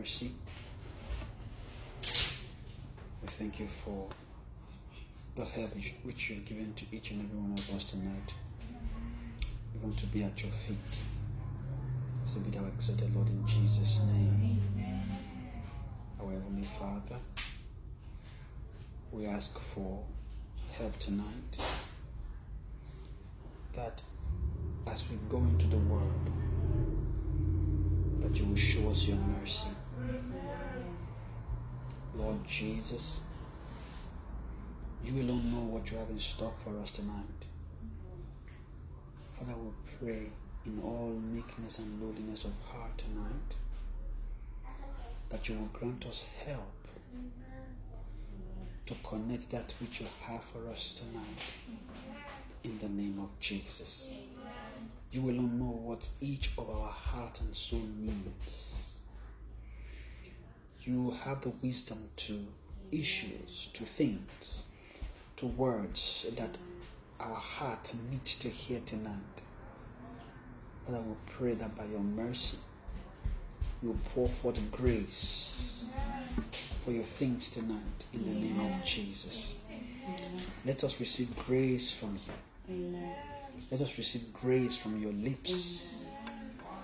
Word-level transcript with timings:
Mercy. 0.00 0.32
We 3.20 3.28
thank 3.28 3.60
you 3.60 3.68
for 3.84 4.08
the 5.34 5.44
help 5.44 5.74
which- 5.74 6.30
you've 6.30 6.46
given 6.46 6.72
to 6.74 6.86
each 6.90 7.10
and 7.10 7.20
every 7.22 7.38
one 7.38 7.52
of 7.52 7.70
us 7.74 7.84
tonight. 7.84 8.34
We 9.74 9.80
want 9.80 9.98
to 9.98 10.06
be 10.06 10.22
at 10.22 10.42
your 10.42 10.52
feet. 10.52 11.02
So 12.24 12.40
be 12.40 12.50
thou 12.50 12.64
exalted, 12.64 13.14
Lord, 13.14 13.28
in 13.28 13.46
Jesus' 13.46 14.04
name. 14.04 14.62
Our 16.18 16.32
Heavenly 16.32 16.66
Father, 16.78 17.20
we 19.12 19.26
ask 19.26 19.58
for 19.58 20.06
help 20.78 20.98
tonight 20.98 21.58
that 23.74 24.02
as 24.86 25.06
we 25.10 25.16
go 25.28 25.38
into 25.38 25.66
the 25.66 25.78
world, 25.92 26.30
that 28.22 28.38
you 28.38 28.46
will 28.46 28.56
show 28.56 28.90
us 28.90 29.06
your 29.06 29.18
mercy. 29.18 29.68
Lord 32.20 32.46
Jesus, 32.46 33.22
you 35.02 35.22
alone 35.22 35.50
know 35.52 35.74
what 35.74 35.90
you 35.90 35.96
have 35.96 36.10
in 36.10 36.18
stock 36.18 36.58
for 36.62 36.78
us 36.78 36.90
tonight. 36.90 37.24
Father, 39.38 39.54
we 39.56 39.70
pray 39.98 40.26
in 40.66 40.82
all 40.84 41.08
meekness 41.32 41.78
and 41.78 42.02
lowliness 42.02 42.44
of 42.44 42.52
heart 42.70 42.98
tonight 42.98 43.56
that 45.30 45.48
you 45.48 45.54
will 45.54 45.70
grant 45.72 46.04
us 46.04 46.26
help 46.44 46.88
to 48.84 48.94
connect 49.02 49.50
that 49.50 49.72
which 49.80 50.00
you 50.00 50.06
have 50.22 50.44
for 50.44 50.68
us 50.68 51.00
tonight 51.00 51.42
in 52.64 52.78
the 52.80 52.88
name 52.88 53.18
of 53.18 53.30
Jesus. 53.40 54.12
You 55.10 55.22
alone 55.22 55.58
know 55.58 55.80
what 55.88 56.06
each 56.20 56.50
of 56.58 56.68
our 56.68 56.90
heart 56.90 57.40
and 57.40 57.54
soul 57.54 57.82
needs. 57.98 58.89
You 60.82 61.10
have 61.24 61.42
the 61.42 61.50
wisdom 61.62 62.08
to 62.16 62.46
issues, 62.90 63.68
to 63.74 63.84
things, 63.84 64.64
to 65.36 65.46
words 65.46 66.26
that 66.38 66.56
our 67.18 67.34
heart 67.34 67.92
needs 68.10 68.38
to 68.38 68.48
hear 68.48 68.80
tonight. 68.86 69.14
Father, 70.86 71.02
we 71.02 71.14
pray 71.26 71.54
that 71.54 71.76
by 71.76 71.84
your 71.84 72.00
mercy, 72.00 72.58
you 73.82 73.98
pour 74.14 74.26
forth 74.26 74.58
grace 74.72 75.84
for 76.82 76.92
your 76.92 77.04
things 77.04 77.50
tonight 77.50 78.06
in 78.14 78.24
the 78.24 78.34
name 78.34 78.60
of 78.60 78.82
Jesus. 78.82 79.64
Let 80.64 80.82
us 80.82 80.98
receive 80.98 81.36
grace 81.36 81.90
from 81.90 82.18
you. 82.68 82.96
Let 83.70 83.82
us 83.82 83.98
receive 83.98 84.32
grace 84.32 84.76
from 84.76 84.98
your 84.98 85.12
lips. 85.12 86.06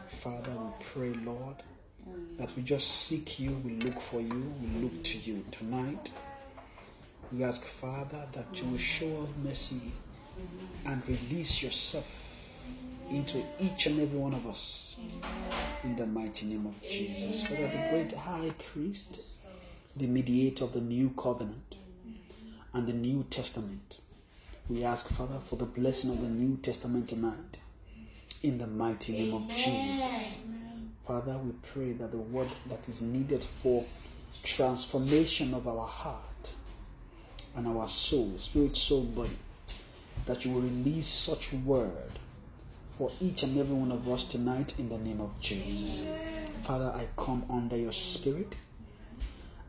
Father, 0.08 0.52
we 0.52 0.84
pray, 0.84 1.12
Lord, 1.24 1.56
that 2.38 2.54
we 2.56 2.62
just 2.62 2.88
seek 2.88 3.40
you, 3.40 3.52
we 3.64 3.72
look 3.76 4.00
for 4.00 4.20
you, 4.20 4.54
we 4.60 4.82
look 4.82 5.02
to 5.04 5.18
you 5.18 5.44
tonight. 5.50 6.12
We 7.32 7.42
ask, 7.42 7.64
Father, 7.64 8.26
that 8.32 8.60
you 8.60 8.68
will 8.68 8.78
show 8.78 9.22
us 9.22 9.28
mercy 9.42 9.80
and 10.84 11.02
release 11.08 11.62
yourself 11.62 12.06
into 13.10 13.42
each 13.58 13.86
and 13.86 14.00
every 14.00 14.18
one 14.18 14.34
of 14.34 14.46
us 14.46 14.96
in 15.82 15.96
the 15.96 16.06
mighty 16.06 16.46
name 16.46 16.66
of 16.66 16.80
Jesus. 16.88 17.46
Father, 17.46 17.68
the 17.68 17.88
great 17.90 18.12
high 18.12 18.50
priest, 18.72 19.38
the 19.96 20.06
mediator 20.06 20.64
of 20.64 20.72
the 20.72 20.80
new 20.80 21.10
covenant 21.10 21.76
and 22.72 22.86
the 22.86 22.92
New 22.92 23.24
Testament. 23.30 24.00
We 24.68 24.84
ask, 24.84 25.08
Father, 25.08 25.38
for 25.48 25.56
the 25.56 25.64
blessing 25.64 26.10
of 26.10 26.20
the 26.20 26.28
New 26.28 26.56
Testament 26.58 27.08
tonight. 27.08 27.58
In 28.42 28.58
the 28.58 28.66
mighty 28.66 29.12
name 29.12 29.34
of 29.34 29.48
Jesus. 29.48 30.40
Father, 31.06 31.38
we 31.38 31.52
pray 31.72 31.92
that 31.92 32.10
the 32.10 32.18
word 32.18 32.48
that 32.68 32.88
is 32.88 33.00
needed 33.00 33.44
for 33.62 33.84
transformation 34.42 35.54
of 35.54 35.68
our 35.68 35.86
heart 35.86 36.50
and 37.54 37.68
our 37.68 37.86
soul, 37.86 38.32
spirit, 38.38 38.76
soul, 38.76 39.04
body, 39.04 39.30
that 40.26 40.44
you 40.44 40.50
will 40.50 40.62
release 40.62 41.06
such 41.06 41.52
word 41.52 42.18
for 42.98 43.12
each 43.20 43.44
and 43.44 43.56
every 43.56 43.74
one 43.74 43.92
of 43.92 44.08
us 44.08 44.24
tonight 44.24 44.80
in 44.80 44.88
the 44.88 44.98
name 44.98 45.20
of 45.20 45.38
Jesus. 45.38 46.04
Father, 46.64 46.86
I 46.86 47.06
come 47.16 47.44
under 47.48 47.76
your 47.76 47.92
spirit 47.92 48.56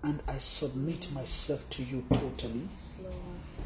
and 0.01 0.23
I 0.27 0.39
submit 0.39 1.11
myself 1.13 1.69
to 1.69 1.83
you 1.83 2.03
totally. 2.11 2.67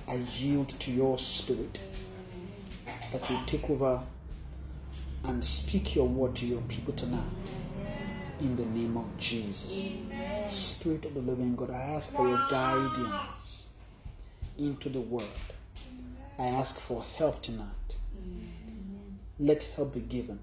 I 0.10 0.16
yield 0.38 0.78
to 0.78 0.92
your 0.92 1.18
spirit 1.20 1.80
that 3.14 3.30
you 3.30 3.40
take 3.46 3.70
over 3.70 4.02
and 5.24 5.46
speak 5.46 5.96
your 5.96 6.10
word 6.10 6.36
to 6.36 6.46
your 6.46 6.62
people 6.64 6.94
tonight 6.94 7.22
in 8.42 8.56
the 8.56 8.66
name 8.66 8.98
of 8.98 9.06
Jesus. 9.18 9.94
Spirit 10.48 11.06
of 11.06 11.14
the 11.14 11.22
living 11.22 11.56
God, 11.56 11.70
I 11.70 11.82
ask 11.96 12.12
for 12.12 12.28
your 12.28 12.42
guidance 12.50 13.70
into 14.58 14.90
the 14.90 15.00
world. 15.00 15.30
I 16.40 16.48
ask 16.48 16.80
for 16.80 17.06
help 17.16 17.42
tonight. 17.42 17.68
Let 19.40 19.64
help 19.76 19.94
be 19.94 20.02
given. 20.02 20.40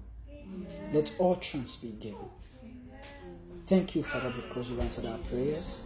Let 0.93 1.13
all 1.19 1.33
utterance 1.33 1.75
be 1.75 1.89
given. 1.89 2.29
Thank 3.67 3.95
you, 3.95 4.03
Father, 4.03 4.33
because 4.35 4.69
you 4.69 4.79
answered 4.79 5.05
our 5.05 5.17
prayers. 5.19 5.81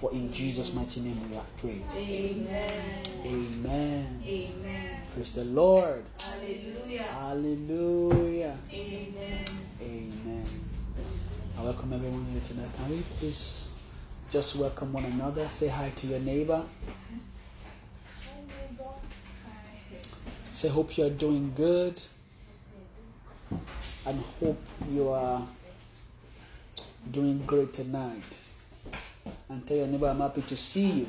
For 0.00 0.10
in 0.12 0.32
Jesus' 0.32 0.72
mighty 0.72 1.00
name 1.00 1.16
we 1.28 1.36
have 1.36 1.56
prayed. 1.58 1.84
Amen. 1.94 3.02
Amen. 3.24 4.22
Amen. 4.26 4.96
Praise 5.14 5.32
the 5.32 5.44
Lord. 5.44 6.04
Hallelujah. 6.18 7.02
Hallelujah. 7.02 8.58
Amen. 8.72 9.44
Amen. 9.80 10.71
I 11.62 11.64
welcome 11.66 11.92
everyone 11.92 12.26
here 12.32 12.40
tonight. 12.40 12.70
Can 12.76 12.90
we 12.90 13.02
please 13.20 13.68
just 14.32 14.56
welcome 14.56 14.92
one 14.92 15.04
another? 15.04 15.48
Say 15.48 15.68
hi 15.68 15.92
to 15.94 16.08
your 16.08 16.18
neighbor. 16.18 16.60
Say, 20.50 20.66
hope 20.66 20.98
you 20.98 21.04
are 21.04 21.10
doing 21.10 21.52
good. 21.54 22.02
And 24.04 24.20
hope 24.40 24.60
you 24.90 25.10
are 25.10 25.46
doing 27.12 27.44
great 27.46 27.72
tonight. 27.72 28.24
And 29.48 29.64
tell 29.64 29.76
your 29.76 29.86
neighbor, 29.86 30.08
I'm 30.08 30.18
happy 30.18 30.42
to 30.42 30.56
see 30.56 30.90
you. 30.90 31.06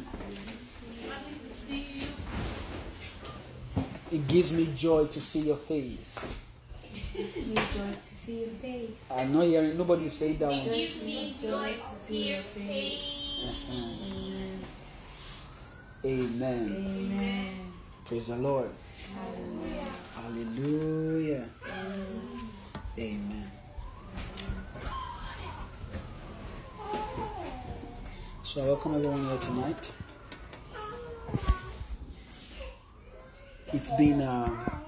It 4.12 4.28
gives 4.28 4.52
me 4.52 4.70
joy 4.78 5.08
to 5.08 5.20
see 5.20 5.40
your 5.40 5.58
face. 5.58 6.20
Me 8.28 8.36
joy 8.36 8.46
to 8.46 8.46
see 8.46 8.46
your 8.46 8.50
face. 8.62 8.90
I'm 9.12 9.34
not 9.34 9.44
hearing 9.46 9.78
nobody 9.78 10.10
say 10.10 10.34
that 10.34 10.50
one. 10.50 10.64
Gives 10.64 11.02
me 11.02 11.36
joy 11.42 11.76
to 11.76 11.96
see 12.00 12.34
your 12.34 12.44
face. 12.44 13.44
Uh-huh. 13.44 13.94
Amen. 16.06 17.12
Amen. 17.14 17.74
Praise 18.06 18.28
the 18.28 18.36
Lord. 18.36 18.70
Hallelujah. 20.16 21.50
Amen. 23.00 23.52
So 28.44 28.62
I 28.62 28.66
welcome 28.66 28.96
everyone 28.96 29.26
here 29.26 29.38
tonight. 29.40 29.92
It's 33.74 33.92
been 33.98 34.22
uh, 34.22 34.80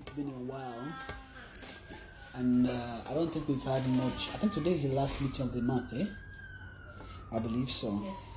it's 0.00 0.10
been 0.12 0.28
a 0.28 0.44
while, 0.46 0.92
and 2.38 2.68
uh, 2.68 3.10
I 3.10 3.14
don't 3.14 3.32
think 3.32 3.48
we've 3.48 3.62
had 3.62 3.86
much. 3.96 4.28
I 4.32 4.38
think 4.38 4.52
today 4.52 4.72
is 4.72 4.84
the 4.84 4.94
last 4.94 5.20
meeting 5.20 5.44
of 5.44 5.52
the 5.52 5.60
month, 5.60 5.92
eh? 5.92 6.06
I 7.32 7.40
believe 7.40 7.70
so. 7.70 8.00
Yes. 8.04 8.28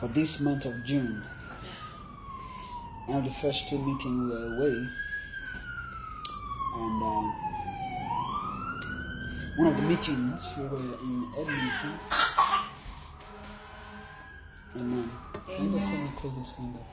For 0.00 0.08
this 0.08 0.40
month 0.40 0.64
of 0.64 0.82
June, 0.84 1.22
and 3.08 3.26
the 3.26 3.30
first 3.30 3.68
two 3.68 3.78
meetings 3.78 4.32
were 4.32 4.56
away, 4.56 4.88
and 6.76 7.02
uh, 7.02 7.32
one 9.58 9.66
of 9.68 9.76
the 9.76 9.82
meetings 9.82 10.54
we 10.56 10.64
were 10.64 10.76
in 10.78 11.28
Edmonton. 11.38 11.92
Amen. 14.76 15.10
Me 15.48 15.68
let 15.68 16.00
me 16.00 16.10
close 16.16 16.36
this 16.36 16.54
window. 16.58 16.84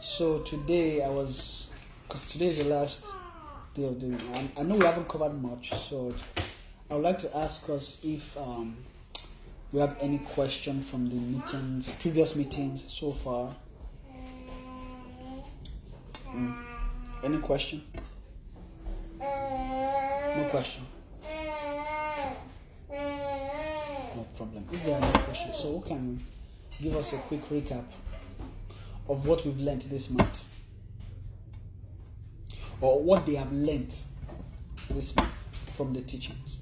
So 0.00 0.40
today 0.40 1.04
I 1.04 1.08
was, 1.08 1.70
because 2.02 2.26
today 2.32 2.46
is 2.46 2.58
the 2.58 2.64
last 2.64 3.06
day 3.74 3.84
of 3.84 4.00
the. 4.00 4.16
I, 4.34 4.48
I 4.58 4.62
know 4.64 4.74
we 4.74 4.84
haven't 4.84 5.08
covered 5.08 5.40
much, 5.40 5.72
so 5.74 6.12
I 6.90 6.94
would 6.94 7.04
like 7.04 7.20
to 7.20 7.36
ask 7.36 7.70
us 7.70 8.00
if 8.02 8.36
um, 8.36 8.76
we 9.70 9.78
have 9.78 9.96
any 10.00 10.18
question 10.18 10.82
from 10.82 11.08
the 11.08 11.14
meetings, 11.14 11.92
previous 12.00 12.34
meetings 12.34 12.92
so 12.92 13.12
far. 13.12 13.54
Mm. 16.26 16.56
Any 17.22 17.38
question? 17.38 17.84
No 19.20 20.48
question. 20.50 20.84
No 22.90 24.26
problem. 24.36 24.64
If 24.72 24.84
there 24.84 24.96
are 24.96 25.00
no 25.00 25.18
questions, 25.20 25.56
so 25.56 25.78
who 25.78 25.86
can 25.86 26.20
give 26.82 26.96
us 26.96 27.12
a 27.12 27.18
quick 27.18 27.48
recap 27.48 27.84
of 29.08 29.26
what 29.26 29.44
we've 29.44 29.58
learned 29.58 29.82
this 29.82 30.10
month? 30.10 30.44
Or 32.80 33.02
what 33.02 33.26
they 33.26 33.34
have 33.34 33.52
learned 33.52 33.94
this 34.90 35.16
month 35.16 35.30
from 35.76 35.92
the 35.92 36.02
teachings? 36.02 36.60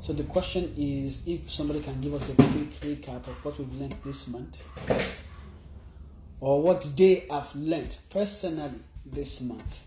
So 0.00 0.14
the 0.14 0.24
question 0.24 0.74
is 0.76 1.28
if 1.28 1.48
somebody 1.48 1.80
can 1.80 2.00
give 2.00 2.14
us 2.14 2.30
a 2.30 2.34
quick 2.34 2.80
recap 2.80 3.28
of 3.28 3.44
what 3.44 3.58
we've 3.58 3.72
learned 3.74 3.94
this 4.04 4.26
month 4.26 4.60
or 6.40 6.62
what 6.62 6.82
they 6.96 7.26
have 7.30 7.54
learned 7.54 7.96
personally 8.08 8.80
this 9.04 9.40
month. 9.42 9.86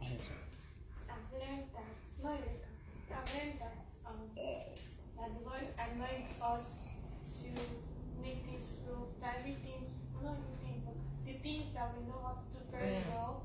Ahead. 0.00 0.20
I've 1.08 1.28
learned 1.32 1.64
that, 1.74 1.90
not 2.22 2.32
like, 2.32 2.64
I've 3.12 3.34
learned 3.34 3.58
that, 3.60 3.76
um, 4.06 4.20
that 4.36 5.28
the 5.34 5.42
Lord 5.44 5.66
anoints 5.78 6.40
us 6.40 6.84
to 7.42 7.48
make 8.22 8.38
things 8.46 8.72
flow, 8.84 9.08
that 9.20 9.36
everything, 9.40 9.86
not 10.22 10.36
everything, 10.38 10.82
but 10.86 10.96
the 11.26 11.34
things 11.40 11.66
that 11.74 11.86
we 11.96 12.00
know 12.08 12.20
how 12.22 12.32
to 12.32 12.44
do 12.52 12.60
very 12.72 13.02
well, 13.10 13.42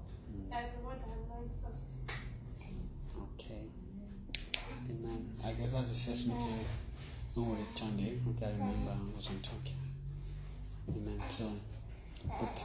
that's 0.49 0.69
the 0.77 0.81
Lord 0.83 0.97
that 0.99 1.11
anoints 1.27 1.59
us 1.65 1.79
to. 2.57 2.65
Okay. 3.35 3.63
Amen. 4.89 5.21
I 5.43 5.53
guess 5.53 5.71
that's 5.71 5.89
the 5.89 6.09
first 6.11 6.27
meeting 6.27 6.65
when 7.35 7.49
we 7.51 7.55
returned 7.63 7.99
here. 7.99 8.17
Okay, 8.29 8.45
I 8.45 8.51
remember 8.51 8.91
I 8.91 9.15
was 9.15 9.27
on 9.27 9.39
talking. 9.41 9.77
Amen. 10.89 11.21
So, 11.29 11.51
but 12.27 12.57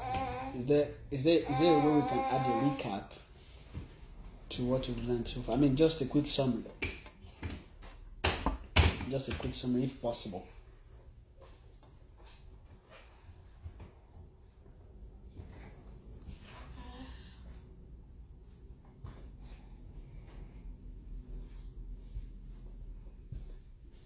is 1.10 1.24
there 1.24 1.40
is 1.48 1.58
there 1.58 1.74
a 1.74 1.78
way 1.78 2.00
we 2.00 2.08
can 2.08 2.18
add 2.18 2.46
a 2.46 2.50
recap 2.64 3.04
to 4.50 4.62
what 4.64 4.86
we've 4.88 5.04
learned 5.08 5.28
so 5.28 5.40
far? 5.40 5.56
I 5.56 5.58
mean, 5.58 5.76
just 5.76 6.00
a 6.00 6.06
quick 6.06 6.26
summary. 6.26 6.64
Just 9.10 9.28
a 9.28 9.34
quick 9.34 9.54
summary, 9.54 9.84
if 9.84 10.00
possible. 10.02 10.46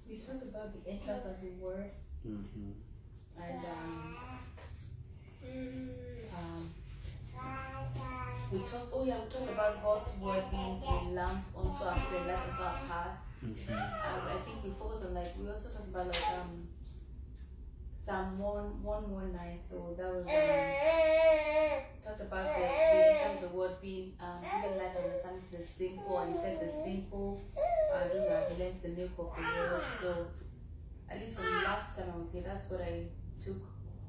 We 0.09 0.19
talked 0.19 0.43
about 0.43 0.73
the 0.73 0.91
entrance 0.91 1.25
of 1.25 1.41
the 1.41 1.51
word 1.65 1.91
Mm-hmm. 2.27 2.71
and 3.43 3.65
um, 3.65 4.17
um, 6.39 6.71
we 8.53 8.59
talked. 8.61 8.93
Oh 8.93 9.05
yeah, 9.05 9.19
we 9.25 9.31
talked 9.33 9.51
about 10.23 10.51
God's 10.51 10.51
word 10.51 10.51
being 10.51 10.83
a 10.87 11.15
lamp 11.15 11.45
unto 11.57 11.85
our 11.85 11.95
and 11.95 12.27
light 12.27 12.39
unto 12.51 12.63
our 12.63 12.79
path. 12.89 13.19
Mm-hmm. 13.45 13.73
Um, 13.73 13.81
I 14.29 14.37
think 14.45 14.63
we 14.65 14.71
focus 14.79 15.05
on 15.05 15.15
like 15.15 15.35
we 15.39 15.49
also 15.49 15.69
talked 15.71 15.89
about 15.89 16.07
like 16.07 16.23
um 16.39 16.69
Psalm 18.05 18.39
one 18.39 18.83
one 18.83 19.11
one 19.11 19.33
nine. 19.33 19.59
So 19.71 19.95
that 19.97 20.07
was 20.07 20.27
um, 20.27 20.33
talked 22.05 22.21
about 22.21 22.47
the, 22.47 23.41
the 23.41 23.49
the 23.49 23.55
word 23.55 23.81
being 23.81 24.13
um 24.21 24.39
even 24.43 24.79
light 24.79 24.95
and 24.97 25.05
understanding 25.05 25.43
to 25.51 25.59
the 25.59 25.67
simple, 25.67 26.19
and 26.19 26.35
you 26.35 26.41
said 26.41 26.61
the 26.61 26.71
simple 26.85 27.41
uh, 27.93 28.09
those 28.09 28.29
that 28.29 28.49
have 28.49 28.59
learned 28.59 28.83
the 28.83 28.89
milk 28.89 29.11
of 29.19 29.31
the 29.37 29.43
word. 29.43 29.83
So 30.01 30.27
at 31.11 31.21
least 31.21 31.35
from 31.35 31.45
the 31.45 31.63
last 31.63 31.97
time 31.97 32.11
I 32.15 32.17
was 32.19 32.29
here, 32.33 32.43
that's 32.47 32.71
what 32.71 32.81
I 32.81 33.07
took 33.45 33.63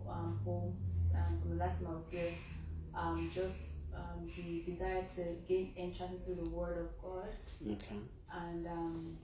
um, 0.09 0.39
home 0.45 0.75
um, 1.15 1.39
from 1.41 1.57
the 1.57 1.63
last 1.63 1.81
time 1.81 1.87
I 1.89 1.95
was 1.95 2.05
here. 2.09 2.33
Um, 2.95 3.31
just 3.33 3.72
um, 3.95 4.29
the 4.35 4.63
desire 4.71 5.03
to 5.15 5.23
gain 5.47 5.73
entrance 5.77 6.21
into 6.27 6.41
the 6.41 6.49
Word 6.49 6.77
of 6.77 7.01
God, 7.01 7.29
Okay. 7.65 7.95
and 8.31 8.67
um, 8.67 9.17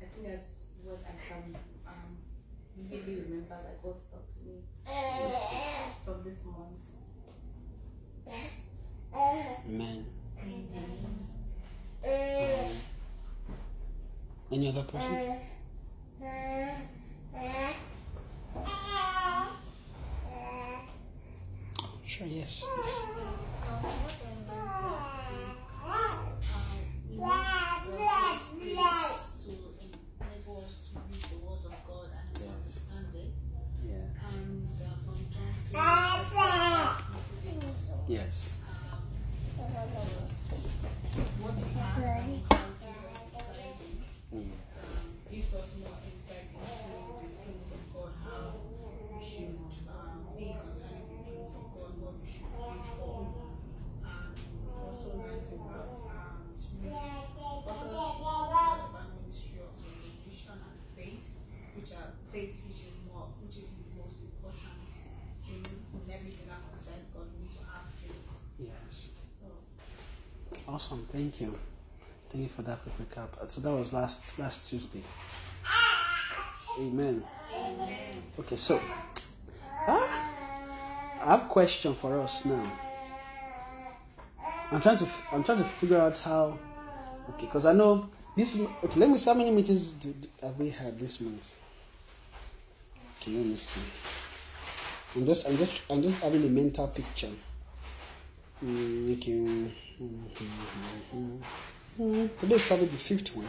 I 0.00 0.04
think 0.06 0.26
that's 0.26 0.50
what 0.84 1.02
I 1.06 1.14
can 1.28 1.56
um, 1.86 2.16
vividly 2.76 3.22
remember 3.22 3.56
that 3.62 3.82
God 3.82 3.98
spoke 3.98 4.26
to 4.34 4.40
me 4.44 4.62
from 6.04 6.22
this 6.24 6.44
month. 6.44 6.82
Amen. 9.68 10.06
Um, 12.04 12.76
any 14.50 14.68
other 14.68 14.82
person? 14.82 15.36
Sure, 22.12 22.26
yes. 22.26 22.66
yes 22.66 23.04
what 27.16 27.32
I 27.32 27.84
learned 27.88 28.04
last 28.04 28.52
week, 28.54 28.76
um, 28.76 28.98
we 29.00 29.06
need 29.16 29.16
the 29.16 29.16
Holy 29.16 29.16
Spirit 29.16 29.16
to 29.44 29.52
enable 30.20 30.56
us 30.66 30.74
to 30.92 31.00
read 31.08 31.24
the 31.30 31.38
Word 31.38 31.64
of 31.64 31.76
God 31.86 32.08
and 32.12 32.28
to 32.36 32.44
understand 32.52 33.08
it. 33.14 33.32
Yeah. 33.86 34.28
And 34.28 34.76
uh, 34.76 35.00
from 35.06 35.20
John 35.32 35.52
3, 38.06 38.14
Yes. 38.14 38.50
um, 38.68 39.02
was 39.58 40.70
what 41.40 41.56
he 41.56 41.70
has 41.78 41.96
and 41.96 42.42
how 42.50 42.66
Jesus 42.82 43.16
carried 43.32 43.80
it. 43.80 43.96
Mm. 44.34 44.36
um, 44.36 44.52
gives 45.30 45.54
us 45.54 45.70
more 45.80 45.96
insight 46.12 46.46
into 46.52 46.76
the 47.24 47.28
things 47.40 47.68
of 47.72 47.82
God, 47.94 48.12
how 48.24 48.44
we 49.12 49.20
should 49.24 49.56
um, 49.88 50.28
be 50.36 50.52
concerning 50.56 51.06
the 51.08 51.18
things 51.24 51.52
of 51.56 51.64
God, 51.72 51.92
what 52.00 52.14
we 52.20 52.26
should 52.32 52.48
pray 52.52 52.80
for. 52.96 53.28
And 54.02 54.34
we 54.34 54.72
also 54.72 55.08
learned 55.20 55.46
about 55.52 56.10
um, 56.10 56.48
spirit, 56.52 56.96
also 57.38 57.86
learned 57.92 58.82
about 58.88 59.08
ministry 59.20 59.60
of 59.62 59.72
revelation 59.78 60.56
and 60.58 60.78
faith, 60.96 61.28
which 61.76 61.92
are 61.92 62.16
faith 62.32 62.56
which 62.66 62.82
is 62.88 62.96
more, 63.06 63.28
which 63.44 63.56
is 63.62 63.68
the 63.68 63.84
most 64.00 64.20
important 64.24 64.90
in, 65.48 65.60
in 65.64 66.04
everything 66.08 66.48
that 66.48 66.60
concerns 66.72 67.08
God. 67.12 67.28
We 67.36 67.44
need 67.46 67.54
to 67.60 67.64
have 67.68 67.88
faith. 68.00 68.16
Yes. 68.58 69.12
So 69.40 69.48
Awesome. 70.68 71.06
Thank 71.32 71.50
you. 71.50 71.58
Thank 72.30 72.44
you 72.44 72.50
for 72.50 72.60
that 72.62 72.80
quick 72.82 73.08
recap. 73.08 73.28
Uh, 73.42 73.46
So 73.46 73.62
that 73.62 73.72
was 73.72 73.92
last 73.94 74.38
last 74.38 74.68
Tuesday. 74.68 75.02
Amen. 76.78 77.24
Okay, 78.38 78.56
so 78.56 78.78
ah, 79.88 80.28
I 81.22 81.30
have 81.30 81.42
a 81.44 81.48
question 81.48 81.94
for 81.94 82.20
us 82.20 82.44
now. 82.44 82.70
I'm 84.72 84.80
trying 84.82 84.98
to 84.98 85.06
I'm 85.32 85.42
trying 85.42 85.58
to 85.58 85.64
figure 85.64 85.98
out 85.98 86.18
how. 86.18 86.58
Okay, 87.30 87.46
because 87.46 87.64
I 87.64 87.72
know 87.72 88.10
this. 88.36 88.60
Okay, 88.84 89.00
let 89.00 89.08
me 89.08 89.16
see 89.16 89.30
how 89.30 89.34
many 89.34 89.50
meetings 89.52 89.92
do, 89.92 90.12
do- 90.12 90.28
have 90.42 90.58
we 90.58 90.68
had 90.68 90.98
this 90.98 91.18
month. 91.18 91.54
Okay, 93.22 93.30
let 93.32 93.46
me 93.46 93.56
see. 93.56 93.80
I'm 95.16 95.24
just 95.24 95.48
I'm 95.48 95.56
just 95.56 95.80
I'm 95.90 96.02
just 96.02 96.22
having 96.22 96.44
a 96.44 96.48
mental 96.50 96.88
picture. 96.88 97.30
Mhm. 98.62 99.18
Mm, 101.98 102.30
Today 102.38 102.58
probably 102.58 102.86
the 102.86 102.96
fifth 102.96 103.34
one. 103.36 103.46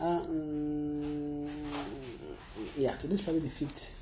Uh, 0.00 0.20
mm, 0.22 1.48
yeah, 2.78 2.96
today 2.96 3.14
is 3.14 3.22
probably 3.22 3.42
the 3.42 3.50
fifth, 3.50 3.94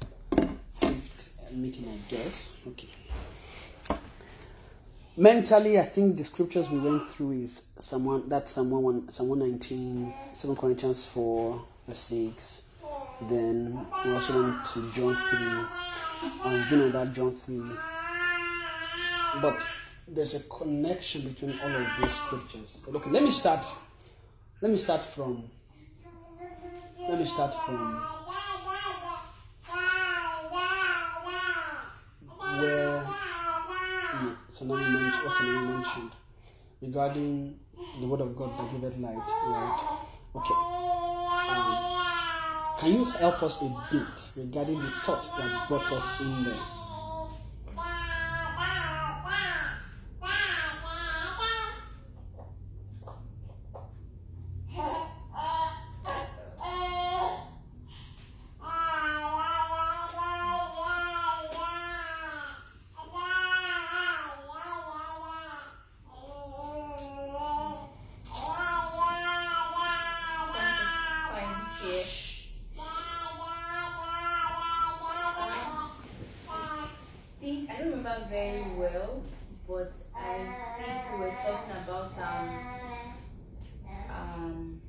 fifth 0.80 1.34
meeting, 1.52 1.88
I 1.88 1.98
guess. 2.10 2.56
Okay. 2.68 2.88
Mentally, 5.16 5.80
I 5.80 5.82
think 5.82 6.16
the 6.16 6.22
scriptures 6.22 6.70
we 6.70 6.78
went 6.78 7.10
through 7.10 7.32
is 7.42 7.64
someone 7.78 8.28
that's 8.28 8.52
someone 8.52 8.84
one, 8.84 9.00
119, 9.08 10.14
2 10.40 10.54
Corinthians 10.54 11.04
4, 11.06 11.60
verse 11.88 11.98
6. 11.98 12.62
Then 13.28 13.84
we 14.04 14.12
also 14.12 14.42
went 14.44 14.64
to 14.74 14.92
John 14.92 15.16
3. 15.16 15.97
I've 16.44 16.70
been 16.70 16.82
on 16.82 16.92
that 16.92 17.14
John 17.14 17.32
3. 17.32 17.60
But 19.42 19.66
there's 20.06 20.34
a 20.34 20.40
connection 20.40 21.22
between 21.28 21.58
all 21.60 21.74
of 21.74 21.86
these 22.00 22.14
scriptures. 22.14 22.80
Okay, 22.88 23.10
let 23.10 23.22
me 23.22 23.30
start. 23.30 23.64
Let 24.60 24.70
me 24.70 24.78
start 24.78 25.04
from. 25.04 25.44
Let 27.08 27.18
me 27.18 27.24
start 27.24 27.54
from 27.64 28.02
where 32.60 33.02
mm, 33.02 34.36
mentioned, 34.68 35.68
mentioned 35.68 36.10
regarding 36.82 37.58
the 38.00 38.06
word 38.06 38.20
of 38.20 38.36
God 38.36 38.50
that 38.58 38.72
giveth 38.72 38.98
light, 38.98 39.16
right? 39.16 39.98
Okay. 40.34 40.77
Can 42.78 42.92
you 42.92 43.04
help 43.06 43.42
us 43.42 43.60
a 43.60 43.64
bit 43.90 44.06
regarding 44.36 44.78
the 44.78 44.88
thoughts 45.02 45.32
that 45.32 45.66
brought 45.66 45.90
us 45.90 46.20
in 46.20 46.44
there? 46.44 46.54
Fine, 71.34 71.54
here. 71.80 72.18
think 77.48 77.70
I 77.70 77.78
don't 77.78 77.92
remember 77.92 78.26
very 78.28 78.62
well, 78.76 79.22
but 79.66 79.92
I 80.14 80.36
think 80.76 81.12
we 81.12 81.24
were 81.24 81.36
talking 81.42 81.76
about 81.84 82.12
um 82.18 82.48
um 84.10 84.80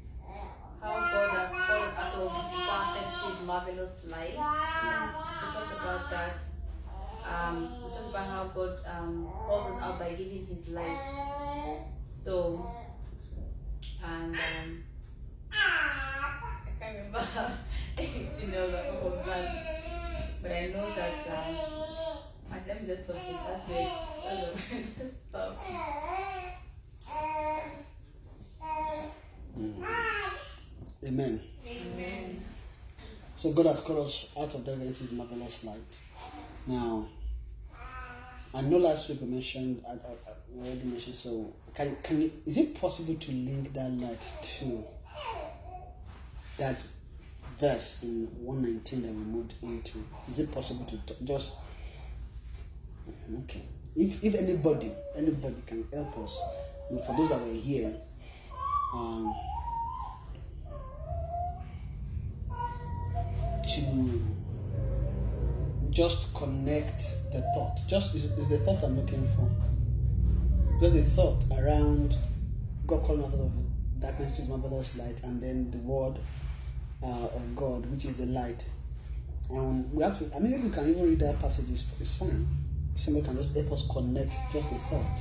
how 0.81 0.89
God 0.89 1.29
has 1.29 1.51
called 1.67 1.93
us 1.93 2.15
out 2.15 2.19
of 2.19 2.31
darkness 2.67 3.39
His 3.39 3.48
marvelous 3.69 4.03
light. 4.05 4.31
We 4.31 4.38
talked 5.53 5.81
about 5.81 6.09
that. 6.09 6.35
Um, 7.25 7.75
we 7.83 7.89
talked 7.89 8.09
about 8.09 8.27
how 8.27 8.43
God 8.55 8.77
um 8.85 9.29
calls 9.45 9.71
us 9.71 9.81
out 9.81 9.99
by 9.99 10.09
giving 10.13 10.45
His 10.47 10.69
light. 10.69 11.83
So 12.23 12.65
and 14.03 14.33
um 14.33 14.83
I 15.51 16.71
can't 16.79 16.95
remember 16.97 17.27
anything 17.97 18.53
else 18.55 18.71
about 18.71 19.25
that, 19.25 20.41
but 20.41 20.51
I 20.51 20.67
know 20.67 20.95
that 20.95 21.27
um. 21.29 21.55
And 22.51 22.65
let 22.67 22.81
me 22.81 22.88
just 22.88 23.03
stop 23.03 23.15
it. 23.15 23.38
That's 23.45 23.69
it. 23.69 23.89
That's 24.25 24.71
it. 24.71 24.97
Just 24.97 25.17
stop. 25.29 25.63
Amen. 29.57 29.79
Amen. 31.05 31.59
So 33.39 33.53
God 33.53 33.67
has 33.67 33.79
called 33.79 34.00
us 34.05 34.34
out 34.38 34.53
of 34.53 34.65
darkness 34.65 35.00
His 35.00 35.13
marvelous 35.13 35.63
light. 35.63 35.79
Now, 36.67 37.08
I 38.53 38.60
know 38.60 38.79
last 38.79 39.08
week 39.08 39.22
we 39.22 39.27
mentioned, 39.27 39.81
we 40.53 40.67
already 40.67 40.84
mentioned. 40.84 41.15
So, 41.15 41.53
can 41.74 41.96
can 42.03 42.22
you, 42.22 42.34
is 42.46 42.58
it 42.58 42.75
possible 42.75 43.15
to 43.15 43.31
link 43.31 43.72
that 43.72 43.91
light 43.91 44.22
to 44.58 44.84
that 46.58 46.84
verse 47.58 48.03
in 48.03 48.27
one 48.43 48.62
nineteen 48.62 49.03
that 49.03 49.13
we 49.13 49.24
moved 49.24 49.53
into? 49.62 50.03
Is 50.29 50.39
it 50.39 50.51
possible 50.51 50.84
to 50.88 50.98
t- 50.98 51.24
just 51.24 51.60
okay? 53.46 53.63
If 53.96 54.22
if 54.22 54.36
anybody 54.36 54.91
anybody 55.15 55.63
can 55.65 55.88
help 55.93 56.17
us, 56.17 56.38
for 57.08 57.15
those 57.15 57.29
that 57.29 57.39
were 57.39 57.53
here, 57.53 57.96
um, 58.93 59.34
to 63.69 64.21
just 65.91 66.33
connect 66.33 67.03
the 67.31 67.41
thought. 67.53 67.79
Just 67.88 68.15
is, 68.15 68.25
is 68.25 68.49
the 68.49 68.57
thought 68.59 68.83
I'm 68.83 68.97
looking 68.99 69.27
for. 69.35 69.49
Just 70.79 70.95
the 70.95 71.03
thought 71.03 71.43
around 71.59 72.15
God 72.88 73.03
calling 73.03 73.23
out 73.23 73.33
of 73.33 73.51
darkness 73.99 74.38
His 74.38 74.47
marvelous 74.47 74.97
light, 74.97 75.21
and 75.23 75.41
then 75.41 75.69
the 75.71 75.77
word 75.79 76.19
uh, 77.03 77.27
of 77.27 77.55
God, 77.55 77.85
which 77.91 78.05
is 78.05 78.17
the 78.17 78.25
light. 78.27 78.67
And 79.51 79.91
we 79.91 80.03
have 80.03 80.17
to. 80.19 80.35
I 80.35 80.39
mean, 80.39 80.63
we 80.63 80.69
can 80.69 80.89
even 80.89 81.03
read 81.03 81.19
that 81.19 81.39
passage. 81.39 81.69
It's, 81.69 81.85
it's 81.99 82.15
fine. 82.17 82.47
Somebody 82.95 83.25
can 83.25 83.38
just 83.38 83.55
help 83.55 83.71
us 83.71 83.88
connect 83.89 84.33
just 84.51 84.69
the 84.69 84.75
thought. 84.75 85.19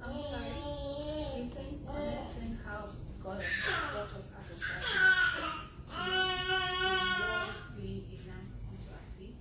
I'm 0.00 0.22
sorry. 0.22 0.46
You 1.36 1.44
think 1.50 1.86
connecting 1.86 2.54
how 2.64 2.88
God 3.22 3.42
has 3.42 3.92
brought 3.92 4.12
us 4.16 4.26
out 4.34 4.46
of 4.50 4.58
darkness 4.58 5.52
to 5.86 5.98
the 5.98 6.16
world 7.20 7.52
being 7.76 8.04
a 8.08 8.16
lamp 8.28 8.48
unto 8.70 8.88
our 8.90 9.04
feet? 9.18 9.36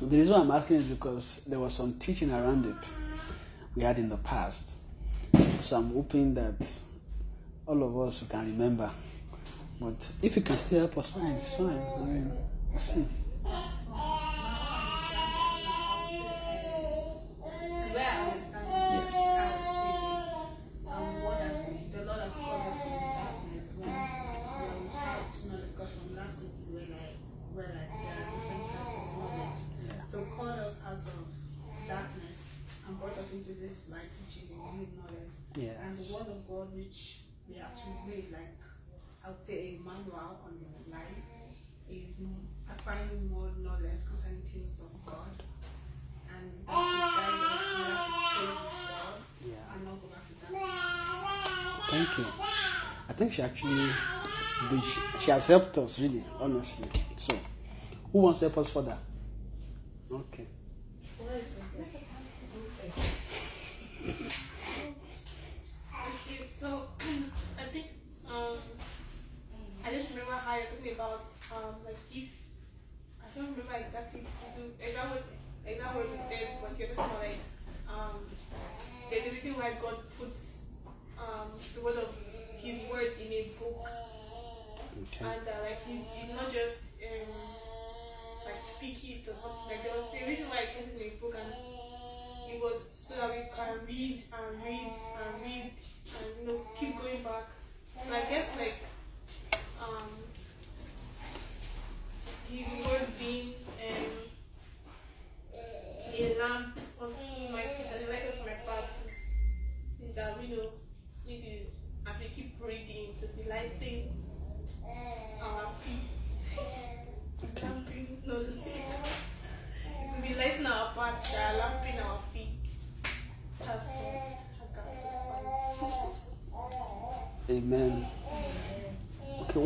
The 0.00 0.16
reason 0.36 0.50
I'm 0.50 0.56
asking 0.56 0.76
is 0.76 0.84
because 0.84 1.42
there 1.46 1.58
was 1.58 1.74
some 1.74 1.94
teaching 1.98 2.30
around 2.30 2.66
it 2.66 2.90
we 3.74 3.82
had 3.82 3.98
in 3.98 4.08
the 4.08 4.16
past. 4.18 4.72
So 5.60 5.76
I'm 5.76 5.92
hoping 5.92 6.34
that 6.34 6.80
all 7.66 7.82
of 7.82 8.08
us 8.08 8.24
can 8.28 8.46
remember. 8.46 8.90
But 9.80 10.08
if 10.22 10.36
you 10.36 10.42
can 10.42 10.56
still 10.58 10.80
help 10.80 10.98
us, 10.98 11.10
fine, 11.10 11.32
it's 11.32 11.54
fine. 11.56 11.78
I 11.78 12.04
mean, 12.04 12.32
see. 12.76 13.06
She 53.36 53.42
actually, 53.42 53.86
she, 55.20 55.30
has 55.30 55.46
helped 55.48 55.76
us 55.76 56.00
really, 56.00 56.24
honestly. 56.40 56.88
So, 57.16 57.38
who 58.10 58.20
wants 58.20 58.40
to 58.40 58.46
help 58.48 58.56
us 58.64 58.70
further? 58.70 58.96
Okay. 60.10 60.46
Okay, 61.20 61.36
so 66.58 66.88
I 67.58 67.64
think 67.72 67.88
um 68.26 68.56
I 69.84 69.90
just 69.92 70.08
remember 70.10 70.32
how 70.32 70.56
you're 70.56 70.66
talking 70.66 70.92
about 70.94 71.26
um 71.54 71.74
like 71.84 71.98
if 72.10 72.28
I 73.20 73.38
don't 73.38 73.50
remember 73.50 73.74
exactly 73.74 74.26
the 74.56 74.88
exact 74.88 75.10
words 75.10 75.26
exact 75.66 75.94
words 75.96 76.10
you 76.12 76.18
said, 76.30 76.48
but 76.62 76.78
you're 76.78 76.88
talking 76.88 77.04
about 77.04 77.20
like 77.20 77.38
um 77.86 78.24
there's 79.10 79.26
a 79.26 79.30
reason 79.30 79.54
why 79.56 79.72
God 79.82 79.96
puts 80.18 80.56
um 81.18 81.50
the 81.74 81.82
word 81.82 81.96
of 81.96 82.25
his 82.66 82.80
word 82.90 83.12
in 83.22 83.32
a 83.32 83.42
book 83.58 83.86
Okay. 85.06 85.24
and 85.24 85.46
uh, 85.46 85.62
like 85.62 85.80
he, 85.86 86.02
he 86.14 86.32
not 86.32 86.50
just 86.52 86.78
um 87.04 87.30
like 88.44 88.60
speak 88.60 88.98
it 89.08 89.28
or 89.28 89.34
something 89.34 89.68
like 89.70 89.82
there 89.84 89.94
was 89.94 90.06
the 90.10 90.26
reason 90.26 90.48
why 90.48 90.64
I 90.64 90.66
put 90.74 90.88
it 90.88 90.96
in 90.98 91.06
a 91.06 91.14
book 91.20 91.34
and 91.38 91.52
it 92.50 92.58
was 92.60 92.78
so 92.90 93.14
that 93.16 93.30
we 93.30 93.46
can 93.54 93.86
read 93.86 94.22
and 94.32 94.64
read 94.64 94.92
and 95.20 95.42
read 95.42 95.70
and 96.18 96.26
you 96.40 96.46
know 96.46 96.60
keep 96.78 96.96
going 96.98 97.22
back. 97.22 97.46
So 98.04 98.12
I 98.12 98.20
guess 98.30 98.48
like 98.58 98.82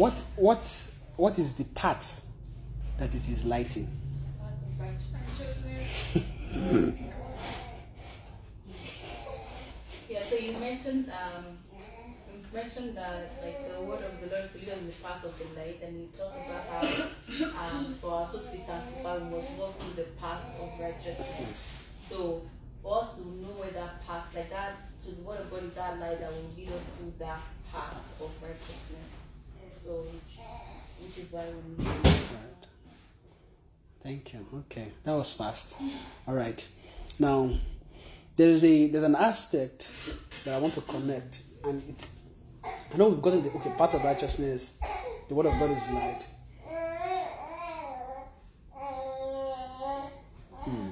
what 0.01 0.17
what 0.37 0.65
what 1.17 1.39
is 1.39 1.53
the 1.53 1.65
path 1.77 2.25
that 2.97 3.15
it 3.15 3.29
is 3.29 3.45
lighting? 3.45 3.87
Yeah, 10.09 10.25
so 10.29 10.35
you 10.35 10.55
mentioned 10.59 11.13
um 11.13 11.45
you 12.33 12.41
mentioned 12.53 12.97
that 12.97 13.31
like 13.45 13.71
the 13.71 13.81
word 13.81 14.03
of 14.03 14.21
the 14.21 14.27
Lord 14.35 14.47
is 14.47 14.51
us 14.51 14.79
in 14.79 14.87
the 14.87 14.93
path 14.95 15.23
of 15.23 15.39
the 15.39 15.45
light 15.61 15.81
and 15.85 16.01
you 16.01 16.09
talked 16.19 16.47
about 16.47 16.65
how 16.67 17.77
um 17.77 17.95
for 18.01 18.23
us 18.23 18.33
to 18.33 18.39
be 18.51 18.59
sanctified 18.67 19.23
we 19.23 19.37
must 19.37 19.51
walk 19.53 19.79
through 19.79 20.03
the 20.03 20.09
path 20.19 20.43
of 20.59 20.71
righteousness. 20.81 21.75
So 22.09 22.43
for 22.83 23.05
us 23.05 23.17
to 23.17 23.21
know 23.21 23.53
where 23.61 23.71
that 23.71 24.05
path 24.07 24.25
like 24.35 24.49
that 24.49 24.79
so 24.99 25.11
the 25.11 25.23
word 25.23 25.41
of 25.41 25.51
God 25.51 25.63
is 25.63 25.75
that 25.75 26.01
light 26.01 26.21
that 26.21 26.33
will 26.33 26.51
lead 26.57 26.73
us 26.73 26.85
through 26.97 27.13
that 27.19 27.41
path 27.71 27.95
of 28.19 28.31
righteousness. 28.43 28.80
Which 29.91 31.19
is 31.19 31.33
why 31.33 31.45
we 31.47 31.85
need 31.85 31.89
Right. 31.89 32.67
Thank 34.03 34.33
you. 34.33 34.47
Okay, 34.61 34.89
that 35.05 35.13
was 35.13 35.33
fast. 35.33 35.75
All 36.27 36.35
right. 36.35 36.67
Now, 37.19 37.51
there's 38.37 38.65
a 38.65 38.87
there's 38.89 39.05
an 39.05 39.17
aspect 39.17 39.91
that 40.45 40.55
I 40.55 40.59
want 40.59 40.75
to 40.75 40.81
connect, 40.83 41.43
and 41.65 41.83
it's 41.89 42.09
I 42.65 42.97
know 42.97 43.09
we've 43.09 43.23
gotten 43.23 43.43
the 43.43 43.51
okay 43.51 43.71
part 43.77 43.95
of 43.95 44.03
righteousness. 44.03 44.79
The 45.29 45.35
word 45.35 45.47
of 45.47 45.59
God 45.59 45.71
is 45.71 45.91
light. 45.91 46.27
Hmm. 50.63 50.91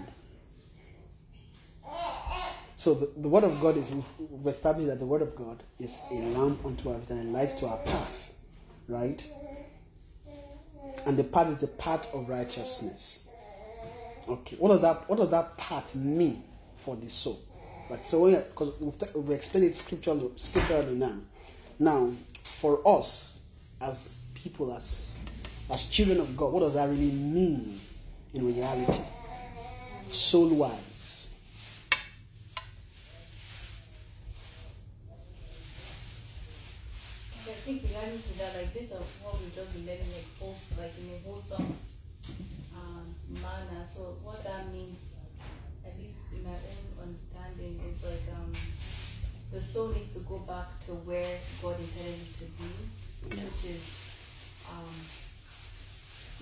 So 2.76 2.95
the, 2.95 3.11
the 3.17 3.28
word 3.28 3.45
of 3.45 3.61
God 3.61 3.76
is 3.76 3.90
we've, 3.90 4.05
we've 4.19 4.55
established 4.55 4.88
that 4.88 4.99
the 5.00 5.07
word 5.07 5.23
of 5.23 5.35
God 5.35 5.62
is 5.81 6.00
a 6.11 6.14
lamp 6.14 6.64
unto 6.64 6.90
our 6.90 7.00
feet 7.00 7.11
and 7.11 7.28
a 7.28 7.38
light 7.38 7.57
to 7.59 7.67
our 7.67 7.78
path, 7.78 8.33
right? 8.88 9.25
and 11.07 11.16
the 11.16 11.25
path 11.25 11.49
is 11.49 11.57
the 11.59 11.66
path 11.66 12.12
of 12.12 12.28
righteousness. 12.28 13.21
Okay, 14.28 14.57
what 14.57 14.68
does 14.68 14.83
that 14.83 15.09
what 15.09 15.16
does 15.18 15.30
that 15.30 15.57
path 15.57 15.95
mean 15.95 16.42
for 16.76 16.97
the 16.97 17.09
soul? 17.09 17.40
Like 17.88 18.04
so, 18.04 18.30
because 18.30 18.73
we've, 18.78 18.99
t- 18.99 19.07
we've 19.14 19.37
explained 19.37 19.66
it 19.66 19.75
scripturally, 19.75 20.30
scripturally 20.37 20.95
now. 20.95 21.14
Now, 21.78 22.12
for 22.42 22.87
us 22.87 23.40
as 23.80 24.21
people, 24.35 24.75
as 24.75 25.16
as 25.71 25.87
children 25.87 26.21
of 26.21 26.37
God, 26.37 26.52
what 26.52 26.61
does 26.61 26.75
that 26.75 26.88
really 26.90 27.11
mean 27.11 27.80
in 28.35 28.47
reality, 28.47 29.00
soul 30.11 30.49
wise? 30.49 31.30
I 37.49 37.50
think 37.68 37.82
regarding 37.84 38.16
to 38.16 38.38
that, 38.38 38.56
like 38.56 38.72
this 38.72 38.84
is 38.88 38.96
what 39.20 39.37
we 39.37 39.52
just 39.54 39.68
been 39.76 39.84
learning 39.84 40.08
like 40.08 40.25
whole, 40.40 40.56
like 40.80 40.96
in 40.96 41.12
a 41.12 41.18
wholesome 41.20 41.76
um, 42.72 43.12
manner. 43.28 43.84
So 43.92 44.16
what 44.25 44.42
that 44.42 44.72
means, 44.72 44.96
at 45.84 45.92
least 46.00 46.16
in 46.32 46.44
my 46.48 46.56
own 46.56 47.12
understanding, 47.12 47.76
is 47.84 48.00
like 48.00 48.25
um, 48.32 48.52
the 49.52 49.60
soul 49.60 49.88
needs 49.88 50.14
to 50.14 50.20
go 50.20 50.38
back 50.48 50.81
to 50.88 50.92
where 51.04 51.37
God 51.61 51.76
intended 51.76 52.16
it 52.24 52.35
to 52.40 52.46
be, 52.57 53.37
which 53.37 53.76
is 53.76 53.85
um, 54.72 54.96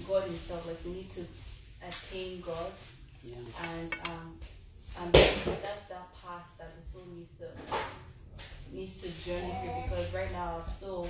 God 0.06 0.30
Himself. 0.30 0.64
Like 0.64 0.78
we 0.86 0.92
need 1.02 1.10
to 1.10 1.26
attain 1.82 2.38
God, 2.38 2.70
Yeah. 3.24 3.34
and 3.74 3.90
um, 4.06 4.38
and 5.02 5.12
that's 5.12 5.90
that 5.90 6.06
path 6.22 6.46
that 6.62 6.70
the 6.78 6.86
soul 6.86 7.02
needs 7.10 7.34
to 7.42 7.50
needs 8.76 8.98
to 8.98 9.08
journey 9.24 9.54
through 9.62 9.82
because 9.84 10.12
right 10.12 10.30
now 10.32 10.60
our 10.60 10.64
soul 10.78 11.08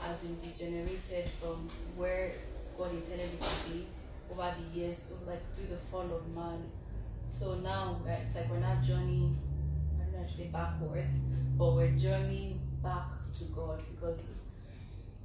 has 0.00 0.16
been 0.18 0.36
degenerated 0.40 1.30
from 1.40 1.68
where 1.96 2.32
God 2.76 2.90
intended 2.90 3.30
it 3.32 3.40
to 3.40 3.70
be 3.70 3.86
over 4.32 4.52
the 4.58 4.78
years, 4.78 5.00
like 5.26 5.40
through 5.54 5.68
the 5.68 5.80
fall 5.90 6.12
of 6.12 6.26
man. 6.34 6.64
So 7.38 7.54
now 7.54 8.00
it's 8.04 8.34
like 8.34 8.50
we're 8.50 8.58
not 8.58 8.82
journeying, 8.82 9.38
I 9.96 10.10
don't 10.10 10.22
know 10.22 10.28
say 10.36 10.48
backwards, 10.52 11.14
but 11.56 11.74
we're 11.74 11.92
journeying 11.92 12.60
back 12.82 13.06
to 13.38 13.44
God 13.44 13.80
because 13.94 14.20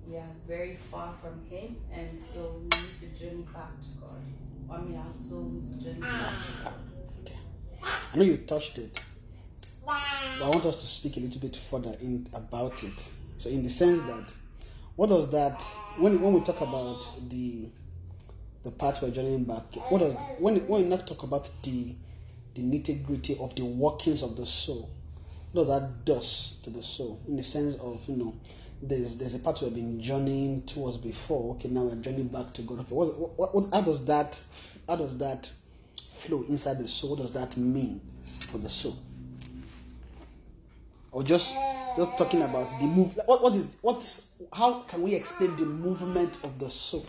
we 0.08 0.18
are 0.18 0.30
very 0.48 0.78
far 0.92 1.16
from 1.22 1.42
Him, 1.50 1.78
and 1.92 2.20
so 2.20 2.60
we 2.60 2.64
need 2.66 3.16
to 3.16 3.20
journey 3.20 3.48
back 3.52 3.72
to 3.82 3.88
God. 4.00 4.22
I 4.72 4.82
mean, 4.82 4.98
our 4.98 5.14
soul 5.28 5.50
needs 5.52 5.76
to 5.76 5.84
journey 5.84 6.02
back 6.02 6.46
to 6.46 6.64
God. 6.64 6.74
Okay. 7.22 7.40
I 8.14 8.18
know 8.18 8.24
you 8.24 8.38
touched 8.38 8.78
it, 8.78 9.02
but 9.86 10.46
I 10.46 10.50
want 10.50 10.66
us 10.66 10.82
to 10.82 10.88
speak 10.88 11.18
a 11.18 11.20
little 11.20 11.42
bit 11.42 11.56
further 11.56 11.96
in 12.02 12.28
about 12.34 12.84
it. 12.84 13.12
So, 13.38 13.50
in 13.50 13.64
the 13.64 13.70
sense 13.70 14.02
that, 14.04 14.34
what 14.96 15.10
does 15.10 15.30
that 15.32 15.62
when 15.98 16.22
when 16.22 16.34
we 16.34 16.42
talk 16.42 16.62
about 16.62 17.30
the 17.30 17.68
the 18.64 18.72
part 18.72 19.00
we're 19.02 19.12
journeying 19.12 19.44
back, 19.44 19.64
what 19.90 20.00
does 20.00 20.16
when 20.40 20.58
when 20.68 20.84
we 20.84 20.88
not 20.88 21.08
talk 21.08 21.24
about 21.24 21.50
the 21.64 21.96
the 22.56 22.62
nitty 22.62 23.06
gritty 23.06 23.38
of 23.40 23.56
the 23.56 23.66
workings 23.66 24.22
of 24.22 24.38
the 24.38 24.46
soul, 24.46 24.90
what 25.52 25.66
does 25.66 25.82
that 25.82 26.06
does 26.06 26.60
to 26.64 26.70
the 26.70 26.84
soul 26.84 27.20
in 27.28 27.36
the 27.36 27.44
sense 27.44 27.76
of 27.76 28.02
you 28.08 28.16
know. 28.16 28.34
There's, 28.86 29.16
there's 29.16 29.34
a 29.34 29.40
part 29.40 29.62
we've 29.62 29.74
been 29.74 30.02
journeying 30.02 30.64
towards 30.64 30.98
before. 30.98 31.56
Okay, 31.56 31.70
now 31.70 31.84
we're 31.84 31.96
journeying 31.96 32.28
back 32.28 32.52
to 32.56 32.64
God. 32.64 32.80
Okay, 32.82 32.94
what, 32.94 33.40
what, 33.40 33.56
what, 33.56 33.74
how 33.74 33.80
does 33.80 34.04
that 34.08 34.38
how 34.90 34.98
does 34.98 35.18
that 35.20 35.50
flow 36.18 36.44
inside 36.50 36.80
the 36.80 36.88
soul? 36.90 37.12
What 37.12 37.20
does 37.20 37.32
that 37.32 37.56
mean 37.56 38.02
for 38.52 38.58
the 38.58 38.68
soul? 38.68 38.98
Or 41.14 41.22
just 41.24 41.56
just 41.96 42.18
talking 42.18 42.42
about 42.42 42.68
the 42.80 42.86
move. 42.86 43.18
What 43.28 43.44
what 43.44 43.54
is 43.54 43.68
what? 43.82 44.24
How 44.52 44.82
can 44.82 45.04
we 45.04 45.14
explain 45.14 45.56
the 45.56 45.66
movement 45.66 46.36
of 46.44 46.58
the 46.58 46.70
soul 46.70 47.06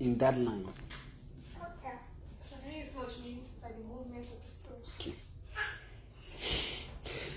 in 0.00 0.18
that 0.18 0.36
line? 0.36 0.66
Okay. 1.56 1.94
So 2.42 2.56
that 2.64 2.74
is 2.74 2.92
what 2.94 3.16
you 3.16 3.22
mean 3.22 3.40
by 3.62 3.68
the 3.68 3.84
movement 3.84 4.24
of 4.24 4.38
the 4.44 4.52
soul. 4.52 4.82
Okay. 4.98 5.14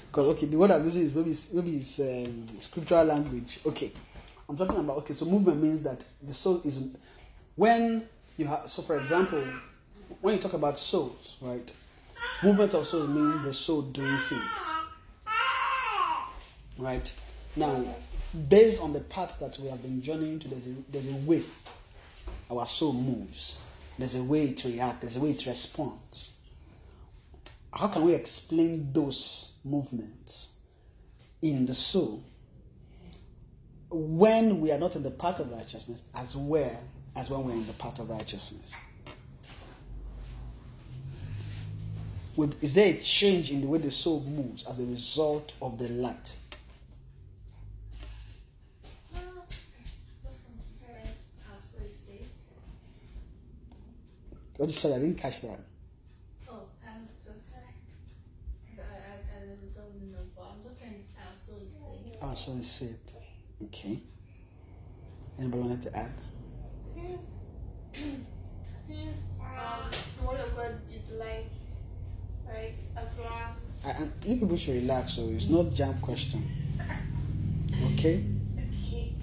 Because 0.07 0.25
okay, 0.29 0.47
the 0.47 0.57
word 0.57 0.71
I'm 0.71 0.83
using 0.85 1.03
is 1.03 1.13
maybe 1.13 1.35
maybe 1.53 1.77
it's 1.77 1.99
um, 1.99 2.47
scriptural 2.59 3.05
language. 3.05 3.59
Okay, 3.63 3.91
I'm 4.49 4.57
talking 4.57 4.79
about 4.79 4.97
okay. 4.97 5.13
So 5.13 5.25
movement 5.25 5.61
means 5.61 5.83
that 5.83 6.03
the 6.23 6.33
soul 6.33 6.63
is 6.65 6.79
when 7.55 8.07
you 8.37 8.47
have. 8.47 8.71
So 8.71 8.81
for 8.81 8.99
example, 8.99 9.45
when 10.19 10.33
you 10.33 10.41
talk 10.41 10.53
about 10.53 10.79
souls, 10.79 11.37
right? 11.41 11.71
Movement 12.41 12.73
of 12.73 12.87
souls 12.87 13.09
means 13.09 13.43
the 13.43 13.53
soul 13.53 13.83
doing 13.83 14.17
things, 14.29 14.43
right? 16.77 17.13
Now, 17.55 17.85
based 18.49 18.81
on 18.81 18.93
the 18.93 19.01
path 19.01 19.37
that 19.39 19.57
we 19.59 19.69
have 19.69 19.81
been 19.81 20.01
journeying 20.01 20.39
to, 20.39 20.47
there's 20.49 20.67
a 20.67 20.73
there's 20.89 21.07
a 21.07 21.17
way 21.25 21.43
our 22.51 22.67
soul 22.67 22.93
moves. 22.93 23.59
There's 23.97 24.15
a 24.15 24.23
way 24.23 24.45
it 24.45 24.63
reacts. 24.65 25.01
There's 25.01 25.15
a 25.17 25.19
way 25.19 25.31
it 25.31 25.45
responds 25.45 26.33
how 27.73 27.87
can 27.87 28.03
we 28.03 28.13
explain 28.13 28.93
those 28.93 29.53
movements 29.63 30.53
in 31.41 31.65
the 31.65 31.73
soul 31.73 32.23
when 33.89 34.61
we 34.61 34.71
are 34.71 34.77
not 34.77 34.95
in 34.95 35.03
the 35.03 35.11
path 35.11 35.39
of 35.39 35.51
righteousness 35.51 36.03
as 36.15 36.35
well 36.35 36.79
as 37.15 37.29
when 37.29 37.43
we're 37.43 37.53
in 37.53 37.67
the 37.67 37.73
path 37.73 37.99
of 37.99 38.09
righteousness? 38.09 38.73
With, 42.35 42.63
is 42.63 42.73
there 42.73 42.93
a 42.93 42.97
change 42.97 43.51
in 43.51 43.61
the 43.61 43.67
way 43.67 43.77
the 43.77 43.91
soul 43.91 44.21
moves 44.21 44.65
as 44.65 44.79
a 44.79 44.85
result 44.85 45.53
of 45.61 45.77
the 45.77 45.87
light? 45.89 46.37
What 54.57 54.67
you 54.67 54.73
said, 54.73 54.93
I 54.93 54.99
didn't 54.99 55.17
catch 55.17 55.41
that. 55.41 55.59
Oh, 56.49 56.61
I'm 56.87 57.07
just. 57.25 57.55
I, 58.77 58.81
I, 58.81 59.45
don't 59.75 60.11
know, 60.11 60.19
but 60.35 60.43
I'm 60.43 60.63
just 60.63 60.79
saying 60.79 61.03
our 61.17 61.33
soul 61.33 61.59
is 61.65 61.71
saved. 61.73 62.17
Our 62.21 62.35
soul. 62.35 62.89
Okay. 63.65 63.99
Anybody 65.39 65.63
wanted 65.63 65.81
to 65.81 65.97
add? 65.97 66.13
Since 66.93 67.27
since 68.87 69.21
um, 69.41 69.89
the 70.19 70.27
word 70.27 70.39
of 70.39 70.55
God 70.55 70.79
is 70.93 71.11
light, 71.11 71.49
right? 72.53 72.75
As 72.95 73.07
well. 73.17 73.55
I, 73.85 73.89
I, 73.89 74.07
you 74.25 74.37
people 74.37 74.57
should 74.57 74.75
relax, 74.75 75.13
so 75.13 75.27
it's 75.29 75.49
not 75.49 75.73
jam 75.73 75.99
question. 75.99 76.47
Okay. 77.93 78.23
Okay. 78.57 79.13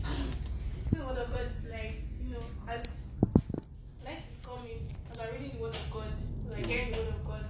The 0.92 0.98
word 0.98 1.18
of 1.18 1.30
God 1.32 1.46
is 1.46 1.70
light, 1.70 2.02
you 2.22 2.34
know, 2.34 2.42
as 2.68 2.82
light 4.04 4.22
is 4.30 4.38
coming, 4.44 4.86
as 5.12 5.18
I'm 5.18 5.32
reading 5.34 5.56
the 5.56 5.62
word 5.62 5.74
of 5.74 5.90
God, 5.90 6.08
like 6.50 6.66
hearing 6.66 6.90
the 6.92 6.98
word 6.98 7.08
of 7.08 7.24
God, 7.24 7.44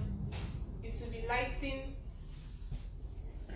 it 0.83 1.01
will 1.01 1.11
be 1.11 1.27
lighting 1.27 1.95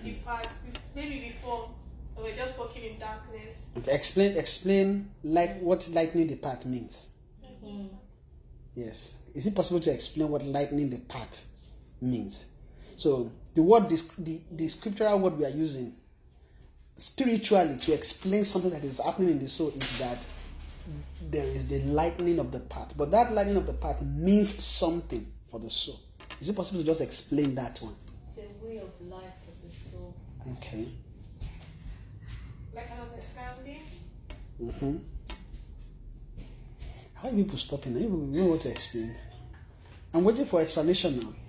the 0.03 0.13
path. 0.25 0.49
Maybe 0.95 1.19
before 1.19 1.69
we 2.17 2.23
were 2.23 2.35
just 2.35 2.57
walking 2.57 2.83
in 2.83 2.99
darkness. 2.99 3.55
Explain 3.88 4.38
explain 4.38 5.11
like 5.23 5.59
what 5.59 5.88
lightning 5.89 6.27
the 6.27 6.35
path 6.35 6.65
means. 6.65 7.09
Mm. 7.63 7.89
Yes. 8.73 9.17
Is 9.33 9.47
it 9.47 9.55
possible 9.55 9.81
to 9.81 9.91
explain 9.91 10.29
what 10.29 10.43
lightning 10.43 10.89
the 10.89 10.97
path 10.97 11.45
means? 12.01 12.45
So 12.95 13.31
the 13.53 13.63
word 13.63 13.89
the, 13.89 14.01
the, 14.17 14.41
the 14.51 14.67
scriptural 14.67 15.19
word 15.19 15.38
we 15.38 15.45
are 15.45 15.49
using 15.49 15.95
spiritually 16.95 17.77
to 17.77 17.93
explain 17.93 18.45
something 18.45 18.71
that 18.71 18.84
is 18.84 18.99
happening 19.03 19.31
in 19.31 19.39
the 19.39 19.49
soul 19.49 19.69
is 19.75 19.99
that 19.99 20.17
there 21.29 21.45
is 21.45 21.67
the 21.67 21.79
lightning 21.79 22.39
of 22.39 22.51
the 22.51 22.60
path. 22.60 22.93
But 22.95 23.12
that 23.12 23.34
lightning 23.34 23.58
of 23.58 23.65
the 23.65 23.73
path 23.73 24.01
means 24.03 24.63
something 24.63 25.25
for 25.47 25.60
the 25.60 25.69
soul. 25.69 25.99
Is 26.39 26.49
it 26.49 26.55
possible 26.55 26.79
to 26.81 26.86
just 26.86 27.01
explain 27.01 27.55
that 27.55 27.79
one? 27.79 27.95
It's 28.29 28.38
a 28.38 28.65
way 28.65 28.77
of 28.77 28.89
life 29.10 29.23
of 29.47 29.69
the 29.69 29.89
soul. 29.91 30.15
Okay. 30.53 30.88
Like 32.73 32.89
an 32.91 33.10
understanding. 33.10 33.81
Mm-hmm. 34.62 34.97
How 37.15 37.29
are 37.29 37.31
people 37.31 37.58
stopping? 37.58 37.93
now? 37.93 37.99
You 37.99 38.05
people 38.05 38.19
know 38.19 38.45
what 38.45 38.62
to 38.62 38.69
explain. 38.69 39.15
I'm 40.13 40.23
waiting 40.23 40.45
for 40.45 40.62
explanation 40.62 41.19
now. 41.19 41.44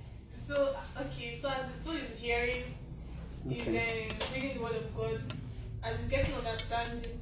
So 0.46 0.76
okay, 1.00 1.38
so 1.42 1.48
as 1.48 1.56
the 1.72 1.84
soul 1.84 1.96
is 1.96 2.18
hearing, 2.18 2.62
is 3.50 3.66
Okay. 3.66 4.08
um, 4.10 4.16
reading 4.32 4.54
the 4.54 4.62
word 4.62 4.76
of 4.76 4.96
God, 4.96 5.20
as 5.82 5.98
it's 5.98 6.08
getting 6.08 6.34
understanding, 6.34 7.20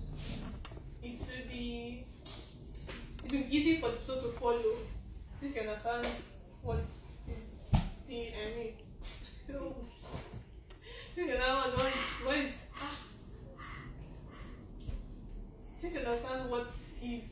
it 1.02 1.18
will 1.18 1.48
be 1.50 2.04
it 3.24 3.32
will 3.32 3.38
be 3.48 3.56
easy 3.56 3.80
for 3.80 3.90
the 3.92 4.02
soul 4.04 4.20
to 4.20 4.28
follow. 4.38 4.76
Since 5.40 5.56
you 5.56 5.62
understand 5.62 6.06
what 6.62 6.80
is 7.26 7.80
seen 8.06 8.32
I 8.36 8.56
mean. 8.56 8.74
Since 9.46 11.28
you 11.30 11.38
know 11.38 11.56
what 11.76 11.86
is 11.86 12.26
what 12.26 12.36
is 12.36 12.52
ah. 12.76 12.98
since 15.78 15.94
you 15.94 16.00
understand 16.00 16.50
what 16.50 16.68
he's 17.00 17.22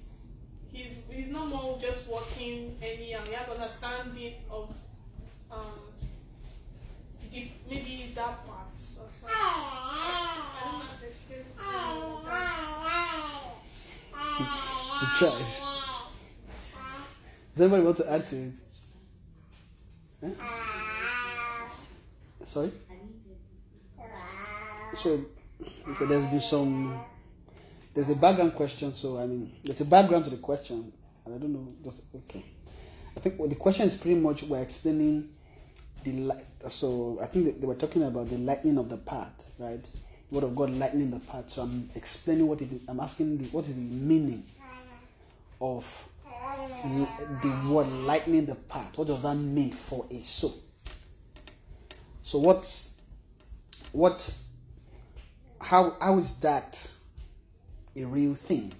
he's 0.72 0.94
he's 1.10 1.30
no 1.30 1.44
more 1.44 1.78
just 1.82 2.08
walking 2.08 2.78
anyhow, 2.80 3.20
he 3.28 3.34
has 3.34 3.48
understanding 3.50 4.34
of 4.50 4.74
um 5.52 5.92
maybe 7.68 8.12
that 8.14 8.46
part 8.46 8.66
or 8.74 9.08
something. 9.10 9.28
I 9.30 10.60
don't 10.64 10.78
know 10.78 10.84
how 10.84 10.96
to 11.00 11.06
explain 11.06 11.40
it. 11.40 11.46
Tries. 15.18 15.54
Does 17.54 17.60
anybody 17.60 17.82
want 17.82 17.96
to 17.98 18.10
add 18.10 18.26
to 18.28 18.36
it? 18.36 18.52
Huh? 20.22 20.30
Sorry? 22.44 22.72
So, 24.94 25.24
so 25.98 26.06
there's 26.06 26.26
been 26.26 26.40
some. 26.40 27.00
There's 27.94 28.08
a 28.10 28.14
background 28.14 28.54
question, 28.54 28.94
so 28.94 29.18
I 29.18 29.26
mean, 29.26 29.52
there's 29.64 29.80
a 29.80 29.84
background 29.84 30.24
to 30.24 30.30
the 30.30 30.36
question, 30.36 30.92
and 31.26 31.34
I 31.34 31.38
don't 31.38 31.52
know. 31.52 31.74
Just 31.84 32.02
okay. 32.14 32.44
I 33.16 33.20
think 33.20 33.38
well, 33.38 33.48
the 33.48 33.54
question 33.56 33.86
is 33.86 33.96
pretty 33.96 34.18
much 34.18 34.44
we're 34.44 34.62
explaining 34.62 35.28
the 36.04 36.12
light. 36.12 36.44
So 36.68 37.18
I 37.22 37.26
think 37.26 37.60
they 37.60 37.66
were 37.66 37.74
talking 37.74 38.02
about 38.02 38.30
the 38.30 38.38
lightning 38.38 38.78
of 38.78 38.88
the 38.88 38.96
path, 38.96 39.44
right? 39.58 39.86
Word 40.30 40.44
of 40.44 40.56
God 40.56 40.70
lightning 40.70 41.10
the 41.10 41.20
path. 41.20 41.50
So 41.50 41.62
I'm 41.62 41.90
explaining 41.94 42.46
what 42.46 42.60
it. 42.60 42.68
I'm 42.88 43.00
asking 43.00 43.38
the, 43.38 43.44
what 43.46 43.66
is 43.66 43.74
the 43.74 43.80
meaning 43.80 44.44
of 45.60 46.08
the 47.42 47.68
word 47.70 47.86
lightning 47.88 48.46
the 48.46 48.54
path. 48.54 48.96
What 48.96 49.08
does 49.08 49.22
that 49.22 49.36
mean 49.36 49.72
for 49.72 50.06
a 50.10 50.20
soul? 50.20 50.54
So 52.20 52.38
what's 52.38 52.96
what? 53.92 54.32
How 55.60 55.96
how 56.00 56.18
is 56.18 56.38
that 56.40 56.90
a 57.96 58.04
real 58.04 58.34
thing? 58.34 58.72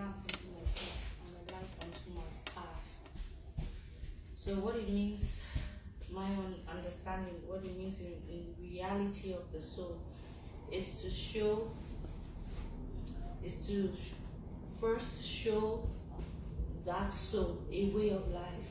Unto 0.00 0.38
my 0.54 0.62
and 1.26 1.66
unto 1.82 2.14
my 2.14 2.22
path. 2.44 2.84
So 4.34 4.54
what 4.54 4.76
it 4.76 4.88
means, 4.88 5.40
my 6.10 6.24
own 6.24 6.54
understanding, 6.68 7.34
what 7.46 7.64
it 7.64 7.76
means 7.76 8.00
in, 8.00 8.14
in 8.28 8.54
reality 8.60 9.32
of 9.32 9.50
the 9.52 9.62
soul 9.62 10.00
is 10.72 11.02
to 11.02 11.10
show, 11.10 11.70
is 13.44 13.54
to 13.66 13.92
first 14.80 15.26
show 15.26 15.86
that 16.86 17.12
soul 17.12 17.58
a 17.70 17.90
way 17.90 18.10
of 18.10 18.26
life 18.28 18.70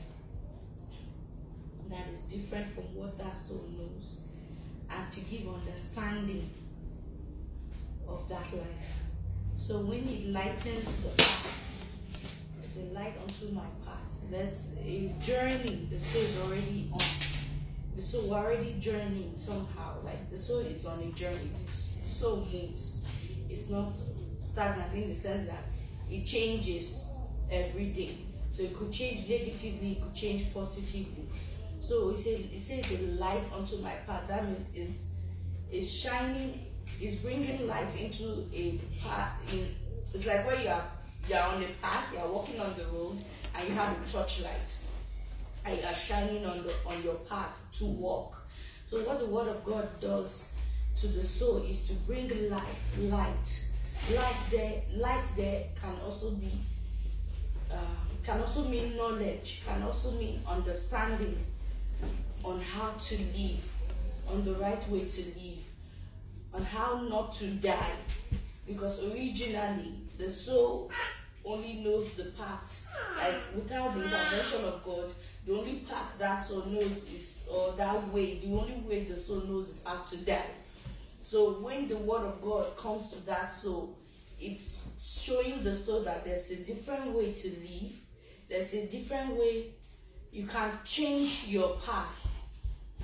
that 1.88 2.06
is 2.12 2.20
different 2.20 2.72
from 2.74 2.84
what 2.94 3.18
that 3.18 3.36
soul 3.36 3.68
knows 3.76 4.18
and 4.90 5.12
to 5.12 5.20
give 5.20 5.46
understanding 5.48 6.50
of 8.08 8.28
that 8.28 8.52
life. 8.52 9.09
So 9.60 9.78
when 9.82 10.08
it 10.08 10.32
lightens 10.32 10.84
the 10.84 11.22
path, 11.22 11.62
it's 12.60 12.76
a 12.76 12.92
light 12.92 13.14
unto 13.22 13.54
my 13.54 13.68
path. 13.84 14.02
There's 14.28 14.70
a 14.82 15.14
journey 15.22 15.86
the 15.92 15.98
soul 15.98 16.22
is 16.22 16.38
already 16.40 16.90
on. 16.92 17.00
The 17.94 18.02
soul 18.02 18.34
already 18.34 18.76
journeying 18.80 19.34
somehow. 19.36 20.02
Like 20.02 20.28
the 20.30 20.38
soul 20.38 20.60
is 20.60 20.86
on 20.86 20.98
a 21.00 21.12
journey. 21.12 21.50
The 22.02 22.08
soul 22.08 22.48
moves. 22.50 23.06
It's 23.48 23.68
not 23.68 23.94
stagnant 23.94 24.94
in 24.94 25.08
the 25.08 25.14
sense 25.14 25.46
that 25.46 25.62
it 26.10 26.24
changes 26.24 27.04
every 27.48 27.90
day. 27.90 28.16
So 28.50 28.62
it 28.62 28.76
could 28.76 28.90
change 28.90 29.28
negatively, 29.28 29.92
it 29.92 30.02
could 30.02 30.14
change 30.14 30.52
positively. 30.52 31.28
So 31.78 32.10
it 32.10 32.16
says 32.16 32.40
it 32.52 32.58
says 32.58 32.90
a 32.98 33.02
light 33.20 33.44
unto 33.54 33.76
my 33.82 33.92
path. 34.06 34.26
That 34.26 34.46
means 34.46 34.70
it's 34.74 35.04
it's 35.70 35.90
shining, 35.90 36.66
it's 37.00 37.16
bringing 37.16 37.66
light 37.66 37.94
into 38.00 38.46
a 38.52 38.78
path. 39.02 39.32
In, 39.52 39.74
it's 40.12 40.26
like 40.26 40.46
where 40.46 40.60
you 40.60 40.68
are 40.68 40.84
you're 41.28 41.40
on 41.40 41.62
a 41.62 41.68
path, 41.82 42.12
you're 42.12 42.26
walking 42.26 42.60
on 42.60 42.74
the 42.76 42.84
road, 42.86 43.18
and 43.54 43.68
you 43.68 43.74
have 43.74 43.92
a 43.92 44.10
torchlight, 44.10 44.74
and 45.64 45.78
you 45.78 45.84
are 45.84 45.94
shining 45.94 46.44
on 46.46 46.62
the 46.62 46.72
on 46.86 47.02
your 47.02 47.14
path 47.14 47.56
to 47.72 47.84
walk. 47.84 48.36
So 48.84 49.02
what 49.02 49.18
the 49.20 49.26
Word 49.26 49.48
of 49.48 49.64
God 49.64 49.88
does 50.00 50.48
to 50.96 51.06
the 51.06 51.22
soul 51.22 51.58
is 51.58 51.86
to 51.88 51.94
bring 51.94 52.50
life, 52.50 52.64
light. 52.98 53.66
Light 54.14 54.36
there, 54.50 54.82
light 54.96 55.26
there 55.36 55.64
can 55.80 55.94
also 56.04 56.30
be 56.30 56.58
um, 57.70 57.78
can 58.24 58.40
also 58.40 58.64
mean 58.64 58.96
knowledge, 58.96 59.62
can 59.66 59.82
also 59.82 60.12
mean 60.12 60.42
understanding 60.46 61.38
on 62.42 62.60
how 62.60 62.90
to 62.90 63.16
live, 63.16 63.60
on 64.28 64.44
the 64.44 64.54
right 64.54 64.88
way 64.88 65.04
to 65.04 65.20
live, 65.22 65.59
on 66.52 66.62
how 66.62 67.06
not 67.08 67.32
to 67.34 67.46
die. 67.46 67.92
Because 68.66 69.02
originally, 69.04 69.94
the 70.18 70.28
soul 70.28 70.90
only 71.44 71.74
knows 71.74 72.12
the 72.14 72.24
path. 72.38 72.86
Like 73.16 73.36
without 73.54 73.94
the 73.94 74.04
intervention 74.04 74.64
of 74.64 74.84
God, 74.84 75.12
the 75.46 75.54
only 75.54 75.76
path 75.88 76.14
that 76.18 76.36
soul 76.36 76.64
knows 76.66 77.04
is, 77.14 77.44
or 77.50 77.72
that 77.76 78.12
way, 78.12 78.38
the 78.38 78.52
only 78.52 78.82
way 78.86 79.04
the 79.04 79.16
soul 79.16 79.40
knows 79.40 79.68
is 79.68 79.82
how 79.84 80.02
to 80.02 80.16
die. 80.18 80.50
So 81.22 81.60
when 81.60 81.88
the 81.88 81.96
word 81.96 82.22
of 82.22 82.40
God 82.40 82.76
comes 82.76 83.10
to 83.10 83.26
that 83.26 83.50
soul, 83.50 83.96
it's 84.38 84.88
showing 84.98 85.62
the 85.62 85.72
soul 85.72 86.02
that 86.04 86.24
there's 86.24 86.50
a 86.50 86.56
different 86.56 87.12
way 87.12 87.32
to 87.32 87.48
live. 87.48 87.92
There's 88.48 88.72
a 88.74 88.86
different 88.86 89.36
way 89.36 89.74
you 90.32 90.46
can 90.46 90.70
change 90.84 91.46
your 91.48 91.76
path 91.84 92.29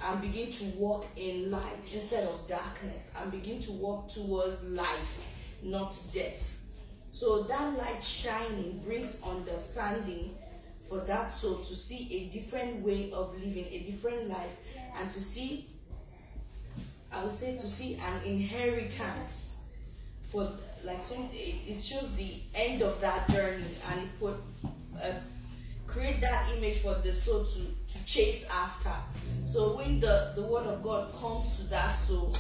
and 0.05 0.21
begin 0.21 0.53
to 0.53 0.65
walk 0.77 1.07
in 1.17 1.51
light 1.51 1.91
instead 1.93 2.25
of 2.25 2.47
darkness 2.49 3.11
and 3.21 3.31
begin 3.31 3.61
to 3.63 3.73
walk 3.73 4.11
towards 4.11 4.63
life, 4.65 5.25
not 5.63 5.97
death. 6.13 6.43
So 7.11 7.45
that 7.45 7.79
light 7.79 8.03
shining 8.03 8.83
brings 8.85 9.23
understanding 9.23 10.37
for 10.89 10.99
that 11.01 11.31
soul 11.33 11.57
to 11.57 11.75
see 11.75 12.09
a 12.13 12.33
different 12.33 12.85
way 12.85 13.11
of 13.13 13.35
living, 13.35 13.67
a 13.71 13.79
different 13.91 14.29
life, 14.29 14.51
and 14.99 15.11
to 15.11 15.21
see, 15.21 15.67
I 17.11 17.25
would 17.25 17.35
say, 17.35 17.57
to 17.57 17.67
see 17.67 17.97
an 17.97 18.23
inheritance 18.25 19.57
for 20.29 20.51
like 20.85 21.05
some. 21.05 21.29
It 21.33 21.75
shows 21.75 22.15
the 22.15 22.35
end 22.55 22.83
of 22.83 23.01
that 23.01 23.29
journey, 23.31 23.65
and 23.91 24.01
it 24.03 24.21
put 24.21 24.37
uh, 25.03 25.13
create 25.87 26.21
that 26.21 26.53
image 26.57 26.79
for 26.79 26.95
the 26.95 27.13
soul 27.13 27.45
to 27.45 27.61
to 27.93 28.05
chase 28.05 28.47
after. 28.51 28.93
So 29.45 29.77
when 29.77 30.01
the 30.01 30.33
the 30.35 30.43
word 30.43 30.67
of 30.67 30.83
God 30.83 31.13
comes 31.15 31.57
to 31.59 31.63
that 31.69 31.93
soul, 31.93 32.35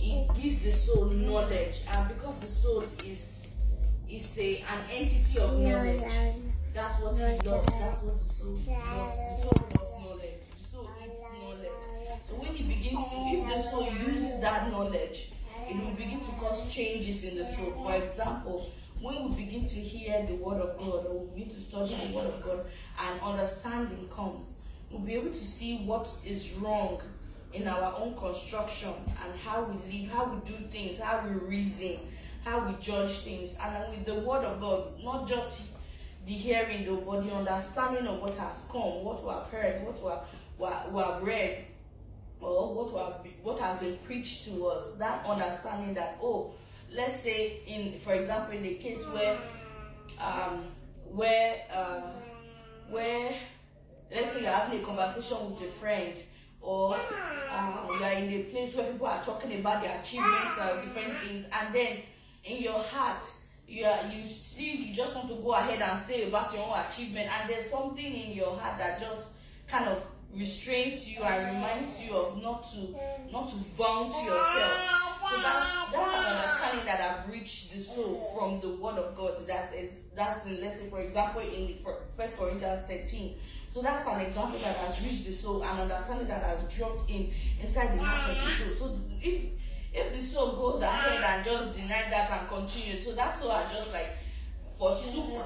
it 0.00 0.34
gives 0.34 0.62
the 0.62 0.72
soul 0.72 1.06
knowledge, 1.06 1.82
and 1.90 2.08
because 2.08 2.36
the 2.38 2.46
soul 2.46 2.84
is 3.04 3.46
is 4.08 4.38
a 4.38 4.58
an 4.62 4.80
entity 4.90 5.38
of 5.38 5.58
knowledge, 5.58 6.02
That's 6.74 7.00
what 7.00 7.16
he 7.16 7.22
loves. 7.48 7.68
That's 7.68 8.02
what 8.02 8.18
the 8.18 8.24
soul 8.24 8.58
loves. 8.66 9.14
The 9.14 9.42
soul 9.42 9.68
loves 9.76 10.04
knowledge. 10.04 10.40
The 10.58 10.76
soul 10.76 10.90
eats 11.04 11.22
knowledge. 11.22 12.20
So 12.28 12.34
when 12.34 12.54
he 12.54 12.62
begins 12.64 12.98
to, 12.98 13.16
if 13.30 13.48
the 13.48 13.70
soul 13.70 13.86
uses 13.86 14.40
that 14.40 14.70
knowledge, 14.72 15.30
it 15.68 15.76
will 15.76 15.94
begin 15.94 16.20
to 16.20 16.30
cause 16.32 16.68
changes 16.68 17.22
in 17.24 17.38
the 17.38 17.44
soul. 17.44 17.72
For 17.82 17.94
example, 17.94 18.70
when 19.04 19.28
we 19.28 19.44
begin 19.44 19.66
to 19.66 19.74
hear 19.74 20.24
the 20.26 20.34
word 20.36 20.62
of 20.62 20.78
God 20.78 21.04
or 21.06 21.18
we 21.18 21.42
begin 21.42 21.54
to 21.54 21.60
study 21.60 21.94
the 21.94 22.16
word 22.16 22.26
of 22.26 22.42
God 22.42 22.64
and 22.98 23.20
understanding 23.20 24.08
comes, 24.10 24.54
we'll 24.90 25.02
be 25.02 25.12
able 25.12 25.28
to 25.28 25.34
see 25.34 25.84
what 25.84 26.08
is 26.24 26.54
wrong 26.54 27.02
in 27.52 27.68
our 27.68 27.94
own 27.98 28.16
construction 28.16 28.94
and 29.22 29.38
how 29.38 29.62
we 29.64 29.74
live, 29.92 30.10
how 30.10 30.24
we 30.24 30.50
do 30.50 30.56
things, 30.68 30.98
how 30.98 31.22
we 31.28 31.34
reason, 31.34 31.98
how 32.44 32.66
we 32.66 32.74
judge 32.80 33.10
things. 33.18 33.58
And 33.62 33.76
then 33.76 33.90
with 33.90 34.06
the 34.06 34.14
word 34.14 34.42
of 34.42 34.58
God, 34.58 34.94
not 35.04 35.28
just 35.28 35.66
the 36.24 36.32
hearing 36.32 36.86
though, 36.86 36.96
but 36.96 37.26
the 37.26 37.32
understanding 37.34 38.06
of 38.06 38.22
what 38.22 38.34
has 38.38 38.66
come, 38.72 39.04
what 39.04 39.22
we 39.22 39.30
have 39.30 39.46
heard, 39.48 39.84
what 39.84 40.02
we 40.02 40.64
have, 40.64 40.92
we 40.94 41.02
have 41.02 41.22
read, 41.22 41.66
or 42.40 42.74
what 42.74 42.90
we 42.90 42.98
have, 42.98 43.34
what 43.42 43.60
has 43.60 43.80
been 43.80 43.98
preached 43.98 44.46
to 44.46 44.66
us. 44.68 44.92
That 44.92 45.26
understanding 45.26 45.92
that 45.92 46.16
oh, 46.22 46.54
let's 46.94 47.20
say 47.20 47.60
in 47.66 47.98
for 47.98 48.14
example 48.14 48.56
in 48.56 48.62
the 48.62 48.74
case 48.74 49.04
where 49.08 49.38
um 50.20 50.64
where 51.06 51.56
uh 51.74 52.00
where 52.90 53.34
let's 54.12 54.32
say 54.32 54.42
you're 54.42 54.50
having 54.50 54.80
a 54.80 54.84
conversation 54.84 55.50
with 55.50 55.60
a 55.62 55.66
friend 55.80 56.14
or 56.60 56.94
uh, 57.52 57.86
you 57.98 58.04
are 58.04 58.12
in 58.12 58.32
a 58.32 58.42
place 58.44 58.74
where 58.74 58.90
people 58.90 59.06
are 59.06 59.22
talking 59.22 59.58
about 59.60 59.82
their 59.82 59.98
achievements 60.00 60.56
or 60.58 60.80
different 60.82 61.18
things 61.18 61.44
and 61.52 61.74
then 61.74 61.98
in 62.44 62.62
your 62.62 62.78
heart 62.78 63.24
you 63.66 63.84
are 63.84 64.00
you 64.14 64.24
still 64.24 64.64
you 64.64 64.94
just 64.94 65.14
want 65.16 65.28
to 65.28 65.34
go 65.36 65.52
ahead 65.54 65.80
and 65.80 66.00
say 66.00 66.28
about 66.28 66.52
your 66.54 66.62
own 66.64 66.78
achievement 66.86 67.28
and 67.28 67.50
there's 67.50 67.70
something 67.70 68.04
in 68.14 68.32
your 68.32 68.56
heart 68.58 68.78
that 68.78 68.98
just 68.98 69.30
kind 69.66 69.88
of 69.88 70.02
restrains 70.34 71.08
you 71.08 71.22
and 71.22 71.54
reminds 71.56 72.02
you 72.02 72.14
of 72.14 72.42
not 72.42 72.64
to 72.70 72.94
not 73.32 73.48
to 73.48 73.56
vaunt 73.76 74.14
yourself 74.24 75.13
so 75.34 75.42
that's 75.42 75.90
that's 75.90 76.14
an 76.14 76.36
understanding 76.36 76.86
that 76.86 77.00
I've 77.00 77.30
reached 77.32 77.72
the 77.72 77.80
soul 77.80 78.32
from 78.36 78.60
the 78.60 78.76
word 78.76 78.98
of 78.98 79.16
God. 79.16 79.46
That 79.46 79.74
is 79.74 80.00
that's 80.14 80.46
in 80.46 80.60
let's 80.60 80.78
say 80.78 80.88
for 80.88 81.00
example 81.00 81.42
in 81.42 81.78
First 82.16 82.36
Corinthians 82.36 82.82
13. 82.82 83.34
So 83.70 83.82
that's 83.82 84.06
an 84.06 84.20
example 84.20 84.58
that 84.60 84.76
has 84.76 85.02
reached 85.02 85.26
the 85.26 85.32
soul 85.32 85.64
and 85.64 85.80
understanding 85.80 86.28
that 86.28 86.42
has 86.42 86.62
dropped 86.74 87.10
in 87.10 87.32
inside 87.60 87.98
the 87.98 88.04
heart 88.04 88.30
of 88.30 88.68
the 88.68 88.74
soul. 88.76 88.88
So 88.88 89.00
if 89.20 89.42
if 89.92 90.12
the 90.12 90.20
soul 90.20 90.52
goes 90.56 90.82
ahead 90.82 91.22
and 91.22 91.44
just 91.44 91.76
deny 91.76 92.08
that 92.10 92.30
and 92.30 92.48
continue, 92.48 93.00
so 93.00 93.12
that 93.12 93.34
soul 93.34 93.50
are 93.50 93.64
just 93.68 93.92
like 93.92 94.16
forsook 94.78 95.42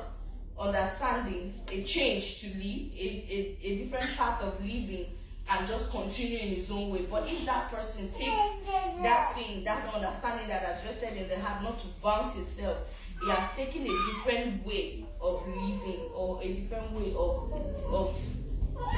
understanding, 0.58 1.54
a 1.70 1.82
change 1.84 2.40
to 2.40 2.46
live, 2.48 2.92
a, 2.96 3.06
a, 3.30 3.56
a 3.62 3.76
different 3.78 4.16
path 4.16 4.42
of 4.42 4.60
living, 4.60 5.06
and 5.50 5.66
just 5.66 5.90
continue 5.90 6.38
in 6.38 6.48
his 6.48 6.70
own 6.70 6.90
way. 6.90 7.06
But 7.10 7.28
if 7.28 7.44
that 7.46 7.70
person 7.70 8.10
takes 8.10 8.56
that 9.02 9.32
thing, 9.34 9.64
that 9.64 9.92
understanding 9.94 10.48
that 10.48 10.62
has 10.62 10.84
rested 10.84 11.16
in 11.16 11.28
the 11.28 11.38
heart, 11.38 11.62
not 11.62 11.78
to 11.80 11.86
vaunt 12.02 12.32
himself, 12.32 12.78
he 13.22 13.30
has 13.30 13.52
taken 13.56 13.82
a 13.82 14.12
different 14.12 14.64
way 14.64 15.04
of 15.20 15.46
living 15.48 16.08
or 16.14 16.40
a 16.42 16.52
different 16.52 16.92
way 16.92 17.12
of 17.16 17.52
of 17.92 18.20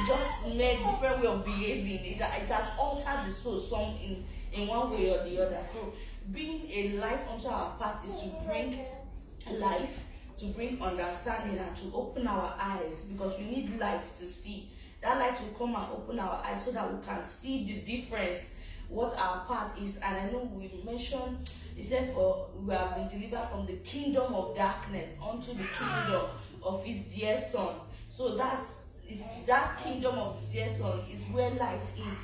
just 0.07 0.49
made 0.55 0.79
different 0.79 1.21
way 1.21 1.27
of 1.27 1.45
behaving. 1.45 2.05
It, 2.05 2.21
it 2.21 2.49
has 2.49 2.69
altered 2.79 3.27
the 3.27 3.33
soul 3.33 3.59
some 3.59 3.95
in, 4.03 4.25
in 4.53 4.69
one 4.69 4.91
way 4.91 5.11
or 5.11 5.25
the 5.25 5.47
other. 5.47 5.59
So 5.73 5.93
being 6.33 6.69
a 6.71 6.99
light 6.99 7.21
unto 7.33 7.49
our 7.49 7.77
path 7.79 8.05
is 8.05 8.21
to 8.21 8.29
bring 8.47 8.85
life, 9.59 10.05
to 10.39 10.47
bring 10.47 10.81
understanding 10.83 11.59
and 11.59 11.77
to 11.77 11.91
open 11.95 12.27
our 12.27 12.55
eyes 12.59 13.03
because 13.03 13.39
we 13.39 13.47
need 13.47 13.79
light 13.79 14.05
to 14.05 14.27
see. 14.27 14.69
That 15.03 15.19
light 15.19 15.41
will 15.41 15.59
come 15.59 15.75
and 15.75 15.93
open 15.93 16.19
our 16.19 16.43
eyes 16.45 16.65
so 16.65 16.73
that 16.73 16.93
we 16.93 17.03
can 17.05 17.23
see 17.23 17.65
the 17.65 17.81
difference, 17.81 18.51
what 18.89 19.19
our 19.19 19.45
part 19.45 19.73
is. 19.81 19.97
And 19.99 20.17
I 20.17 20.31
know 20.31 20.51
we 20.53 20.83
mentioned, 20.85 21.51
he 21.75 21.83
said, 21.83 22.13
for 22.13 22.49
we 22.55 22.75
have 22.75 22.97
been 22.97 23.21
delivered 23.21 23.49
from 23.49 23.67
the 23.67 23.77
kingdom 23.77 24.35
of 24.35 24.55
darkness 24.57 25.17
unto 25.27 25.55
the 25.55 25.65
kingdom 25.79 26.23
of 26.63 26.85
his 26.85 27.15
dear 27.15 27.39
son. 27.39 27.77
So 28.11 28.37
that's 28.37 28.81
is 29.09 29.45
that 29.47 29.77
kingdom 29.83 30.15
of 30.17 30.39
the 30.41 30.53
dear 30.53 30.69
son 30.69 31.01
is 31.13 31.23
where 31.33 31.51
light 31.51 31.83
is. 31.83 32.19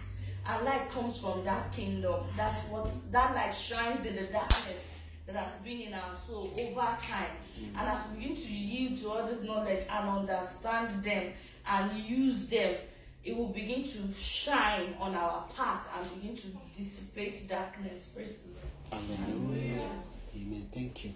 And 0.48 0.64
light 0.64 0.88
comes 0.90 1.18
from 1.18 1.44
that 1.44 1.72
kingdom. 1.72 2.24
That's 2.36 2.64
what 2.68 2.88
that 3.10 3.34
light 3.34 3.52
shines 3.52 4.04
in 4.06 4.14
the 4.14 4.26
darkness 4.26 4.86
that 5.26 5.34
has 5.34 5.52
been 5.64 5.80
in 5.80 5.94
our 5.94 6.14
soul 6.14 6.54
over 6.56 6.96
time. 7.00 7.30
And 7.76 7.88
as 7.88 8.06
we 8.12 8.20
begin 8.20 8.36
to 8.36 8.52
yield 8.52 8.98
to 8.98 9.08
all 9.10 9.26
this 9.26 9.42
knowledge 9.42 9.84
and 9.90 10.08
understand 10.08 11.02
them 11.02 11.32
and 11.68 11.98
use 11.98 12.48
them, 12.48 12.76
it 13.24 13.36
will 13.36 13.48
begin 13.48 13.82
to 13.84 14.12
shine 14.16 14.94
on 15.00 15.14
our 15.14 15.44
path 15.56 15.90
and 15.98 16.20
begin 16.22 16.36
to 16.36 16.46
dissipate 16.76 17.48
darkness. 17.48 18.06
Praise 18.06 18.38
the 18.38 18.48
Lord. 18.50 19.04
Hallelujah. 19.18 19.88
Amen. 20.36 20.68
Thank 20.72 21.04
you. 21.04 21.12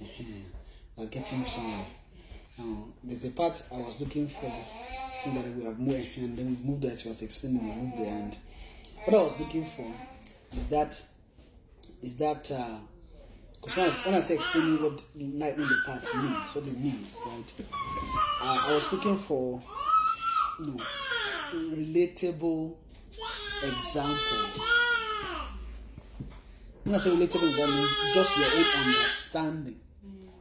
We're 0.96 1.06
getting 1.06 1.44
somewhere. 1.44 1.86
Now, 2.58 2.84
there's 3.02 3.24
a 3.24 3.30
part 3.30 3.62
I 3.72 3.78
was 3.78 3.98
looking 4.00 4.28
for, 4.28 4.52
seeing 5.20 5.34
that 5.36 5.56
we 5.56 5.64
have 5.64 5.78
moved, 5.80 6.16
and 6.16 6.36
then 6.38 6.56
we 6.62 6.70
moved. 6.70 7.00
She 7.00 7.08
was 7.08 7.20
explaining, 7.22 7.66
we 7.66 7.72
moved 7.82 7.98
there, 7.98 8.14
and 8.14 8.36
what 9.04 9.16
I 9.16 9.22
was 9.24 9.40
looking 9.40 9.66
for 9.76 9.92
is 10.56 10.66
that, 10.66 11.00
is 12.02 12.16
that, 12.18 12.42
because 12.44 13.76
when, 13.76 13.86
I 13.86 13.88
was- 13.88 14.04
when 14.04 14.14
I 14.14 14.20
say 14.20 14.34
explaining 14.34 14.82
what 14.82 15.02
lightning 15.16 15.66
the 15.66 15.78
path 15.86 16.14
means, 16.14 16.54
what 16.54 16.66
it 16.66 16.78
means, 16.78 17.16
right? 17.26 17.52
Uh, 18.42 18.66
I 18.68 18.72
was 18.74 18.92
looking 18.92 19.18
for, 19.18 19.60
know, 20.60 20.80
relatable 21.52 22.74
examples 23.62 24.70
when 26.84 26.94
I 26.94 26.98
say 26.98 27.10
relatable, 27.10 27.68
means 27.68 28.14
just 28.14 28.36
your 28.36 28.46
own 28.46 28.84
understanding 28.86 29.80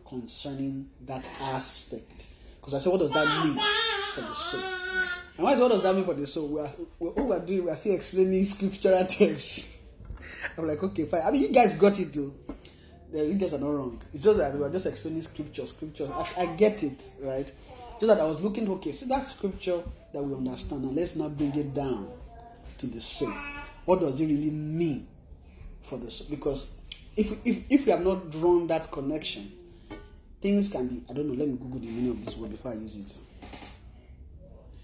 concerning 0.08 0.90
that 1.06 1.26
aspect. 1.42 2.28
Because 2.60 2.74
I 2.74 2.80
said, 2.80 2.90
what 2.92 3.00
does 3.00 3.12
that 3.12 3.46
mean 3.46 3.56
for 4.14 4.22
the 4.22 4.34
soul? 4.34 4.62
And 5.38 5.48
I 5.48 5.60
what 5.60 5.72
does 5.72 5.84
that 5.84 5.96
mean 5.96 6.04
for 6.04 6.14
the 6.14 6.28
soul? 6.28 6.48
We 6.50 6.60
are, 6.60 6.70
we- 7.00 7.08
what 7.08 7.26
we 7.26 7.36
are 7.36 7.40
doing, 7.40 7.64
we 7.66 7.72
are 7.72 7.76
still 7.78 7.96
explaining 7.96 8.44
scriptural 8.44 9.06
terms. 9.08 9.70
I'm 10.58 10.68
like, 10.68 10.84
okay, 10.84 11.06
fine. 11.06 11.22
I 11.22 11.32
mean, 11.32 11.42
you 11.44 11.48
guys 11.50 11.74
got 11.76 11.98
it 11.98 12.14
though. 12.14 12.34
You 13.14 13.36
guys 13.36 13.54
are 13.54 13.60
not 13.60 13.70
wrong. 13.74 14.02
It's 14.14 14.24
just 14.24 14.38
that 14.38 14.54
we 14.56 14.64
are 14.66 14.70
just 14.70 14.86
explaining 14.86 15.22
scripture, 15.22 15.66
scriptures. 15.66 16.10
I, 16.12 16.28
I 16.40 16.46
get 16.48 16.84
it, 16.84 17.10
right? 17.22 17.50
Just 18.00 18.08
that 18.08 18.20
I 18.20 18.26
was 18.26 18.42
looking, 18.42 18.70
okay, 18.70 18.92
see 18.92 19.06
that 19.08 19.24
scripture 19.24 19.82
that 20.14 20.22
we 20.24 20.34
understand, 20.36 20.84
and 20.84 20.96
let's 20.96 21.16
now 21.16 21.30
bring 21.30 21.56
it 21.56 21.74
down 21.74 22.10
to 22.78 22.88
the 22.88 23.00
soul. 23.00 23.34
What 23.86 24.00
does 24.02 24.20
it 24.20 24.26
really 24.26 24.50
mean 24.50 25.08
for 25.82 25.98
the 25.98 26.10
soul? 26.12 26.28
Because 26.30 26.72
if 27.16 27.32
if 27.46 27.64
if 27.70 27.86
we 27.86 27.92
have 27.92 28.04
not 28.04 28.32
drawn 28.32 28.68
that 28.68 28.92
connection, 28.92 29.52
things 30.42 30.70
can 30.70 30.88
be. 30.88 31.04
I 31.10 31.14
don't 31.14 31.28
know. 31.28 31.34
Let 31.34 31.48
me 31.48 31.58
Google 31.58 31.80
the 31.80 31.88
meaning 31.88 32.12
of 32.12 32.26
this 32.26 32.36
word 32.36 32.52
before 32.52 32.72
I 32.72 32.76
use 32.76 32.96
it. 32.96 33.14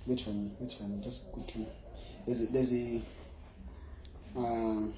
Wait 0.05 0.21
for 0.21 0.31
me. 0.31 0.51
Wait 0.59 0.71
for 0.71 0.83
me. 0.83 1.01
Just 1.03 1.31
quickly. 1.31 1.67
There's 2.25 2.41
a, 2.41 2.45
there's 2.47 2.73
a 2.73 3.01
um, 4.35 4.93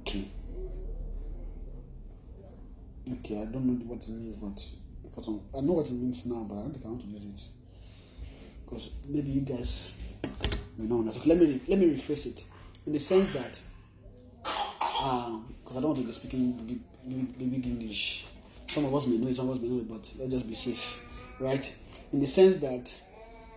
okay. 0.00 0.24
Okay, 3.08 3.42
I 3.42 3.44
don't 3.46 3.66
know 3.66 3.84
what 3.86 4.02
it 4.02 4.08
means, 4.10 4.36
but 4.36 5.12
for 5.14 5.22
some, 5.22 5.40
I 5.56 5.60
know 5.60 5.72
what 5.72 5.86
it 5.86 5.92
means 5.92 6.26
now, 6.26 6.46
but 6.48 6.56
I 6.56 6.62
don't 6.62 6.72
think 6.72 6.84
I 6.84 6.88
want 6.88 7.02
to 7.02 7.06
use 7.08 7.24
it 7.24 7.40
because 8.64 8.90
maybe 9.08 9.30
you 9.30 9.40
guys 9.40 9.92
may 10.76 10.86
not 10.86 11.00
understand. 11.00 11.26
Let 11.26 11.38
me 11.38 11.60
let 11.68 11.78
me 11.78 11.86
rephrase 11.94 12.26
it 12.26 12.44
in 12.86 12.92
the 12.92 13.00
sense 13.00 13.30
that 13.30 13.60
because 14.42 15.76
I 15.76 15.80
don't 15.80 15.90
want 15.90 15.98
to 15.98 16.04
be 16.04 16.12
speaking 16.12 16.52
big, 17.38 17.66
English. 17.66 18.26
Some 18.66 18.84
of 18.84 18.94
us 18.94 19.06
may 19.06 19.16
know 19.18 19.28
it, 19.28 19.36
some 19.36 19.48
of 19.48 19.56
us 19.56 19.62
may 19.62 19.68
know 19.68 19.80
it, 19.80 19.88
but 19.88 20.12
let's 20.18 20.32
just 20.32 20.46
be 20.46 20.54
safe, 20.54 21.04
right? 21.40 21.78
In 22.12 22.20
the 22.20 22.26
sense 22.26 22.58
that 22.58 23.00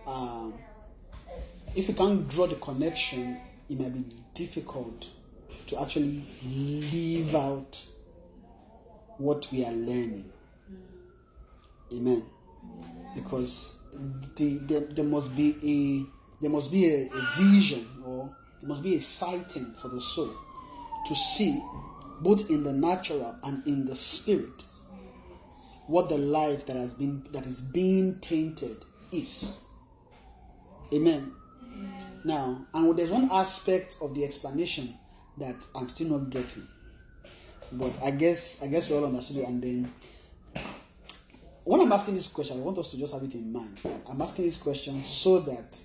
um, 0.06 0.54
if 1.76 1.88
you 1.88 1.94
can't 1.94 2.26
draw 2.28 2.46
the 2.46 2.56
connection, 2.56 3.38
it 3.68 3.78
might 3.78 3.92
be 3.92 4.04
difficult 4.34 5.08
to 5.68 5.80
actually 5.80 6.24
leave 6.44 7.34
out 7.34 7.84
what 9.18 9.46
we 9.52 9.64
are 9.64 9.72
learning. 9.72 10.30
Amen. 11.92 12.24
Because 13.14 13.78
the, 14.36 14.58
the, 14.58 14.80
there 14.92 15.04
must 15.04 15.34
be 15.36 15.56
a 15.62 16.42
there 16.42 16.50
must 16.50 16.72
be 16.72 16.88
a, 16.90 17.08
a 17.14 17.28
vision 17.38 17.86
or 18.04 18.34
there 18.60 18.68
must 18.68 18.82
be 18.82 18.96
a 18.96 19.00
sighting 19.00 19.72
for 19.80 19.88
the 19.88 20.00
soul 20.00 20.30
to 21.06 21.14
see 21.14 21.62
both 22.20 22.50
in 22.50 22.64
the 22.64 22.72
natural 22.72 23.36
and 23.44 23.66
in 23.66 23.86
the 23.86 23.94
spirit 23.94 24.62
what 25.86 26.08
the 26.08 26.18
life 26.18 26.66
that 26.66 26.76
has 26.76 26.92
been 26.94 27.26
that 27.32 27.46
is 27.46 27.60
being 27.60 28.14
painted 28.16 28.84
is. 29.12 29.66
Amen. 30.92 31.32
Now, 32.24 32.66
and 32.72 32.96
there's 32.96 33.10
one 33.10 33.28
aspect 33.30 33.96
of 34.00 34.14
the 34.14 34.24
explanation 34.24 34.94
that 35.38 35.56
I'm 35.74 35.88
still 35.88 36.18
not 36.18 36.30
getting. 36.30 36.66
But 37.78 37.92
I 38.02 38.10
guess 38.10 38.62
I 38.62 38.68
guess 38.68 38.88
we 38.88 38.96
all 38.96 39.04
understood 39.04 39.38
it. 39.38 39.48
And 39.48 39.62
then 39.62 39.92
when 41.64 41.80
I'm 41.80 41.92
asking 41.92 42.14
this 42.14 42.28
question, 42.28 42.58
I 42.58 42.60
want 42.60 42.78
us 42.78 42.90
to 42.90 42.98
just 42.98 43.12
have 43.12 43.22
it 43.22 43.34
in 43.34 43.52
mind. 43.52 43.78
I'm 44.08 44.20
asking 44.20 44.44
this 44.44 44.58
question 44.58 45.02
so 45.02 45.40
that 45.40 45.78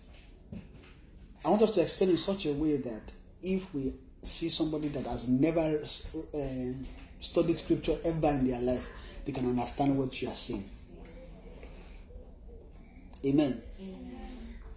I 1.43 1.49
want 1.49 1.61
us 1.61 1.73
to 1.75 1.81
explain 1.81 2.11
in 2.11 2.17
such 2.17 2.45
a 2.45 2.51
way 2.51 2.77
that 2.77 3.13
if 3.41 3.73
we 3.73 3.93
see 4.21 4.49
somebody 4.49 4.89
that 4.89 5.05
has 5.05 5.27
never 5.27 5.81
uh, 5.81 6.73
studied 7.19 7.57
scripture 7.57 7.97
ever 8.03 8.27
in 8.27 8.47
their 8.47 8.59
life, 8.61 8.85
they 9.25 9.31
can 9.31 9.45
understand 9.45 9.97
what 9.97 10.21
you 10.21 10.27
are 10.27 10.35
saying. 10.35 10.69
Amen. 13.25 13.61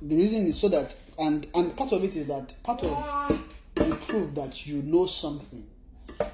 The 0.00 0.16
reason 0.16 0.46
is 0.46 0.58
so 0.60 0.68
that, 0.68 0.94
and 1.18 1.46
and 1.54 1.76
part 1.76 1.92
of 1.92 2.02
it 2.04 2.16
is 2.16 2.26
that 2.26 2.54
part 2.62 2.82
of 2.82 3.42
the 3.74 3.94
proof 4.06 4.34
that 4.34 4.66
you 4.66 4.82
know 4.82 5.06
something 5.06 5.66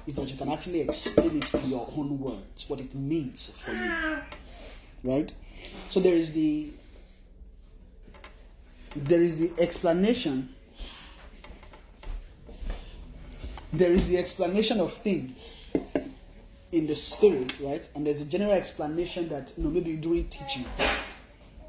is 0.09 0.15
that 0.15 0.27
you 0.29 0.35
can 0.35 0.51
actually 0.51 0.81
explain 0.81 1.37
it 1.37 1.53
in 1.53 1.69
your 1.69 1.87
own 1.95 2.19
words, 2.19 2.67
what 2.67 2.79
it 2.81 2.93
means 2.95 3.51
for 3.51 3.71
you. 3.71 4.17
Right? 5.03 5.31
So 5.89 5.99
there 5.99 6.15
is 6.15 6.33
the 6.33 6.71
there 8.95 9.21
is 9.21 9.37
the 9.37 9.51
explanation 9.61 10.49
there 13.71 13.91
is 13.91 14.07
the 14.07 14.17
explanation 14.17 14.79
of 14.79 14.91
things 14.93 15.55
in 16.71 16.87
the 16.87 16.95
spirit, 16.95 17.59
right? 17.59 17.87
And 17.93 18.05
there's 18.05 18.21
a 18.21 18.25
general 18.25 18.53
explanation 18.53 19.29
that 19.29 19.53
you 19.55 19.63
know 19.63 19.69
maybe 19.69 19.95
during 19.95 20.27
teachings, 20.27 20.67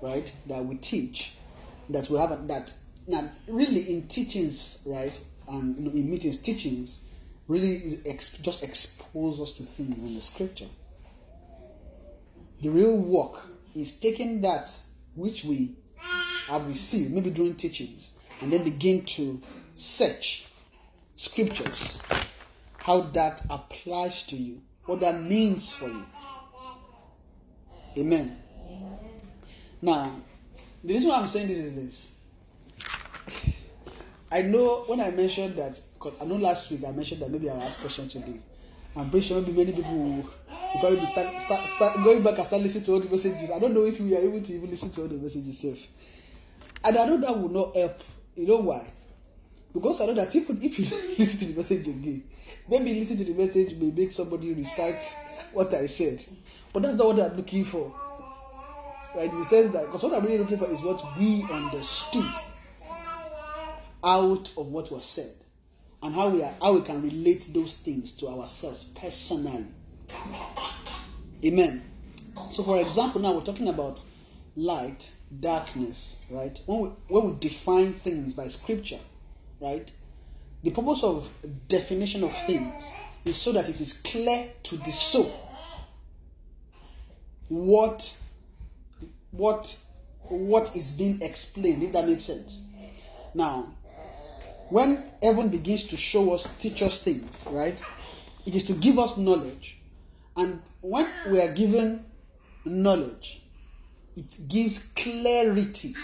right? 0.01 0.35
That 0.47 0.65
we 0.65 0.77
teach, 0.77 1.35
that 1.91 2.09
we 2.09 2.19
have 2.19 2.31
a, 2.31 2.37
that 2.47 2.73
now 3.07 3.31
really 3.47 3.93
in 3.93 4.09
teachings, 4.09 4.81
right? 4.87 5.13
And 5.47 5.77
you 5.77 5.83
know, 5.85 5.91
in 5.91 6.11
meetings, 6.11 6.39
teachings 6.39 7.03
really 7.51 7.81
just 8.43 8.63
expose 8.63 9.41
us 9.41 9.53
to 9.55 9.65
things 9.65 9.99
in 10.05 10.15
the 10.15 10.21
scripture. 10.21 10.69
The 12.63 12.69
real 12.69 12.97
work 12.97 13.41
is 13.75 13.99
taking 13.99 14.41
that 14.43 14.71
which 15.17 15.45
we 15.45 15.75
have 16.47 16.65
received, 16.69 17.13
maybe 17.13 17.31
during 17.31 17.57
teachings, 17.57 18.11
and 18.41 18.53
then 18.53 18.63
begin 18.63 19.05
to 19.17 19.43
search 19.75 20.47
scriptures, 21.17 21.99
how 22.79 23.01
that 23.01 23.43
applies 23.51 24.23
to 24.27 24.37
you, 24.37 24.63
what 24.87 25.01
that 25.01 25.21
means 25.21 25.73
for 25.73 25.89
you. 25.89 26.05
Amen. 27.99 28.39
Now, 29.83 30.15
the 30.85 30.95
reason 30.95 31.11
why 31.11 31.17
I'm 31.17 31.27
saying 31.27 31.49
this 31.49 31.59
is 31.59 31.75
this. 31.75 32.09
I 34.31 34.43
know 34.43 34.85
when 34.87 35.01
I 35.01 35.11
mentioned 35.11 35.57
that, 35.57 35.81
cause 36.01 36.15
I 36.21 36.25
know 36.25 36.37
last 36.37 36.71
week 36.71 36.83
I 36.87 36.91
mentioned 36.93 37.21
that 37.23 37.31
maybe 37.31 37.49
I'll 37.51 37.61
ask 37.63 37.79
question 37.81 38.09
today. 38.09 38.41
I'm 38.97 39.11
pretty 39.11 39.27
sure 39.29 39.41
maybe 39.41 39.53
many 39.53 39.73
people 39.73 39.93
will, 39.97 40.17
will 40.23 40.81
probably 40.81 41.07
start, 41.07 41.41
start, 41.41 41.69
start 41.69 41.97
going 42.03 42.23
back 42.25 42.39
and 42.39 42.47
start 42.47 42.63
listening 42.63 42.85
to 42.85 42.93
all 42.93 43.01
the 43.01 43.09
messages. 43.09 43.51
I 43.51 43.59
don't 43.61 43.75
know 43.75 43.85
if 43.85 44.01
we 44.01 44.17
are 44.17 44.21
able 44.21 44.41
to 44.41 44.53
even 44.53 44.71
listen 44.71 44.91
to 44.91 45.03
all 45.03 45.09
the 45.09 45.15
messages 45.15 45.59
safe. 45.59 45.87
And 46.83 46.97
I 46.97 47.07
know 47.07 47.21
that 47.21 47.39
will 47.39 47.51
not 47.51 47.77
help. 47.77 48.01
You 48.35 48.47
know 48.49 48.57
why? 48.57 48.85
Because 49.73 50.01
I 50.01 50.07
know 50.07 50.15
that 50.15 50.35
if, 50.35 50.51
if 50.51 50.79
you 50.79 50.85
listen 51.19 51.39
to 51.41 51.53
the 51.53 51.57
message 51.61 51.87
again, 51.87 52.25
maybe 52.69 52.99
listen 52.99 53.19
to 53.19 53.25
the 53.25 53.35
message 53.35 53.75
may 53.77 53.91
make 53.91 54.11
somebody 54.11 54.53
recite 54.55 55.05
what 55.53 55.73
I 55.75 55.87
said. 55.87 56.25
But 56.73 56.83
that's 56.83 56.97
not 56.97 57.07
what 57.09 57.21
I'm 57.21 57.37
looking 57.37 57.65
for. 57.65 57.95
Right? 59.15 59.31
It 59.33 59.49
says 59.49 59.71
that 59.73 59.87
because 59.87 60.03
what 60.03 60.15
I'm 60.15 60.25
really 60.25 60.39
looking 60.39 60.59
for 60.59 60.71
is 60.71 60.81
what 60.81 61.05
we 61.19 61.45
understood 61.53 62.25
out 64.03 64.51
of 64.57 64.67
what 64.67 64.91
was 64.91 65.05
said. 65.05 65.35
And 66.03 66.15
how 66.15 66.31
we 66.31 66.43
are 66.43 66.55
how 66.63 66.75
we 66.75 66.83
can 66.83 67.03
relate 67.03 67.49
those 67.53 67.75
things 67.75 68.13
to 68.13 68.29
ourselves 68.29 68.85
personally. 68.85 69.67
Amen. 71.45 71.85
So 72.53 72.63
for 72.63 72.81
example, 72.81 73.21
now 73.21 73.33
we're 73.33 73.45
talking 73.45 73.69
about 73.69 74.01
light, 74.57 75.13
darkness, 75.41 76.19
right? 76.31 76.59
When 76.67 76.81
we 76.81 76.89
when 77.09 77.29
we 77.31 77.39
define 77.39 77.93
things 77.93 78.35
by 78.35 78.49
scripture, 78.49 79.01
right? 79.61 79.93
The 80.63 80.71
purpose 80.71 81.03
of 81.03 81.31
definition 81.69 82.25
of 82.25 82.37
things 82.47 82.93
is 83.25 83.37
so 83.37 83.53
that 83.53 83.69
it 83.69 83.81
is 83.81 83.95
clear 84.03 84.51
to 84.65 84.77
the 84.77 84.93
soul 84.93 85.51
what 87.51 88.17
what 89.33 89.77
what 90.23 90.75
is 90.77 90.93
being 90.93 91.21
explained, 91.21 91.83
if 91.83 91.93
that 91.93 92.07
makes 92.07 92.25
sense. 92.25 92.61
Now, 93.35 93.75
when 94.71 95.05
heaven 95.23 95.49
begins 95.49 95.85
to 95.89 95.97
show 95.97 96.33
us, 96.33 96.47
teach 96.59 96.83
us 96.83 97.03
things, 97.03 97.45
right? 97.47 97.79
It 98.47 98.55
is 98.55 98.65
to 98.65 98.73
give 98.73 98.99
us 98.99 99.17
knowledge. 99.17 99.79
And 100.37 100.63
when 100.81 101.09
we 101.29 101.41
are 101.41 101.53
given 101.53 102.05
knowledge, 102.65 103.43
it 104.17 104.49
gives 104.49 104.91
clarity 104.97 105.95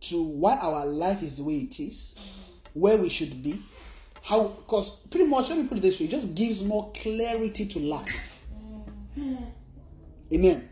to 0.00 0.22
why 0.22 0.56
our 0.56 0.86
life 0.86 1.22
is 1.22 1.36
the 1.36 1.44
way 1.44 1.58
it 1.58 1.78
is, 1.80 2.14
where 2.74 2.96
we 2.96 3.08
should 3.08 3.42
be, 3.42 3.62
how, 4.22 4.48
because 4.48 4.90
pretty 5.10 5.26
much, 5.26 5.48
let 5.48 5.58
me 5.58 5.66
put 5.66 5.78
it 5.78 5.82
this 5.82 5.98
way, 6.00 6.06
it 6.06 6.10
just 6.10 6.34
gives 6.34 6.62
more 6.62 6.90
clarity 6.92 7.66
to 7.66 7.78
life. 7.78 8.44
Amen. 10.32 10.68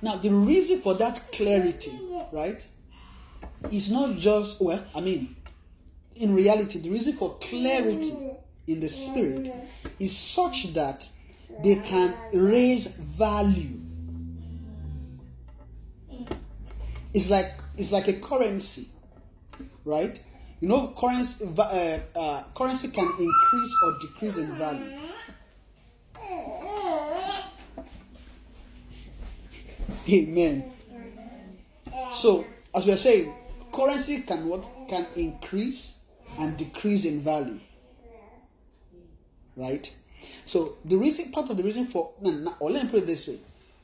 Now, 0.00 0.16
the 0.16 0.30
reason 0.30 0.80
for 0.80 0.94
that 0.94 1.20
clarity, 1.32 1.92
right, 2.32 2.64
is 3.70 3.90
not 3.90 4.16
just, 4.16 4.60
well, 4.60 4.84
I 4.94 5.00
mean, 5.00 5.36
in 6.18 6.34
reality, 6.34 6.80
the 6.80 6.90
reason 6.90 7.14
for 7.14 7.36
clarity 7.40 8.12
in 8.66 8.80
the 8.80 8.88
spirit 8.88 9.50
is 9.98 10.16
such 10.16 10.74
that 10.74 11.06
they 11.62 11.76
can 11.76 12.14
raise 12.32 12.88
value. 12.96 13.80
It's 17.14 17.30
like 17.30 17.52
it's 17.76 17.90
like 17.90 18.08
a 18.08 18.14
currency, 18.14 18.88
right? 19.84 20.20
You 20.60 20.68
know, 20.68 20.92
currency 20.96 21.48
uh, 21.56 21.98
uh, 22.14 22.42
currency 22.54 22.88
can 22.88 23.06
increase 23.06 23.76
or 23.84 23.98
decrease 24.00 24.36
in 24.36 24.52
value. 24.56 24.98
Amen. 30.08 30.72
So, 32.12 32.44
as 32.74 32.86
we 32.86 32.92
are 32.92 32.96
saying, 32.96 33.32
currency 33.72 34.22
can 34.22 34.48
what 34.48 34.64
can 34.88 35.06
increase 35.16 35.97
and 36.38 36.56
decrease 36.56 37.04
in 37.04 37.20
value. 37.20 37.60
Right? 39.56 39.92
So 40.44 40.76
the 40.84 40.96
reason 40.96 41.30
part 41.32 41.50
of 41.50 41.56
the 41.56 41.62
reason 41.62 41.86
for 41.86 42.12
or 42.60 42.70
let 42.70 42.84
me 42.84 42.90
put 42.90 43.02
it 43.02 43.06
this 43.06 43.28
way. 43.28 43.38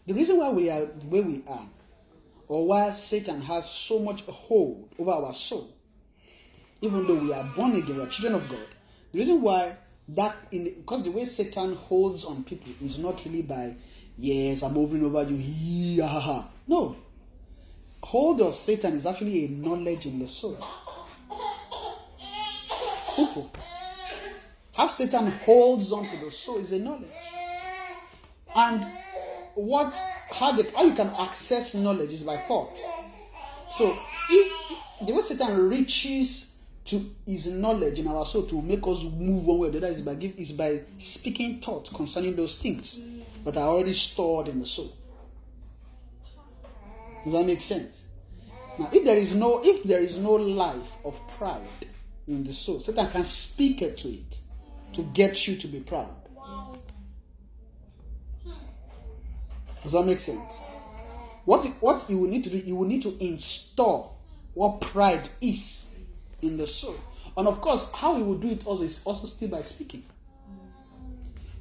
The 0.06 0.14
reason 0.14 0.38
why 0.38 0.50
we 0.50 0.70
are 0.70 0.82
where 0.82 1.22
we 1.22 1.42
are, 1.48 1.66
or 2.48 2.66
why 2.66 2.90
Satan 2.90 3.40
has 3.40 3.70
so 3.70 3.98
much 3.98 4.22
hold 4.22 4.88
over 4.98 5.10
our 5.10 5.34
soul, 5.34 5.72
even 6.80 7.06
though 7.06 7.16
we 7.16 7.32
are 7.32 7.44
born 7.56 7.74
again, 7.74 7.96
we 7.96 8.02
are 8.02 8.08
children 8.08 8.42
of 8.42 8.48
God. 8.48 8.66
The 9.12 9.18
reason 9.18 9.40
why 9.40 9.76
that 10.08 10.36
in 10.52 10.64
because 10.64 11.04
the 11.04 11.10
way 11.10 11.24
Satan 11.24 11.74
holds 11.74 12.24
on 12.24 12.44
people 12.44 12.72
is 12.82 12.98
not 12.98 13.24
really 13.24 13.42
by 13.42 13.74
yes, 14.16 14.62
I'm 14.62 14.74
moving 14.74 15.04
over 15.04 15.22
you. 15.22 15.36
Yeah. 15.36 16.44
No. 16.66 16.96
Hold 18.02 18.42
of 18.42 18.54
Satan 18.54 18.94
is 18.94 19.06
actually 19.06 19.46
a 19.46 19.48
knowledge 19.48 20.06
in 20.06 20.18
the 20.18 20.26
soul. 20.26 20.58
Simple. 23.14 23.50
How 24.72 24.88
Satan 24.88 25.30
holds 25.44 25.92
on 25.92 26.08
to 26.08 26.16
the 26.16 26.30
soul 26.32 26.58
is 26.58 26.72
a 26.72 26.80
knowledge. 26.80 27.10
And 28.56 28.84
what 29.54 29.96
how, 30.32 30.52
the, 30.52 30.68
how 30.76 30.84
you 30.84 30.94
can 30.94 31.08
access 31.18 31.74
knowledge 31.74 32.12
is 32.12 32.24
by 32.24 32.38
thought. 32.38 32.76
So 33.70 33.96
if 34.30 35.06
the 35.06 35.14
way 35.14 35.20
Satan 35.20 35.68
reaches 35.68 36.56
to 36.86 37.14
his 37.24 37.46
knowledge 37.46 38.00
in 38.00 38.08
our 38.08 38.26
soul 38.26 38.42
to 38.44 38.60
make 38.60 38.84
us 38.86 39.02
move 39.04 39.46
one 39.46 39.58
way 39.58 39.68
or 39.68 39.70
the 39.70 39.78
other 39.78 39.86
is 39.86 40.02
by 40.02 40.14
give, 40.16 40.36
is 40.36 40.50
by 40.50 40.80
speaking 40.98 41.60
thought 41.60 41.92
concerning 41.94 42.34
those 42.34 42.56
things 42.56 42.98
that 43.44 43.56
are 43.56 43.68
already 43.68 43.92
stored 43.92 44.48
in 44.48 44.58
the 44.58 44.66
soul. 44.66 44.92
Does 47.22 47.32
that 47.32 47.46
make 47.46 47.62
sense? 47.62 48.06
Now, 48.76 48.90
if 48.92 49.04
there 49.04 49.16
is 49.16 49.36
no 49.36 49.60
if 49.64 49.84
there 49.84 50.00
is 50.00 50.18
no 50.18 50.32
life 50.32 50.96
of 51.04 51.16
pride 51.38 51.62
in 52.26 52.44
the 52.44 52.52
soul, 52.52 52.80
Satan 52.80 53.10
can 53.10 53.24
speak 53.24 53.82
it 53.82 53.96
to 53.98 54.08
it 54.08 54.38
to 54.94 55.02
get 55.02 55.46
you 55.46 55.56
to 55.56 55.66
be 55.66 55.80
proud. 55.80 56.08
Does 59.82 59.92
that 59.92 60.04
make 60.04 60.20
sense? 60.20 60.52
What 61.44 61.66
what 61.80 62.08
you 62.08 62.18
will 62.18 62.28
need 62.28 62.44
to 62.44 62.50
do, 62.50 62.56
you 62.56 62.74
will 62.74 62.86
need 62.86 63.02
to 63.02 63.14
install 63.20 64.18
what 64.54 64.80
pride 64.80 65.28
is 65.40 65.88
in 66.40 66.56
the 66.56 66.66
soul. 66.66 66.96
And 67.36 67.46
of 67.48 67.60
course, 67.60 67.90
how 67.92 68.16
you 68.16 68.24
will 68.24 68.38
do 68.38 68.48
it 68.48 68.66
also 68.66 68.84
is 68.84 69.02
also 69.04 69.26
still 69.26 69.48
by 69.48 69.60
speaking. 69.62 70.04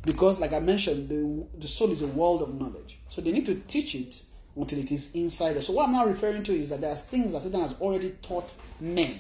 Because, 0.05 0.39
like 0.39 0.53
I 0.53 0.59
mentioned, 0.59 1.09
the, 1.09 1.59
the 1.59 1.67
soul 1.67 1.91
is 1.91 2.01
a 2.01 2.07
world 2.07 2.41
of 2.41 2.53
knowledge. 2.59 2.99
So 3.07 3.21
they 3.21 3.31
need 3.31 3.45
to 3.45 3.55
teach 3.55 3.95
it 3.95 4.21
until 4.55 4.79
it 4.79 4.91
is 4.91 5.15
inside. 5.15 5.61
So 5.63 5.73
what 5.73 5.87
I'm 5.87 5.93
now 5.93 6.05
referring 6.05 6.43
to 6.43 6.53
is 6.53 6.69
that 6.69 6.81
there 6.81 6.91
are 6.91 6.95
things 6.95 7.31
that 7.31 7.41
Satan 7.41 7.61
has 7.61 7.73
already 7.81 8.11
taught 8.21 8.53
men 8.79 9.19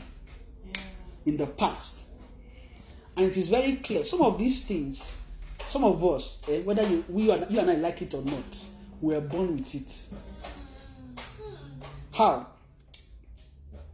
in 1.25 1.37
the 1.37 1.47
past. 1.47 2.01
And 3.15 3.27
it 3.27 3.37
is 3.37 3.49
very 3.49 3.77
clear. 3.77 4.03
Some 4.03 4.21
of 4.21 4.37
these 4.37 4.65
things, 4.65 5.11
some 5.67 5.83
of 5.83 6.03
us, 6.03 6.41
eh, 6.49 6.61
whether 6.61 6.87
you, 6.87 7.03
we 7.09 7.29
and, 7.31 7.49
you 7.51 7.59
and 7.59 7.69
I 7.69 7.75
like 7.75 8.01
it 8.01 8.13
or 8.13 8.23
not, 8.23 8.65
we 9.01 9.15
are 9.15 9.21
born 9.21 9.55
with 9.55 9.75
it. 9.75 9.95
How? 12.13 12.47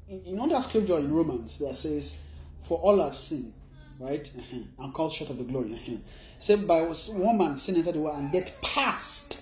In, 0.08 0.22
in 0.26 0.40
other 0.40 0.62
scripture 0.62 0.98
in 0.98 1.14
Romans 1.14 1.58
that 1.60 1.74
says, 1.74 2.18
For 2.64 2.78
all 2.80 3.00
have 3.00 3.16
sinned, 3.16 3.54
right? 4.00 4.30
Uh-huh. 4.38 4.60
And 4.80 4.94
called 4.94 5.14
short 5.14 5.30
of 5.30 5.38
the 5.38 5.44
glory. 5.44 5.74
Uh-huh. 5.74 5.98
Said 6.38 6.68
by 6.68 6.82
one 6.82 7.38
man 7.38 7.56
sin 7.58 7.76
entered 7.76 7.96
the 7.96 8.00
world 8.00 8.20
and 8.20 8.32
death 8.32 8.54
passed 8.62 9.42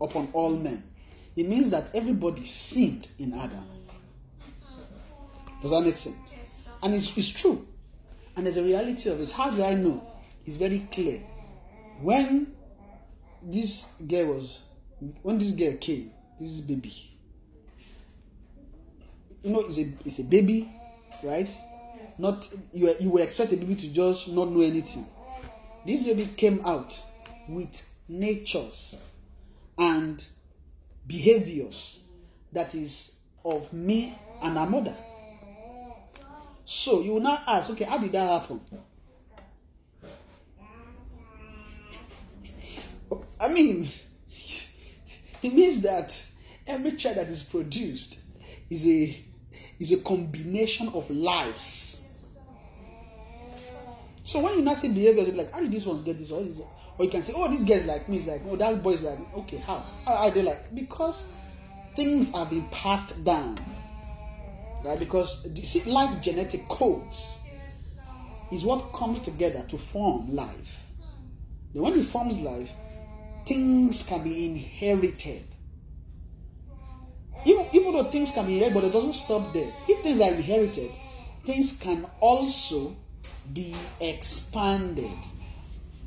upon 0.00 0.28
all 0.32 0.56
men. 0.56 0.82
It 1.36 1.48
means 1.48 1.70
that 1.70 1.86
everybody 1.94 2.44
sinned 2.44 3.08
in 3.18 3.34
Adam. 3.34 3.64
Does 5.60 5.70
that 5.70 5.82
make 5.82 5.96
sense? 5.96 6.23
And 6.84 6.94
it's, 6.94 7.16
it's 7.16 7.28
true. 7.28 7.66
And 8.36 8.46
there's 8.46 8.58
a 8.58 8.62
reality 8.62 9.08
of 9.08 9.18
it. 9.18 9.30
How 9.30 9.50
do 9.50 9.64
I 9.64 9.74
know? 9.74 10.06
It's 10.44 10.58
very 10.58 10.86
clear. 10.92 11.20
When 12.00 12.52
this 13.42 13.88
girl 14.06 14.34
was, 14.34 14.58
when 15.22 15.38
this 15.38 15.52
girl 15.52 15.74
came, 15.80 16.12
this 16.38 16.50
is 16.50 16.60
baby. 16.60 16.92
You 19.42 19.52
know, 19.52 19.60
it's 19.60 19.78
a 19.78 19.92
it's 20.04 20.18
a 20.18 20.24
baby, 20.24 20.70
right? 21.22 21.48
Not 22.18 22.48
you 22.72 22.94
you 23.00 23.10
would 23.10 23.22
expect 23.22 23.52
a 23.52 23.56
baby 23.56 23.76
to 23.76 23.88
just 23.88 24.28
not 24.28 24.50
know 24.50 24.60
anything. 24.60 25.06
This 25.86 26.02
baby 26.02 26.26
came 26.36 26.60
out 26.64 27.00
with 27.48 27.88
natures 28.08 28.96
and 29.78 30.24
behaviors 31.06 32.04
that 32.52 32.74
is 32.74 33.16
of 33.44 33.72
me 33.72 34.18
and 34.42 34.58
her 34.58 34.66
mother. 34.66 34.96
So 36.64 37.02
you 37.02 37.12
will 37.12 37.20
now 37.20 37.42
ask, 37.46 37.70
okay, 37.70 37.84
how 37.84 37.98
did 37.98 38.12
that 38.12 38.28
happen? 38.28 38.60
I 43.38 43.48
mean, 43.48 43.88
it 45.42 45.52
means 45.52 45.82
that 45.82 46.24
every 46.66 46.92
child 46.92 47.16
that 47.18 47.28
is 47.28 47.42
produced 47.42 48.18
is 48.70 48.86
a 48.86 49.24
is 49.78 49.92
a 49.92 49.98
combination 49.98 50.88
of 50.88 51.10
lives. 51.10 52.06
So 54.22 54.40
when 54.40 54.54
you 54.54 54.62
now 54.62 54.74
see 54.74 54.92
behaviors, 54.92 55.28
you're 55.28 55.36
like, 55.36 55.52
how 55.52 55.60
did 55.60 55.70
this 55.70 55.84
one 55.84 56.02
get 56.02 56.18
this? 56.18 56.30
Or, 56.30 56.42
this? 56.42 56.60
or 56.96 57.04
you 57.04 57.10
can 57.10 57.22
say, 57.22 57.34
oh, 57.36 57.50
this 57.50 57.62
guy's 57.62 57.84
like 57.84 58.08
me. 58.08 58.16
It's 58.18 58.26
like, 58.26 58.40
oh, 58.48 58.56
that 58.56 58.82
boy's 58.82 59.02
like, 59.02 59.18
okay, 59.34 59.58
how? 59.58 59.84
How 60.06 60.14
are 60.14 60.30
they 60.30 60.42
like? 60.42 60.74
Because 60.74 61.28
things 61.94 62.32
have 62.32 62.48
been 62.48 62.66
passed 62.68 63.22
down 63.22 63.58
right? 64.84 64.98
Because 64.98 65.46
see, 65.62 65.90
life 65.90 66.20
genetic 66.22 66.68
codes 66.68 67.38
is 68.52 68.64
what 68.64 68.92
comes 68.92 69.20
together 69.20 69.64
to 69.68 69.78
form 69.78 70.34
life. 70.34 70.80
Then 71.72 71.82
when 71.82 71.94
it 71.94 72.04
forms 72.04 72.40
life, 72.40 72.70
things 73.46 74.04
can 74.04 74.22
be 74.22 74.46
inherited. 74.46 75.44
Even, 77.46 77.66
even 77.72 77.92
though 77.92 78.04
things 78.04 78.30
can 78.30 78.46
be 78.46 78.54
inherited, 78.54 78.74
but 78.74 78.84
it 78.84 78.92
doesn't 78.92 79.14
stop 79.14 79.52
there. 79.52 79.70
If 79.88 80.02
things 80.02 80.20
are 80.20 80.30
inherited, 80.30 80.90
things 81.44 81.78
can 81.78 82.06
also 82.20 82.96
be 83.52 83.74
expanded. 84.00 85.18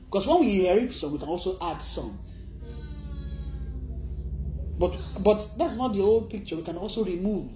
Because 0.06 0.26
when 0.26 0.40
we 0.40 0.62
inherit 0.62 0.94
some, 0.94 1.12
we 1.12 1.20
can 1.20 1.28
also 1.28 1.58
add 1.62 1.82
some. 1.82 2.18
But 4.80 4.96
but 5.20 5.50
that's 5.58 5.76
not 5.76 5.94
the 5.94 6.02
whole 6.02 6.22
picture. 6.22 6.56
We 6.56 6.62
can 6.62 6.78
also 6.78 7.04
remove 7.04 7.50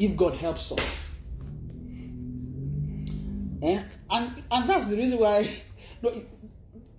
if 0.00 0.16
God 0.16 0.34
helps 0.34 0.72
us. 0.72 1.06
Eh? 3.62 3.82
And 4.10 4.42
and 4.50 4.68
that's 4.68 4.88
the 4.88 4.96
reason 4.96 5.18
why 5.18 5.48
no, 6.02 6.12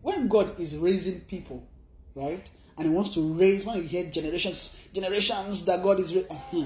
when 0.01 0.27
God 0.27 0.59
is 0.59 0.77
raising 0.77 1.21
people, 1.21 1.67
right? 2.15 2.47
And 2.77 2.87
He 2.87 2.93
wants 2.93 3.09
to 3.15 3.33
raise 3.33 3.65
when 3.65 3.77
you 3.77 3.83
hear 3.83 4.09
generations, 4.09 4.75
generations 4.93 5.65
that 5.65 5.83
God 5.83 5.99
is 5.99 6.13
raising, 6.13 6.31
uh-huh. 6.31 6.65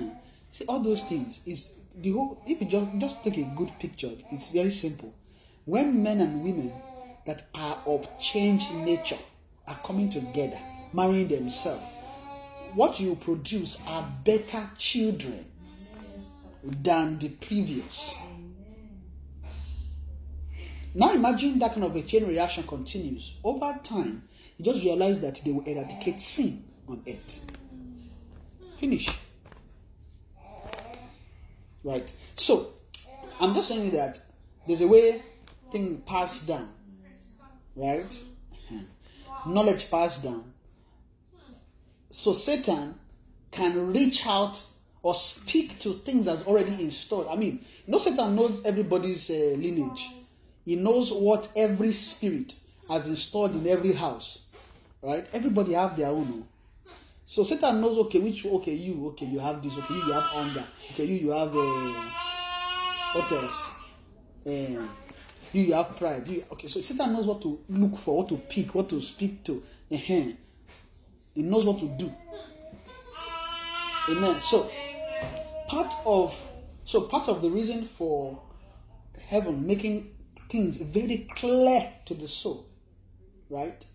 see 0.51 0.65
all 0.65 0.81
those 0.81 1.03
things 1.03 1.39
is 1.45 1.71
the 1.95 2.11
whole. 2.11 2.41
If 2.45 2.61
you 2.61 2.67
just 2.67 2.87
just 2.97 3.23
take 3.23 3.37
a 3.37 3.49
good 3.55 3.71
picture, 3.79 4.11
it's 4.31 4.49
very 4.49 4.71
simple. 4.71 5.13
When 5.63 6.03
men 6.03 6.19
and 6.19 6.43
women 6.43 6.73
that 7.25 7.43
are 7.55 7.81
of 7.85 8.07
changed 8.19 8.73
nature 8.75 9.17
are 9.67 9.79
coming 9.83 10.09
together, 10.09 10.59
marrying 10.93 11.29
themselves, 11.29 11.83
what 12.73 12.99
you 12.99 13.15
produce 13.15 13.81
are 13.87 14.07
better 14.23 14.69
children 14.77 15.45
than 16.65 17.19
the 17.19 17.29
previous. 17.29 18.15
Now 20.93 21.11
imagine 21.11 21.59
that 21.59 21.73
kind 21.73 21.83
of 21.83 21.95
a 21.95 22.01
chain 22.01 22.27
reaction 22.27 22.63
continues. 22.63 23.35
Over 23.43 23.77
time, 23.83 24.23
you 24.57 24.65
just 24.65 24.83
realize 24.83 25.19
that 25.19 25.41
they 25.43 25.51
will 25.51 25.63
eradicate 25.65 26.21
sin 26.21 26.63
on 26.87 27.03
earth. 27.07 27.45
Finish. 28.79 29.09
Right. 31.83 32.11
So, 32.35 32.73
I'm 33.39 33.53
just 33.53 33.67
saying 33.67 33.91
that 33.91 34.19
there's 34.67 34.81
a 34.81 34.87
way 34.87 35.21
things 35.71 36.01
pass 36.05 36.41
down. 36.41 36.69
Right? 37.75 38.17
Uh-huh. 38.71 39.49
Knowledge 39.51 39.91
passed 39.91 40.23
down. 40.23 40.53
So 42.09 42.31
Satan 42.31 42.95
can 43.51 43.91
reach 43.91 44.25
out 44.25 44.63
or 45.05 45.13
speak 45.13 45.77
to 45.77 45.93
things 45.93 46.25
that's 46.25 46.41
already 46.47 46.73
installed. 46.83 47.27
I 47.29 47.35
mean, 47.35 47.63
no 47.85 47.99
Satan 47.99 48.35
knows 48.35 48.65
everybody's 48.65 49.29
uh, 49.29 49.53
lineage. 49.55 50.09
He 50.65 50.75
knows 50.75 51.13
what 51.13 51.47
every 51.55 51.91
spirit 51.91 52.55
has 52.89 53.05
installed 53.05 53.53
in 53.53 53.67
every 53.67 53.93
house, 53.93 54.47
right? 55.03 55.27
Everybody 55.31 55.73
have 55.73 55.95
their 55.95 56.07
own. 56.07 56.43
oh. 56.87 56.91
So 57.23 57.43
Satan 57.43 57.81
knows, 57.81 57.99
okay, 57.99 58.17
which, 58.17 58.47
okay, 58.47 58.73
you, 58.73 59.05
okay, 59.09 59.27
you 59.27 59.37
have 59.37 59.61
this, 59.61 59.77
okay, 59.77 59.93
you, 59.93 60.11
have 60.11 60.27
anger, 60.37 60.63
okay, 60.93 61.05
you, 61.05 61.27
you 61.27 61.29
have, 61.29 61.55
uh, 61.55 61.93
what 63.13 63.31
else? 63.31 63.73
Uh, 64.43 64.87
you, 65.53 65.61
you 65.65 65.73
have 65.75 65.95
pride. 65.97 66.27
You, 66.27 66.45
okay, 66.53 66.67
so 66.67 66.81
Satan 66.81 67.13
knows 67.13 67.27
what 67.27 67.43
to 67.43 67.59
look 67.69 67.95
for, 67.97 68.17
what 68.17 68.29
to 68.29 68.37
pick, 68.37 68.73
what 68.73 68.89
to 68.89 68.99
speak 69.01 69.43
to. 69.43 69.61
Uh-huh. 69.91 70.31
He 71.35 71.43
knows 71.43 71.63
what 71.63 71.77
to 71.77 71.89
do. 71.89 72.11
Amen. 74.09 74.39
So, 74.39 74.69
part 75.67 75.93
of 76.05 76.39
so 76.83 77.01
part 77.01 77.27
of 77.27 77.41
the 77.41 77.49
reason 77.49 77.85
for 77.85 78.39
heaven 79.27 79.65
making 79.65 80.15
things 80.49 80.77
very 80.77 81.27
clear 81.35 81.91
to 82.05 82.13
the 82.13 82.27
soul 82.27 82.65
right? 83.49 83.85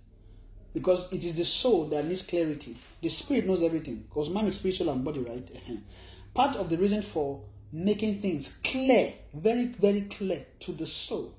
Because 0.73 1.13
it 1.13 1.25
is 1.25 1.35
the 1.35 1.45
soul 1.45 1.87
that 1.87 2.05
needs 2.05 2.23
clarity. 2.23 2.77
The 3.03 3.09
spirit 3.09 3.47
knows 3.47 3.63
everything 3.63 4.05
because 4.09 4.31
man 4.31 4.47
is 4.47 4.57
spiritual 4.57 4.91
and 4.91 5.05
body 5.05 5.21
right? 5.21 5.49
Part 6.35 6.57
of 6.57 6.71
the 6.71 6.79
reason 6.79 7.03
for 7.03 7.43
making 7.73 8.21
things 8.21 8.59
clear 8.65 9.13
very 9.33 9.67
very 9.67 10.03
clear 10.03 10.45
to 10.59 10.73
the 10.73 10.87
soul 10.87 11.35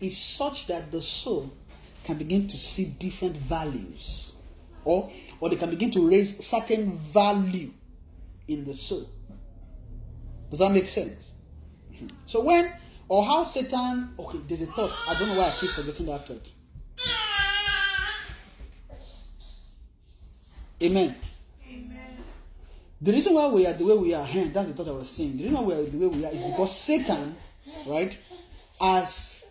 is 0.00 0.16
such 0.16 0.68
that 0.68 0.92
the 0.92 1.02
soul 1.02 1.50
can 2.04 2.16
begin 2.16 2.46
to 2.46 2.56
see 2.56 2.84
different 2.84 3.36
values 3.36 4.34
or 4.84 5.10
or 5.40 5.48
they 5.48 5.56
can 5.56 5.70
begin 5.70 5.90
to 5.90 6.08
raise 6.08 6.44
certain 6.46 6.96
value 6.98 7.70
in 8.46 8.64
the 8.64 8.74
soul 8.74 9.08
does 10.50 10.58
that 10.60 10.72
make 10.72 10.86
sense? 10.86 11.32
So 12.26 12.42
when 12.42 12.72
or 13.08 13.24
how 13.24 13.42
Satan 13.44 14.14
okay, 14.18 14.38
there's 14.46 14.62
a 14.62 14.66
thought. 14.66 14.92
I 15.08 15.14
don't 15.18 15.28
know 15.28 15.38
why 15.38 15.48
I 15.48 15.50
keep 15.50 15.70
forgetting 15.70 16.06
that 16.06 16.26
thought. 16.26 16.50
Amen. 20.80 21.14
Amen. 21.68 22.16
The 23.00 23.12
reason 23.12 23.34
why 23.34 23.46
we 23.48 23.66
are 23.66 23.72
the 23.72 23.84
way 23.84 23.96
we 23.96 24.14
are, 24.14 24.24
hey, 24.24 24.48
that's 24.48 24.68
the 24.68 24.74
thought 24.74 24.88
I 24.88 24.92
was 24.92 25.08
saying. 25.08 25.36
The 25.36 25.44
reason 25.44 25.54
why 25.54 25.62
we 25.62 25.74
are 25.74 25.84
the 25.84 25.98
way 25.98 26.06
we 26.06 26.24
are 26.24 26.32
is 26.32 26.42
because 26.44 26.76
Satan, 26.76 27.36
right, 27.86 28.16
has 28.80 29.44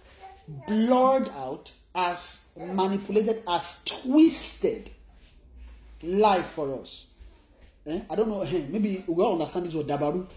blurred 0.68 1.30
out, 1.30 1.72
has 1.94 2.46
manipulated, 2.58 3.44
has 3.48 3.84
twisted 3.84 4.90
life 6.02 6.48
for 6.48 6.80
us. 6.80 7.08
Eh? 7.86 8.02
I 8.10 8.16
don't 8.16 8.30
know, 8.30 8.44
maybe 8.70 9.04
we 9.08 9.24
all 9.24 9.34
understand 9.34 9.66
this 9.66 9.74
word 9.76 9.88
dabaru. 9.88 10.28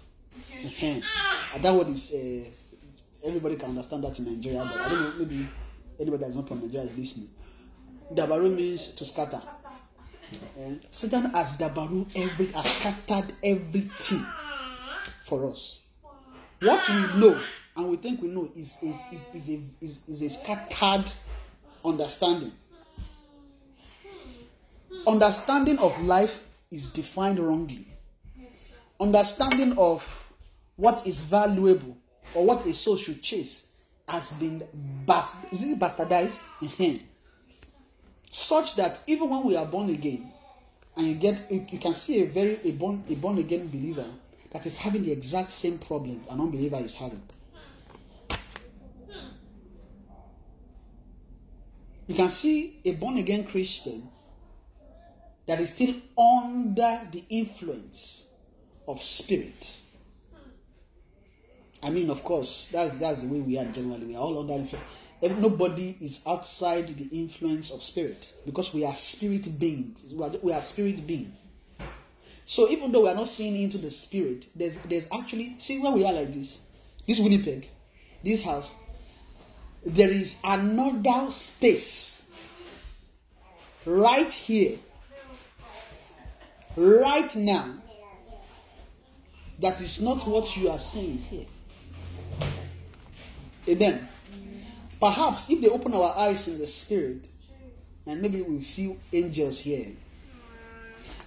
That 1.63 1.75
word 1.75 1.89
is 1.89 2.13
uh, 2.15 3.29
everybody 3.29 3.57
can 3.57 3.71
understand 3.71 4.05
that 4.05 4.19
in 4.19 4.25
Nigeria, 4.27 4.61
but 4.63 4.81
I 4.81 4.89
don't 4.89 5.03
know, 5.03 5.25
maybe 5.25 5.49
anybody 5.99 6.23
that's 6.25 6.35
not 6.37 6.49
from 6.49 6.61
Nigeria 6.61 6.87
is 6.87 6.97
listening. 6.97 7.29
Dabaru 8.15 8.55
means 8.55 8.89
to 8.89 9.05
scatter. 9.05 9.41
Eh, 10.59 10.75
Satan 10.91 11.31
has 11.31 11.53
dabaru 11.53 12.07
every 12.15 12.47
has 12.47 12.65
scattered 12.67 13.33
everything 13.43 14.25
for 15.25 15.51
us. 15.51 15.81
What 16.61 16.89
we 16.89 17.21
know 17.21 17.39
and 17.77 17.89
we 17.91 17.97
think 17.97 18.23
we 18.23 18.29
know 18.29 18.51
is 18.57 18.77
is, 18.83 18.97
is, 19.13 19.29
is, 19.35 19.49
a, 19.51 19.61
is, 19.81 20.09
is 20.09 20.23
a 20.23 20.29
scattered 20.31 21.11
understanding. 21.85 22.53
Understanding 25.07 25.79
of 25.79 26.01
life 26.03 26.43
is 26.71 26.87
defined 26.89 27.39
wrongly. 27.39 27.87
Understanding 29.01 29.79
of 29.79 30.31
what 30.77 31.07
is 31.07 31.21
valuable 31.21 31.97
or 32.35 32.45
what 32.45 32.67
a 32.67 32.75
soul 32.75 32.99
should 32.99 33.23
chase 33.23 33.69
has 34.07 34.33
been 34.35 34.63
bast- 35.07 35.51
is 35.51 35.63
it 35.63 35.79
bastardized? 35.79 36.39
Such 38.31 38.77
that 38.77 39.01
even 39.07 39.31
when 39.31 39.45
we 39.45 39.57
are 39.57 39.65
born 39.65 39.89
again, 39.89 40.31
and 40.97 41.07
you 41.07 41.15
get 41.15 41.51
you 41.51 41.79
can 41.79 41.95
see 41.95 42.23
a 42.23 42.27
very 42.27 42.61
a 42.63 42.73
born 42.73 43.03
a 43.09 43.15
born 43.15 43.39
again 43.39 43.69
believer 43.69 44.07
that 44.51 44.67
is 44.67 44.77
having 44.77 45.03
the 45.03 45.13
exact 45.13 45.51
same 45.51 45.79
problem 45.79 46.23
an 46.29 46.41
unbeliever 46.41 46.77
is 46.77 46.95
having. 46.95 47.23
You 52.07 52.15
can 52.15 52.29
see 52.29 52.81
a 52.85 52.93
born 52.93 53.17
again 53.19 53.45
Christian 53.45 54.11
that 55.47 55.61
is 55.61 55.73
still 55.73 55.95
under 56.19 57.09
the 57.11 57.25
influence 57.31 58.30
of 58.91 59.03
spirit. 59.03 59.81
I 61.83 61.91
mean, 61.91 62.11
of 62.11 62.23
course, 62.23 62.69
that's 62.71 62.99
that's 62.99 63.23
the 63.23 63.29
way 63.29 63.41
we 63.41 63.59
are 63.59 63.65
generally. 63.67 64.07
We 64.07 64.15
are 64.15 64.23
all 64.23 64.41
under 64.41 64.55
influence. 64.55 64.87
Nobody 65.23 65.97
is 66.01 66.23
outside 66.27 66.97
the 66.97 67.19
influence 67.19 67.71
of 67.71 67.83
spirit 67.83 68.33
because 68.47 68.73
we 68.73 68.85
are 68.85 68.95
spirit 68.95 69.59
beings. 69.59 70.13
We 70.13 70.25
are, 70.25 70.31
we 70.43 70.53
are 70.53 70.63
spirit 70.63 71.07
beings. 71.07 71.35
So 72.47 72.69
even 72.69 72.91
though 72.91 73.03
we 73.03 73.09
are 73.09 73.15
not 73.15 73.29
seeing 73.29 73.57
into 73.61 73.79
the 73.79 73.91
spirit, 73.91 74.49
there's 74.55 74.77
there's 74.79 75.09
actually 75.13 75.55
see 75.59 75.79
where 75.79 75.93
we 75.93 76.05
are 76.05 76.13
like 76.13 76.33
this. 76.33 76.61
This 77.07 77.21
Winnipeg, 77.21 77.69
this 78.25 78.45
house. 78.45 78.75
There 79.85 80.11
is 80.11 80.41
another 80.45 81.31
space 81.31 82.29
right 83.87 84.31
here, 84.31 84.79
right 86.77 87.35
now, 87.37 87.75
that 89.61 89.81
is 89.81 90.01
not 90.01 90.27
what 90.27 90.57
you 90.57 90.71
are 90.71 90.79
seeing 90.79 91.19
here. 91.19 91.47
Amen. 93.69 94.09
Perhaps 95.01 95.49
if 95.51 95.61
they 95.61 95.69
open 95.69 95.95
our 95.95 96.15
eyes 96.17 96.49
in 96.49 96.59
the 96.59 96.67
spirit, 96.67 97.29
and 98.07 98.21
maybe 98.21 98.43
we'll 98.43 98.63
see 98.63 98.97
angels 99.13 99.61
here. 99.61 99.87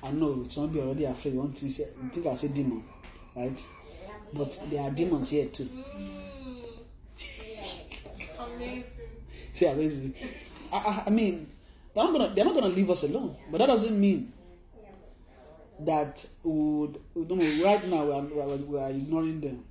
I 0.03 0.11
know 0.11 0.45
some 0.49 0.69
people 0.69 0.81
are 0.81 0.87
already 0.87 1.05
afraid. 1.05 1.55
To 1.55 1.69
say, 1.69 1.85
think 2.11 2.27
I 2.27 2.35
say 2.35 2.49
demon, 2.49 2.83
right? 3.35 3.65
But 4.33 4.59
there 4.69 4.81
are 4.81 4.91
demons 4.91 5.29
here 5.29 5.45
too. 5.45 5.69
Amazing. 8.39 8.83
See, 9.53 9.65
amazing. 9.65 10.13
I, 10.71 10.77
I, 10.77 11.03
I 11.07 11.09
mean, 11.09 11.47
they're 11.93 12.03
not 12.03 12.13
gonna 12.13 12.33
they're 12.35 12.45
not 12.45 12.55
gonna 12.55 12.69
leave 12.69 12.89
us 12.89 13.03
alone. 13.03 13.37
But 13.51 13.59
that 13.59 13.67
doesn't 13.67 13.97
mean 13.99 14.33
that 15.81 16.25
would 16.43 16.99
know, 17.15 17.63
right 17.65 17.87
now 17.87 18.05
we 18.05 18.11
are, 18.41 18.55
we 18.57 18.79
are, 18.79 18.89
ignoring 18.89 19.41
them. 19.41 19.63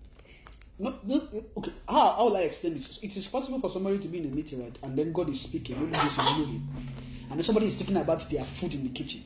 No, 0.79 0.95
no, 1.05 1.29
okay. 1.57 1.73
How, 1.89 2.13
how 2.13 2.25
will 2.25 2.37
I 2.37 2.41
explain 2.41 2.75
this? 2.75 2.99
It 3.03 3.17
is 3.17 3.27
possible 3.27 3.61
for 3.61 3.71
somebody 3.71 3.99
to 3.99 4.09
be 4.09 4.19
in 4.19 4.25
a 4.25 4.35
meeting, 4.35 4.63
right, 4.63 4.77
and 4.83 4.99
then 4.99 5.13
God 5.13 5.29
is 5.29 5.41
speaking, 5.41 5.77
Holy 5.77 5.91
is 5.91 6.39
moving, 6.39 6.69
and 7.31 7.39
then 7.39 7.43
somebody 7.43 7.67
is 7.67 7.77
thinking 7.77 7.97
about 7.97 8.29
their 8.31 8.45
food 8.45 8.75
in 8.75 8.85
the 8.85 8.91
kitchen. 8.91 9.23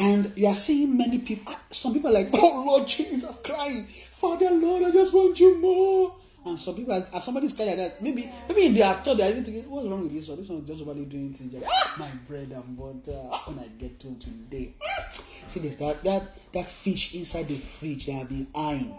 And 0.00 0.32
you 0.34 0.46
are 0.46 0.56
seeing 0.56 0.96
many 0.96 1.18
people, 1.18 1.54
some 1.70 1.92
people 1.92 2.08
are 2.08 2.22
like, 2.22 2.30
oh 2.32 2.64
Lord 2.66 2.88
Jesus, 2.88 3.36
crying, 3.44 3.86
Father 3.86 4.50
Lord, 4.50 4.84
I 4.84 4.90
just 4.90 5.12
want 5.12 5.38
you 5.38 5.60
more. 5.60 6.14
And 6.44 6.58
some 6.58 6.74
people, 6.74 6.94
as, 6.94 7.08
as 7.10 7.24
somebody's 7.24 7.58
like 7.58 7.76
that, 7.76 8.02
maybe 8.02 8.30
maybe 8.48 8.66
in 8.66 8.74
their 8.74 8.94
thought, 8.94 9.18
they 9.18 9.26
are 9.26 9.30
even 9.30 9.44
thinking, 9.44 9.70
what's 9.70 9.86
wrong 9.86 10.02
with 10.02 10.12
this 10.12 10.28
one? 10.28 10.38
This 10.38 10.48
one 10.48 10.58
is 10.60 10.66
just 10.66 10.78
somebody 10.78 11.04
doing 11.04 11.34
things 11.34 11.52
like, 11.52 11.64
ah, 11.66 11.94
my 11.98 12.10
bread 12.26 12.50
and 12.50 12.76
butter. 12.78 13.18
When 13.44 13.58
I 13.58 13.68
get 13.78 14.00
to 14.00 14.14
today. 14.18 14.74
See 15.46 15.60
this, 15.60 15.76
that, 15.76 16.02
that, 16.04 16.34
that 16.52 16.66
fish 16.66 17.14
inside 17.14 17.48
the 17.48 17.56
fridge 17.56 18.06
they 18.06 18.12
have 18.12 18.28
been 18.28 18.46
eyeing. 18.54 18.94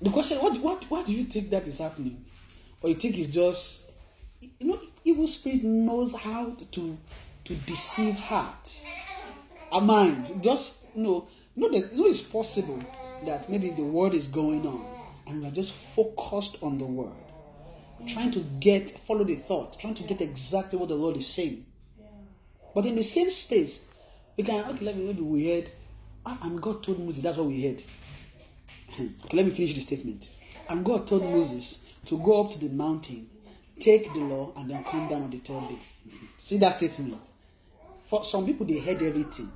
The 0.00 0.10
question, 0.10 0.38
what, 0.38 0.56
what, 0.60 0.84
what 0.88 1.06
do 1.06 1.12
you 1.12 1.24
think 1.24 1.50
that 1.50 1.66
is 1.66 1.78
happening? 1.78 2.24
Or 2.80 2.90
you 2.90 2.94
think 2.94 3.18
it's 3.18 3.30
just, 3.30 3.90
you 4.40 4.68
know, 4.68 4.80
evil 5.04 5.26
spirit 5.26 5.64
knows 5.64 6.14
how 6.14 6.56
to 6.72 6.96
to 7.44 7.54
deceive 7.54 8.14
hearts, 8.14 8.84
our 9.72 9.80
minds. 9.80 10.30
Just 10.42 10.84
you 10.94 11.02
know, 11.02 11.26
you 11.56 11.62
know, 11.62 11.80
that, 11.80 11.92
you 11.92 12.02
know, 12.02 12.08
it's 12.08 12.22
possible 12.22 12.78
that 13.26 13.48
maybe 13.48 13.70
the 13.70 13.82
word 13.82 14.14
is 14.14 14.26
going 14.26 14.66
on, 14.66 14.84
and 15.26 15.42
we 15.42 15.48
are 15.48 15.52
just 15.52 15.72
focused 15.72 16.62
on 16.62 16.78
the 16.78 16.86
word, 16.86 17.12
trying 18.06 18.30
to 18.32 18.40
get 18.60 18.98
follow 19.00 19.24
the 19.24 19.34
thought, 19.34 19.78
trying 19.78 19.94
to 19.94 20.02
get 20.04 20.20
exactly 20.20 20.78
what 20.78 20.88
the 20.88 20.94
Lord 20.94 21.16
is 21.16 21.26
saying. 21.26 21.66
But 22.74 22.86
in 22.86 22.96
the 22.96 23.02
same 23.02 23.30
space, 23.30 23.86
you 24.36 24.44
can 24.44 24.64
okay. 24.70 24.84
Let 24.84 24.96
me 24.96 25.06
maybe 25.06 25.22
we 25.22 25.48
heard, 25.50 25.70
ah, 26.24 26.38
and 26.42 26.60
God 26.60 26.82
told 26.82 27.04
Moses 27.04 27.22
that's 27.22 27.36
what 27.36 27.46
we 27.46 27.62
heard. 27.62 27.82
okay, 29.24 29.36
let 29.36 29.46
me 29.46 29.52
finish 29.52 29.74
the 29.74 29.80
statement. 29.80 30.30
And 30.68 30.84
God 30.84 31.06
told 31.08 31.24
Moses 31.24 31.84
to 32.06 32.18
go 32.18 32.44
up 32.44 32.52
to 32.52 32.58
the 32.58 32.68
mountain, 32.68 33.28
take 33.80 34.12
the 34.12 34.20
law, 34.20 34.52
and 34.56 34.70
then 34.70 34.84
come 34.84 35.08
down 35.08 35.22
on 35.22 35.30
the 35.30 35.38
third 35.38 35.68
day. 35.68 35.78
See 36.36 36.58
that 36.58 36.76
statement. 36.76 37.20
For 38.02 38.24
some 38.24 38.46
people, 38.46 38.64
they 38.64 38.78
heard 38.78 39.02
everything. 39.02 39.50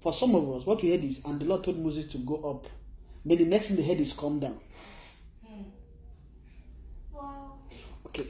For 0.00 0.12
some 0.12 0.34
of 0.34 0.50
us, 0.50 0.66
what 0.66 0.82
we 0.82 0.90
heard 0.90 1.04
is, 1.04 1.24
and 1.24 1.38
the 1.38 1.44
Lord 1.44 1.62
told 1.62 1.78
Moses 1.78 2.06
to 2.12 2.18
go 2.18 2.36
up. 2.36 2.66
Then 3.24 3.38
the 3.38 3.44
next 3.44 3.68
thing 3.68 3.76
they 3.76 3.86
heard 3.86 4.00
is 4.00 4.14
come 4.14 4.40
down. 4.40 4.58
Wow. 7.12 7.58
Okay. 8.06 8.26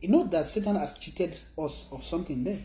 You 0.00 0.08
know 0.08 0.24
that 0.24 0.48
Satan 0.48 0.74
has 0.76 0.98
cheated 0.98 1.38
us 1.56 1.88
of 1.92 2.04
something 2.04 2.42
there. 2.42 2.58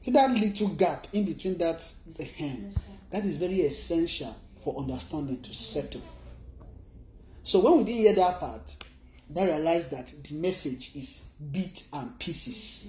See 0.00 0.10
that 0.12 0.30
little 0.30 0.68
gap 0.68 1.06
in 1.12 1.24
between 1.24 1.58
that 1.58 1.84
the 2.16 2.24
hand. 2.24 2.74
That 3.10 3.24
is 3.24 3.36
very 3.36 3.60
essential 3.62 4.34
for 4.58 4.76
understanding 4.78 5.40
to 5.42 5.54
settle. 5.54 6.02
So 7.42 7.60
when 7.60 7.78
we 7.78 7.84
didn't 7.84 8.00
hear 8.00 8.14
that 8.14 8.40
part, 8.40 8.76
then 9.30 9.46
realized 9.46 9.90
that 9.92 10.12
the 10.24 10.34
message 10.34 10.90
is 10.94 11.28
bit 11.52 11.84
and 11.92 12.18
pieces. 12.18 12.88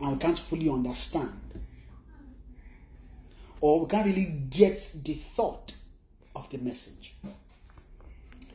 And 0.00 0.12
we 0.12 0.18
can't 0.18 0.38
fully 0.38 0.68
understand. 0.68 1.40
Or 3.62 3.80
we 3.80 3.86
can't 3.86 4.04
really 4.04 4.26
get 4.50 4.96
the 5.04 5.14
thought 5.14 5.74
of 6.34 6.50
the 6.50 6.58
message. 6.58 7.14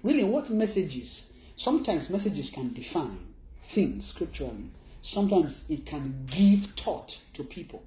Really, 0.04 0.26
what 0.26 0.50
messages? 0.50 1.32
Sometimes 1.56 2.10
messages 2.10 2.50
can 2.50 2.74
define 2.74 3.34
things 3.64 4.06
scripturally. 4.06 4.70
Sometimes 5.02 5.66
it 5.70 5.86
can 5.86 6.28
give 6.28 6.66
thought 6.76 7.22
to 7.34 7.44
people. 7.44 7.84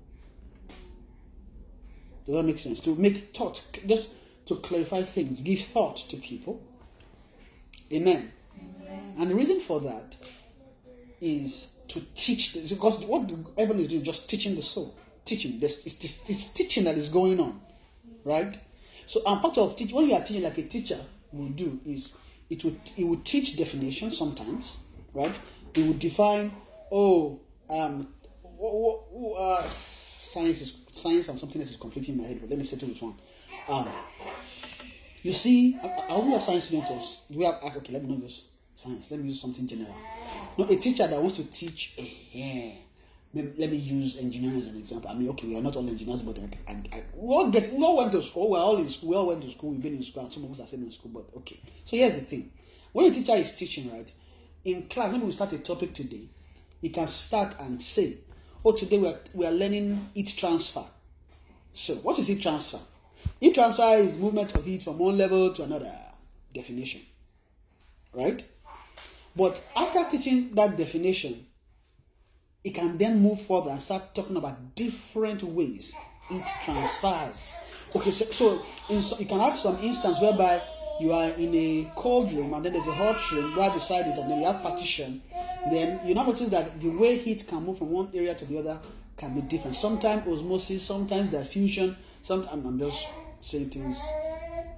Does 2.25 2.37
that 2.37 2.43
make 2.43 2.59
sense? 2.59 2.81
To 2.81 2.95
make 2.97 3.37
thought, 3.37 3.63
just 3.87 4.11
to 4.47 4.57
clarify 4.57 5.03
things, 5.03 5.43
give 5.43 5.61
thought 5.61 5.97
to 6.09 6.17
people. 6.17 6.63
Amen. 7.93 8.33
And 9.19 9.31
the 9.31 9.35
reason 9.35 9.61
for 9.61 9.81
that 9.81 10.17
is 11.21 11.75
to 11.89 12.01
teach, 12.15 12.55
because 12.69 13.05
what 13.05 13.31
heaven 13.59 13.79
is 13.79 13.89
doing, 13.89 14.05
just 14.05 14.31
teaching 14.31 14.57
the 14.57 14.63
soul, 14.63 14.95
teaching. 15.25 15.61
There's, 15.61 15.85
it's, 15.87 16.05
it's, 16.05 16.29
it's 16.31 16.53
teaching 16.53 16.85
that 16.85 16.97
is 16.97 17.09
going 17.09 17.41
on, 17.41 17.61
right? 18.25 18.59
So, 19.07 19.21
and 19.27 19.41
part 19.41 19.59
of 19.59 19.77
teaching, 19.77 19.97
when 19.97 20.09
you 20.09 20.15
are 20.15 20.23
teaching, 20.23 20.43
like 20.43 20.59
a 20.59 20.63
teacher 20.63 20.99
will 21.33 21.49
do, 21.49 21.81
is 21.85 22.15
it 22.49 22.65
would 22.65 22.79
it 22.97 23.05
would 23.05 23.25
teach 23.25 23.57
definition 23.57 24.11
sometimes, 24.11 24.77
right? 25.15 25.39
It 25.75 25.85
would 25.87 25.99
define, 25.99 26.53
oh, 26.91 27.41
um, 27.69 28.09
what, 28.43 29.13
what, 29.13 29.37
uh, 29.37 29.69
science 29.69 30.61
is 30.61 30.81
science 30.93 31.29
and 31.29 31.39
something 31.39 31.61
else 31.61 31.71
is 31.71 31.77
conflicting 31.77 32.15
in 32.15 32.21
my 32.21 32.27
head. 32.27 32.41
But 32.41 32.51
let 32.51 32.59
me 32.59 32.65
settle 32.65 32.89
with 32.89 33.01
one. 33.03 33.15
Um, 33.69 33.89
you 35.23 35.33
see, 35.33 35.77
I 35.83 36.07
only 36.09 36.33
have 36.33 36.43
science 36.43 36.65
students. 36.65 37.23
We 37.31 37.45
have 37.45 37.57
okay. 37.65 37.93
Let 37.93 38.03
me 38.05 38.11
not 38.11 38.23
use 38.23 38.45
science. 38.75 39.11
Let 39.11 39.21
me 39.21 39.29
use 39.29 39.41
something 39.41 39.67
general. 39.67 39.97
No, 40.57 40.65
a 40.65 40.77
teacher 40.77 41.07
that 41.07 41.21
wants 41.21 41.37
to 41.39 41.45
teach. 41.45 41.95
eh, 41.99 42.73
maybe- 43.33 43.53
let 43.59 43.71
me 43.71 43.77
use 43.77 44.19
engineering 44.19 44.57
as 44.57 44.69
an 44.69 44.77
example. 44.77 45.11
I 45.11 45.15
mean, 45.15 45.29
okay, 45.31 45.47
we 45.47 45.57
are 45.57 45.63
not 45.63 45.77
all 45.77 45.89
engineers, 45.89 46.23
but 46.23 46.39
I, 46.39 46.49
I, 46.73 46.83
I, 46.93 47.03
we 47.15 47.35
all 47.35 47.51
get, 47.51 47.73
we 47.73 47.85
all 47.85 47.97
went 47.97 48.13
to 48.13 48.23
school. 48.23 48.51
We're 48.51 48.59
all 48.59 48.77
in. 48.77 48.89
We 49.03 49.15
all 49.17 49.27
went 49.27 49.43
to 49.43 49.51
school. 49.51 49.71
We've 49.71 49.83
been 49.83 49.97
in 49.97 50.03
school, 50.03 50.23
and 50.25 50.33
some 50.33 50.45
of 50.45 50.53
us 50.53 50.61
are 50.61 50.67
still 50.67 50.81
in 50.81 50.91
school. 50.91 51.11
But 51.13 51.27
okay. 51.39 51.61
So 51.85 51.97
here's 51.97 52.15
the 52.15 52.21
thing: 52.23 52.53
when 52.93 53.11
a 53.11 53.15
teacher 53.15 53.35
is 53.35 53.53
teaching, 53.55 53.93
right, 53.93 54.11
in 54.65 54.83
class, 54.89 55.13
when 55.13 55.25
we 55.25 55.33
start 55.33 55.53
a 55.53 55.59
topic 55.59 55.95
today, 55.95 56.29
he 56.81 56.89
can 56.91 57.07
start 57.07 57.55
and 57.61 57.81
say, 57.81 58.19
"Oh, 58.65 58.73
today 58.73 58.99
we 58.99 59.09
are 59.09 59.19
we 59.35 59.47
are 59.47 59.53
learning 59.53 60.11
heat 60.15 60.35
transfer." 60.37 60.85
So, 61.73 61.95
what 61.97 62.19
is 62.19 62.27
heat 62.27 62.43
transfer? 62.43 62.81
Heat 63.39 63.55
transfer 63.55 63.97
is 63.99 64.19
movement 64.19 64.57
of 64.57 64.65
heat 64.65 64.83
from 64.83 64.99
one 64.99 65.17
level 65.17 65.53
to 65.55 65.63
another. 65.63 65.93
Definition. 66.53 67.03
Right? 68.13 68.43
But 69.37 69.63
after 69.77 70.05
teaching 70.11 70.53
that 70.55 70.77
definition, 70.77 71.47
it 72.65 72.71
can 72.75 72.99
then 72.99 73.21
move 73.21 73.41
further 73.43 73.71
and 73.71 73.83
start 73.83 74.15
talking 74.15 74.37
about 74.37 74.75
different 74.75 75.43
ways 75.43 75.95
it 76.31 76.45
transfers. 76.65 77.57
Okay, 77.95 78.11
so, 78.11 78.25
so, 78.27 78.63
in, 78.89 79.03
so 79.03 79.19
you 79.19 79.27
can 79.27 79.41
have 79.41 79.57
some 79.57 79.77
instance 79.79 80.21
whereby 80.21 80.61
you 81.01 81.13
are 81.13 81.31
in 81.31 81.55
a 81.55 81.91
cold 81.97 82.33
room 82.33 82.55
and 82.55 82.65
then 82.65 82.73
there's 82.73 82.87
a 82.87 82.93
hot 82.93 83.33
room 83.33 83.57
right 83.57 83.73
beside 83.73 84.07
it, 84.07 84.19
and 84.19 84.31
then 84.31 84.41
you 84.41 84.47
have 84.47 84.63
partition. 84.63 85.23
Then 85.71 86.01
you 86.07 86.15
notice 86.15 86.49
that 86.51 86.81
the 86.81 86.91
way 86.91 87.17
heat 87.19 87.47
can 87.49 87.65
move 87.65 87.79
from 87.79 87.91
one 87.91 88.11
area 88.15 88.35
to 88.35 88.45
the 88.45 88.59
other 88.59 88.79
can 89.17 89.35
be 89.35 89.41
different. 89.43 89.77
Sometimes 89.77 90.27
osmosis, 90.27 90.85
sometimes 90.85 91.31
diffusion, 91.31 91.97
Sometimes 92.23 92.67
I'm 92.67 92.79
just 92.79 93.09
saying 93.41 93.71
things. 93.71 93.99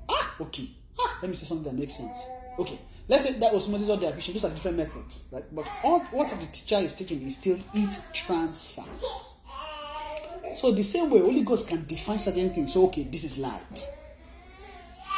Ah, 0.09 0.35
okay. 0.41 0.71
Ah, 0.99 1.19
let 1.23 1.29
me 1.29 1.37
say 1.37 1.47
something 1.47 1.65
that 1.65 1.79
makes 1.79 1.95
sense. 1.95 2.19
Okay. 2.59 2.79
Let's 3.09 3.25
say 3.25 3.33
that 3.33 3.53
osmosis 3.53 3.89
or 3.89 3.97
diffusion. 3.97 4.35
Those 4.35 4.45
are 4.45 4.51
different 4.55 4.77
methods, 4.77 5.23
right? 5.31 5.45
But 5.55 5.69
all 5.85 6.01
what 6.01 6.29
the 6.31 6.47
teacher 6.47 6.77
is 6.77 6.95
teaching 6.95 7.23
is 7.23 7.37
still 7.37 7.59
heat 7.73 8.01
transfer. 8.15 8.85
So 10.55 10.73
the 10.73 10.83
same 10.83 11.11
way, 11.11 11.21
Holy 11.21 11.43
Ghost 11.43 11.69
can 11.69 11.85
define 11.87 12.19
certain 12.19 12.51
things. 12.51 12.73
So 12.73 12.85
okay, 12.87 13.05
this 13.05 13.25
is 13.25 13.39
light, 13.39 13.89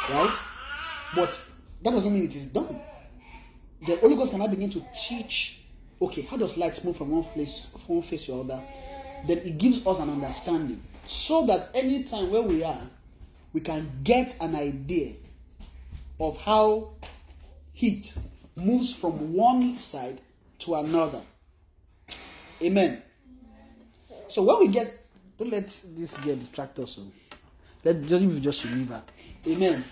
right? 0.09 0.37
But 1.15 1.41
that 1.83 1.91
doesn't 1.91 2.13
mean 2.13 2.25
it 2.25 2.35
is 2.35 2.47
done. 2.47 2.79
The 3.85 3.97
Holy 3.97 4.15
Ghost 4.15 4.31
cannot 4.31 4.49
begin 4.49 4.69
to 4.71 4.83
teach. 4.95 5.59
Okay, 6.01 6.23
how 6.23 6.37
does 6.37 6.57
light 6.57 6.83
move 6.83 6.97
from 6.97 7.11
one 7.11 7.23
place, 7.23 7.67
from 7.85 7.95
one 7.95 8.03
face 8.03 8.25
to 8.25 8.33
another? 8.33 8.61
Then 9.27 9.37
it 9.39 9.57
gives 9.57 9.85
us 9.85 9.99
an 9.99 10.09
understanding, 10.09 10.81
so 11.05 11.45
that 11.45 11.69
anytime 11.73 12.31
where 12.31 12.41
we 12.41 12.63
are, 12.63 12.81
we 13.53 13.61
can 13.61 13.89
get 14.03 14.35
an 14.41 14.55
idea 14.55 15.13
of 16.19 16.37
how 16.37 16.89
heat 17.75 18.13
moves 18.55 18.95
from 18.95 19.33
one 19.33 19.77
side 19.77 20.21
to 20.59 20.75
another. 20.75 21.21
Amen. 22.61 23.01
So 24.27 24.43
when 24.43 24.59
we 24.59 24.67
get, 24.69 24.91
don't 25.37 25.51
let 25.51 25.67
this 25.95 26.17
get 26.17 26.39
distract 26.39 26.79
us. 26.79 26.99
oh. 26.99 27.11
Let 27.83 28.03
just 28.07 28.25
we 28.25 28.39
just 28.39 28.63
her. 28.89 29.03
Amen. 29.47 29.83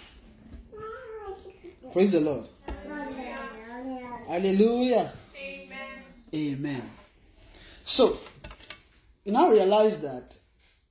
Praise 1.92 2.14
the 2.14 2.22
Lord. 2.22 2.48
Hallelujah. 4.28 5.12
Amen. 5.38 5.88
Amen. 6.34 6.90
So, 7.84 8.18
you 9.26 9.34
now 9.34 9.52
realize 9.52 10.00
that 10.00 10.36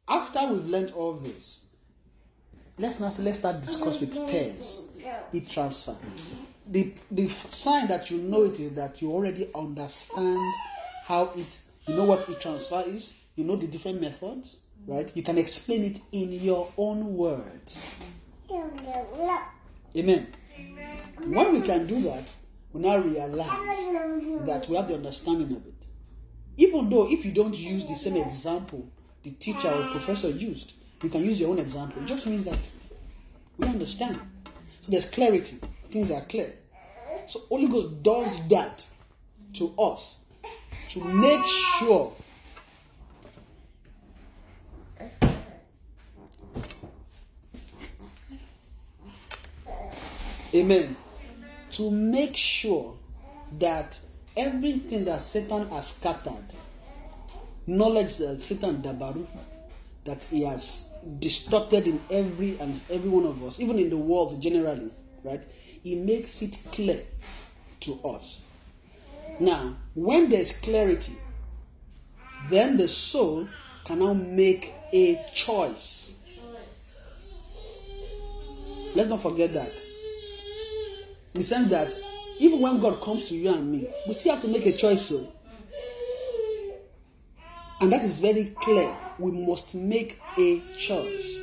after 0.07 0.47
we've 0.53 0.67
learned 0.67 0.93
all 0.93 1.15
this, 1.15 1.63
let's 2.79 3.01
now 3.01 3.11
let's 3.19 3.39
start 3.39 3.61
discuss 3.63 3.99
with 3.99 4.15
pairs, 4.31 4.91
heat 5.33 5.49
transfer. 5.49 5.97
The 6.73 6.95
the 7.11 7.29
sign 7.29 7.87
that 7.89 8.11
you 8.11 8.19
know 8.19 8.45
it 8.45 8.59
is 8.59 8.75
that 8.75 9.03
you 9.03 9.13
already 9.13 9.49
understand 9.55 10.55
how 11.05 11.31
it 11.37 11.61
you 11.87 11.95
know 11.95 12.05
what 12.05 12.25
heat 12.25 12.41
transfer 12.41 12.83
is, 12.87 13.15
you 13.37 13.45
know 13.45 13.57
the 13.57 13.67
different 13.67 14.01
methods, 14.01 14.57
right? 14.87 15.11
You 15.15 15.23
can 15.23 15.37
explain 15.37 15.85
it 15.85 16.01
in 16.13 16.33
your 16.33 16.73
own 16.79 17.15
words. 17.15 17.87
Amen. 19.97 20.27
When 21.19 21.53
we 21.53 21.61
can 21.61 21.87
do 21.87 22.01
that, 22.03 22.31
we 22.73 22.81
now 22.81 22.99
realize 22.99 24.47
that 24.47 24.67
we 24.69 24.77
have 24.77 24.89
the 24.89 24.95
understanding 24.95 25.55
of 25.55 25.67
it. 25.67 25.87
Even 26.57 26.89
though 26.89 27.11
if 27.11 27.25
you 27.25 27.33
don't 27.33 27.57
use 27.57 27.85
the 27.87 27.95
same 27.95 28.17
example 28.17 28.89
the 29.23 29.31
teacher 29.33 29.69
or 29.69 29.89
professor 29.91 30.31
used, 30.31 30.73
you 31.03 31.11
can 31.11 31.25
use 31.25 31.39
your 31.39 31.51
own 31.51 31.59
example. 31.59 32.03
It 32.03 32.07
just 32.07 32.27
means 32.27 32.45
that 32.47 32.73
we 33.59 33.67
understand. 33.69 34.19
So 34.81 34.91
there's 34.91 35.09
clarity. 35.09 35.59
Things 35.91 36.11
are 36.11 36.23
clear. 36.23 36.53
So 37.27 37.41
Holy 37.49 37.69
Ghost 37.69 38.03
does 38.03 38.49
that 38.49 38.87
to 39.55 39.75
us 39.79 40.19
to 40.91 41.01
make 41.05 41.45
sure 41.79 42.13
Amen. 50.55 50.97
To 51.73 51.91
make 51.91 52.37
sure 52.37 52.95
that 53.59 53.99
everything 54.37 55.07
that 55.07 55.23
Satan 55.23 55.67
has 55.69 55.89
scattered, 55.95 56.45
knowledge 57.67 58.19
that 58.19 58.39
Satan 58.39 58.83
dabaru, 58.83 59.27
that 60.05 60.23
he 60.25 60.43
has 60.43 60.91
distorted 61.19 61.87
in 61.87 62.01
every 62.11 62.59
and 62.61 62.79
every 62.91 63.09
one 63.09 63.25
of 63.25 63.43
us, 63.43 63.61
even 63.61 63.79
in 63.79 63.89
the 63.89 63.97
world 63.97 64.41
generally, 64.43 64.91
right? 65.25 65.41
He 65.83 65.97
makes 65.97 66.43
it 66.43 66.59
clear 66.71 67.03
to 67.81 68.01
us. 68.05 68.43
Now, 69.41 69.77
when 69.95 70.29
there's 70.29 70.53
clarity, 70.53 71.17
then 72.49 72.77
the 72.77 72.89
soul 72.89 73.49
can 73.85 73.99
now 73.99 74.13
make 74.13 74.73
a 74.93 75.21
choice. 75.35 76.15
Let's 78.95 79.09
not 79.09 79.23
forget 79.23 79.53
that. 79.55 79.73
In 81.35 81.41
the 81.41 81.45
sense 81.45 81.71
that 81.71 81.89
even 82.39 82.61
when 82.61 82.79
God 82.81 83.01
comes 83.03 83.25
to 83.25 83.35
you 83.35 83.53
and 83.53 83.73
me, 83.73 83.89
we 84.07 84.15
still 84.15 84.35
have 84.35 84.43
to 84.43 84.49
make 84.49 84.67
a 84.67 84.73
choice. 84.73 85.03
So, 85.07 85.33
and 87.81 87.93
that 87.93 88.05
is 88.05 88.19
very 88.21 88.55
clear. 88.61 88.95
We 89.19 89.33
must 89.33 89.75
make 89.75 90.21
a 90.39 90.63
choice. 90.79 91.41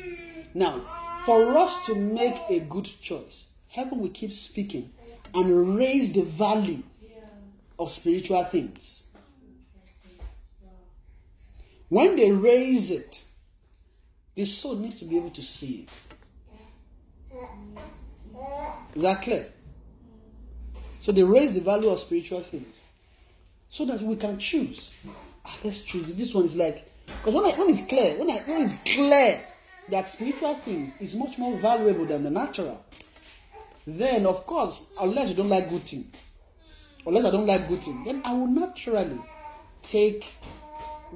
Now, 0.53 0.81
for 1.25 1.57
us 1.57 1.85
to 1.87 1.95
make 1.95 2.35
a 2.49 2.59
good 2.61 2.85
choice, 2.85 3.48
heaven 3.69 3.99
will 3.99 4.09
keep 4.09 4.31
speaking 4.31 4.91
and 5.33 5.75
raise 5.77 6.11
the 6.11 6.23
value 6.23 6.83
of 7.77 7.91
spiritual 7.91 8.43
things. 8.43 9.05
When 11.87 12.15
they 12.15 12.31
raise 12.31 12.91
it, 12.91 13.23
the 14.35 14.45
soul 14.45 14.75
needs 14.75 14.99
to 14.99 15.05
be 15.05 15.17
able 15.17 15.31
to 15.31 15.41
see 15.41 15.87
it. 15.87 15.89
Is 18.95 19.03
that 19.03 19.21
clear? 19.21 19.47
So 20.99 21.11
they 21.11 21.23
raise 21.23 21.53
the 21.53 21.61
value 21.61 21.89
of 21.89 21.99
spiritual 21.99 22.41
things 22.41 22.75
so 23.69 23.85
that 23.85 24.01
we 24.01 24.15
can 24.15 24.37
choose. 24.37 24.91
Ah, 25.45 25.55
let's 25.63 25.83
choose. 25.83 26.13
This 26.15 26.33
one 26.33 26.45
is 26.45 26.55
like 26.55 26.85
because 27.05 27.33
when, 27.33 27.45
I, 27.45 27.57
when 27.57 27.69
it's 27.69 27.85
clear, 27.85 28.17
when, 28.17 28.29
I, 28.29 28.37
when 28.45 28.61
it's 28.61 28.75
clear 28.83 29.41
that 29.89 30.07
spiritual 30.07 30.55
things 30.55 30.99
is 31.01 31.15
much 31.15 31.37
more 31.37 31.57
valuable 31.57 32.05
than 32.05 32.23
the 32.23 32.29
natural, 32.29 32.83
then 33.85 34.25
of 34.25 34.45
course, 34.45 34.91
unless 34.99 35.29
you 35.29 35.35
don't 35.35 35.49
like 35.49 35.69
good 35.69 35.83
thing, 35.83 36.11
unless 37.05 37.25
I 37.25 37.31
don't 37.31 37.47
like 37.47 37.67
good 37.67 37.83
thing, 37.83 38.03
then 38.03 38.21
I 38.25 38.33
will 38.33 38.47
naturally 38.47 39.19
take 39.81 40.25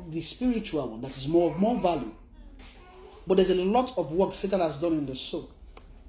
the 0.09 0.21
spiritual 0.21 0.89
one 0.89 1.01
that 1.01 1.15
is 1.15 1.27
more 1.27 1.51
of 1.51 1.59
more 1.59 1.79
value. 1.79 2.13
But 3.25 3.37
there's 3.37 3.51
a 3.51 3.55
lot 3.55 3.97
of 3.97 4.11
work 4.11 4.33
Satan 4.33 4.59
has 4.59 4.77
done 4.77 4.93
in 4.93 5.05
the 5.05 5.15
soul, 5.15 5.49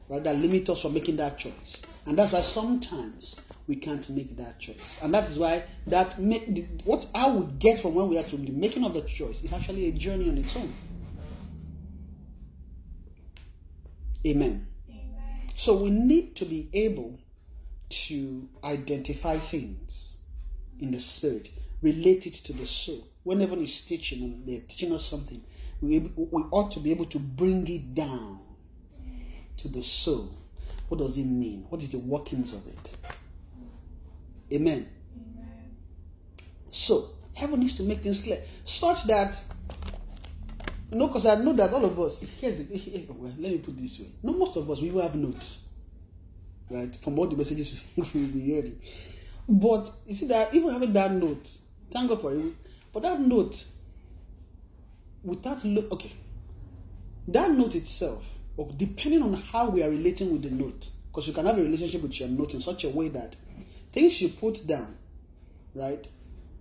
right, 0.09 0.23
that 0.25 0.37
limit 0.37 0.69
us 0.69 0.83
from 0.83 0.95
making 0.95 1.17
that 1.17 1.39
choice. 1.39 1.83
And 2.07 2.19
that's 2.19 2.33
why 2.33 2.41
sometimes 2.41 3.37
we 3.67 3.77
can't 3.77 4.09
make 4.11 4.37
that 4.37 4.59
choice. 4.59 4.99
And 5.03 5.15
that 5.15 5.29
is 5.29 5.39
why 5.39 5.63
that 5.87 6.15
what 6.85 7.07
I 7.15 7.29
would 7.29 7.59
get 7.59 7.81
from 7.81 7.95
when 7.95 8.09
we 8.09 8.19
are 8.19 8.25
to 8.25 8.37
the 8.37 8.51
making 8.53 8.85
of 8.85 8.95
the 8.95 9.03
choice 9.03 9.43
is 9.43 9.53
actually 9.53 9.89
a 9.89 9.93
journey 9.93 10.29
on 10.29 10.39
its 10.39 10.57
own. 10.57 10.73
Amen. 14.27 14.67
So 15.65 15.75
we 15.75 15.89
need 15.89 16.37
to 16.37 16.45
be 16.45 16.69
able 16.75 17.19
to 17.89 18.49
identify 18.63 19.39
things 19.39 20.19
in 20.79 20.91
the 20.91 21.01
spirit, 21.01 21.49
relate 21.81 22.27
it 22.27 22.35
to 22.35 22.53
the 22.53 22.67
soul. 22.67 23.09
Whenever 23.23 23.57
he's 23.57 23.81
teaching 23.81 24.25
and 24.25 24.47
they're 24.47 24.61
teaching 24.61 24.93
us 24.93 25.07
something, 25.07 25.43
we, 25.81 26.01
we 26.01 26.43
ought 26.51 26.71
to 26.73 26.81
be 26.81 26.91
able 26.91 27.07
to 27.07 27.19
bring 27.19 27.67
it 27.67 27.95
down 27.95 28.41
to 29.57 29.69
the 29.69 29.83
soul. 29.83 30.35
What 30.89 30.99
does 30.99 31.17
it 31.17 31.25
mean? 31.25 31.65
What 31.71 31.83
is 31.83 31.89
the 31.89 31.99
workings 31.99 32.53
of 32.53 32.67
it? 32.67 32.97
Amen. 34.53 34.87
So, 36.69 37.09
heaven 37.33 37.61
needs 37.61 37.79
to 37.79 37.85
make 37.85 38.03
things 38.03 38.19
clear, 38.19 38.43
such 38.65 39.05
that 39.05 39.43
no, 40.95 41.09
because 41.09 41.27
I 41.27 41.37
know 41.37 41.53
that 41.55 41.73
all 41.73 41.85
of 41.85 41.99
us. 42.01 42.21
Here's, 42.41 42.59
here's 42.69 43.09
well, 43.09 43.33
let 43.39 43.53
me 43.53 43.59
put 43.59 43.77
this 43.77 43.99
way. 44.01 44.07
No, 44.23 44.33
most 44.33 44.57
of 44.57 44.71
us 44.71 44.81
we 44.81 44.91
will 44.91 45.03
have 45.03 45.15
notes, 45.15 45.65
right, 46.71 46.95
from 46.97 47.19
all 47.19 47.27
the 47.27 47.37
messages 47.37 47.83
we've 47.97 48.13
been 48.13 48.41
hearing. 48.41 48.81
But 49.49 49.91
you 50.07 50.15
see 50.15 50.27
that 50.29 50.55
even 50.55 50.73
having 50.73 50.93
that 50.93 51.13
note, 51.13 51.49
thank 51.91 52.09
God 52.09 52.21
for 52.21 52.35
it. 52.35 52.55
But 52.93 53.03
that 53.03 53.21
note, 53.21 53.65
without 55.23 55.65
look, 55.65 55.91
okay, 55.93 56.13
that 57.29 57.51
note 57.51 57.75
itself, 57.75 58.25
depending 58.77 59.23
on 59.23 59.35
how 59.35 59.71
we 59.71 59.83
are 59.83 59.91
relating 59.91 60.33
with 60.33 60.43
the 60.43 60.51
note, 60.51 60.89
because 61.09 61.27
you 61.27 61.35
can 61.35 61.47
have 61.47 61.59
a 61.59 61.63
relationship 61.63 62.03
with 62.03 62.19
your 62.21 62.29
note 62.29 62.55
in 62.55 62.61
such 62.61 62.85
a 62.85 62.89
way 62.89 63.09
that 63.09 63.37
things 63.93 64.21
you 64.21 64.29
put 64.29 64.67
down, 64.67 64.97
right, 65.75 66.07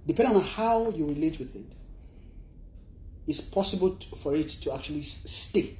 depending 0.07 0.35
on 0.35 0.41
how 0.41 0.89
you 0.89 1.05
relate 1.05 1.39
with 1.39 1.55
it, 1.55 1.65
it's 3.27 3.41
possible 3.41 3.95
to, 3.95 4.15
for 4.17 4.35
it 4.35 4.49
to 4.49 4.73
actually 4.73 5.01
stay, 5.01 5.77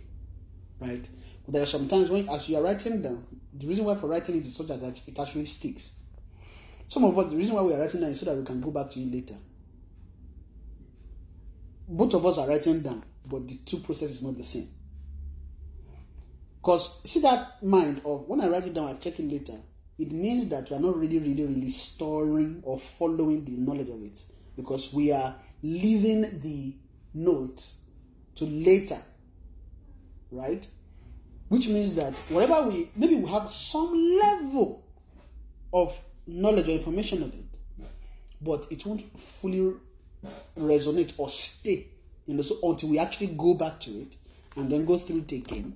right? 0.80 1.08
But 1.46 1.54
there 1.54 1.64
are 1.64 1.68
some 1.68 1.88
times 1.88 2.10
when, 2.10 2.28
as 2.30 2.48
you 2.48 2.58
are 2.58 2.64
writing 2.64 3.02
down, 3.02 3.26
the 3.54 3.68
reason 3.68 3.86
why 3.86 3.96
for 3.96 4.08
writing 4.08 4.38
it 4.38 4.46
is 4.46 4.56
so 4.56 4.64
that 4.64 4.82
it 5.06 5.20
actually 5.20 5.46
sticks. 5.46 5.96
Some 6.88 7.04
of 7.06 7.18
us, 7.18 7.30
the 7.30 7.38
reason 7.38 7.56
why 7.56 7.62
we 7.62 7.74
are 7.74 7.80
writing 7.80 8.02
down 8.02 8.10
is 8.10 8.20
so 8.20 8.26
that 8.26 8.38
we 8.38 8.46
can 8.46 8.62
go 8.62 8.72
back 8.72 8.90
to 8.92 9.00
it 9.00 9.12
later. 9.12 9.36
Both 11.88 12.14
of 12.14 12.26
us 12.26 12.38
are 12.38 12.48
writing 12.48 12.82
down, 12.82 13.04
but 13.26 13.48
the 13.48 13.58
two 13.66 13.78
processes 13.80 14.18
is 14.18 14.24
not 14.24 14.38
the 14.38 14.44
same. 14.44 14.70
Because 16.62 17.02
see 17.04 17.20
that 17.22 17.62
mind 17.62 18.02
of 18.06 18.28
when 18.28 18.40
I 18.40 18.48
write 18.48 18.66
it 18.66 18.74
down, 18.74 18.88
I 18.88 18.94
check 18.94 19.20
it 19.20 19.30
later. 19.30 19.60
It 20.00 20.12
means 20.12 20.48
that 20.48 20.70
we 20.70 20.78
are 20.78 20.80
not 20.80 20.98
really, 20.98 21.20
really, 21.20 21.46
really 21.46 21.70
storing 21.70 22.62
or 22.64 22.80
following 22.80 23.44
the 23.44 23.58
knowledge 23.58 23.90
of 23.90 24.02
it, 24.02 24.20
because 24.56 24.94
we 24.94 25.12
are 25.12 25.36
leaving 25.62 26.40
the 26.40 26.76
note 27.14 27.64
to 28.36 28.46
later, 28.46 29.00
right? 30.32 30.66
Which 31.50 31.68
means 31.68 31.94
that 31.96 32.14
whatever 32.30 32.68
we 32.68 32.90
maybe 32.96 33.16
we 33.16 33.30
have 33.30 33.52
some 33.52 34.18
level 34.20 34.84
of 35.72 36.00
knowledge 36.26 36.68
or 36.68 36.72
information 36.72 37.24
of 37.24 37.34
it, 37.34 37.90
but 38.42 38.66
it 38.72 38.86
won't 38.86 39.20
fully 39.20 39.74
resonate 40.58 41.14
or 41.18 41.30
stay 41.30 41.88
in 42.28 42.38
the 42.38 42.44
soul 42.44 42.72
until 42.72 42.90
we 42.90 43.00
actually 43.00 43.28
go 43.28 43.54
back 43.54 43.80
to 43.82 43.92
it 43.92 44.18
and 44.56 44.72
then 44.72 44.86
go 44.86 44.98
through 44.98 45.18
it 45.18 45.32
again, 45.32 45.74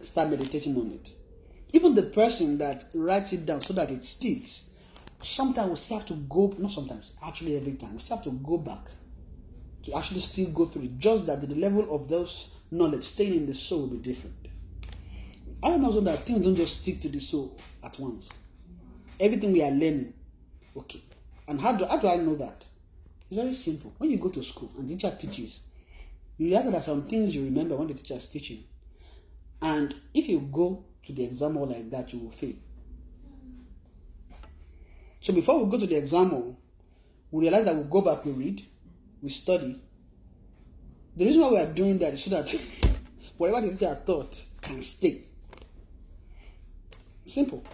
start 0.00 0.30
meditating 0.30 0.76
on 0.76 0.90
it. 0.92 1.12
Even 1.72 1.94
the 1.94 2.02
person 2.02 2.58
that 2.58 2.84
writes 2.94 3.32
it 3.32 3.46
down 3.46 3.60
so 3.60 3.72
that 3.72 3.90
it 3.90 4.04
sticks, 4.04 4.64
sometimes 5.20 5.70
we 5.70 5.76
still 5.76 5.98
have 5.98 6.06
to 6.06 6.14
go, 6.14 6.54
not 6.58 6.70
sometimes, 6.70 7.14
actually 7.24 7.56
every 7.56 7.72
time, 7.72 7.94
we 7.94 7.98
still 7.98 8.16
have 8.16 8.24
to 8.24 8.30
go 8.30 8.58
back 8.58 8.86
to 9.84 9.96
actually 9.96 10.20
still 10.20 10.50
go 10.50 10.64
through 10.66 10.82
it. 10.82 10.98
Just 10.98 11.26
that 11.26 11.40
the 11.40 11.54
level 11.54 11.94
of 11.94 12.08
those 12.08 12.52
knowledge 12.70 13.02
staying 13.02 13.34
in 13.34 13.46
the 13.46 13.54
soul 13.54 13.82
will 13.82 13.88
be 13.88 13.98
different. 13.98 14.36
I 15.62 15.68
don't 15.68 15.82
know 15.82 16.00
that 16.00 16.20
things 16.20 16.40
don't 16.40 16.56
just 16.56 16.82
stick 16.82 17.00
to 17.02 17.08
the 17.08 17.20
soul 17.20 17.56
at 17.84 17.98
once. 17.98 18.30
Everything 19.20 19.52
we 19.52 19.62
are 19.62 19.70
learning, 19.70 20.12
okay. 20.76 21.00
And 21.46 21.60
how 21.60 21.72
do, 21.72 21.84
how 21.86 21.98
do 21.98 22.08
I 22.08 22.16
know 22.16 22.34
that? 22.36 22.64
It's 23.30 23.36
very 23.36 23.52
simple. 23.52 23.92
When 23.98 24.10
you 24.10 24.18
go 24.18 24.28
to 24.30 24.42
school 24.42 24.70
and 24.76 24.88
the 24.88 24.94
teacher 24.94 25.14
teaches, 25.18 25.60
you 26.38 26.46
realize 26.48 26.70
that 26.70 26.84
some 26.84 27.02
things 27.06 27.34
you 27.34 27.44
remember 27.44 27.76
when 27.76 27.88
the 27.88 27.94
teacher 27.94 28.14
is 28.14 28.26
teaching. 28.26 28.64
And 29.60 29.94
if 30.12 30.28
you 30.28 30.40
go 30.40 30.84
to 31.06 31.12
the 31.12 31.24
exam 31.24 31.54
hall 31.54 31.66
like 31.66 31.88
that, 31.90 32.12
you 32.12 32.20
will 32.20 32.30
fail. 32.30 32.54
So 35.20 35.32
before 35.32 35.62
we 35.62 35.70
go 35.70 35.78
to 35.78 35.86
the 35.86 35.96
exam 35.96 36.30
hall, 36.30 36.58
we 37.30 37.42
realize 37.42 37.64
that 37.66 37.76
we 37.76 37.84
go 37.84 38.00
back, 38.00 38.24
we 38.24 38.32
read, 38.32 38.66
we 39.22 39.28
study. 39.28 39.80
The 41.16 41.24
reason 41.24 41.40
why 41.42 41.50
we 41.50 41.58
are 41.58 41.72
doing 41.72 41.98
that 41.98 42.14
is 42.14 42.24
so 42.24 42.30
that 42.30 42.50
whatever 43.36 43.60
the 43.66 43.72
teacher 43.72 43.98
taught 44.04 44.44
can 44.60 44.82
stay. 44.82 45.22
Simple. 47.24 47.64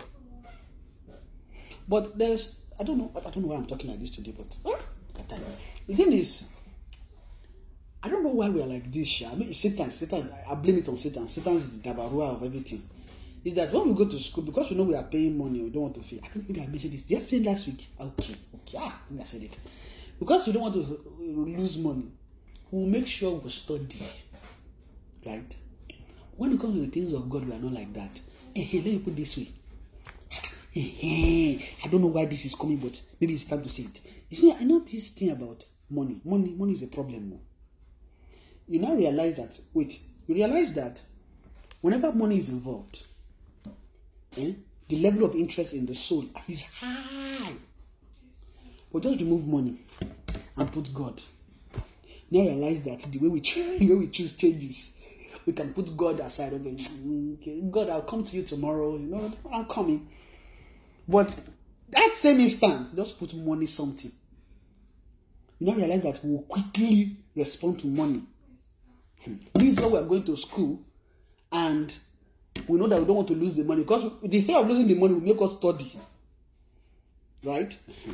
But 1.89 2.19
there's 2.19 2.57
I 2.79 2.85
don't 2.85 2.99
know 2.99 3.11
I 3.17 3.21
don't 3.21 3.39
know 3.39 3.49
why 3.49 3.57
I'm 3.57 3.67
talking 3.67 3.91
like 3.91 4.01
this 4.01 4.11
today, 4.11 4.35
but 4.37 4.55
the 5.87 5.95
thing 5.97 6.13
is 6.13 6.45
I 8.03 8.09
don't 8.09 8.23
know 8.23 8.31
why 8.31 8.49
we 8.49 8.63
are 8.63 8.67
like 8.67 8.93
this. 8.93 9.23
I 9.27 9.35
mean, 9.35 9.53
Satan, 9.53 9.91
Satan, 9.91 10.31
I 10.49 10.55
blame 10.55 10.79
it 10.79 10.89
on 10.89 10.97
Satan. 10.97 11.29
Satan 11.29 11.57
is 11.57 11.79
the 11.79 11.89
gabarua 11.89 12.37
of 12.37 12.43
everything. 12.45 12.89
Is 13.45 13.55
that 13.55 13.73
when 13.73 13.89
we 13.89 13.95
go 13.95 14.09
to 14.11 14.19
school, 14.19 14.45
because 14.45 14.71
we 14.71 14.77
know 14.77 14.85
we 14.85 14.95
are 14.95 15.05
paying 15.05 15.37
money, 15.37 15.61
we 15.61 15.71
don't 15.71 15.83
want 15.83 15.95
to 15.95 16.01
pay. 16.01 16.21
I 16.23 16.29
think 16.29 16.49
maybe 16.49 16.61
I 16.63 16.67
mentioned 16.67 16.93
this. 16.93 17.05
I 17.11 17.15
explain 17.21 17.43
last 17.45 17.67
week? 17.67 17.87
Okay, 18.01 18.35
okay, 18.55 18.79
ah, 18.81 19.01
maybe 19.11 19.23
I 19.23 19.25
said 19.25 19.43
it. 19.43 19.59
Because 20.19 20.47
we 20.47 20.53
don't 20.53 20.63
want 20.63 20.75
to 20.75 21.01
lose 21.21 21.79
money, 21.79 22.11
we 22.71 22.81
will 22.81 22.87
make 22.89 23.07
sure 23.07 23.33
we 23.39 23.51
study. 23.51 24.01
Right? 25.25 25.57
When 26.37 26.53
it 26.53 26.61
comes 26.61 26.75
to 26.75 26.81
the 26.81 26.91
things 26.91 27.13
of 27.13 27.29
God, 27.29 27.47
we 27.47 27.55
are 27.55 27.59
not 27.59 27.73
like 27.73 27.93
that. 27.95 28.21
Hey, 28.55 28.79
let 28.79 28.87
me 28.87 28.99
put 28.99 29.17
this 29.17 29.37
way. 29.37 29.49
Hey, 30.71 31.75
I 31.85 31.89
don't 31.89 32.01
know 32.01 32.09
why 32.09 32.27
this 32.27 32.45
is 32.45 32.55
coming, 32.55 32.77
but 32.77 33.01
maybe 33.21 33.35
it's 33.35 33.45
time 33.45 33.63
to 33.63 33.69
say 33.69 33.85
it. 33.85 34.01
You 34.29 34.37
see, 34.37 34.53
I 34.53 34.65
know 34.65 34.81
this 34.81 35.11
thing 35.11 35.31
about 35.31 35.65
money. 35.91 36.21
Money, 36.25 36.55
money 36.57 36.73
is 36.73 36.83
a 36.83 36.87
problem. 36.89 37.39
You 38.69 38.81
now 38.81 38.95
realize 38.95 39.37
that, 39.37 39.59
wait, 39.73 40.01
you 40.27 40.35
realize 40.35 40.73
that 40.75 41.01
whenever 41.81 42.13
money 42.13 42.39
is 42.39 42.49
involved, 42.49 43.05
eh, 44.37 44.53
the 44.89 44.99
level 45.01 45.25
of 45.25 45.35
interest 45.35 45.73
in 45.75 45.87
the 45.87 45.95
soul 45.95 46.27
is 46.49 46.63
high. 46.65 47.55
But 48.93 49.03
just 49.03 49.21
remove 49.21 49.47
money 49.47 49.79
and 50.59 50.73
put 50.73 50.93
God. 50.93 51.21
Now 52.31 52.41
realize 52.41 52.83
that 52.83 53.01
the 53.11 53.19
way 53.19 53.29
we 53.29 53.41
choose, 53.41 53.79
the 53.79 53.89
way 53.89 53.95
we 53.95 54.09
choose 54.09 54.33
changes. 54.33 54.95
We 55.47 55.53
can 55.55 55.73
put 55.73 55.97
God 55.97 56.21
aside. 56.21 56.53
Okay, 56.53 56.77
okay, 57.41 57.61
God, 57.71 57.89
I'll 57.89 58.03
come 58.03 58.23
to 58.25 58.37
you 58.37 58.43
tomorrow. 58.43 58.97
You 58.97 59.07
know, 59.07 59.33
I'm 59.51 59.65
coming. 59.65 60.09
But 61.07 61.35
that 61.91 62.15
same 62.15 62.41
instant, 62.41 62.95
just 62.95 63.19
put 63.19 63.33
money 63.35 63.65
something. 63.65 64.13
You 65.59 65.67
now 65.69 65.75
realize 65.75 66.03
that 66.03 66.21
we'll 66.23 66.43
quickly 66.43 67.17
respond 67.35 67.81
to 67.81 67.87
money. 67.87 68.23
Hmm. 69.25 69.37
This 69.55 69.79
is 69.79 69.87
we 69.87 69.99
are 69.99 70.03
going 70.03 70.25
to 70.25 70.37
school 70.37 70.81
and 71.51 71.97
we 72.69 72.79
know 72.79 72.87
that 72.87 73.01
we 73.01 73.07
don't 73.07 73.17
want 73.17 73.29
to 73.29 73.35
lose 73.35 73.55
the 73.55 73.65
money 73.65 73.83
because 73.83 74.11
the 74.23 74.43
fear 74.43 74.59
of 74.59 74.69
losing 74.69 74.87
the 74.87 74.95
money 74.95 75.15
will 75.15 75.23
make 75.23 75.41
us 75.41 75.57
study. 75.57 75.99
Right? 77.43 77.75
Hmm. 78.05 78.13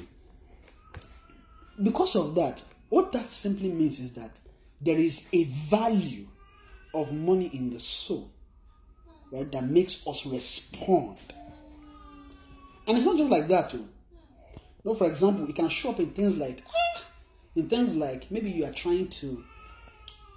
Because 1.83 2.15
of 2.17 2.35
that, 2.37 2.63
what 2.89 3.13
that 3.13 3.31
simply 3.33 3.71
means 3.71 3.99
is 3.99 4.13
that 4.13 4.39
there 4.81 4.99
is 4.99 5.27
a 5.33 5.45
value 5.45 6.27
of 6.93 7.13
money 7.13 7.47
in 7.53 7.71
the 7.71 7.81
soul, 7.81 8.31
right, 9.33 9.51
that 9.51 9.65
makes 9.65 10.07
us 10.07 10.25
respond. 10.27 11.19
And 12.87 12.97
it's 12.97 13.07
not 13.07 13.17
just 13.17 13.31
like 13.31 13.49
that, 13.49 13.71
too. 13.71 13.89
Know, 14.85 14.95
for 14.95 15.07
example, 15.07 15.49
it 15.49 15.57
can 15.57 15.69
show 15.71 15.91
up 15.91 15.99
in 15.99 16.11
things 16.11 16.37
like, 16.37 16.63
ah, 16.69 17.03
in 17.57 17.69
things 17.69 17.97
like 17.97 18.31
maybe 18.31 18.51
you 18.51 18.67
are 18.67 18.73
trying 18.73 19.09
to, 19.09 19.43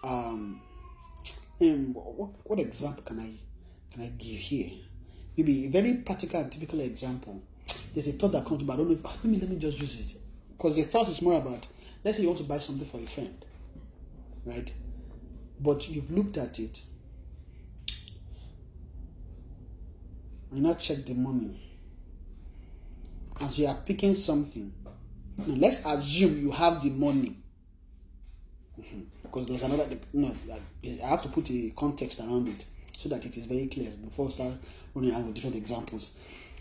um, 0.04 0.62
um 1.60 1.94
what, 1.94 2.30
what 2.46 2.60
example 2.60 3.04
can 3.04 3.20
I 3.20 3.32
can 3.92 4.04
I 4.04 4.08
give 4.18 4.40
here? 4.40 4.72
Maybe 5.36 5.66
a 5.66 5.70
very 5.70 5.96
practical 5.96 6.40
and 6.40 6.52
typical 6.52 6.80
example. 6.80 7.44
There's 7.94 8.08
a 8.08 8.14
thought 8.14 8.32
that 8.32 8.46
comes 8.46 8.62
to 8.62 8.66
me. 8.66 8.74
I 8.74 8.78
don't 8.78 8.88
know 8.88 8.96
if 8.96 9.04
let 9.04 9.26
me 9.26 9.38
let 9.38 9.50
me 9.50 9.58
just 9.58 9.80
use 9.80 10.00
it 10.00 10.22
because 10.58 10.76
the 10.76 10.84
thought 10.84 11.08
is 11.08 11.22
more 11.22 11.40
about 11.40 11.68
let's 12.04 12.18
say 12.18 12.24
you 12.24 12.30
want 12.30 12.40
to 12.40 12.46
buy 12.46 12.58
something 12.58 12.88
for 12.88 13.00
a 13.00 13.06
friend, 13.06 13.46
right? 14.46 14.72
But 15.60 15.90
you've 15.90 16.10
looked 16.12 16.38
at 16.38 16.60
it. 16.60 16.82
You 20.54 20.62
now 20.62 20.76
check 20.76 21.06
the 21.06 21.14
money. 21.14 21.60
As 23.42 23.60
you 23.60 23.68
are 23.68 23.76
picking 23.86 24.16
something, 24.16 24.74
now 25.38 25.54
let's 25.56 25.86
assume 25.86 26.40
you 26.40 26.52
have 26.52 26.82
the 26.82 26.90
money. 26.90 27.36
Mm-hmm. 28.80 29.02
Because 29.24 29.48
there's 29.48 29.64
another, 29.64 29.86
no, 30.14 30.34
I 30.84 31.08
have 31.08 31.22
to 31.24 31.30
put 31.30 31.50
a 31.52 31.74
context 31.76 32.20
around 32.22 32.48
it 32.48 32.66
so 32.98 33.10
that 33.10 33.26
it 33.26 33.36
is 33.38 33.46
very 33.46 33.68
clear 33.68 33.92
before 33.92 34.26
we 34.26 34.32
start 34.32 34.54
running 34.96 35.14
out 35.14 35.26
with 35.26 35.36
different 35.36 35.58
examples. 35.58 36.14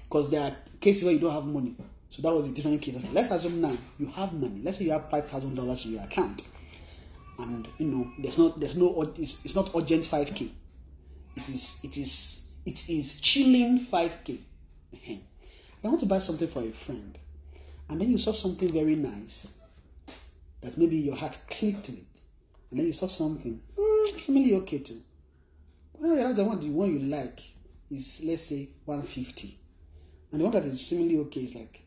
Because 0.08 0.30
there 0.30 0.42
are 0.42 0.56
cases 0.80 1.04
where 1.04 1.12
you 1.12 1.20
don't 1.20 1.32
have 1.32 1.46
money. 1.46 1.76
So 2.08 2.22
that 2.22 2.34
was 2.34 2.48
a 2.48 2.52
different 2.52 2.80
case. 2.80 2.96
Okay, 2.96 3.08
let's 3.12 3.30
assume 3.30 3.60
now 3.60 3.76
you 3.98 4.06
have 4.06 4.32
money. 4.32 4.60
Let's 4.62 4.78
say 4.78 4.84
you 4.84 4.92
have 4.92 5.10
five 5.10 5.28
thousand 5.28 5.54
dollars 5.54 5.84
in 5.84 5.92
your 5.92 6.02
account, 6.02 6.42
and 7.38 7.68
you 7.78 7.86
know 7.86 8.10
there's 8.18 8.38
not 8.38 8.58
there's 8.58 8.76
no 8.76 9.02
it's, 9.16 9.44
it's 9.44 9.54
not 9.54 9.70
urgent 9.76 10.04
five 10.06 10.34
k. 10.34 10.50
It 11.36 11.48
is 11.48 11.80
it 11.82 11.96
is 11.98 12.46
it 12.64 12.88
is 12.88 13.20
chilling 13.20 13.78
five 13.78 14.16
k. 14.24 14.38
I 15.84 15.88
want 15.88 16.00
to 16.00 16.06
buy 16.06 16.20
something 16.20 16.48
for 16.48 16.62
a 16.62 16.70
friend, 16.70 17.18
and 17.88 18.00
then 18.00 18.10
you 18.10 18.18
saw 18.18 18.32
something 18.32 18.68
very 18.72 18.96
nice 18.96 19.52
that 20.62 20.78
maybe 20.78 20.96
your 20.96 21.16
heart 21.16 21.38
clicked 21.48 21.88
with, 21.90 22.20
and 22.70 22.80
then 22.80 22.86
you 22.86 22.92
saw 22.92 23.06
something 23.06 23.60
mm, 23.76 24.06
seemingly 24.18 24.54
okay 24.56 24.78
too. 24.78 25.02
When 25.92 26.10
you 26.10 26.16
realize 26.16 26.36
the 26.36 26.44
one 26.44 26.58
the 26.60 26.70
one 26.70 26.92
you 26.92 27.00
like 27.00 27.40
is 27.90 28.22
let's 28.24 28.44
say 28.44 28.70
one 28.84 29.02
fifty, 29.02 29.58
and 30.32 30.40
the 30.40 30.44
one 30.44 30.54
that 30.54 30.64
is 30.64 30.86
seemingly 30.86 31.18
okay 31.18 31.42
is 31.42 31.54
like 31.54 31.85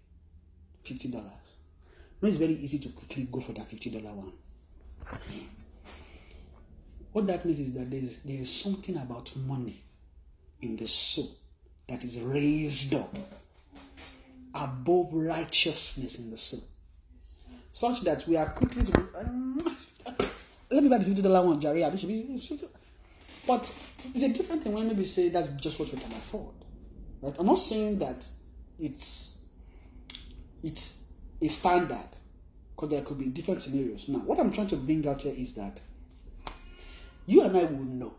fifty 0.89 1.09
dollars. 1.09 1.57
Know, 2.21 2.27
it's 2.29 2.37
very 2.37 2.53
easy 2.53 2.79
to 2.79 2.89
quickly 2.89 3.27
go 3.31 3.39
for 3.39 3.53
that 3.53 3.67
fifty 3.67 3.89
dollar 3.89 4.13
one. 4.15 4.33
What 7.11 7.27
that 7.27 7.45
means 7.45 7.59
is 7.59 7.73
that 7.73 7.89
there 7.89 7.99
is, 7.99 8.21
there 8.23 8.37
is 8.37 8.53
something 8.53 8.95
about 8.97 9.35
money 9.35 9.81
in 10.61 10.75
the 10.75 10.87
soul 10.87 11.31
that 11.87 12.03
is 12.03 12.19
raised 12.19 12.93
up 12.93 13.15
above 14.53 15.13
righteousness 15.13 16.19
in 16.19 16.29
the 16.29 16.37
soul, 16.37 16.63
such 17.71 18.01
that 18.01 18.27
we 18.27 18.35
are 18.37 18.49
quickly 18.51 18.83
to. 18.83 19.07
Let 20.71 20.83
me 20.83 20.89
buy 20.89 20.99
the 20.99 21.05
fifty 21.05 21.21
dollar 21.21 21.47
one, 21.47 21.59
Jerry. 21.59 21.81
It's 21.83 22.01
50 22.45 22.67
But 23.47 23.73
it's 24.13 24.23
a 24.23 24.33
different 24.33 24.63
thing 24.63 24.73
when 24.73 24.87
maybe 24.87 25.05
say 25.05 25.29
that's 25.29 25.49
just 25.61 25.79
what 25.79 25.91
we 25.91 25.97
can 25.97 26.11
afford, 26.11 26.53
right? 27.21 27.35
I'm 27.39 27.47
not 27.47 27.59
saying 27.59 27.99
that 27.99 28.27
it's 28.77 29.38
it's 30.63 31.01
a 31.41 31.47
standard 31.47 32.07
because 32.75 32.89
there 32.89 33.01
could 33.01 33.17
be 33.17 33.27
different 33.27 33.61
scenarios. 33.61 34.07
Now, 34.07 34.19
what 34.19 34.39
I'm 34.39 34.51
trying 34.51 34.67
to 34.67 34.77
bring 34.77 35.07
out 35.07 35.21
here 35.21 35.33
is 35.35 35.53
that 35.53 35.79
you 37.25 37.41
and 37.43 37.55
I 37.55 37.65
will 37.65 37.85
know 37.85 38.13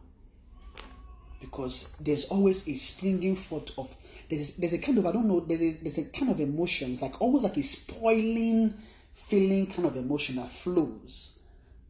because 1.40 1.94
there's 2.00 2.26
always 2.26 2.68
a 2.68 2.74
springing 2.76 3.36
forth 3.36 3.76
of 3.78 3.94
there's 4.28 4.56
there's 4.56 4.74
a 4.74 4.78
kind 4.78 4.98
of 4.98 5.06
I 5.06 5.12
don't 5.12 5.26
know 5.26 5.40
there's 5.40 5.62
a 5.62 5.72
there's 5.82 5.98
a 5.98 6.04
kind 6.04 6.30
of 6.30 6.38
emotion 6.38 6.92
it's 6.92 7.02
like 7.02 7.20
almost 7.20 7.44
like 7.44 7.56
a 7.56 7.62
spoiling 7.62 8.74
feeling 9.12 9.66
kind 9.66 9.86
of 9.86 9.96
emotion 9.96 10.36
that 10.36 10.50
flows 10.50 11.38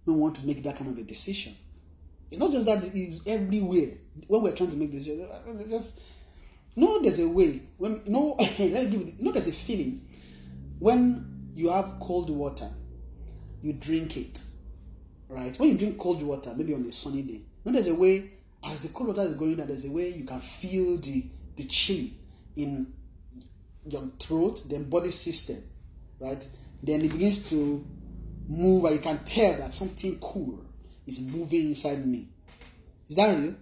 when 0.04 0.16
we 0.16 0.22
want 0.22 0.36
to 0.36 0.46
make 0.46 0.62
that 0.62 0.76
kind 0.76 0.90
of 0.90 0.98
a 0.98 1.02
decision. 1.02 1.54
It's 2.30 2.40
not 2.40 2.52
just 2.52 2.66
that 2.66 2.84
it's 2.94 3.26
everywhere 3.26 3.90
when 4.26 4.42
we're 4.42 4.54
trying 4.54 4.70
to 4.70 4.76
make 4.76 4.92
decisions. 4.92 5.28
Just 5.68 5.98
no, 6.76 7.00
there's 7.00 7.18
a 7.18 7.28
way. 7.28 7.60
When 7.76 8.02
no, 8.06 8.36
let 8.38 8.58
me 8.58 8.86
give 8.86 8.92
you. 8.92 9.14
No, 9.18 9.32
there's 9.32 9.48
a 9.48 9.52
feeling 9.52 10.06
when 10.80 11.52
you 11.54 11.70
have 11.70 11.94
cold 12.00 12.30
water, 12.30 12.68
you 13.62 13.74
drink 13.74 14.16
it, 14.16 14.42
right? 15.28 15.56
When 15.58 15.68
you 15.68 15.78
drink 15.78 15.98
cold 15.98 16.22
water, 16.22 16.52
maybe 16.56 16.74
on 16.74 16.84
a 16.84 16.92
sunny 16.92 17.22
day, 17.22 17.42
no, 17.64 17.72
there's 17.72 17.86
a 17.86 17.94
way 17.94 18.30
as 18.64 18.82
the 18.82 18.88
cold 18.88 19.08
water 19.08 19.22
is 19.22 19.34
going 19.34 19.56
down, 19.56 19.68
there's 19.68 19.84
a 19.84 19.90
way 19.90 20.08
you 20.08 20.24
can 20.24 20.40
feel 20.40 20.96
the 20.98 21.24
the 21.56 21.64
chill 21.64 22.06
in 22.56 22.92
your 23.86 24.02
throat, 24.18 24.62
then 24.68 24.84
body 24.84 25.10
system, 25.10 25.62
right? 26.18 26.46
Then 26.82 27.02
it 27.02 27.10
begins 27.10 27.48
to 27.50 27.84
move, 28.48 28.84
and 28.84 28.94
you 28.94 29.00
can 29.00 29.18
tell 29.24 29.56
that 29.58 29.74
something 29.74 30.18
cool 30.20 30.64
is 31.06 31.20
moving 31.20 31.68
inside 31.68 32.06
me. 32.06 32.28
Is 33.08 33.16
that 33.16 33.36
real? 33.36 33.54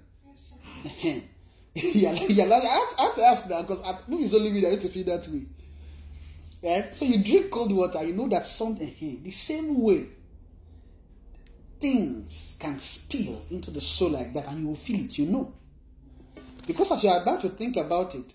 yeah, 1.75 2.13
yeah, 2.13 2.45
like, 2.45 2.63
I, 2.63 2.67
have, 2.67 2.95
I 2.99 3.03
have 3.03 3.15
to 3.15 3.23
ask 3.25 3.49
that 3.49 3.67
because 3.67 3.83
maybe 4.07 4.25
it's 4.25 4.35
only 4.35 4.51
me 4.51 4.61
that 4.61 4.73
used 4.73 4.83
to 4.83 4.89
feel 4.89 5.05
that 5.07 5.27
way. 5.29 5.47
Right? 6.63 6.95
So 6.95 7.05
you 7.05 7.23
drink 7.23 7.51
cold 7.51 7.73
water, 7.73 8.05
you 8.05 8.15
know 8.15 8.29
that 8.29 8.47
something 8.47 8.87
here, 8.87 9.17
the 9.23 9.31
same 9.31 9.81
way 9.81 10.07
things 11.81 12.57
can 12.59 12.81
spill 12.81 13.43
into 13.51 13.71
the 13.71 13.81
soul 13.81 14.11
like 14.11 14.35
that, 14.35 14.49
and 14.49 14.61
you 14.61 14.69
will 14.69 14.75
feel 14.75 15.05
it, 15.05 15.17
you 15.19 15.27
know. 15.27 15.53
Because 16.67 16.93
as 16.93 17.05
you're 17.05 17.17
about 17.17 17.41
to 17.43 17.49
think 17.51 17.77
about 17.77 18.15
it, 18.15 18.35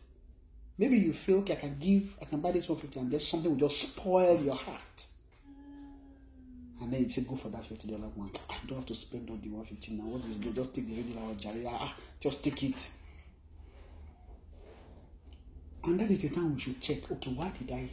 maybe 0.77 0.97
you 0.97 1.13
feel 1.13 1.39
okay, 1.39 1.53
I 1.53 1.57
can 1.57 1.77
give, 1.79 2.15
I 2.21 2.25
can 2.25 2.39
buy 2.39 2.51
this 2.51 2.69
150, 2.69 2.99
and 2.99 3.11
then 3.11 3.19
something 3.19 3.51
will 3.51 3.67
just 3.67 3.95
spoil 3.95 4.41
your 4.41 4.55
heart. 4.55 5.07
And 6.81 6.91
then 6.91 7.03
you 7.03 7.09
say, 7.09 7.21
go 7.21 7.35
for 7.35 7.47
that 7.49 7.65
fifty 7.65 7.87
dollar 7.87 8.09
one. 8.09 8.29
I 8.49 8.55
don't 8.67 8.79
have 8.79 8.85
to 8.87 8.95
spend 8.95 9.29
on 9.29 9.39
the 9.41 9.47
one 9.47 9.65
fifty 9.65 9.93
now. 9.93 10.03
What 10.03 10.25
is 10.25 10.37
it? 10.37 10.53
Just 10.53 10.75
take 10.75 10.89
the 10.89 10.97
regular 10.97 11.21
one, 11.21 11.37
Jerry. 11.37 11.65
Ah, 11.65 11.95
just 12.19 12.43
take 12.43 12.61
it. 12.61 12.91
And 15.85 15.97
that 15.99 16.11
is 16.11 16.23
the 16.23 16.29
time 16.29 16.53
we 16.53 16.59
should 16.59 16.81
check. 16.81 17.09
Okay, 17.09 17.31
why 17.31 17.51
did 17.57 17.71
I? 17.71 17.89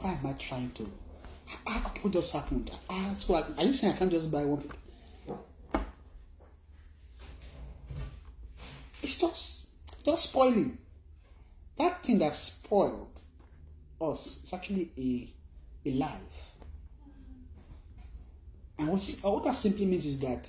Why 0.00 0.12
am 0.12 0.26
I 0.26 0.32
trying 0.34 0.70
to? 0.72 0.90
Okay, 1.66 2.00
what 2.00 2.12
just 2.12 2.32
happened? 2.32 2.70
Ah, 2.88 3.12
so 3.14 3.34
I, 3.34 3.44
are 3.58 3.64
you 3.64 3.72
saying 3.72 3.94
I 3.94 3.96
can't 3.96 4.10
just 4.10 4.30
buy 4.30 4.44
one? 4.44 4.64
It's 9.02 9.18
just 9.18 9.66
just 10.04 10.30
spoiling. 10.30 10.78
That 11.76 12.02
thing 12.02 12.18
that 12.20 12.34
spoiled 12.34 13.20
us 14.00 14.44
is 14.44 14.52
actually 14.52 14.90
a 14.96 15.88
a 15.88 15.92
life. 15.94 16.50
And 18.78 18.88
what 18.88 19.44
that 19.44 19.54
simply 19.54 19.84
means 19.84 20.06
is 20.06 20.18
that 20.20 20.48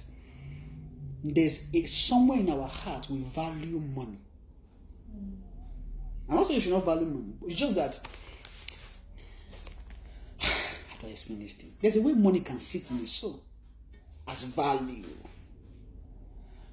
there's 1.24 1.68
a, 1.74 1.84
somewhere 1.86 2.40
in 2.40 2.50
our 2.50 2.68
heart 2.68 3.10
we 3.10 3.20
value 3.24 3.80
money. 3.80 4.20
I'm 6.30 6.36
not 6.36 6.48
saying 6.48 6.56
you 6.56 6.62
should 6.62 6.74
not 6.74 6.86
value 6.86 7.06
money. 7.08 7.34
It's 7.46 7.56
just 7.56 7.76
that 7.76 8.00
thing? 11.08 11.76
There's 11.82 11.96
a 11.96 12.02
way 12.02 12.14
money 12.14 12.42
can 12.42 12.60
sit 12.60 12.90
in 12.92 13.00
the 13.02 13.08
soul 13.08 13.44
as 14.28 14.44
value. 14.44 15.06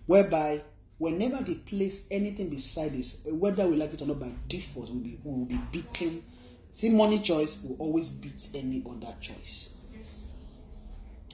Whereby 0.07 0.63
whenever 0.99 1.43
they 1.43 1.55
place 1.55 2.07
anything 2.11 2.49
beside 2.49 2.93
this, 2.93 3.19
whether 3.27 3.67
we 3.67 3.77
like 3.77 3.95
it 3.95 4.03
or 4.03 4.07
not 4.07 4.21
by 4.21 4.31
default, 4.49 4.91
we'll 4.91 5.01
be, 5.01 5.19
we'll 5.23 5.45
be 5.45 5.61
beating. 5.73 6.25
See, 6.73 6.91
money 6.91 7.21
choice 7.21 7.59
will 7.63 7.77
always 7.79 8.09
beat 8.09 8.49
any 8.55 8.85
other 8.89 9.15
choice. 9.21 9.71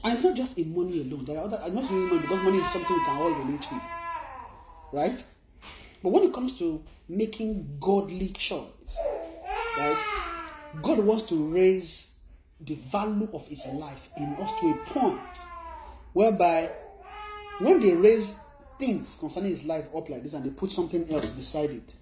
And 0.03 0.12
it's 0.12 0.22
not 0.22 0.36
just 0.36 0.59
in 0.59 0.74
money 0.74 1.01
alone. 1.01 1.24
There 1.24 1.38
are 1.38 1.45
other. 1.45 1.59
I'm 1.64 1.74
not 1.74 1.84
using 1.84 2.09
money 2.09 2.20
because 2.20 2.42
money 2.42 2.59
is 2.59 2.70
something 2.70 2.95
we 2.95 3.05
can 3.05 3.16
all 3.16 3.30
relate 3.30 3.66
with, 3.72 3.82
right? 4.92 5.24
But 6.03 6.11
when 6.11 6.24
it 6.24 6.34
comes 6.34 6.59
to 6.59 6.84
making 7.09 7.78
godly 7.80 8.28
choice, 8.28 8.99
right? 9.78 10.05
God 10.82 10.99
wants 10.99 11.22
to 11.24 11.55
raise 11.55 12.13
the 12.61 12.74
value 12.74 13.28
of 13.32 13.46
His 13.46 13.66
life 13.66 14.09
in 14.16 14.34
us 14.36 14.52
to 14.61 14.70
a 14.70 14.76
point 14.92 15.20
whereby 16.12 16.70
when 17.59 17.80
they 17.80 17.92
raise 17.92 18.38
things 18.78 19.16
concerning 19.18 19.50
His 19.50 19.64
life 19.64 19.86
up 19.94 20.09
like 20.09 20.22
this 20.22 20.34
and 20.34 20.44
they 20.44 20.50
put 20.50 20.70
something 20.70 21.09
else 21.12 21.32
beside 21.32 21.70
it, 21.70 21.94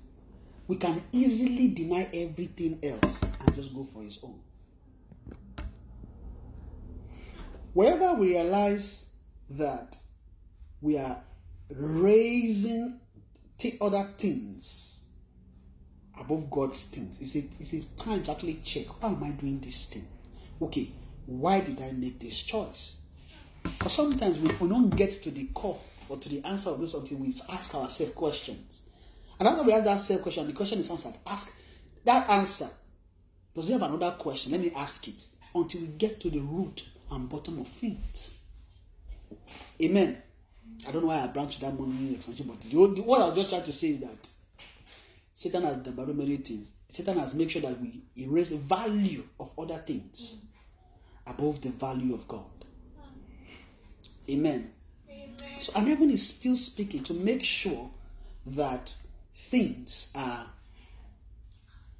we 0.66 0.76
can 0.76 1.02
easily 1.12 1.68
deny 1.68 2.08
everything 2.12 2.78
else 2.82 3.22
and 3.22 3.54
just 3.54 3.74
go 3.74 3.84
for 3.84 4.02
His 4.02 4.18
own. 4.22 4.38
Wherever 7.72 8.14
we 8.14 8.34
realize 8.34 9.06
that 9.50 9.96
we 10.80 10.98
are 10.98 11.22
raising 11.74 13.00
t- 13.58 13.78
other 13.80 14.10
things 14.18 15.00
above 16.18 16.50
God's 16.50 16.84
things, 16.88 17.18
it's 17.20 17.34
a, 17.36 17.48
it's 17.58 17.72
a 17.72 17.82
time 18.02 18.22
to 18.24 18.32
actually 18.32 18.60
check 18.62 19.02
why 19.02 19.10
am 19.10 19.24
I 19.24 19.30
doing 19.30 19.58
this 19.60 19.86
thing? 19.86 20.06
Okay, 20.62 20.92
why 21.26 21.60
did 21.60 21.80
I 21.82 21.90
make 21.90 22.20
this 22.20 22.40
choice? 22.40 22.98
Because 23.64 23.92
sometimes 23.92 24.38
we, 24.38 24.68
don't 24.68 24.90
get 24.90 25.10
to 25.24 25.30
the 25.32 25.46
core 25.46 25.78
or 26.08 26.16
to 26.18 26.28
the 26.28 26.44
answer 26.46 26.70
of 26.70 26.80
this 26.80 26.94
until 26.94 27.18
we 27.18 27.34
ask 27.50 27.74
ourselves 27.74 28.14
questions. 28.14 28.82
And 29.40 29.48
after 29.48 29.64
we 29.64 29.72
ask 29.72 29.84
that 29.84 30.00
same 30.00 30.20
question, 30.20 30.46
the 30.46 30.52
question 30.52 30.78
is 30.78 30.88
answered. 30.88 31.14
Ask 31.26 31.58
that 32.04 32.30
answer. 32.30 32.68
Does 33.56 33.70
it 33.70 33.72
have 33.72 33.82
another 33.82 34.12
question? 34.16 34.52
Let 34.52 34.60
me 34.60 34.70
ask 34.76 35.06
it 35.08 35.26
until 35.52 35.80
we 35.80 35.88
get 35.88 36.20
to 36.20 36.30
the 36.30 36.38
root 36.38 36.84
and 37.10 37.28
bottom 37.28 37.58
of 37.58 37.66
things. 37.66 38.36
Amen. 39.82 40.22
I 40.86 40.92
don't 40.92 41.02
know 41.02 41.08
why 41.08 41.22
I 41.24 41.26
branched 41.26 41.60
that 41.62 41.76
money 41.78 42.14
expansion, 42.14 42.46
but 42.46 42.60
the, 42.60 42.68
the, 42.68 43.02
what 43.02 43.20
I 43.20 43.26
was 43.26 43.34
just 43.36 43.50
trying 43.50 43.64
to 43.64 43.72
say 43.72 43.88
is 43.88 44.00
that 44.00 44.28
Satan 45.32 45.64
has 45.64 45.78
done 45.78 46.16
many 46.16 46.36
things. 46.36 46.70
Satan 46.88 47.18
has 47.18 47.34
made 47.34 47.50
sure 47.50 47.62
that 47.62 47.80
we 47.80 48.02
erase 48.16 48.50
the 48.50 48.58
value 48.58 49.24
of 49.40 49.52
other 49.58 49.78
things 49.78 50.36
above 51.26 51.60
the 51.62 51.70
value 51.70 52.14
of 52.14 52.26
God. 52.28 52.44
Amen. 54.28 54.72
Amen. 55.10 55.34
So, 55.58 55.72
and 55.74 55.88
heaven 55.88 56.10
is 56.10 56.28
still 56.28 56.56
speaking 56.56 57.02
to 57.04 57.14
make 57.14 57.42
sure 57.42 57.90
that 58.46 58.94
things 59.34 60.10
are 60.14 60.46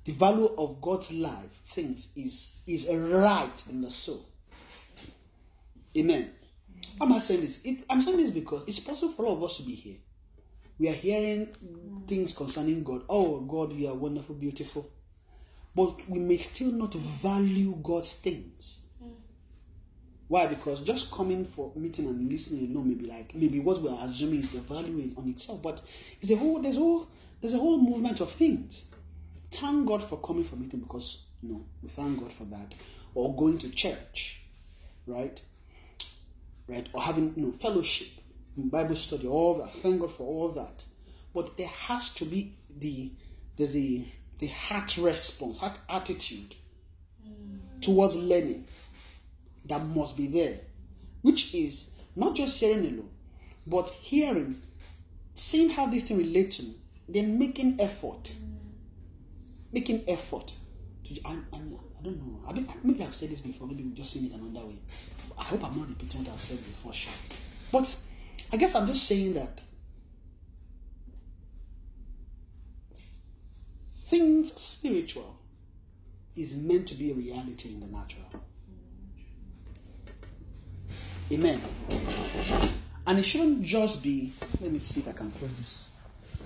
the 0.05 0.13
value 0.13 0.51
of 0.59 0.81
God's 0.81 1.13
life, 1.13 1.63
things 1.69 2.09
is 2.17 2.57
is 2.67 2.89
right 2.89 3.63
in 3.71 3.83
the 3.83 3.91
soul. 3.91 4.27
Amen. 5.97 6.31
Am 7.01 7.13
I 7.13 7.19
saying 7.19 7.41
this? 7.43 7.61
It, 7.65 7.85
I'm 7.89 8.01
saying 8.01 8.17
this 8.17 8.31
because 8.31 8.67
it's 8.67 8.81
possible 8.81 9.13
for 9.13 9.27
all 9.27 9.37
of 9.37 9.45
us 9.45 9.59
to 9.59 9.63
be 9.63 9.75
here. 9.75 9.97
We 10.79 10.89
are 10.89 10.95
hearing 10.95 11.49
things 12.07 12.37
concerning 12.37 12.83
God. 12.83 13.03
Oh, 13.09 13.41
God, 13.41 13.73
you 13.73 13.89
are 13.89 13.95
wonderful, 13.95 14.35
beautiful. 14.35 14.91
But 15.75 16.09
we 16.09 16.19
may 16.19 16.39
still 16.39 16.73
not 16.73 16.95
value 16.95 17.79
God's 17.83 18.15
things. 18.15 18.82
Why? 20.33 20.47
Because 20.47 20.81
just 20.81 21.13
coming 21.13 21.45
for 21.45 21.71
meeting 21.77 22.07
and 22.07 22.27
listening 22.27 22.73
alone 22.73 22.89
may 22.89 22.95
be 22.95 23.05
like 23.05 23.35
maybe 23.35 23.61
what 23.61 23.83
we 23.83 23.91
are 23.91 23.99
assuming 24.01 24.41
is 24.41 24.51
the 24.51 24.61
value 24.61 25.13
on 25.19 25.29
itself. 25.29 25.63
But 25.63 25.83
it's 26.23 26.31
a 26.31 26.37
whole 26.37 26.59
there's 26.59 26.79
a 26.79 26.81
whole 26.81 27.07
there's 27.43 27.53
a 27.53 27.59
whole 27.59 27.77
movement 27.77 28.19
of 28.23 28.31
things. 28.31 28.87
Thank 29.51 29.87
God 29.87 30.03
for 30.03 30.17
coming 30.21 30.45
for 30.45 30.57
meeting 30.57 30.81
because 30.81 31.25
you 31.43 31.51
know 31.51 31.67
we 31.83 31.91
thank 31.91 32.19
God 32.19 32.33
for 32.33 32.45
that. 32.45 32.73
Or 33.15 33.37
going 33.37 33.59
to 33.59 33.71
church, 33.73 34.41
right? 35.07 35.39
right? 36.67 36.89
Or 36.95 37.03
having 37.03 37.35
you 37.37 37.43
know, 37.49 37.53
fellowship, 37.53 38.09
Bible 38.57 38.95
study, 38.95 39.27
all 39.27 39.59
that. 39.59 39.71
Thank 39.71 40.01
God 40.01 40.15
for 40.15 40.23
all 40.23 40.49
that. 40.53 40.83
But 41.35 41.59
there 41.59 41.67
has 41.67 42.09
to 42.15 42.25
be 42.25 42.55
the 42.75 43.13
there's 43.59 43.75
the 43.75 44.07
the 44.39 44.47
heart 44.47 44.97
response, 44.97 45.59
heart 45.59 45.79
attitude 45.91 46.57
towards 47.83 48.17
learning 48.17 48.65
that 49.67 49.85
must 49.85 50.17
be 50.17 50.27
there, 50.27 50.59
which 51.23 51.55
is 51.55 51.91
not 52.17 52.35
just 52.35 52.59
hearing 52.61 52.81
alone, 52.81 53.11
but 53.67 53.91
hearing, 53.91 54.61
seeing 55.35 55.71
how 55.71 55.87
this 55.87 56.05
thing 56.05 56.19
relates 56.19 56.59
to 56.59 56.65
me, 56.65 56.75
then 57.09 57.39
making 57.39 57.81
effort, 57.81 58.35
making 59.73 60.05
effort. 60.09 60.55
To, 61.05 61.21
I, 61.25 61.33
I, 61.53 61.57
I 61.57 62.03
don't 62.03 62.17
know. 62.19 62.41
I 62.49 62.53
mean, 62.53 62.69
maybe 62.83 63.03
I've 63.03 63.15
said 63.15 63.31
this 63.31 63.41
before. 63.41 63.67
Maybe 63.67 63.83
we've 63.85 63.95
just 63.95 64.13
seen 64.13 64.27
it 64.27 64.33
another 64.33 64.67
way. 64.67 64.79
I 65.39 65.45
hope 65.45 65.65
I'm 65.65 65.79
not 65.79 65.89
repeating 65.89 66.25
what 66.25 66.33
I've 66.33 66.41
said 66.41 66.59
before, 66.59 66.93
sure. 66.93 67.13
But 67.71 67.97
I 68.53 68.57
guess 68.57 68.75
I'm 68.75 68.87
just 68.87 69.05
saying 69.05 69.35
that 69.35 69.63
things 74.07 74.53
spiritual 74.61 75.39
is 76.37 76.57
meant 76.57 76.87
to 76.89 76.95
be 76.95 77.11
a 77.11 77.15
reality 77.15 77.71
in 77.71 77.81
the 77.81 77.87
natural. 77.87 78.27
Amen. 81.31 81.61
And 83.07 83.19
it 83.19 83.23
shouldn't 83.25 83.63
just 83.63 84.03
be, 84.03 84.33
let 84.61 84.71
me 84.71 84.79
see 84.79 85.01
if 85.01 85.09
I 85.09 85.13
can 85.13 85.31
close 85.33 85.53
this. 85.55 85.91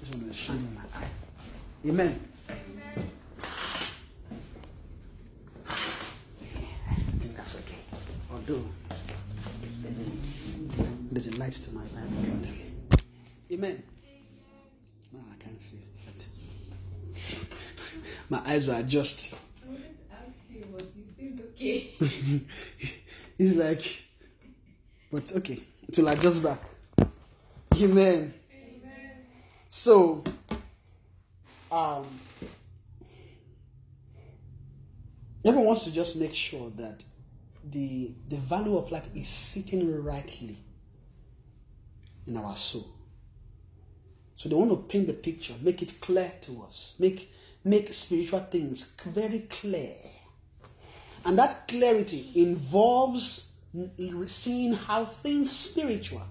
This 0.01 0.11
one 0.11 0.29
is 0.29 0.37
shining 0.37 0.63
in 0.65 0.75
my 0.75 0.81
eye. 0.95 1.09
Amen. 1.89 2.21
I 5.69 6.95
think 7.19 7.37
that's 7.37 7.57
okay. 7.57 7.77
Although 8.33 8.65
there's 9.83 9.99
a, 9.99 10.11
there's 11.13 11.27
a 11.29 11.37
light 11.39 11.53
to 11.53 11.73
my 11.75 11.83
Bible. 11.85 12.09
but- 12.41 12.51
Amen. 13.53 13.83
No, 15.13 15.21
I 15.33 15.43
can't 15.43 15.61
see. 15.63 15.79
But 16.05 16.29
my 18.29 18.41
eyes 18.51 18.67
were 18.67 18.83
just. 18.83 19.35
I 19.35 19.69
wanted 19.69 19.83
to 19.83 20.15
ask 20.15 20.33
you, 20.51 20.65
but 20.73 20.83
you 20.97 21.05
seemed 21.17 21.41
okay. 21.55 21.91
it's 23.39 23.57
like, 23.57 24.06
but 25.17 25.33
okay, 25.35 25.59
to 25.93 26.03
like 26.03 26.21
just 26.21 26.43
back. 26.43 26.61
Amen. 27.75 28.35
Amen. 28.53 29.13
So, 29.71 30.23
um, 31.73 32.05
everyone 35.43 35.69
wants 35.69 35.85
to 35.85 35.93
just 35.95 36.17
make 36.17 36.35
sure 36.35 36.71
that 36.77 37.03
the 37.65 38.13
the 38.29 38.37
value 38.37 38.77
of 38.77 38.93
life 38.93 39.09
is 39.15 39.27
sitting 39.27 40.05
rightly 40.05 40.59
in 42.27 42.37
our 42.37 42.55
soul. 42.55 42.87
So 44.35 44.51
they 44.51 44.55
want 44.55 44.71
to 44.71 44.77
paint 44.77 45.07
the 45.07 45.15
picture, 45.15 45.55
make 45.63 45.81
it 45.81 45.99
clear 46.03 46.31
to 46.43 46.63
us, 46.65 46.95
make 46.99 47.33
make 47.65 47.91
spiritual 47.95 48.41
things 48.41 48.95
very 49.07 49.47
clear. 49.49 49.95
And 51.25 51.39
that 51.39 51.67
clarity 51.69 52.33
involves 52.35 53.46
seeing 54.27 54.73
how 54.73 55.05
things 55.05 55.51
spiritual 55.51 56.23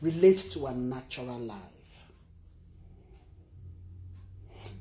relate 0.00 0.38
to 0.52 0.66
a 0.66 0.74
natural 0.74 1.38
life. 1.38 1.58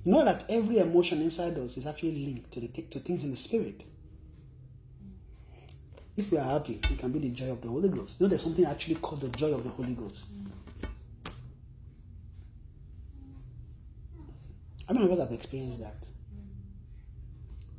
You 0.03 0.13
know 0.13 0.25
that 0.25 0.45
every 0.49 0.79
emotion 0.79 1.21
inside 1.21 1.57
us 1.59 1.77
is 1.77 1.85
actually 1.85 2.25
linked 2.25 2.51
to, 2.53 2.59
the, 2.59 2.67
to 2.67 2.99
things 2.99 3.23
in 3.23 3.31
the 3.31 3.37
spirit. 3.37 3.83
If 6.17 6.31
we 6.31 6.37
are 6.39 6.59
happy, 6.59 6.79
it 6.91 6.97
can 6.97 7.11
be 7.11 7.19
the 7.19 7.29
joy 7.29 7.51
of 7.51 7.61
the 7.61 7.69
Holy 7.69 7.89
Ghost. 7.89 8.19
You 8.19 8.25
know, 8.25 8.29
there's 8.29 8.43
something 8.43 8.65
actually 8.65 8.95
called 8.95 9.21
the 9.21 9.29
joy 9.29 9.53
of 9.53 9.63
the 9.63 9.69
Holy 9.69 9.93
Ghost. 9.93 10.25
How 14.87 14.93
many 14.93 15.05
of 15.05 15.11
us 15.11 15.19
have 15.19 15.31
experienced 15.31 15.79
that? 15.79 16.05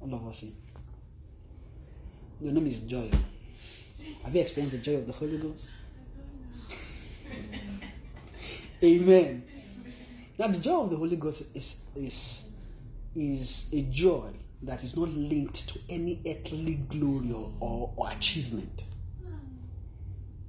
All 0.01 0.15
of 0.15 0.27
us. 0.29 0.45
Your 2.41 2.53
name 2.53 2.67
is 2.69 2.79
Joy. 2.81 3.11
Have 4.25 4.35
you 4.35 4.41
experienced 4.41 4.77
the 4.77 4.83
joy 4.83 4.97
of 4.99 5.07
the 5.07 5.13
Holy 5.13 5.39
Ghost? 5.39 5.71
Amen. 8.83 9.45
Now, 10.39 10.47
the 10.49 10.59
joy 10.59 10.83
of 10.83 10.91
the 10.91 10.97
Holy 10.97 11.17
Ghost 11.17 11.55
is, 11.55 11.85
is, 11.95 12.49
is 13.15 13.71
a 13.73 13.83
joy 13.83 14.31
that 14.63 14.83
is 14.85 14.97
not 14.97 15.09
linked 15.09 15.69
to 15.69 15.81
any 15.89 16.21
earthly 16.27 16.77
glory 16.77 17.33
or, 17.33 17.53
or, 17.61 17.93
or 17.97 18.09
achievement. 18.11 18.85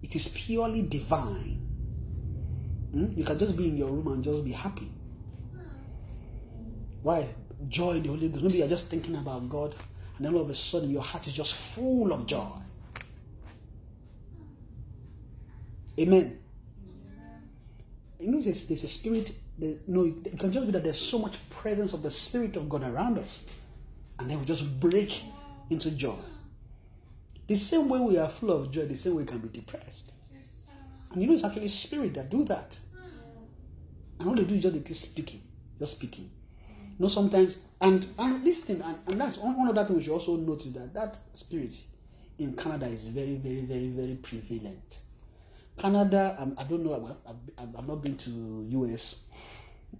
It 0.02 0.16
is 0.16 0.28
purely 0.30 0.84
divine. 0.84 1.60
Hmm? 2.92 3.08
You 3.16 3.24
can 3.24 3.40
just 3.40 3.58
be 3.58 3.70
in 3.70 3.78
your 3.78 3.90
room 3.90 4.08
and 4.08 4.24
just 4.24 4.46
be 4.46 4.52
happy. 4.52 4.92
Why? 7.02 7.28
Joy 7.68 7.94
in 7.94 8.04
the 8.04 8.10
Holy 8.10 8.30
Ghost. 8.30 8.44
Maybe 8.44 8.58
you're 8.60 8.68
just 8.68 8.88
thinking 8.88 9.16
about 9.16 9.50
God, 9.50 9.76
and 10.18 10.26
then 10.26 10.34
all 10.34 10.42
of 10.42 10.50
a 10.50 10.56
sudden 10.56 10.90
your 10.90 11.02
heart 11.02 11.26
is 11.28 11.34
just 11.34 11.56
full 11.56 12.14
of 12.14 12.26
joy. 12.28 12.48
Amen. 16.00 16.40
You 18.20 18.32
know, 18.32 18.42
there's, 18.42 18.68
there's 18.68 18.84
a 18.84 18.88
spirit. 18.88 19.34
That, 19.60 19.88
no, 19.88 20.04
it 20.04 20.40
can 20.40 20.52
just 20.52 20.66
be 20.66 20.72
that 20.72 20.84
there's 20.84 21.00
so 21.00 21.20
much 21.20 21.38
presence 21.50 21.94
of 21.94 22.02
the 22.02 22.10
Spirit 22.10 22.56
of 22.56 22.68
God 22.68 22.84
around 22.84 23.20
us, 23.20 23.44
and 24.18 24.30
then 24.30 24.40
we 24.40 24.46
just 24.46 24.80
break 24.80 25.24
into 25.70 25.92
joy. 25.92 26.16
The 27.48 27.56
same 27.56 27.90
way 27.90 28.00
we 28.00 28.18
are 28.18 28.30
full 28.30 28.52
of 28.52 28.72
joy, 28.72 28.86
the 28.86 28.96
same 28.96 29.16
way 29.16 29.24
we 29.24 29.28
can 29.28 29.40
be 29.40 29.50
depressed. 29.50 30.12
And 31.12 31.22
you 31.22 31.28
know, 31.28 31.34
it's 31.34 31.44
actually 31.44 31.68
spirit 31.68 32.16
that 32.16 32.30
do 32.30 32.44
that. 32.46 32.76
And 34.20 34.30
all 34.30 34.36
they 34.36 34.46
do 34.46 34.56
is 34.56 34.62
just 34.62 34.86
keep 34.86 34.96
speaking, 34.96 35.42
just 35.80 35.98
speaking. 35.98 36.32
You 36.68 36.96
know, 37.00 37.08
sometimes, 37.08 37.58
and 37.82 38.06
and 38.18 38.46
this 38.46 38.62
thing, 38.62 38.82
and, 38.82 38.98
and 39.08 39.22
that's 39.22 39.38
one, 39.38 39.58
one 39.58 39.68
of 39.68 39.76
that 39.76 39.88
things 39.88 39.98
we 39.98 40.04
should 40.04 40.14
also 40.14 40.38
notice 40.38 40.72
that 40.72 40.94
that 40.94 41.20
spirit 41.34 41.76
in 42.40 42.56
Canada 42.56 42.88
is 42.88 43.08
very, 43.08 43.36
very, 43.36 43.62
very, 43.62 43.90
very 43.90 44.16
prevalent. 44.16 45.00
Canada, 45.78 46.36
um, 46.40 46.56
I 46.58 46.64
don't 46.64 46.84
know, 46.84 47.18
I've, 47.28 47.36
I've, 47.58 47.76
I've 47.78 47.88
not 47.88 48.02
been 48.02 48.18
to 48.18 48.66
US. 48.70 49.22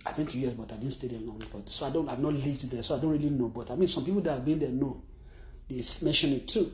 I've 0.06 0.16
been 0.16 0.28
to 0.28 0.38
US, 0.40 0.54
but 0.54 0.72
I 0.72 0.76
didn't 0.76 0.94
stay 0.94 1.08
there 1.08 1.20
long. 1.20 1.44
But 1.52 1.70
so 1.70 1.86
I 1.86 1.90
don't, 1.90 2.10
I've 2.10 2.20
not 2.20 2.34
lived 2.34 2.70
there, 2.70 2.84
so 2.84 2.96
I 2.96 3.00
don't 3.00 3.12
really 3.12 3.30
know. 3.30 3.48
But 3.50 3.72
I 3.72 3.76
mean, 3.76 3.88
some 3.88 4.06
people 4.06 4.22
that 4.22 4.32
have 4.34 4.46
been 4.46 4.60
there 4.60 4.70
know. 4.70 5.02
They 5.68 5.82
mention 6.04 6.34
it 6.34 6.48
too. 6.48 6.72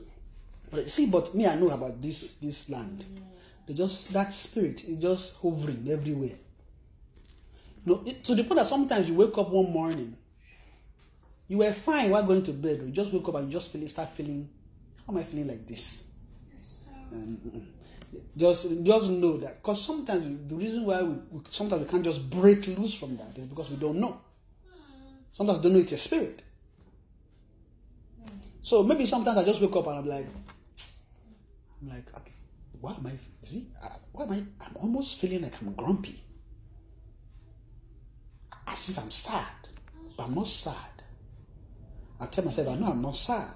But 0.72 0.84
you 0.84 0.90
see, 0.90 1.06
but 1.06 1.34
me, 1.34 1.48
I 1.48 1.56
know 1.56 1.70
about 1.70 2.02
this 2.02 2.36
this 2.36 2.70
land. 2.70 3.06
They 3.66 3.74
just 3.74 4.12
that 4.14 4.34
spirit 4.34 4.84
is 4.84 4.98
just 4.98 5.38
hovering 5.38 5.88
everywhere. 5.90 6.38
No, 7.86 8.04
it, 8.06 8.24
to 8.26 8.36
the 8.36 8.44
point 8.44 8.58
that 8.58 8.68
sometimes 8.68 9.10
you 9.10 9.16
wake 9.16 9.38
up 9.38 9.50
one 9.50 9.72
morning, 9.72 10.16
you 11.48 11.60
were 11.60 11.74
fine 11.74 12.10
while 12.10 12.24
going 12.24 12.44
to 12.44 12.52
bed. 12.52 12.82
You 12.86 12.92
just 12.92 13.14
wake 13.14 13.28
up 13.28 13.36
and 13.36 13.48
you 13.48 13.54
just 13.54 13.72
feel 13.72 13.88
start 13.88 14.10
feeling, 14.10 14.50
how 15.06 15.14
am 15.14 15.20
I 15.20 15.24
feeling 15.24 15.48
like 15.48 15.66
this? 15.66 16.08
And, 17.12 17.38
mm, 17.40 17.66
just 18.36 18.84
just 18.84 19.10
know 19.10 19.38
that 19.38 19.56
because 19.56 19.86
sometimes 19.86 20.50
the 20.50 20.56
reason 20.56 20.86
why 20.86 21.02
we, 21.04 21.16
we 21.32 21.42
sometimes 21.50 21.84
we 21.84 21.88
can't 21.90 22.04
just 22.04 22.30
break 22.30 22.66
loose 22.68 22.94
from 22.94 23.18
that 23.18 23.38
is 23.38 23.46
because 23.46 23.70
we 23.70 23.78
don't 23.78 24.00
know. 24.00 24.20
Sometimes 25.32 25.60
we 25.60 25.64
don't 25.64 25.74
know 25.74 25.80
it's 25.80 25.92
a 25.92 25.98
spirit. 25.98 26.44
So 28.62 28.84
maybe 28.84 29.06
sometimes 29.06 29.38
I 29.38 29.44
just 29.44 29.62
wake 29.62 29.76
up 29.76 29.88
and 29.88 30.00
I'm 30.00 30.08
like, 30.08 30.26
I'm 31.82 31.90
like, 31.90 32.14
okay, 32.16 32.34
why 32.82 32.94
am 32.94 33.08
I? 33.08 33.12
See, 33.44 33.68
uh, 33.82 33.90
why 34.12 34.26
am 34.26 34.32
I? 34.32 34.36
I'm 34.66 34.76
almost 34.76 35.20
feeling 35.20 35.42
like 35.42 35.54
I'm 35.62 35.74
grumpy, 35.74 36.20
as 38.68 38.90
if 38.90 39.00
I'm 39.00 39.12
sad, 39.12 39.46
but 40.18 40.24
I'm 40.24 40.36
not 40.36 40.48
sad. 40.48 40.76
I 42.20 42.26
tell 42.26 42.44
myself, 42.44 42.68
I 42.68 42.76
know 42.76 42.88
I'm 42.88 43.02
not 43.02 43.16
sad. 43.16 43.54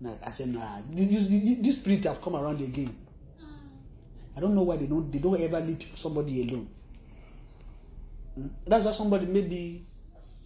Like 0.00 0.24
I 0.24 0.30
said, 0.30 0.48
nah, 0.48 0.78
this, 0.90 1.26
this 1.60 1.80
spirit 1.80 2.04
have 2.04 2.22
come 2.22 2.36
around 2.36 2.60
again. 2.60 2.96
I 4.38 4.40
don't 4.40 4.54
know 4.54 4.62
why 4.62 4.76
they 4.76 4.86
don't 4.86 5.10
they 5.10 5.18
don't 5.18 5.40
ever 5.40 5.58
leave 5.58 5.84
somebody 5.96 6.48
alone. 6.48 6.68
Mm. 8.38 8.50
That's 8.64 8.84
why 8.84 8.92
somebody 8.92 9.26
maybe 9.26 9.84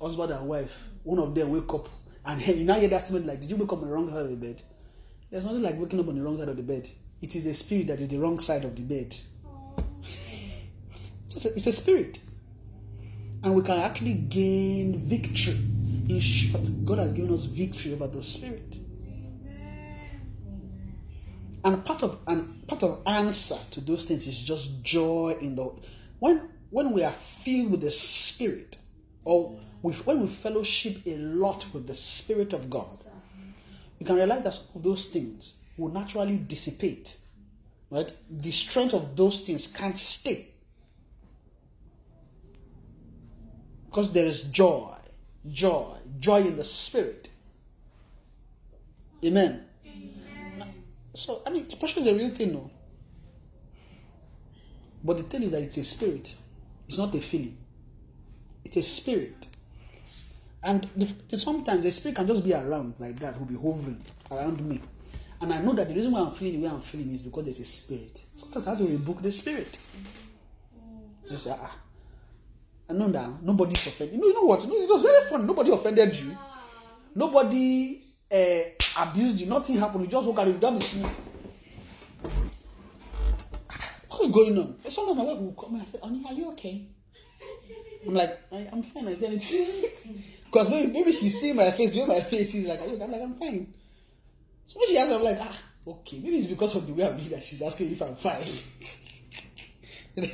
husband 0.01 0.32
and 0.32 0.49
wife, 0.49 0.88
one 1.03 1.18
of 1.18 1.34
them 1.34 1.51
wake 1.51 1.74
up 1.74 1.90
and 2.24 2.40
you 2.47 2.64
now 2.64 2.80
hear 2.80 2.88
that 2.88 3.03
statement 3.03 3.26
like, 3.26 3.40
Did 3.40 3.51
you 3.51 3.57
wake 3.57 3.70
up 3.70 3.82
on 3.82 3.88
the 3.88 3.93
wrong 3.95 4.09
side 4.09 4.24
of 4.24 4.30
the 4.30 4.36
bed? 4.36 4.62
There's 5.30 5.45
nothing 5.45 5.61
like 5.61 5.78
waking 5.78 6.01
up 6.01 6.09
on 6.09 6.14
the 6.14 6.22
wrong 6.22 6.38
side 6.38 6.49
of 6.49 6.57
the 6.57 6.62
bed. 6.62 6.88
It 7.20 7.36
is 7.36 7.45
a 7.45 7.53
spirit 7.53 7.88
that 7.88 8.01
is 8.01 8.09
the 8.09 8.16
wrong 8.16 8.38
side 8.40 8.64
of 8.64 8.74
the 8.74 8.82
bed. 8.82 9.14
It's, 11.34 11.45
a, 11.47 11.55
it's 11.55 11.66
a 11.66 11.72
spirit. 11.72 12.18
And 13.43 13.55
we 13.55 13.62
can 13.62 13.78
actually 13.78 14.14
gain 14.14 15.07
victory. 15.07 15.59
In 16.09 16.20
short, 16.20 16.86
God 16.86 16.99
has 16.99 17.12
given 17.12 17.32
us 17.32 17.45
victory 17.45 17.93
over 17.93 18.07
the 18.07 18.22
spirit. 18.22 18.76
And 21.64 21.84
part 21.84 22.03
of 22.03 22.18
and 22.26 22.61
of 22.82 23.02
answer 23.06 23.56
to 23.72 23.80
those 23.80 24.04
things 24.04 24.26
is 24.26 24.40
just 24.40 24.82
joy 24.82 25.36
in 25.40 25.54
the 25.56 25.70
when 26.18 26.48
when 26.72 26.92
we 26.92 27.04
are 27.04 27.12
filled 27.12 27.70
with 27.70 27.82
the 27.82 27.90
spirit, 27.90 28.78
or 29.24 29.58
with, 29.82 30.06
when 30.06 30.20
we 30.20 30.28
fellowship 30.28 30.96
a 31.06 31.16
lot 31.16 31.66
with 31.74 31.86
the 31.86 31.94
spirit 31.94 32.54
of 32.54 32.70
God, 32.70 32.88
you 33.98 34.06
can 34.06 34.16
realize 34.16 34.42
that 34.42 34.54
some 34.54 34.66
of 34.76 34.82
those 34.82 35.04
things 35.04 35.56
will 35.76 35.90
naturally 35.90 36.38
dissipate. 36.38 37.18
Right? 37.90 38.10
The 38.30 38.50
strength 38.50 38.94
of 38.94 39.14
those 39.16 39.42
things 39.42 39.66
can't 39.66 39.98
stay. 39.98 40.48
Because 43.84 44.14
there 44.14 44.24
is 44.24 44.44
joy, 44.44 44.96
joy, 45.50 45.96
joy 46.18 46.40
in 46.40 46.56
the 46.56 46.64
spirit. 46.64 47.28
Amen. 49.22 49.66
So 51.14 51.42
I 51.46 51.50
mean 51.50 51.68
depression 51.68 52.02
is 52.02 52.08
a 52.08 52.14
real 52.14 52.30
thing, 52.30 52.52
no. 52.52 52.70
But 55.04 55.16
the 55.18 55.22
thing 55.24 55.42
is 55.42 55.50
that 55.52 55.62
it's 55.62 55.76
a 55.78 55.84
spirit. 55.84 56.34
It's 56.88 56.98
not 56.98 57.14
a 57.14 57.20
feeling. 57.20 57.56
It's 58.64 58.76
a 58.76 58.82
spirit. 58.82 59.46
And 60.62 60.88
the, 60.96 61.08
the- 61.28 61.38
sometimes 61.38 61.82
the 61.84 61.90
spirit 61.90 62.16
can 62.16 62.26
just 62.26 62.44
be 62.44 62.54
around 62.54 62.94
like 62.98 63.18
that, 63.20 63.38
will 63.38 63.46
be 63.46 63.56
hovering 63.56 64.00
around 64.30 64.60
me. 64.66 64.80
And 65.40 65.52
I 65.52 65.60
know 65.60 65.72
that 65.72 65.88
the 65.88 65.94
reason 65.94 66.12
why 66.12 66.20
I'm 66.20 66.30
feeling 66.30 66.60
the 66.62 66.68
way 66.68 66.72
I'm 66.72 66.80
feeling 66.80 67.10
is 67.12 67.20
because 67.22 67.44
there's 67.44 67.58
a 67.58 67.64
spirit. 67.64 68.22
Sometimes 68.36 68.66
I 68.66 68.70
have 68.70 68.78
to 68.78 68.86
rebuke 68.86 69.22
the 69.22 69.32
spirit. 69.32 69.76
You 71.28 71.36
say, 71.36 71.52
ah, 71.58 71.76
I 72.88 72.92
know 72.92 73.08
that 73.08 73.42
nobody's 73.42 73.84
offended. 73.86 74.14
You 74.14 74.20
know, 74.20 74.26
you 74.28 74.34
know 74.34 74.44
what? 74.44 74.62
You 74.62 74.68
know, 74.68 74.76
it 74.82 74.88
was 74.88 75.02
very 75.02 75.28
funny. 75.28 75.44
Nobody 75.44 75.72
offended 75.72 76.16
you. 76.16 76.36
Nobody 77.14 78.01
uh, 78.32 78.62
abused 78.96 79.40
you. 79.40 79.46
Nothing 79.46 79.78
happened. 79.78 80.04
You 80.04 80.10
just 80.10 80.26
woke 80.26 80.38
up. 80.38 80.46
And 80.46 80.54
you 80.54 80.60
don't 80.60 80.82
What's 84.08 84.30
going 84.30 84.58
on? 84.58 84.76
Sometimes 84.88 85.18
my 85.18 85.24
wife 85.24 85.38
will 85.38 85.52
come 85.52 85.74
and 85.74 85.88
say, 85.88 85.98
Honey, 86.02 86.22
are 86.26 86.32
you 86.32 86.50
okay? 86.52 86.86
I'm 88.06 88.14
like, 88.14 88.38
I, 88.52 88.68
I'm 88.72 88.82
fine. 88.82 89.08
Is 89.08 89.20
there 89.20 89.30
anything? 89.30 89.90
Because 90.52 90.68
maybe, 90.68 90.92
maybe 90.92 91.12
she 91.12 91.30
see 91.30 91.54
my 91.54 91.70
face, 91.70 91.92
the 91.92 92.00
way 92.00 92.06
my 92.06 92.20
face 92.20 92.54
is 92.54 92.66
like? 92.66 92.82
I'm 92.82 93.10
like, 93.10 93.22
I'm 93.22 93.34
fine. 93.36 93.72
So 94.66 94.78
when 94.78 94.88
she 94.88 94.98
asks 94.98 95.10
I'm 95.10 95.22
like, 95.22 95.38
ah, 95.40 95.58
okay. 95.86 96.18
Maybe 96.18 96.36
it's 96.36 96.46
because 96.46 96.76
of 96.76 96.86
the 96.86 96.92
way 96.92 97.06
I'm 97.08 97.16
doing 97.16 97.30
that 97.30 97.42
she's 97.42 97.62
asking 97.62 97.90
if 97.90 98.02
I'm 98.02 98.14
fine. 98.16 98.44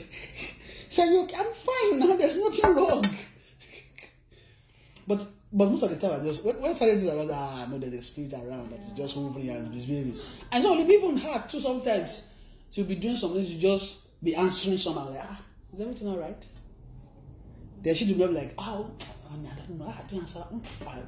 Say, 0.89 1.07
you? 1.09 1.29
I'm 1.37 1.55
fine 1.55 2.01
now. 2.01 2.17
There's 2.17 2.37
nothing 2.37 2.75
wrong. 2.75 3.09
But 5.07 5.25
but 5.53 5.71
most 5.71 5.83
of 5.83 5.91
the 5.91 5.97
time, 5.97 6.21
I 6.21 6.25
just 6.25 6.45
when, 6.45 6.61
when 6.61 6.73
I 6.73 6.75
started 6.75 7.01
this, 7.01 7.11
I 7.11 7.15
was 7.15 7.31
ah 7.33 7.67
no, 7.71 7.79
there's 7.79 7.95
a 7.95 8.03
spirit 8.03 8.35
around 8.35 8.71
that 8.71 8.81
is 8.81 8.93
just 8.93 9.15
hovering 9.15 9.49
and 9.49 9.71
misbehaving. 9.71 10.19
And 10.53 10.63
so 10.63 10.79
even 10.79 11.17
hard 11.17 11.49
too 11.49 11.61
sometimes. 11.61 12.25
So 12.71 12.83
you'll 12.83 12.89
be 12.89 12.97
doing 12.97 13.17
something, 13.17 13.43
you 13.43 13.59
just 13.59 14.23
be 14.23 14.35
answering 14.35 14.77
someone 14.77 15.15
like 15.15 15.23
ah, 15.23 15.41
is 15.73 15.81
everything 15.81 16.09
all 16.09 16.19
right? 16.19 16.45
Then 17.81 17.95
she 17.95 18.13
will 18.13 18.29
be 18.29 18.35
like, 18.35 18.55
oh, 18.59 18.91
I 19.31 19.57
don't 19.57 19.79
know, 19.79 19.87
I 19.87 20.03
don't 20.09 20.21
answer. 20.21 20.45
Mm, 20.53 20.63
I- 20.87 21.03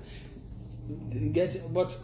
get 1.33 1.55
it? 1.57 1.73
But 1.73 1.97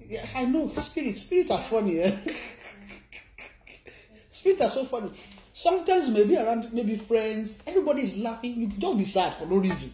yeah, 0.00 0.24
I 0.34 0.44
know 0.44 0.72
spirits. 0.74 1.22
Spirits 1.22 1.50
are 1.50 1.60
funny. 1.60 2.00
Eh? 2.00 2.16
spirits 4.30 4.62
are 4.62 4.68
so 4.68 4.84
funny. 4.84 5.10
Sometimes 5.52 6.08
maybe 6.08 6.36
around 6.36 6.72
maybe 6.72 6.96
friends, 6.96 7.62
everybody 7.66 8.02
is 8.02 8.16
laughing. 8.18 8.60
You 8.60 8.66
just 8.68 8.98
be 8.98 9.04
sad 9.04 9.34
for 9.34 9.46
no 9.46 9.56
reason. 9.56 9.92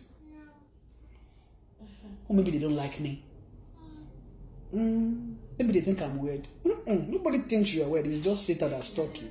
Or 2.29 2.37
maybe 2.37 2.51
they 2.51 2.59
don't 2.59 2.77
like 2.77 3.01
me. 3.01 3.25
Mm, 4.75 5.35
maybe 5.59 5.73
they 5.73 5.81
think 5.81 6.03
I'm 6.03 6.19
weird. 6.19 6.47
Mm-mm, 6.65 7.09
nobody 7.09 7.39
thinks 7.39 7.73
you 7.73 7.85
are 7.85 7.89
weird. 7.89 8.07
It's 8.07 8.25
just 8.25 8.45
Satan 8.45 8.71
that's 8.71 8.91
talking. 8.91 9.31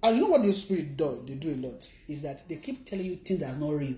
And 0.00 0.16
you 0.16 0.22
know 0.22 0.28
what 0.28 0.42
the 0.42 0.52
spirit 0.52 0.96
does? 0.96 1.24
They 1.26 1.34
do 1.34 1.52
a 1.54 1.58
lot. 1.66 1.88
Is 2.06 2.22
that 2.22 2.48
they 2.48 2.56
keep 2.56 2.86
telling 2.86 3.06
you 3.06 3.16
things 3.16 3.40
that's 3.40 3.58
not 3.58 3.70
real. 3.70 3.96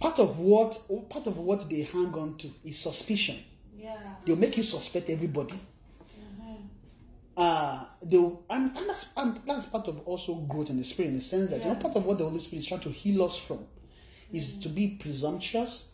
Part 0.00 0.18
of 0.20 0.38
what 0.38 0.78
part 1.10 1.26
of 1.26 1.36
what 1.36 1.68
they 1.68 1.82
hang 1.82 2.14
on 2.14 2.36
to 2.38 2.48
is 2.64 2.78
suspicion. 2.78 3.36
Yeah. 3.76 3.96
They'll 4.24 4.36
make 4.36 4.56
you 4.56 4.62
suspect 4.62 5.10
everybody. 5.10 5.54
Uh, 7.38 7.84
they'll, 8.02 8.42
and, 8.50 8.76
and, 8.76 8.88
that's, 8.88 9.06
and 9.16 9.38
that's 9.46 9.66
part 9.66 9.86
of 9.86 10.00
also 10.08 10.34
growth 10.34 10.70
in 10.70 10.76
the 10.76 10.82
spirit 10.82 11.10
in 11.10 11.16
the 11.16 11.22
sense 11.22 11.48
that 11.50 11.62
you 11.62 11.68
know 11.68 11.76
part 11.76 11.94
of 11.94 12.04
what 12.04 12.18
the 12.18 12.24
Holy 12.24 12.40
Spirit 12.40 12.62
is 12.62 12.66
trying 12.66 12.80
to 12.80 12.90
heal 12.90 13.22
us 13.22 13.38
from 13.38 13.60
is 14.32 14.54
mm. 14.54 14.62
to 14.62 14.68
be 14.68 14.98
presumptuous, 15.00 15.88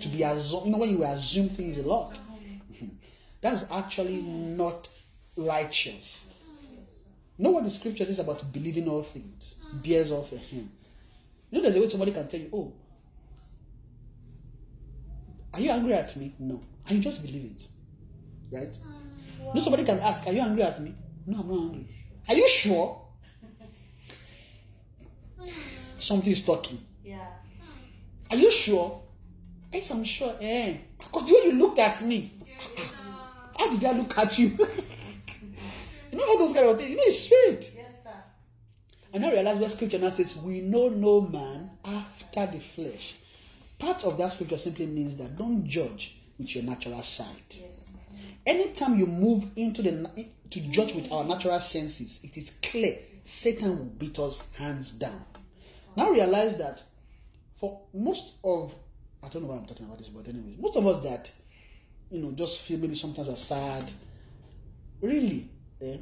to 0.00 0.08
be 0.08 0.22
assume. 0.22 0.66
You 0.66 0.70
know 0.70 0.78
when 0.78 0.90
you 0.90 1.02
assume 1.02 1.48
things 1.48 1.78
a 1.78 1.82
lot, 1.82 2.16
uh-huh. 2.16 2.86
that's 3.40 3.68
actually 3.72 4.22
not 4.22 4.88
righteous. 5.36 6.24
Know 7.36 7.50
what 7.50 7.64
the 7.64 7.70
scripture 7.70 8.04
says 8.04 8.20
about 8.20 8.52
believing 8.52 8.88
all 8.88 9.02
things, 9.02 9.56
bears 9.72 10.12
all 10.12 10.22
things. 10.22 10.52
You 10.52 10.68
know, 11.50 11.62
there's 11.62 11.74
a 11.74 11.80
way 11.80 11.88
somebody 11.88 12.12
can 12.12 12.28
tell 12.28 12.38
you, 12.38 12.48
"Oh, 12.52 12.72
are 15.52 15.60
you 15.60 15.72
angry 15.72 15.94
at 15.94 16.14
me?" 16.14 16.32
No, 16.38 16.62
and 16.86 16.96
you 16.96 17.02
just 17.02 17.22
believe 17.22 17.56
it, 17.56 17.66
right? 18.52 18.68
Uh-huh. 18.68 18.99
Know, 19.54 19.60
somebody 19.60 19.84
can 19.84 19.98
ask, 20.00 20.26
"Are 20.26 20.32
you 20.32 20.40
angry 20.40 20.62
at 20.62 20.80
me?" 20.80 20.94
No, 21.26 21.40
I'm 21.40 21.48
not 21.48 21.60
angry. 21.60 21.86
Are 22.28 22.34
you 22.34 22.48
sure? 22.48 23.06
Something 25.96 26.32
is 26.32 26.44
talking. 26.44 26.80
Yeah. 27.04 27.26
Are 28.30 28.36
you 28.36 28.50
sure? 28.50 29.02
Yes, 29.72 29.90
I'm 29.90 30.04
sure. 30.04 30.34
Eh? 30.40 30.76
Because 30.98 31.26
the 31.26 31.34
way 31.34 31.40
you 31.46 31.52
looked 31.58 31.78
at 31.78 32.02
me, 32.02 32.32
yeah. 32.46 32.84
how 33.58 33.70
did 33.70 33.84
I 33.84 33.92
look 33.92 34.16
at 34.18 34.38
you? 34.38 34.48
you 36.12 36.18
know 36.18 36.24
all 36.24 36.38
those 36.38 36.54
kind 36.54 36.68
of 36.68 36.78
things. 36.78 36.90
You 36.90 36.96
know, 36.96 37.02
it's 37.06 37.20
spirit. 37.20 37.72
Yes, 37.76 38.02
sir. 38.02 38.10
And 39.12 39.24
I 39.24 39.32
realize 39.32 39.58
where 39.58 39.68
scripture 39.68 39.98
now 39.98 40.10
says, 40.10 40.36
We 40.36 40.60
know 40.60 40.88
no 40.88 41.20
man 41.22 41.70
after 41.84 42.46
the 42.46 42.60
flesh. 42.60 43.14
Part 43.78 44.04
of 44.04 44.18
that 44.18 44.32
scripture 44.32 44.58
simply 44.58 44.86
means 44.86 45.16
that 45.16 45.36
don't 45.36 45.66
judge 45.66 46.16
with 46.38 46.54
your 46.54 46.64
natural 46.64 47.02
sight. 47.02 47.58
Yes. 47.60 47.69
Anytime 48.46 48.98
you 48.98 49.06
move 49.06 49.50
into 49.56 49.82
the 49.82 50.08
to 50.50 50.60
judge 50.70 50.94
with 50.94 51.12
our 51.12 51.24
natural 51.24 51.60
senses, 51.60 52.20
it 52.24 52.36
is 52.36 52.58
clear 52.62 52.96
Satan 53.22 53.78
will 53.78 53.84
beat 53.84 54.18
us 54.18 54.42
hands 54.54 54.92
down. 54.92 55.24
Now 55.96 56.10
realize 56.10 56.56
that 56.58 56.82
for 57.56 57.82
most 57.92 58.34
of 58.42 58.74
I 59.22 59.28
don't 59.28 59.42
know 59.42 59.48
why 59.48 59.56
I'm 59.56 59.66
talking 59.66 59.86
about 59.86 59.98
this, 59.98 60.08
but 60.08 60.26
anyways, 60.26 60.56
most 60.58 60.76
of 60.76 60.86
us 60.86 61.02
that 61.04 61.30
you 62.10 62.20
know 62.22 62.32
just 62.32 62.60
feel 62.62 62.78
maybe 62.78 62.94
sometimes 62.94 63.28
we're 63.28 63.36
sad. 63.36 63.90
Really, 65.02 65.48
eh, 65.82 65.98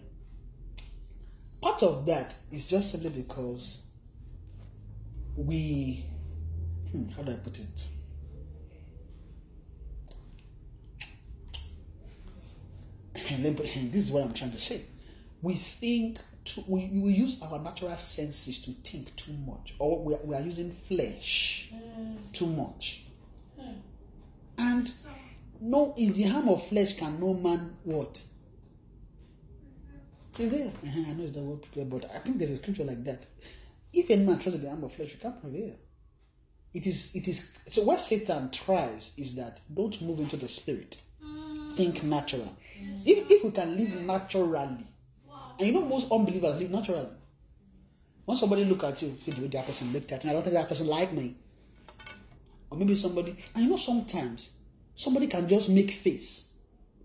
part 1.60 1.82
of 1.82 2.06
that 2.06 2.34
is 2.52 2.66
just 2.66 2.92
simply 2.92 3.10
because 3.10 3.82
we 5.36 6.04
hmm, 6.90 7.08
how 7.10 7.22
do 7.22 7.32
I 7.32 7.36
put 7.36 7.58
it? 7.58 7.88
And 13.30 13.44
then, 13.44 13.58
and 13.74 13.92
this 13.92 14.04
is 14.04 14.10
what 14.10 14.24
I'm 14.24 14.32
trying 14.32 14.52
to 14.52 14.58
say. 14.58 14.82
We 15.42 15.54
think 15.54 16.18
too, 16.44 16.64
we, 16.66 16.90
we 16.92 17.12
use 17.12 17.40
our 17.42 17.58
natural 17.58 17.96
senses 17.96 18.60
to 18.62 18.70
think 18.88 19.14
too 19.16 19.32
much, 19.46 19.74
or 19.78 20.02
we 20.02 20.14
are, 20.14 20.20
we 20.24 20.36
are 20.36 20.40
using 20.40 20.72
flesh 20.88 21.70
mm. 21.72 22.16
too 22.32 22.46
much. 22.46 23.04
Hmm. 23.58 23.72
And 24.56 24.90
no, 25.60 25.94
in 25.96 26.12
the 26.12 26.24
harm 26.24 26.48
of 26.48 26.66
flesh 26.66 26.96
can 26.96 27.20
no 27.20 27.34
man 27.34 27.76
what 27.84 28.20
prevail. 30.32 30.72
Uh-huh, 30.84 31.00
I 31.08 31.12
know 31.12 31.24
it's 31.24 31.32
the 31.32 31.40
word 31.40 31.62
prevail, 31.62 31.98
but 31.98 32.10
I 32.14 32.18
think 32.20 32.38
there's 32.38 32.52
a 32.52 32.56
scripture 32.56 32.84
like 32.84 33.04
that. 33.04 33.26
If 33.92 34.10
any 34.10 34.24
man 34.24 34.38
trusts 34.38 34.60
in 34.60 34.64
the 34.64 34.70
arm 34.70 34.84
of 34.84 34.92
flesh, 34.92 35.12
you 35.12 35.18
can't 35.18 35.40
prevail. 35.40 35.74
It 36.74 36.86
is, 36.86 37.14
it 37.14 37.26
is. 37.26 37.52
So 37.66 37.82
what 37.82 38.00
Satan 38.00 38.50
tries 38.50 39.12
is 39.16 39.34
that 39.36 39.60
don't 39.74 40.00
move 40.02 40.20
into 40.20 40.36
the 40.36 40.48
spirit. 40.48 40.96
Mm. 41.24 41.74
Think 41.74 42.02
natural. 42.04 42.56
If 43.04 43.30
if 43.30 43.44
we 43.44 43.50
can 43.50 43.76
live 43.76 43.90
naturally, 44.02 44.84
and 45.58 45.66
you 45.66 45.72
know 45.72 45.84
most 45.84 46.10
unbelievers 46.10 46.58
live 46.60 46.70
naturally. 46.70 47.08
When 48.24 48.36
somebody 48.36 48.64
look 48.66 48.84
at 48.84 49.00
you, 49.00 49.16
see 49.20 49.30
the 49.30 49.40
way 49.40 49.48
that 49.48 49.66
person 49.66 49.92
looked 49.92 50.12
at 50.12 50.22
me, 50.24 50.30
I 50.30 50.34
don't 50.34 50.42
think 50.42 50.54
that 50.54 50.68
person 50.68 50.86
like 50.86 51.12
me. 51.12 51.34
Or 52.70 52.76
maybe 52.76 52.94
somebody, 52.94 53.34
and 53.54 53.64
you 53.64 53.70
know 53.70 53.76
sometimes 53.76 54.52
somebody 54.94 55.26
can 55.28 55.48
just 55.48 55.70
make 55.70 55.90
face. 55.92 56.48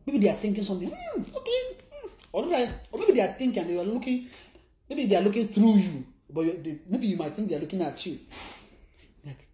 Maybe 0.05 0.19
they 0.19 0.29
are 0.29 0.35
thinking 0.35 0.63
something. 0.65 0.89
"Hmm, 0.89 1.21
okay. 1.21 1.61
hmm." 1.91 2.07
Or 2.33 2.45
like, 2.45 2.69
or 2.91 2.99
maybe 2.99 3.13
they 3.13 3.21
are 3.21 3.33
thinking 3.33 3.67
they 3.67 3.77
are 3.77 3.83
looking. 3.85 4.27
Maybe 4.89 5.05
they 5.05 5.15
are 5.15 5.21
looking 5.21 5.47
through 5.47 5.75
you, 5.77 6.05
but 6.29 6.61
they, 6.63 6.79
maybe 6.89 7.07
you 7.07 7.15
might 7.15 7.33
think 7.33 7.47
they 7.49 7.55
are 7.55 7.59
looking 7.59 7.81
at 7.81 8.05
you. 8.05 8.19
Like, 9.25 9.47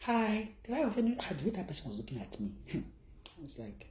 hi, 0.00 0.48
did 0.62 0.74
I 0.76 0.80
offend 0.80 1.08
you? 1.08 1.16
Ah, 1.20 1.32
the 1.38 1.44
way 1.44 1.50
that 1.56 1.66
person 1.66 1.88
was 1.88 1.96
looking 1.98 2.20
at 2.20 2.38
me. 2.38 2.52
it's 3.44 3.58
like, 3.58 3.86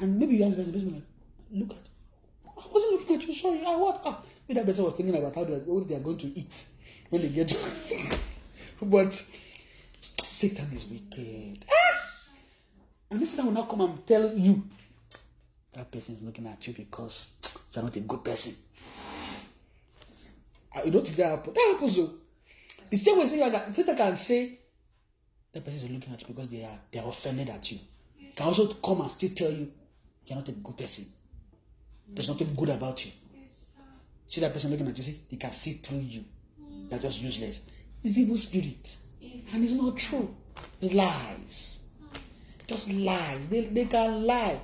and 0.00 0.18
maybe 0.18 0.36
you 0.36 0.44
ask 0.44 0.56
the 0.56 0.64
person, 0.64 0.92
like, 0.94 1.02
look 1.52 1.70
at, 1.76 1.82
I 2.56 2.72
wasn't 2.72 2.92
looking 2.92 3.16
at 3.16 3.26
you, 3.26 3.34
sorry, 3.34 3.64
I 3.64 3.76
what? 3.76 4.00
Ah, 4.04 4.22
maybe 4.48 4.60
that 4.60 4.66
person 4.66 4.84
was 4.84 4.94
thinking 4.94 5.16
about 5.16 5.34
how 5.34 5.44
they, 5.44 5.54
what 5.54 5.88
they 5.88 5.94
are 5.96 6.00
going 6.00 6.18
to 6.18 6.26
eat 6.38 6.66
when 7.08 7.22
they 7.22 7.28
get 7.28 7.52
but 8.82 9.12
Satan 10.22 10.68
is 10.72 10.86
wicked. 10.86 11.64
Ah! 11.70 12.24
And 13.10 13.20
this 13.20 13.32
Satan 13.32 13.46
will 13.46 13.52
not 13.52 13.68
come 13.68 13.80
and 13.82 14.06
tell 14.06 14.32
you 14.36 14.62
that 15.72 15.90
person 15.90 16.16
is 16.16 16.22
looking 16.22 16.46
at 16.46 16.66
you 16.66 16.72
because 16.72 17.32
you're 17.74 17.82
not 17.84 17.96
a 17.96 18.00
good 18.00 18.24
person. 18.24 18.54
You 20.84 20.90
don't 20.92 21.04
think 21.04 21.16
that 21.16 21.30
happens? 21.30 21.54
That 21.54 21.72
happens, 21.74 21.96
though. 21.96 22.10
The 22.88 22.96
same 22.96 23.18
way 23.18 23.26
Satan 23.26 23.96
can 23.96 24.16
say 24.16 24.58
that 25.52 25.64
person 25.64 25.86
is 25.88 25.90
looking 25.90 26.12
at 26.12 26.20
you 26.22 26.28
because 26.28 26.48
they 26.48 26.64
are 26.64 26.78
they 26.92 26.98
are 27.00 27.08
offended 27.08 27.48
at 27.50 27.70
you. 27.72 27.78
Can 28.34 28.46
also 28.46 28.68
come 28.74 29.00
and 29.00 29.10
still 29.10 29.30
tell 29.34 29.50
you 29.50 29.70
you're 30.30 30.38
not 30.38 30.48
a 30.48 30.52
good 30.52 30.76
person. 30.76 31.06
There's 32.08 32.28
nothing 32.28 32.54
good 32.54 32.68
about 32.70 33.04
you. 33.04 33.12
See 34.28 34.40
that 34.40 34.52
person 34.52 34.70
looking 34.70 34.86
at 34.86 34.96
you, 34.96 35.02
see, 35.02 35.20
they 35.28 35.36
can 35.36 35.50
see 35.50 35.74
through 35.74 35.98
you. 35.98 36.24
They're 36.88 37.00
just 37.00 37.20
useless. 37.20 37.62
It's 38.02 38.16
evil 38.16 38.36
spirit. 38.36 38.96
And 39.52 39.64
it's 39.64 39.72
not 39.72 39.96
true. 39.96 40.34
It's 40.80 40.94
lies. 40.94 41.82
Just 42.66 42.92
lies. 42.92 43.48
They, 43.48 43.62
they 43.62 43.86
can 43.86 44.24
lie. 44.24 44.60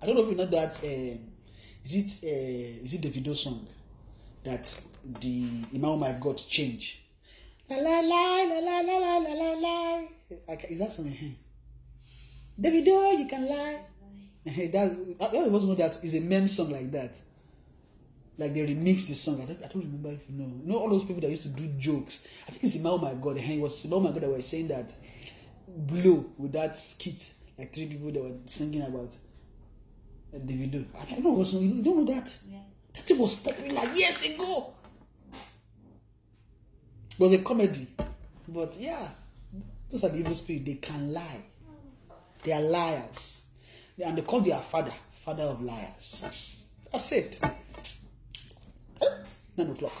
I 0.00 0.06
don't 0.06 0.16
know 0.16 0.22
if 0.22 0.30
you 0.30 0.36
know 0.36 0.46
that. 0.46 0.78
Um, 0.82 1.18
is 1.84 1.94
it 1.94 2.26
uh, 2.26 2.84
is 2.84 2.94
it 2.94 3.02
the 3.02 3.10
Davido 3.10 3.36
song 3.36 3.66
that 4.44 4.80
the 5.20 5.46
Imam 5.74 6.00
my 6.00 6.12
God 6.12 6.38
change? 6.38 7.02
La 7.68 7.76
la 7.76 8.00
la 8.00 8.42
la 8.42 8.58
la 8.58 8.80
la 8.80 8.98
la 8.98 9.16
la 9.18 9.32
la 9.32 9.52
la. 9.52 10.02
Is 10.68 10.78
that 10.78 10.92
something? 10.92 11.36
Davido, 12.60 13.18
you 13.18 13.26
can 13.28 13.46
lie. 13.46 13.80
That's, 14.72 14.94
I 15.20 15.24
always 15.36 15.64
know 15.64 15.74
that 15.76 16.02
is 16.02 16.14
a 16.14 16.20
meme 16.20 16.48
song 16.48 16.70
like 16.70 16.90
that. 16.92 17.12
Like 18.38 18.54
they 18.54 18.66
remixed 18.66 19.08
the 19.08 19.14
song. 19.14 19.40
I 19.42 19.44
don't, 19.44 19.62
I 19.64 19.68
don't 19.68 19.84
remember 19.84 20.10
if 20.10 20.28
you 20.28 20.36
know. 20.36 20.44
You 20.64 20.72
know 20.72 20.78
all 20.78 20.88
those 20.88 21.04
people 21.04 21.20
that 21.20 21.30
used 21.30 21.42
to 21.42 21.48
do 21.48 21.66
jokes. 21.78 22.26
I 22.48 22.50
think 22.50 22.64
it's 22.64 22.76
Imam 22.76 23.00
my 23.00 23.14
God. 23.14 23.36
It 23.38 23.60
was 23.60 23.84
Imam 23.86 24.02
my 24.04 24.10
God 24.10 24.22
that 24.22 24.30
were 24.30 24.40
saying 24.42 24.68
that 24.68 24.92
blow 25.68 26.24
with 26.38 26.52
that 26.52 26.76
skit. 26.76 27.34
Like 27.58 27.72
three 27.72 27.86
people 27.86 28.10
that 28.10 28.22
were 28.22 28.34
singing 28.46 28.82
about 28.82 29.14
uh, 30.34 30.38
Davido. 30.38 30.84
I 30.98 31.04
don't 31.14 31.22
know. 31.24 31.32
what's- 31.32 31.52
You 31.52 31.82
don't 31.82 31.98
know 32.06 32.14
that? 32.14 32.36
Yeah. 32.50 32.58
That 32.94 33.02
thing 33.04 33.18
was 33.18 33.34
popular 33.36 33.84
years 33.94 34.24
ago. 34.34 34.72
It 37.10 37.20
was 37.20 37.32
a 37.34 37.38
comedy. 37.38 37.86
But 38.48 38.74
yeah, 38.76 39.08
those 39.90 40.02
are 40.04 40.08
the 40.08 40.18
evil 40.18 40.34
spirit. 40.34 40.64
They 40.64 40.74
can 40.74 41.12
lie. 41.12 41.44
They 42.44 42.52
are 42.52 42.60
liars. 42.62 43.41
And 44.00 44.16
they 44.18 44.22
call 44.22 44.40
their 44.40 44.58
father, 44.58 44.92
father 45.24 45.44
of 45.44 45.62
liars. 45.62 46.24
That's 46.90 47.12
it. 47.12 47.40
Nine 49.56 49.70
o'clock. 49.70 49.92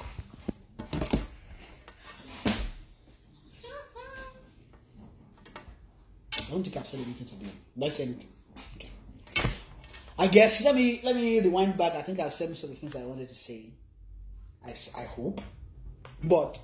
I 6.34 6.54
don't 6.54 6.62
think 6.62 6.76
I've 6.76 6.86
said 6.86 7.00
anything 7.00 7.50
I 7.82 7.88
say 7.88 8.04
anything? 8.04 8.28
Okay. 8.76 8.90
I 10.18 10.26
guess 10.26 10.64
let 10.64 10.74
me 10.74 11.00
let 11.02 11.16
me 11.16 11.40
rewind 11.40 11.78
back. 11.78 11.94
I 11.94 12.02
think 12.02 12.20
I've 12.20 12.32
said 12.32 12.50
most 12.50 12.64
of 12.64 12.70
the 12.70 12.76
things 12.76 12.94
I 12.94 13.04
wanted 13.04 13.28
to 13.28 13.34
say. 13.34 13.70
I, 14.66 14.74
I 14.98 15.04
hope. 15.04 15.40
But 16.22 16.58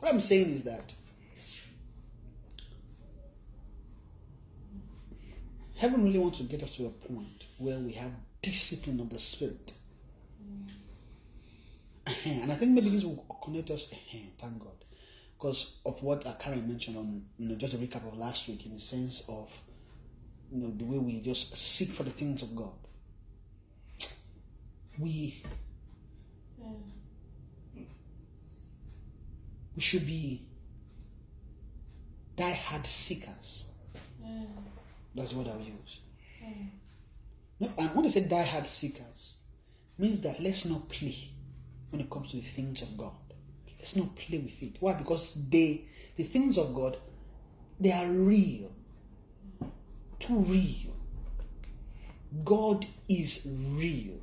what 0.00 0.12
I'm 0.12 0.20
saying 0.20 0.50
is 0.50 0.64
that 0.64 0.92
heaven 5.76 6.04
really 6.04 6.18
wants 6.18 6.38
to 6.38 6.44
get 6.44 6.62
us 6.62 6.76
to 6.76 6.86
a 6.86 6.90
point 6.90 7.44
where 7.58 7.78
we 7.78 7.92
have 7.92 8.10
discipline 8.42 9.00
of 9.00 9.10
the 9.10 9.18
spirit. 9.18 9.72
And 12.24 12.52
I 12.52 12.54
think 12.54 12.72
maybe 12.72 12.90
this 12.90 13.04
will 13.04 13.24
connect 13.42 13.70
us. 13.70 13.92
Thank 14.38 14.58
God, 14.60 14.84
because 15.36 15.80
of 15.84 16.00
what 16.02 16.24
uh, 16.24 16.34
Karen 16.34 16.66
mentioned 16.68 16.96
on 16.96 17.24
you 17.36 17.48
know 17.48 17.56
just 17.56 17.74
a 17.74 17.78
recap 17.78 18.06
of 18.06 18.16
last 18.16 18.46
week 18.48 18.64
in 18.64 18.72
the 18.74 18.78
sense 18.78 19.24
of 19.28 19.50
you 20.52 20.58
know 20.62 20.70
the 20.70 20.84
way 20.84 20.98
we 20.98 21.20
just 21.20 21.56
seek 21.56 21.88
for 21.88 22.04
the 22.04 22.10
things 22.10 22.42
of 22.42 22.54
God. 22.54 22.72
We 24.98 25.42
we 29.74 29.82
should 29.82 30.06
be 30.06 30.42
die-hard 32.36 32.86
seekers. 32.86 33.66
That's 35.16 35.32
what 35.32 35.48
I'll 35.48 35.58
use. 35.58 36.00
No, 37.58 37.72
and 37.78 37.94
when 37.94 38.04
I 38.04 38.10
say 38.10 38.28
die-hard 38.28 38.66
seekers, 38.66 39.34
means 39.96 40.20
that 40.20 40.38
let's 40.40 40.66
not 40.66 40.88
play 40.90 41.16
when 41.88 42.02
it 42.02 42.10
comes 42.10 42.30
to 42.30 42.36
the 42.36 42.42
things 42.42 42.82
of 42.82 42.96
God. 42.98 43.12
Let's 43.78 43.96
not 43.96 44.14
play 44.14 44.38
with 44.38 44.62
it. 44.62 44.76
Why? 44.78 44.92
Because 44.92 45.34
they, 45.48 45.86
the 46.16 46.24
things 46.24 46.58
of 46.58 46.74
God, 46.74 46.98
they 47.80 47.92
are 47.92 48.06
real, 48.06 48.70
too 50.18 50.38
real. 50.40 50.94
God 52.44 52.86
is 53.08 53.48
real. 53.50 54.20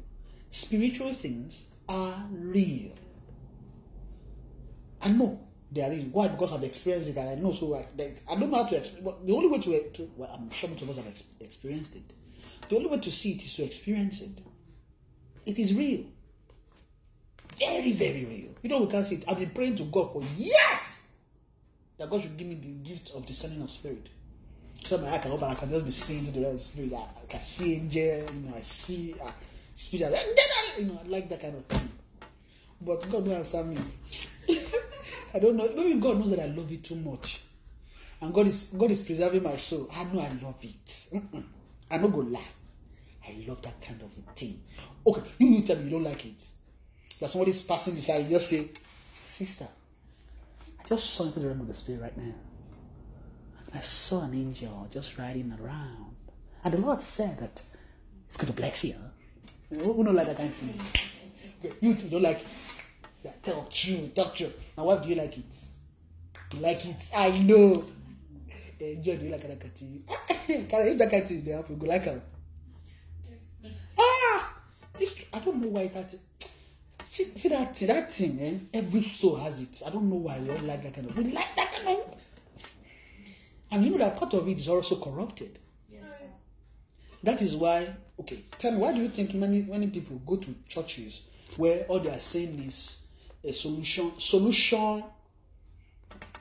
Spiritual 0.52 1.14
things 1.14 1.66
are 1.90 2.28
real. 2.32 2.92
I 5.02 5.10
know 5.10 5.40
they 5.74 5.82
are. 5.82 5.92
Why? 5.94 6.28
Because 6.28 6.54
I've 6.54 6.64
experienced 6.64 7.10
it 7.10 7.18
and 7.18 7.30
I 7.30 7.36
know 7.36 7.52
so 7.52 7.76
I, 7.76 7.86
that 7.98 8.22
I 8.30 8.36
don't 8.40 8.52
know 8.52 8.64
how 8.64 8.70
to 8.70 8.78
explain. 8.78 9.04
The 9.26 9.34
only 9.34 9.48
way 9.48 9.60
to, 9.60 9.90
to 9.92 10.12
well, 10.16 10.30
I'm 10.34 10.50
sure 10.52 10.70
most 10.70 10.82
of 10.84 10.90
us 10.90 10.98
have 10.98 11.08
ex- 11.08 11.24
experienced 11.40 11.96
it. 11.96 12.14
The 12.70 12.76
only 12.78 12.90
way 12.90 13.00
to 13.00 13.12
see 13.12 13.32
it 13.34 13.44
is 13.44 13.56
to 13.56 13.64
experience 13.64 14.22
it. 14.22 14.40
It 15.46 15.60
is 15.60 15.74
real. 15.74 16.06
Very, 17.60 17.92
very 17.94 18.26
real. 18.26 18.50
You 18.62 18.70
know, 18.70 18.80
we 18.80 18.88
can't 18.88 19.06
see 19.06 19.16
it. 19.16 19.26
I've 19.28 19.40
been 19.40 19.50
praying 19.52 19.76
to 19.78 19.84
God 19.84 20.14
for 20.14 20.22
years 20.38 21.02
that 21.98 22.10
God 22.10 22.22
should 22.22 22.36
give 22.38 22.48
me 22.48 22.56
the 22.56 22.90
gift 22.90 23.12
of 23.16 23.26
discerning 23.26 23.62
of 23.62 23.70
spirit. 23.70 24.08
So 24.86 24.98
my 24.98 25.14
eye 25.14 25.18
can 25.20 25.32
open, 25.32 25.46
I 25.46 25.56
can 25.56 25.70
just 25.70 25.86
be 25.86 25.92
seeing 25.92 26.26
to 26.26 26.32
the 26.32 26.42
rest 26.42 26.54
of 26.56 26.62
spirit. 26.62 26.94
I, 26.94 26.98
I 27.22 27.26
can 27.28 27.42
see 27.42 27.76
angel, 27.76 28.04
you 28.34 28.50
know, 28.50 28.56
I 28.56 28.60
see 28.62 29.16
uh, 29.24 29.32
spirit. 29.76 30.14
I- 30.14 30.82
You 30.82 30.88
know, 30.88 31.00
I 31.04 31.08
like 31.08 31.30
that 31.30 31.42
kind 31.42 31.56
of 31.56 31.66
thing. 31.66 31.90
But 32.82 33.10
God 33.10 33.26
don't 33.26 33.36
answer 33.36 33.64
me. 33.64 33.78
I 35.34 35.40
don't 35.40 35.56
know. 35.56 35.70
Maybe 35.76 36.00
God 36.00 36.20
knows 36.20 36.30
that 36.32 36.40
I 36.40 36.48
love 36.48 36.72
it 36.72 36.84
too 36.84 36.96
much. 36.96 37.42
And 38.22 38.34
God 38.34 38.48
is 38.48 38.66
God 38.78 38.92
is 38.92 39.02
preserving 39.02 39.44
my 39.44 39.56
soul. 39.56 39.90
I 39.94 40.04
know 40.06 40.22
I 40.22 40.32
love 40.42 40.56
it. 40.62 40.86
Mm-mm. 41.14 41.44
I 41.90 41.98
no 41.98 42.08
go 42.08 42.20
lie. 42.20 42.40
I 43.28 43.44
love 43.48 43.62
that 43.62 43.82
kind 43.82 44.02
of 44.02 44.10
a 44.28 44.32
thing. 44.34 44.62
Okay, 45.06 45.22
you, 45.40 45.48
you 45.48 45.62
tell 45.64 45.78
me 45.78 45.86
you 45.86 45.90
don't 45.92 46.04
like 46.04 46.26
it. 46.26 46.46
That 47.20 47.30
somebody's 47.30 47.62
passing 47.64 47.96
beside 47.96 48.26
you, 48.26 48.32
just 48.32 48.50
say, 48.50 48.68
Sister, 49.24 49.68
I 50.80 50.88
just 50.88 51.10
saw 51.12 51.26
into 51.26 51.40
the 51.40 51.48
realm 51.48 51.62
of 51.62 51.68
the 51.68 51.74
spirit 51.74 52.02
right 52.02 52.18
now. 52.18 52.34
I 53.74 53.80
saw 53.80 54.24
an 54.24 54.34
angel 54.34 54.88
just 54.92 55.18
riding 55.18 55.56
around. 55.62 56.16
And 56.64 56.74
the 56.74 56.80
Lord 56.80 57.02
said 57.02 57.40
that 57.40 57.62
it's 58.28 58.38
going 58.38 58.48
to 58.48 58.54
bless 58.54 58.84
you. 58.84 58.96
You 59.72 59.80
don't 59.80 60.14
like 60.14 60.28
that 60.28 60.38
kind 60.38 60.50
of 60.50 60.56
thing? 60.56 60.82
You 61.82 61.94
don't 61.94 62.22
like 62.22 62.42
it. 62.42 62.48
Yeah, 63.24 63.32
tell 63.42 63.68
true, 63.72 64.12
tell 64.14 64.32
true. 64.32 64.52
My 64.76 64.84
wife, 64.84 65.04
do 65.04 65.10
you 65.10 65.16
like 65.16 65.38
it? 65.38 65.56
You 66.54 66.60
like 66.60 66.86
it? 66.86 67.10
I 67.16 67.30
know. 67.40 67.86
Enjoy, 68.80 69.18
do 69.18 69.26
you 69.26 69.32
like 69.32 69.42
that 69.48 69.60
kind 69.62 69.64
of 69.64 69.72
thing? 69.72 70.68
Carry 70.68 70.98
kind 70.98 71.14
of 71.14 71.28
thing, 71.28 71.44
they 71.44 71.52
help 71.52 71.70
you 71.70 71.76
go 71.78 71.86
like. 71.86 72.08
Ah! 73.98 74.54
This, 75.00 75.16
I 75.34 75.40
don't 75.40 75.62
know 75.62 75.70
why 75.70 75.88
that. 75.88 76.14
See, 77.08 77.26
see 77.36 77.50
that 77.50 77.76
thing, 77.76 77.88
that 77.88 78.12
thing, 78.12 78.40
eh? 78.42 78.78
Every 78.78 79.04
soul 79.04 79.36
has 79.38 79.62
it. 79.62 79.82
I 79.86 79.90
don't 79.90 80.10
know 80.10 80.18
why 80.18 80.40
we 80.40 80.50
all 80.50 80.60
like 80.60 80.84
that 80.84 80.94
kind 80.94 81.10
of. 81.10 81.18
We 81.18 81.32
like 81.32 81.56
that 81.56 81.72
kind 81.72 82.00
of. 82.00 82.16
And 83.72 83.86
you 83.86 83.92
know 83.92 84.00
that 84.00 84.18
part 84.18 84.34
of 84.34 84.48
it 84.48 84.60
is 84.60 84.68
also 84.68 84.98
corrupted. 85.00 85.60
Yes. 85.90 86.22
That 87.24 87.42
is 87.42 87.56
why, 87.56 87.88
okay, 88.20 88.44
tell 88.60 88.72
me, 88.74 88.80
why 88.80 88.94
do 88.94 89.00
you 89.00 89.10
think 89.10 89.34
many 89.34 89.62
many 89.62 89.88
people 89.88 90.20
go 90.26 90.36
to 90.36 90.56
churches 90.68 91.28
where 91.56 91.86
all 91.86 92.00
they 92.00 92.10
are 92.10 92.20
saying 92.20 92.62
is 92.68 93.03
a 93.44 93.52
solution, 93.52 94.12
solution? 94.20 95.04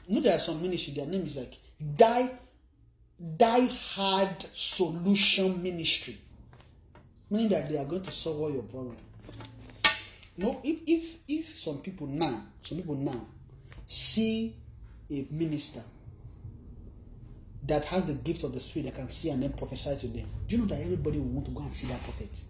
Know, 0.08 0.20
there 0.20 0.34
are 0.34 0.40
some 0.40 0.60
ministry, 0.60 0.94
their 0.94 1.06
name 1.06 1.24
is 1.24 1.36
like 1.36 1.54
die, 1.96 2.30
die 3.36 3.66
hard 3.66 4.44
solution 4.52 5.62
ministry, 5.62 6.18
meaning 7.30 7.48
that 7.50 7.68
they 7.68 7.78
are 7.78 7.84
going 7.84 8.02
to 8.02 8.10
solve 8.10 8.40
all 8.40 8.52
your 8.52 8.64
problem. 8.64 8.96
No, 10.36 10.60
if 10.64 10.80
if 10.86 11.18
if 11.28 11.58
some 11.58 11.78
people 11.78 12.06
now, 12.06 12.42
some 12.62 12.78
people 12.78 12.94
now 12.94 13.26
see 13.86 14.56
a 15.10 15.26
minister 15.30 15.82
that 17.64 17.84
has 17.84 18.04
the 18.06 18.14
gift 18.14 18.42
of 18.42 18.52
the 18.52 18.60
spirit 18.60 18.86
that 18.86 18.94
can 18.96 19.08
see 19.08 19.30
and 19.30 19.42
then 19.42 19.52
prophesy 19.52 19.96
to 19.96 20.08
them, 20.08 20.26
do 20.48 20.56
you 20.56 20.62
know 20.62 20.68
that 20.68 20.80
everybody 20.80 21.18
will 21.18 21.26
want 21.26 21.46
to 21.46 21.52
go 21.52 21.60
and 21.60 21.72
see 21.72 21.86
that 21.86 22.02
prophet? 22.02 22.40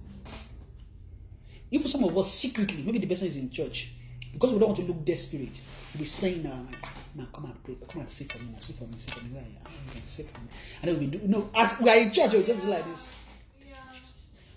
Even 1.70 1.86
some 1.86 2.04
of 2.04 2.16
us 2.16 2.32
secretly, 2.32 2.82
maybe 2.82 2.98
the 2.98 3.06
person 3.06 3.26
is 3.26 3.36
in 3.36 3.50
church, 3.50 3.92
because 4.32 4.52
we 4.52 4.58
don't 4.58 4.68
want 4.68 4.80
to 4.80 4.86
look 4.86 5.04
desperate, 5.04 5.60
we'll 5.94 6.00
be 6.00 6.04
saying, 6.04 6.42
now, 6.42 6.66
now 7.14 7.26
come 7.32 7.44
and 7.46 7.62
pray, 7.64 7.76
come 7.88 8.00
and 8.00 8.10
sit 8.10 8.32
for 8.32 8.38
me, 8.38 8.50
now 8.52 8.58
sit 8.58 8.76
for 8.76 8.84
me, 8.84 8.94
sit 8.98 9.14
for 9.14 9.24
me, 9.24 9.30
where 9.32 9.42
you? 9.42 9.56
Ah, 9.64 9.70
you 9.86 9.92
can 9.92 10.06
sit 10.06 10.30
for 10.30 10.40
me. 10.40 10.46
And 10.82 10.90
then 10.90 10.98
we 10.98 11.06
do, 11.06 11.20
no, 11.26 11.50
as 11.54 11.80
we 11.80 11.90
are 11.90 11.96
in 11.98 12.12
church, 12.12 12.32
we'll 12.32 12.42
just 12.42 12.64
like 12.64 12.84
this. 12.90 13.08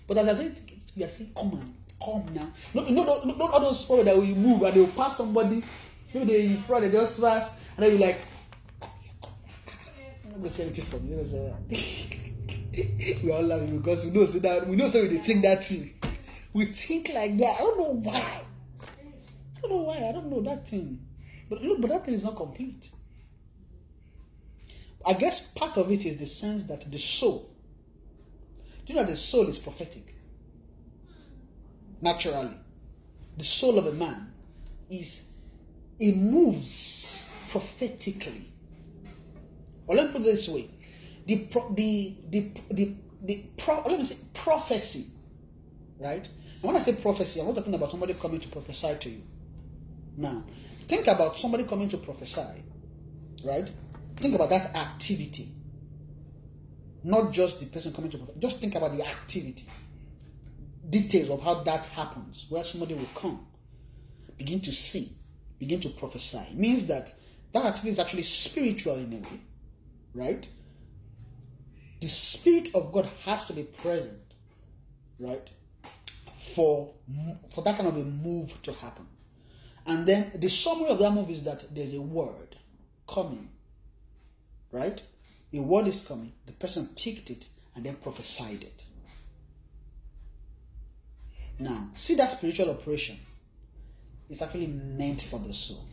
But 0.06 0.18
as 0.18 0.28
I 0.28 0.42
said, 0.42 0.60
we 0.96 1.04
are 1.04 1.08
saying, 1.08 1.32
come 1.36 1.52
on, 1.52 1.74
come 2.02 2.34
now. 2.34 2.48
No, 2.74 2.82
no, 2.88 3.04
no, 3.04 3.20
no, 3.24 3.34
not 3.34 3.52
all 3.52 3.60
those 3.60 3.82
people 3.82 4.04
that 4.04 4.16
will 4.16 4.24
move 4.24 4.62
and 4.62 4.74
they 4.74 4.80
will 4.80 4.86
pass 4.88 5.16
somebody, 5.16 5.62
maybe 6.14 6.32
they 6.32 6.46
in 6.46 6.58
front, 6.62 6.84
they 6.84 6.90
just 6.90 7.20
pass, 7.20 7.56
and 7.76 7.84
then 7.84 7.98
you're 7.98 8.06
like, 8.08 8.18
I'm 10.36 10.42
gonna 10.42 10.50
say 10.50 10.64
anything 10.64 10.84
for. 10.84 10.98
Because, 10.98 11.34
uh, 11.34 11.54
we 13.24 13.30
all 13.32 13.42
laughing 13.42 13.78
because 13.78 14.04
we 14.04 14.10
know 14.10 14.26
so 14.26 14.38
that 14.40 14.66
we 14.66 14.76
know 14.76 14.88
so 14.88 15.00
we 15.02 15.16
think 15.18 15.42
that 15.42 15.64
thing. 15.64 15.94
We 16.52 16.66
think 16.66 17.10
like 17.14 17.36
that. 17.38 17.56
I 17.56 17.58
don't 17.58 17.78
know 17.78 18.10
why. 18.10 18.45
I 19.56 19.60
don't 19.60 19.70
know 19.70 19.82
why. 19.82 20.08
I 20.08 20.12
don't 20.12 20.30
know 20.30 20.42
that 20.42 20.68
thing. 20.68 21.00
But 21.48 21.62
look, 21.62 21.80
but 21.80 21.90
that 21.90 22.04
thing 22.04 22.14
is 22.14 22.24
not 22.24 22.36
complete. 22.36 22.90
I 25.04 25.12
guess 25.12 25.46
part 25.48 25.76
of 25.76 25.90
it 25.90 26.04
is 26.04 26.16
the 26.16 26.26
sense 26.26 26.64
that 26.64 26.90
the 26.90 26.98
soul. 26.98 27.54
Do 28.84 28.92
you 28.92 28.98
know 28.98 29.04
the 29.04 29.16
soul 29.16 29.46
is 29.48 29.58
prophetic? 29.58 30.14
Naturally. 32.00 32.56
The 33.36 33.44
soul 33.44 33.78
of 33.78 33.86
a 33.86 33.92
man 33.92 34.32
is 34.90 35.28
it 35.98 36.16
moves 36.16 37.30
prophetically. 37.50 38.52
Or 39.86 39.94
let 39.94 40.06
me 40.06 40.12
put 40.12 40.22
it 40.22 40.24
this 40.24 40.48
way: 40.48 40.68
the 41.26 41.38
pro, 41.46 41.72
the 41.72 42.16
the 42.28 42.50
the, 42.70 42.94
the 43.22 43.44
pro, 43.56 43.82
let 43.86 43.98
me 43.98 44.04
say 44.04 44.16
prophecy, 44.34 45.12
right? 45.98 46.26
And 46.26 46.62
when 46.62 46.76
I 46.76 46.80
say 46.80 46.96
prophecy, 46.96 47.40
I'm 47.40 47.46
not 47.46 47.56
talking 47.56 47.74
about 47.74 47.90
somebody 47.90 48.14
coming 48.14 48.40
to 48.40 48.48
prophesy 48.48 48.96
to 48.98 49.10
you. 49.10 49.22
Now, 50.16 50.44
think 50.88 51.06
about 51.06 51.36
somebody 51.36 51.64
coming 51.64 51.88
to 51.88 51.98
prophesy, 51.98 52.62
right? 53.44 53.70
Think 54.16 54.34
about 54.34 54.50
that 54.50 54.74
activity, 54.74 55.52
not 57.04 57.32
just 57.32 57.60
the 57.60 57.66
person 57.66 57.92
coming 57.92 58.10
to 58.10 58.18
prophesy. 58.18 58.40
Just 58.40 58.60
think 58.60 58.74
about 58.74 58.96
the 58.96 59.06
activity, 59.06 59.66
details 60.88 61.30
of 61.30 61.42
how 61.42 61.62
that 61.64 61.84
happens, 61.86 62.46
where 62.48 62.64
somebody 62.64 62.94
will 62.94 63.08
come, 63.14 63.46
begin 64.38 64.60
to 64.60 64.72
see, 64.72 65.12
begin 65.58 65.80
to 65.80 65.90
prophesy. 65.90 66.38
It 66.50 66.56
means 66.56 66.86
that 66.86 67.14
that 67.52 67.64
activity 67.66 67.90
is 67.90 67.98
actually 67.98 68.22
spiritual 68.22 68.94
in 68.94 69.12
a 69.12 69.16
way 69.16 69.40
right? 70.16 70.48
The 72.00 72.08
Spirit 72.08 72.70
of 72.74 72.92
God 72.92 73.08
has 73.24 73.46
to 73.46 73.52
be 73.52 73.62
present, 73.62 74.18
right? 75.20 75.48
For 76.54 76.92
for 77.50 77.62
that 77.62 77.76
kind 77.76 77.88
of 77.88 77.96
a 77.96 78.04
move 78.04 78.60
to 78.62 78.72
happen. 78.72 79.06
And 79.86 80.06
then 80.06 80.32
the 80.34 80.48
summary 80.48 80.88
of 80.88 80.98
that 80.98 81.12
move 81.12 81.30
is 81.30 81.44
that 81.44 81.72
there's 81.74 81.94
a 81.94 82.00
word 82.00 82.56
coming, 83.08 83.48
right? 84.72 85.00
A 85.54 85.60
word 85.60 85.86
is 85.86 86.02
coming. 86.02 86.32
The 86.46 86.52
person 86.52 86.88
picked 86.96 87.30
it 87.30 87.46
and 87.74 87.84
then 87.84 87.94
prophesied 87.96 88.62
it. 88.62 88.82
Now, 91.58 91.88
see 91.94 92.16
that 92.16 92.32
spiritual 92.32 92.70
operation 92.70 93.16
is 94.28 94.42
actually 94.42 94.66
meant 94.66 95.22
for 95.22 95.38
the 95.38 95.52
soul. 95.52 95.84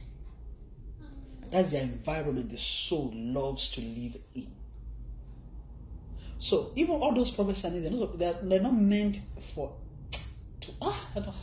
That's 1.51 1.69
the 1.69 1.81
environment 1.81 2.49
the 2.49 2.57
soul 2.57 3.11
loves 3.13 3.71
to 3.73 3.81
live 3.81 4.17
in. 4.33 4.51
So 6.39 6.71
even 6.75 6.95
all 6.95 7.13
those 7.13 7.29
prophecies, 7.29 7.83
they're 7.83 7.91
not, 7.91 8.17
they're 8.17 8.61
not 8.61 8.73
meant 8.73 9.21
for 9.53 9.75
to 10.61 10.71
ah. 10.81 11.33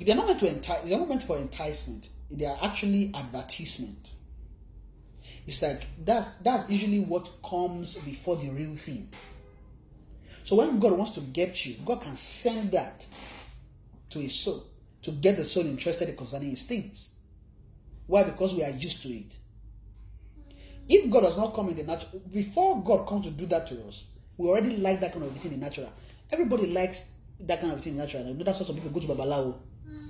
They're 0.00 0.16
not 0.16 0.26
meant 0.26 0.40
to 0.40 0.48
entice. 0.48 0.82
They're 0.82 0.98
not 0.98 1.08
meant 1.08 1.22
for 1.22 1.36
enticement. 1.38 2.08
They 2.30 2.46
are 2.46 2.58
actually 2.62 3.12
advertisement. 3.14 4.12
It's 5.46 5.62
like 5.62 5.86
that's 6.04 6.34
that's 6.36 6.68
usually 6.70 7.00
what 7.00 7.28
comes 7.42 7.96
before 7.98 8.36
the 8.36 8.50
real 8.50 8.74
thing. 8.76 9.08
So 10.42 10.56
when 10.56 10.78
God 10.78 10.92
wants 10.92 11.12
to 11.12 11.20
get 11.20 11.64
you, 11.64 11.76
God 11.84 12.02
can 12.02 12.14
send 12.14 12.72
that 12.72 13.06
to 14.10 14.18
his 14.18 14.34
soul 14.34 14.64
to 15.02 15.10
get 15.10 15.36
the 15.36 15.44
soul 15.44 15.66
interested 15.66 16.14
concerning 16.16 16.50
his 16.50 16.64
things. 16.64 17.10
Why? 18.06 18.24
Because 18.24 18.54
we 18.54 18.64
are 18.64 18.70
used 18.70 19.02
to 19.02 19.08
it. 19.08 19.36
If 20.88 21.10
God 21.10 21.22
does 21.22 21.38
not 21.38 21.54
come 21.54 21.70
in 21.70 21.76
the 21.76 21.84
natural, 21.84 22.20
before 22.30 22.82
God 22.82 23.06
comes 23.06 23.26
to 23.26 23.30
do 23.30 23.46
that 23.46 23.66
to 23.68 23.86
us, 23.86 24.04
we 24.36 24.48
already 24.48 24.76
like 24.76 25.00
that 25.00 25.12
kind 25.12 25.24
of 25.24 25.32
thing 25.32 25.52
in 25.52 25.60
the 25.60 25.64
natural. 25.64 25.90
Everybody 26.30 26.66
likes 26.66 27.08
that 27.40 27.60
kind 27.60 27.72
of 27.72 27.80
thing 27.80 27.94
in 27.94 27.98
natural. 27.98 28.28
I 28.28 28.32
know 28.32 28.44
that's 28.44 28.60
why 28.60 28.66
some 28.66 28.76
people 28.76 28.90
go 28.90 29.00
to 29.00 29.06
Babalawo. 29.06 29.56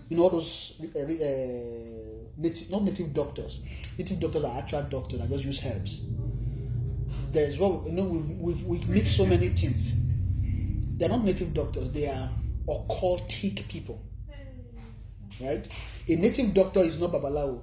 You 0.09 0.16
know, 0.16 0.28
those 0.28 0.81
uh, 0.94 0.98
uh, 0.98 1.05
native, 2.36 2.70
not 2.70 2.82
native 2.82 3.12
doctors. 3.15 3.61
Native 3.98 4.20
doctors 4.20 4.44
are 4.44 4.59
actual 4.59 4.82
doctors 4.82 5.19
that 5.20 5.31
just 5.31 5.44
use 5.44 5.65
herbs. 5.65 6.02
There 7.32 7.44
is 7.47 7.59
what 7.59 7.86
you 7.86 7.93
know. 7.93 8.05
We've, 8.05 8.62
we 8.65 8.78
we 8.78 9.05
so 9.05 9.27
many 9.27 9.48
things. 9.48 9.94
They 10.97 11.06
are 11.06 11.09
not 11.09 11.24
native 11.24 11.52
doctors. 11.55 11.90
They 11.90 12.06
are 12.09 12.28
occultic 12.69 13.66
people. 13.69 14.01
Right? 15.40 15.66
A 16.09 16.16
native 16.16 16.55
doctor 16.55 16.81
is 16.81 17.01
not 17.01 17.11
Babalawo. 17.12 17.61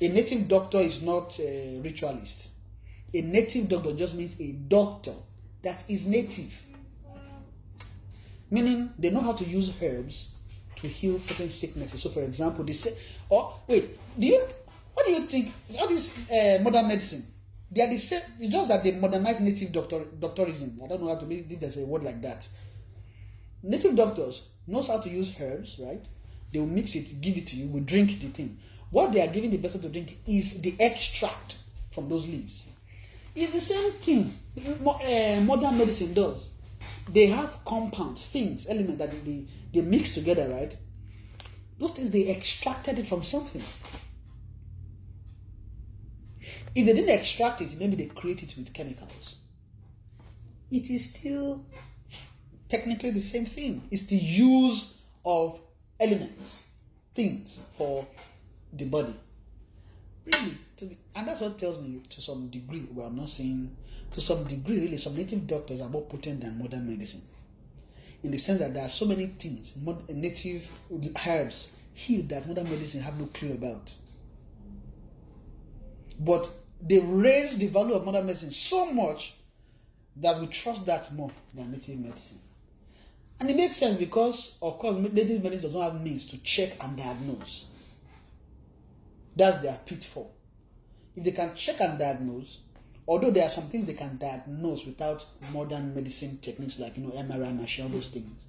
A 0.00 0.08
native 0.08 0.48
doctor 0.48 0.78
is 0.78 1.02
not 1.02 1.38
a 1.40 1.80
ritualist. 1.82 2.48
A 3.14 3.22
native 3.22 3.68
doctor 3.68 3.92
just 3.94 4.14
means 4.14 4.40
a 4.40 4.52
doctor 4.52 5.14
that 5.62 5.84
is 5.88 6.06
native. 6.06 6.60
Meaning 8.50 8.90
they 8.98 9.10
know 9.10 9.20
how 9.20 9.32
to 9.32 9.44
use 9.44 9.72
herbs 9.82 10.32
to 10.76 10.88
heal 10.88 11.18
certain 11.18 11.50
sicknesses. 11.50 12.02
So, 12.02 12.10
for 12.10 12.22
example, 12.22 12.64
they 12.64 12.72
say, 12.72 12.96
"Oh, 13.30 13.58
wait, 13.66 13.98
do 14.18 14.26
you, 14.26 14.40
what 14.92 15.06
do 15.06 15.12
you 15.12 15.20
think? 15.22 15.52
All 15.78 15.88
this 15.88 16.16
uh, 16.30 16.62
modern 16.62 16.88
medicine, 16.88 17.24
they 17.70 17.82
are 17.82 17.88
the 17.88 17.96
same. 17.98 18.22
It's 18.40 18.52
just 18.52 18.68
that 18.68 18.84
they 18.84 18.92
modernize 18.92 19.40
native 19.40 19.72
doctor 19.72 20.00
doctorism. 20.20 20.82
I 20.82 20.86
don't 20.88 21.02
know 21.02 21.08
how 21.08 21.16
to 21.16 21.26
make 21.26 21.58
there's 21.58 21.78
a 21.78 21.84
word 21.86 22.04
like 22.04 22.20
that. 22.22 22.46
Native 23.62 23.96
doctors 23.96 24.42
knows 24.66 24.88
how 24.88 25.00
to 25.00 25.08
use 25.08 25.34
herbs, 25.40 25.80
right? 25.82 26.04
They 26.52 26.60
will 26.60 26.66
mix 26.66 26.94
it, 26.94 27.20
give 27.20 27.36
it 27.36 27.46
to 27.48 27.56
you, 27.56 27.68
will 27.68 27.80
drink 27.80 28.20
the 28.20 28.28
thing. 28.28 28.58
What 28.90 29.12
they 29.12 29.20
are 29.26 29.32
giving 29.32 29.50
the 29.50 29.58
person 29.58 29.80
to 29.82 29.88
drink 29.88 30.18
is 30.26 30.60
the 30.62 30.74
extract 30.78 31.58
from 31.90 32.08
those 32.08 32.26
leaves. 32.28 32.64
It's 33.34 33.52
the 33.52 33.60
same 33.60 33.90
thing 33.92 34.38
uh, 34.56 35.40
modern 35.40 35.76
medicine 35.78 36.14
does. 36.14 36.50
They 37.08 37.26
have 37.26 37.64
compounds, 37.64 38.24
things, 38.24 38.66
elements 38.68 38.98
that 38.98 39.10
they, 39.24 39.44
they, 39.72 39.80
mix 39.82 40.14
together, 40.14 40.48
right? 40.48 40.76
Those 41.78 41.92
things, 41.92 42.10
they 42.10 42.30
extracted 42.30 42.98
it 42.98 43.06
from 43.06 43.22
something. 43.22 43.62
If 46.74 46.86
they 46.86 46.92
didn't 46.92 47.10
extract 47.10 47.60
it, 47.60 47.78
maybe 47.78 47.96
they 47.96 48.06
create 48.06 48.42
it 48.42 48.54
with 48.56 48.72
chemicals. 48.72 49.36
It 50.70 50.90
is 50.90 51.10
still 51.10 51.64
technically 52.68 53.10
the 53.10 53.20
same 53.20 53.46
thing. 53.46 53.82
It's 53.90 54.06
the 54.06 54.16
use 54.16 54.94
of 55.24 55.60
elements, 56.00 56.66
things 57.14 57.60
for 57.76 58.06
the 58.72 58.86
body. 58.86 59.14
Really, 60.24 60.58
and 61.14 61.28
that's 61.28 61.40
what 61.40 61.58
tells 61.58 61.80
me 61.80 62.02
to 62.08 62.20
some 62.20 62.48
degree. 62.48 62.86
Well, 62.90 63.06
I'm 63.06 63.16
not 63.16 63.28
saying 63.28 63.76
to 64.14 64.20
some 64.20 64.44
degree, 64.44 64.78
really, 64.78 64.96
some 64.96 65.16
native 65.16 65.44
doctors 65.46 65.80
are 65.80 65.88
more 65.88 66.02
potent 66.02 66.40
than 66.40 66.56
modern 66.56 66.88
medicine. 66.88 67.22
In 68.22 68.30
the 68.30 68.38
sense 68.38 68.60
that 68.60 68.72
there 68.72 68.84
are 68.84 68.88
so 68.88 69.06
many 69.06 69.26
things, 69.26 69.76
native 70.08 70.68
herbs 71.26 71.74
heal 71.92 72.22
that 72.26 72.46
modern 72.46 72.70
medicine 72.70 73.02
have 73.02 73.18
no 73.18 73.26
clue 73.26 73.52
about. 73.52 73.92
But 76.18 76.48
they 76.80 77.00
raise 77.00 77.58
the 77.58 77.66
value 77.66 77.94
of 77.94 78.04
modern 78.04 78.26
medicine 78.26 78.52
so 78.52 78.92
much 78.92 79.34
that 80.16 80.40
we 80.40 80.46
trust 80.46 80.86
that 80.86 81.12
more 81.12 81.32
than 81.52 81.72
native 81.72 81.98
medicine. 81.98 82.38
And 83.40 83.50
it 83.50 83.56
makes 83.56 83.78
sense 83.78 83.98
because, 83.98 84.58
of 84.62 84.78
course, 84.78 84.96
native 85.12 85.42
medicine 85.42 85.66
does 85.66 85.74
not 85.74 85.92
have 85.92 86.00
means 86.00 86.28
to 86.28 86.38
check 86.38 86.74
and 86.80 86.96
diagnose. 86.96 87.66
That's 89.34 89.58
their 89.58 89.76
pitfall. 89.84 90.32
If 91.16 91.24
they 91.24 91.32
can 91.32 91.52
check 91.56 91.80
and 91.80 91.98
diagnose, 91.98 92.60
although 93.06 93.30
there 93.30 93.44
are 93.44 93.50
some 93.50 93.64
things 93.64 93.86
they 93.86 93.94
can 93.94 94.16
diagnose 94.18 94.86
without 94.86 95.24
modern 95.52 95.94
medicine 95.94 96.38
techniques 96.38 96.78
like 96.78 96.96
you 96.96 97.04
know 97.04 97.10
MRI 97.10 97.58
machine, 97.58 97.90
those 97.92 98.08
things. 98.08 98.44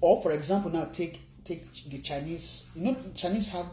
Or 0.00 0.22
for 0.22 0.32
example, 0.32 0.70
now 0.70 0.86
take 0.92 1.20
take 1.44 1.64
the 1.88 1.98
Chinese. 1.98 2.68
You 2.74 2.82
know, 2.82 2.96
Chinese 3.14 3.48
have 3.50 3.66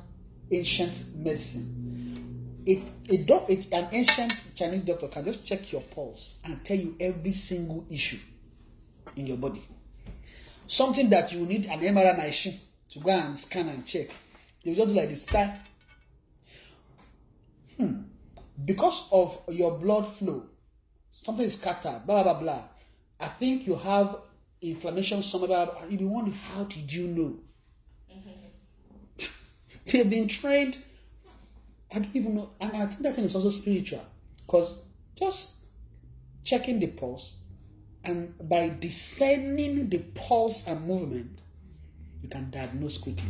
ancient 0.52 1.16
medicine. 1.16 2.64
It, 2.66 2.82
a 3.10 3.18
doc, 3.18 3.46
it, 3.48 3.72
an 3.72 3.90
ancient 3.92 4.56
Chinese 4.56 4.82
doctor 4.84 5.08
can 5.08 5.26
just 5.26 5.46
check 5.46 5.72
your 5.72 5.82
pulse 5.82 6.40
and 6.44 6.64
tell 6.66 6.78
you 6.78 6.96
every 7.00 7.34
single 7.34 7.86
issue 7.92 8.18
in 9.16 9.28
your 9.28 9.38
body. 9.38 9.64
Something 10.66 11.10
that 11.12 11.32
you 11.32 11.46
need 11.46 11.68
an 11.68 11.80
MRI 11.80 12.18
machine 12.18 12.60
to 12.90 13.00
go 13.00 13.12
and 13.12 13.38
scan 13.40 13.70
and 13.70 13.86
check. 13.86 14.08
Will 14.66 14.74
just 14.74 14.90
like 14.90 15.10
this. 15.10 15.26
Blah. 15.26 15.54
Hmm. 17.78 17.96
Because 18.64 19.10
of 19.12 19.40
your 19.50 19.78
blood 19.78 20.08
flow, 20.08 20.44
something 21.12 21.46
is 21.46 21.60
scattered, 21.60 22.04
blah, 22.06 22.24
blah, 22.24 22.40
blah. 22.40 22.62
I 23.20 23.28
think 23.28 23.68
you 23.68 23.76
have 23.76 24.18
inflammation 24.62 25.22
somewhere. 25.22 25.50
Blah, 25.50 25.66
blah, 25.66 25.74
blah. 25.80 25.90
You 25.90 25.98
be 25.98 26.06
wondering, 26.06 26.38
how 26.38 26.64
did 26.64 26.92
you 26.92 27.08
know? 27.08 27.40
They've 29.86 30.10
been 30.10 30.28
trained. 30.28 30.78
I 31.92 32.00
don't 32.00 32.16
even 32.16 32.36
know. 32.36 32.50
And 32.60 32.72
I 32.76 32.86
think 32.88 33.02
that 33.04 33.16
thing 33.16 33.26
is 33.26 33.36
also 33.36 33.50
spiritual. 33.50 34.06
Because 34.46 34.80
just 35.16 35.56
checking 36.44 36.80
the 36.80 36.88
pulse, 36.88 37.36
and 38.04 38.34
by 38.48 38.72
discerning 38.80 39.90
the 39.90 40.00
pulse 40.00 40.68
and 40.68 40.86
movement, 40.88 41.42
you 42.22 42.30
can 42.30 42.50
diagnose 42.52 42.98
quickly. 42.98 43.30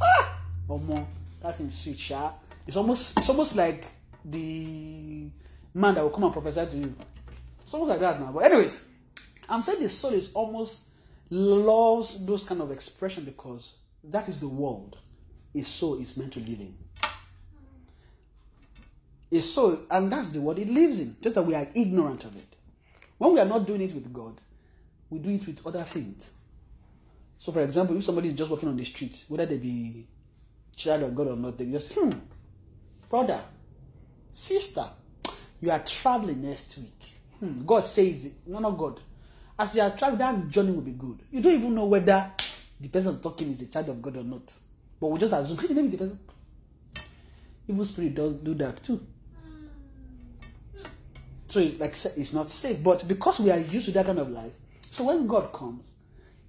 Ah! 0.00 0.38
Or 0.68 0.78
more. 0.78 1.06
That's 1.42 1.60
in 1.60 1.70
sweet 1.70 1.98
sharp. 1.98 2.38
It's 2.66 2.76
almost 2.76 3.18
it's 3.18 3.28
almost 3.28 3.56
like 3.56 3.84
the 4.24 5.28
man 5.74 5.94
that 5.94 6.02
will 6.02 6.10
come 6.10 6.24
and 6.24 6.32
prophesy 6.32 6.66
to 6.66 6.76
you. 6.76 6.94
Something 7.64 7.88
like 7.88 8.00
that 8.00 8.20
now. 8.20 8.32
But 8.32 8.44
anyways, 8.44 8.86
I'm 9.48 9.62
saying 9.62 9.82
the 9.82 9.88
soul 9.88 10.12
is 10.12 10.32
almost 10.32 10.88
loves 11.30 12.24
those 12.24 12.44
kind 12.44 12.60
of 12.60 12.70
expression 12.70 13.24
because 13.24 13.78
that 14.04 14.28
is 14.28 14.40
the 14.40 14.48
world 14.48 14.98
his 15.54 15.68
soul 15.68 16.00
is 16.00 16.16
meant 16.16 16.32
to 16.32 16.40
live 16.40 16.60
in. 16.60 16.74
His 19.30 19.52
soul, 19.52 19.78
and 19.90 20.12
that's 20.12 20.30
the 20.30 20.40
world 20.40 20.58
it 20.58 20.68
lives 20.68 20.98
in. 20.98 21.16
Just 21.20 21.36
that 21.36 21.42
we 21.42 21.54
are 21.54 21.66
ignorant 21.74 22.24
of 22.24 22.36
it. 22.36 22.56
When 23.18 23.32
we 23.32 23.40
are 23.40 23.44
not 23.46 23.66
doing 23.66 23.80
it 23.80 23.94
with 23.94 24.12
God, 24.12 24.40
we 25.08 25.20
do 25.20 25.30
it 25.30 25.46
with 25.46 25.64
other 25.64 25.84
things. 25.84 26.32
So, 27.38 27.52
for 27.52 27.60
example, 27.60 27.96
if 27.96 28.04
somebody 28.04 28.28
is 28.28 28.34
just 28.34 28.50
walking 28.50 28.68
on 28.68 28.76
the 28.76 28.84
street, 28.84 29.24
whether 29.28 29.46
they 29.46 29.58
be 29.58 30.06
child 30.74 31.04
of 31.04 31.14
God 31.14 31.28
or 31.28 31.36
not, 31.36 31.56
they 31.56 31.66
just, 31.66 31.92
hmm, 31.92 32.10
brother, 33.08 33.40
sister, 34.34 34.84
you 35.60 35.70
are 35.70 35.78
traveling 35.78 36.42
next 36.42 36.76
week. 36.76 37.00
Hmm, 37.38 37.64
God 37.64 37.84
says 37.84 38.26
it. 38.26 38.32
No, 38.46 38.58
not 38.58 38.76
God. 38.76 39.00
As 39.58 39.74
you 39.74 39.80
are 39.80 39.96
traveling, 39.96 40.18
that 40.18 40.48
journey 40.48 40.72
will 40.72 40.82
be 40.82 40.90
good. 40.90 41.20
You 41.30 41.40
don't 41.40 41.54
even 41.54 41.74
know 41.74 41.86
whether 41.86 42.30
the 42.80 42.88
person 42.88 43.20
talking 43.20 43.50
is 43.50 43.62
a 43.62 43.66
child 43.66 43.88
of 43.88 44.02
God 44.02 44.16
or 44.16 44.24
not. 44.24 44.52
But 45.00 45.08
we 45.08 45.20
just 45.20 45.32
assume, 45.32 45.58
maybe 45.74 45.88
the 45.88 45.98
person. 45.98 46.18
Evil 47.66 47.84
spirit 47.84 48.14
does 48.14 48.34
do 48.34 48.54
that 48.54 48.82
too. 48.82 49.06
So 51.48 51.60
it's 51.60 51.78
like 51.78 51.92
it's 52.18 52.32
not 52.32 52.50
safe. 52.50 52.82
But 52.82 53.06
because 53.06 53.38
we 53.40 53.50
are 53.50 53.58
used 53.58 53.86
to 53.86 53.92
that 53.92 54.06
kind 54.06 54.18
of 54.18 54.30
life, 54.30 54.52
so 54.90 55.04
when 55.04 55.26
God 55.26 55.52
comes, 55.52 55.92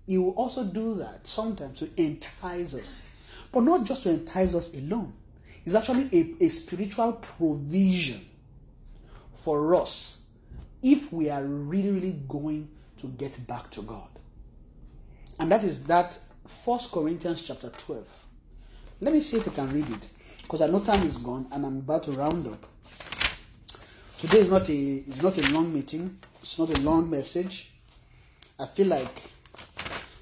He 0.08 0.18
will 0.18 0.32
also 0.32 0.64
do 0.64 0.96
that 0.96 1.26
sometimes 1.28 1.80
to 1.80 1.90
entice 1.96 2.74
us. 2.74 3.04
But 3.52 3.62
not 3.62 3.86
just 3.86 4.04
to 4.04 4.10
entice 4.10 4.56
us 4.56 4.74
alone. 4.74 5.14
It's 5.66 5.76
actually 5.76 6.10
a, 6.14 6.46
a 6.46 6.50
spiritual 6.50 7.14
provision 7.14 8.26
for 9.34 9.76
us 9.76 10.22
if 10.84 11.12
we 11.12 11.30
are 11.30 11.44
really, 11.44 11.92
really 11.92 12.22
going 12.28 12.70
to 13.02 13.08
get 13.08 13.46
back 13.48 13.72
to 13.72 13.82
God. 13.82 14.08
And 15.40 15.52
that 15.52 15.64
is 15.64 15.86
that 15.86 16.18
First 16.64 16.92
Corinthians 16.92 17.46
chapter 17.46 17.70
12. 17.70 18.06
Let 19.02 19.14
me 19.14 19.20
see 19.20 19.38
if 19.38 19.48
I 19.48 19.52
can 19.52 19.74
read 19.74 19.90
it. 19.90 20.10
Because 20.44 20.62
I 20.62 20.68
know 20.68 20.80
time 20.80 21.06
is 21.06 21.18
gone 21.18 21.48
and 21.52 21.66
I'm 21.66 21.78
about 21.78 22.04
to 22.04 22.12
round 22.12 22.46
up. 22.48 22.66
Today 24.20 24.40
is 24.40 24.50
not 24.50 24.70
a 24.70 24.74
it's 24.74 25.22
not 25.22 25.38
a 25.38 25.52
long 25.52 25.74
meeting. 25.74 26.20
It's 26.42 26.58
not 26.60 26.78
a 26.78 26.82
long 26.82 27.10
message. 27.10 27.72
I 28.60 28.68
feel 28.68 28.88
like 28.88 29.24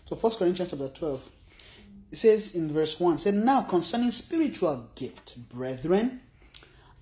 so 0.09 0.15
First 0.15 0.39
Corinthians 0.39 0.71
chapter 0.71 0.87
12. 0.87 1.29
It 2.13 2.17
says 2.19 2.53
in 2.53 2.71
verse 2.71 2.99
1, 2.99 3.17
said, 3.17 3.33
Now 3.33 3.63
concerning 3.63 4.11
spiritual 4.11 4.87
gift, 4.93 5.49
brethren, 5.49 6.21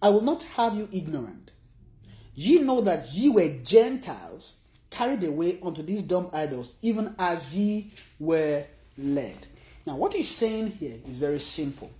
I 0.02 0.08
will 0.08 0.22
not 0.22 0.44
have 0.44 0.74
you 0.74 0.88
ignorant. 0.90 1.52
Ye 2.34 2.60
know 2.60 2.80
that 2.80 3.12
ye 3.12 3.28
were 3.28 3.50
Gentiles 3.62 4.60
carried 4.90 5.26
away 5.26 5.60
unto 5.62 5.84
these 5.84 6.04
dumb 6.04 6.30
idols, 6.32 6.76
even 6.82 7.14
as 7.20 7.54
ye 7.54 7.92
were 8.20 8.64
led. 8.98 9.48
Now, 9.86 9.98
what 9.98 10.14
he's 10.14 10.30
saying 10.30 10.68
here 10.80 10.96
is 11.06 11.18
very 11.18 11.40
simple. 11.40 11.92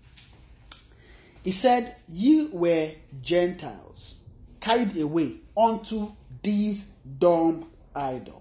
He 1.44 1.52
said, 1.52 1.98
Ye 2.08 2.48
were 2.48 2.92
Gentiles, 3.22 4.20
carried 4.62 4.96
away 4.96 5.42
unto 5.58 6.14
these 6.42 6.94
dumb 7.20 7.66
idols. 7.94 8.41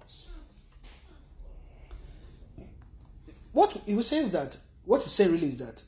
What 3.53 3.73
he 3.87 4.01
says 4.03 4.31
that, 4.31 4.57
what 4.85 5.03
he's 5.03 5.13
saying 5.13 5.33
really 5.33 5.49
is 5.49 5.57
that 5.59 5.83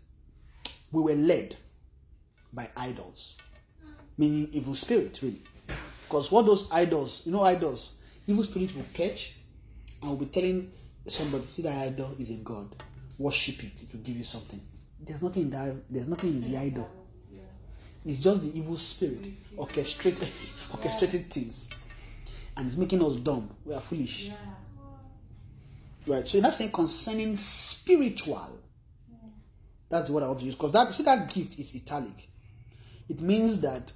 we 0.90 1.00
were 1.00 1.14
led 1.14 1.56
by 2.52 2.68
idols, 2.76 3.36
meaning 4.18 4.48
evil 4.52 4.74
spirit, 4.74 5.18
really. 5.22 5.42
Because 6.04 6.30
what 6.30 6.44
those 6.46 6.70
idols, 6.70 7.22
you 7.24 7.32
know, 7.32 7.42
idols, 7.42 7.94
evil 8.26 8.44
spirit 8.44 8.74
will 8.76 8.84
catch 8.92 9.34
and 10.00 10.10
will 10.10 10.18
be 10.18 10.26
telling 10.26 10.70
somebody, 11.06 11.46
see 11.46 11.62
that 11.62 11.88
idol 11.88 12.14
is 12.18 12.30
a 12.30 12.34
god, 12.34 12.74
worship 13.18 13.62
it, 13.64 13.82
it 13.82 13.92
will 13.92 14.00
give 14.00 14.16
you 14.16 14.24
something. 14.24 14.60
There's 15.00 15.22
nothing 15.22 15.44
in 15.44 15.50
that, 15.50 15.74
there's 15.88 16.08
nothing 16.08 16.30
in 16.30 16.50
the 16.50 16.56
idol. 16.58 16.88
It's 18.04 18.18
just 18.18 18.42
the 18.42 18.58
evil 18.58 18.76
spirit 18.76 19.28
orchestrated, 19.56 20.28
orchestrated 20.72 21.30
things, 21.30 21.70
and 22.56 22.66
it's 22.66 22.76
making 22.76 23.02
us 23.02 23.14
dumb. 23.16 23.48
We 23.64 23.74
are 23.74 23.80
foolish. 23.80 24.30
Right. 26.06 26.26
So 26.26 26.40
that's 26.40 26.58
saying 26.58 26.72
concerning 26.72 27.36
spiritual. 27.36 28.58
That's 29.88 30.10
what 30.10 30.22
I 30.22 30.26
want 30.26 30.40
to 30.40 30.46
use 30.46 30.54
because 30.54 30.72
that 30.72 30.92
see 30.92 31.02
that 31.04 31.32
gift 31.32 31.58
is 31.58 31.74
italic. 31.74 32.28
It 33.08 33.20
means 33.20 33.60
that 33.60 33.92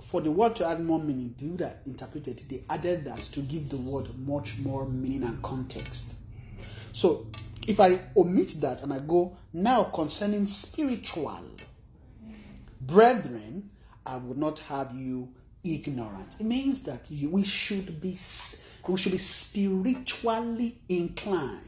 for 0.00 0.20
the 0.20 0.30
word 0.30 0.56
to 0.56 0.66
add 0.66 0.82
more 0.82 0.98
meaning, 0.98 1.34
the 1.38 1.64
that 1.64 1.82
interpreted 1.86 2.42
they 2.48 2.64
added 2.70 3.04
that 3.04 3.18
to 3.18 3.40
give 3.40 3.68
the 3.68 3.76
word 3.76 4.06
much 4.18 4.58
more 4.58 4.86
meaning 4.88 5.24
and 5.24 5.42
context. 5.42 6.14
So 6.92 7.26
if 7.66 7.78
I 7.80 8.00
omit 8.16 8.60
that 8.60 8.82
and 8.82 8.92
I 8.92 8.98
go 9.00 9.36
now 9.52 9.84
concerning 9.84 10.46
spiritual, 10.46 11.38
brethren, 12.80 13.70
I 14.06 14.16
would 14.16 14.38
not 14.38 14.58
have 14.60 14.92
you 14.94 15.28
ignorant. 15.64 16.36
It 16.40 16.46
means 16.46 16.82
that 16.84 17.10
you, 17.10 17.28
we 17.28 17.42
should 17.42 18.00
be 18.00 18.14
we 18.88 18.98
should 18.98 19.12
be 19.12 19.18
spiritually 19.18 20.78
inclined. 20.88 21.60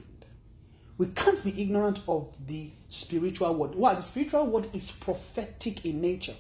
We 0.99 1.07
can't 1.07 1.43
be 1.43 1.61
ignorant 1.63 2.01
of 2.07 2.35
the 2.47 2.71
spiritual 2.89 3.55
word. 3.55 3.75
Why? 3.75 3.95
The 3.95 4.03
spiritual 4.03 4.47
word 4.47 4.69
is 4.73 4.91
prophetic 4.91 5.85
in 5.85 6.01
nature. 6.01 6.35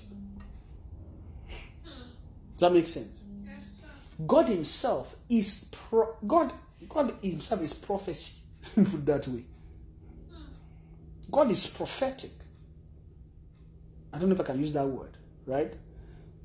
Does 1.84 2.60
that 2.60 2.72
make 2.72 2.86
sense? 2.86 3.08
God 4.26 4.48
Himself 4.48 5.16
is 5.28 5.68
pro- 5.72 6.16
God. 6.26 6.52
God 6.88 7.14
Himself 7.22 7.62
is 7.62 7.72
prophecy. 7.74 8.40
Put 8.74 9.06
that 9.06 9.26
way. 9.28 9.44
God 11.30 11.50
is 11.50 11.66
prophetic. 11.66 12.30
I 14.12 14.18
don't 14.18 14.28
know 14.28 14.34
if 14.34 14.40
I 14.40 14.44
can 14.44 14.60
use 14.60 14.72
that 14.74 14.86
word, 14.86 15.16
right? 15.46 15.74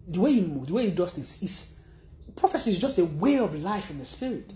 The 0.08 0.22
way 0.22 0.34
he 0.34 0.42
moves, 0.42 0.68
the 0.68 0.74
way 0.74 0.86
he 0.86 0.92
does 0.92 1.14
things 1.14 1.44
is 1.44 1.77
prophecy 2.38 2.72
is 2.72 2.80
just 2.80 2.98
a 2.98 3.06
way 3.06 3.38
of 3.40 3.54
life 3.62 3.90
in 3.90 4.00
the 4.00 4.06
spirit. 4.06 4.54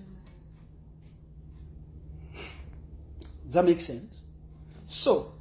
Does 3.45 3.55
that 3.55 3.65
make 3.65 3.81
sense? 3.81 4.21
So, 4.85 5.33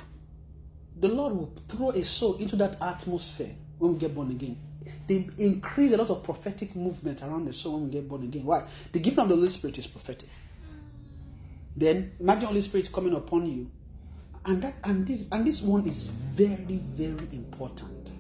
the 0.98 1.08
Lord 1.08 1.34
will 1.34 1.54
throw 1.68 1.90
a 1.90 2.04
soul 2.04 2.36
into 2.38 2.56
that 2.56 2.76
atmosphere 2.82 3.54
when 3.78 3.92
we 3.92 3.98
get 3.98 4.14
born 4.14 4.30
again. 4.30 4.58
They 5.06 5.28
increase 5.38 5.92
a 5.92 5.96
lot 5.96 6.10
of 6.10 6.22
prophetic 6.24 6.74
movement 6.74 7.22
around 7.22 7.46
the 7.46 7.52
soul 7.52 7.74
when 7.74 7.84
we 7.84 7.90
get 7.90 8.08
born 8.08 8.22
again. 8.24 8.44
Why? 8.44 8.64
The 8.92 8.98
gift 8.98 9.18
of 9.18 9.28
the 9.28 9.36
Holy 9.36 9.48
Spirit 9.48 9.78
is 9.78 9.86
prophetic. 9.86 10.28
Then 11.76 12.12
imagine 12.18 12.48
Holy 12.48 12.60
Spirit 12.60 12.90
coming 12.92 13.14
upon 13.14 13.46
you, 13.46 13.70
and 14.44 14.62
that 14.62 14.74
and 14.84 15.06
this 15.06 15.28
and 15.30 15.46
this 15.46 15.62
one 15.62 15.86
is 15.86 16.08
very 16.08 16.80
very 16.94 17.28
important. 17.32 18.10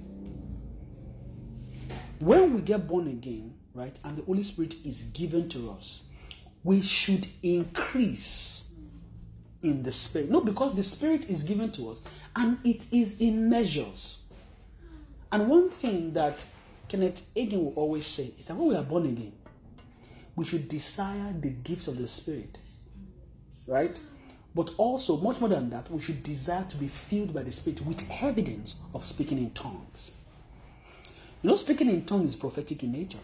When 2.20 2.54
we 2.54 2.60
get 2.60 2.86
born 2.86 3.08
again, 3.08 3.54
right, 3.74 3.98
and 4.04 4.16
the 4.16 4.22
Holy 4.22 4.42
Spirit 4.42 4.74
is 4.84 5.04
given 5.04 5.48
to 5.50 5.70
us, 5.70 6.00
we 6.64 6.82
should 6.82 7.26
increase 7.42 8.64
in 9.62 9.82
the 9.82 9.92
spirit. 9.92 10.30
No, 10.30 10.40
because 10.40 10.74
the 10.74 10.82
spirit 10.82 11.28
is 11.28 11.42
given 11.42 11.70
to 11.72 11.90
us 11.90 12.02
and 12.36 12.58
it 12.64 12.86
is 12.92 13.20
in 13.20 13.48
measures. 13.48 14.22
And 15.32 15.48
one 15.48 15.70
thing 15.70 16.12
that 16.14 16.44
Kenneth 16.88 17.26
Hagin 17.36 17.62
will 17.62 17.74
always 17.76 18.06
say 18.06 18.32
is 18.38 18.46
that 18.46 18.56
when 18.56 18.68
we 18.68 18.76
are 18.76 18.82
born 18.82 19.06
again, 19.06 19.32
we 20.34 20.44
should 20.44 20.68
desire 20.68 21.34
the 21.38 21.50
gift 21.50 21.88
of 21.88 21.98
the 21.98 22.06
spirit. 22.06 22.58
Right? 23.66 23.98
But 24.54 24.72
also, 24.78 25.16
much 25.18 25.40
more 25.40 25.48
than 25.48 25.70
that, 25.70 25.90
we 25.90 26.00
should 26.00 26.22
desire 26.22 26.64
to 26.64 26.76
be 26.76 26.88
filled 26.88 27.32
by 27.32 27.42
the 27.42 27.52
spirit 27.52 27.80
with 27.82 28.02
evidence 28.10 28.76
of 28.94 29.04
speaking 29.04 29.38
in 29.38 29.50
tongues. 29.52 30.12
You 31.42 31.50
know, 31.50 31.56
speaking 31.56 31.88
in 31.88 32.04
tongues 32.04 32.30
is 32.30 32.36
prophetic 32.36 32.82
in 32.82 32.92
nature. 32.92 33.18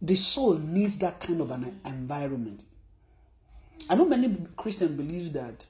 The 0.00 0.14
soul 0.14 0.58
needs 0.58 0.98
that 0.98 1.20
kind 1.20 1.40
of 1.40 1.50
an 1.50 1.80
environment. 1.84 2.64
I 3.90 3.94
know 3.94 4.04
many 4.04 4.36
Christians 4.56 4.92
believe 4.92 5.32
that 5.32 5.66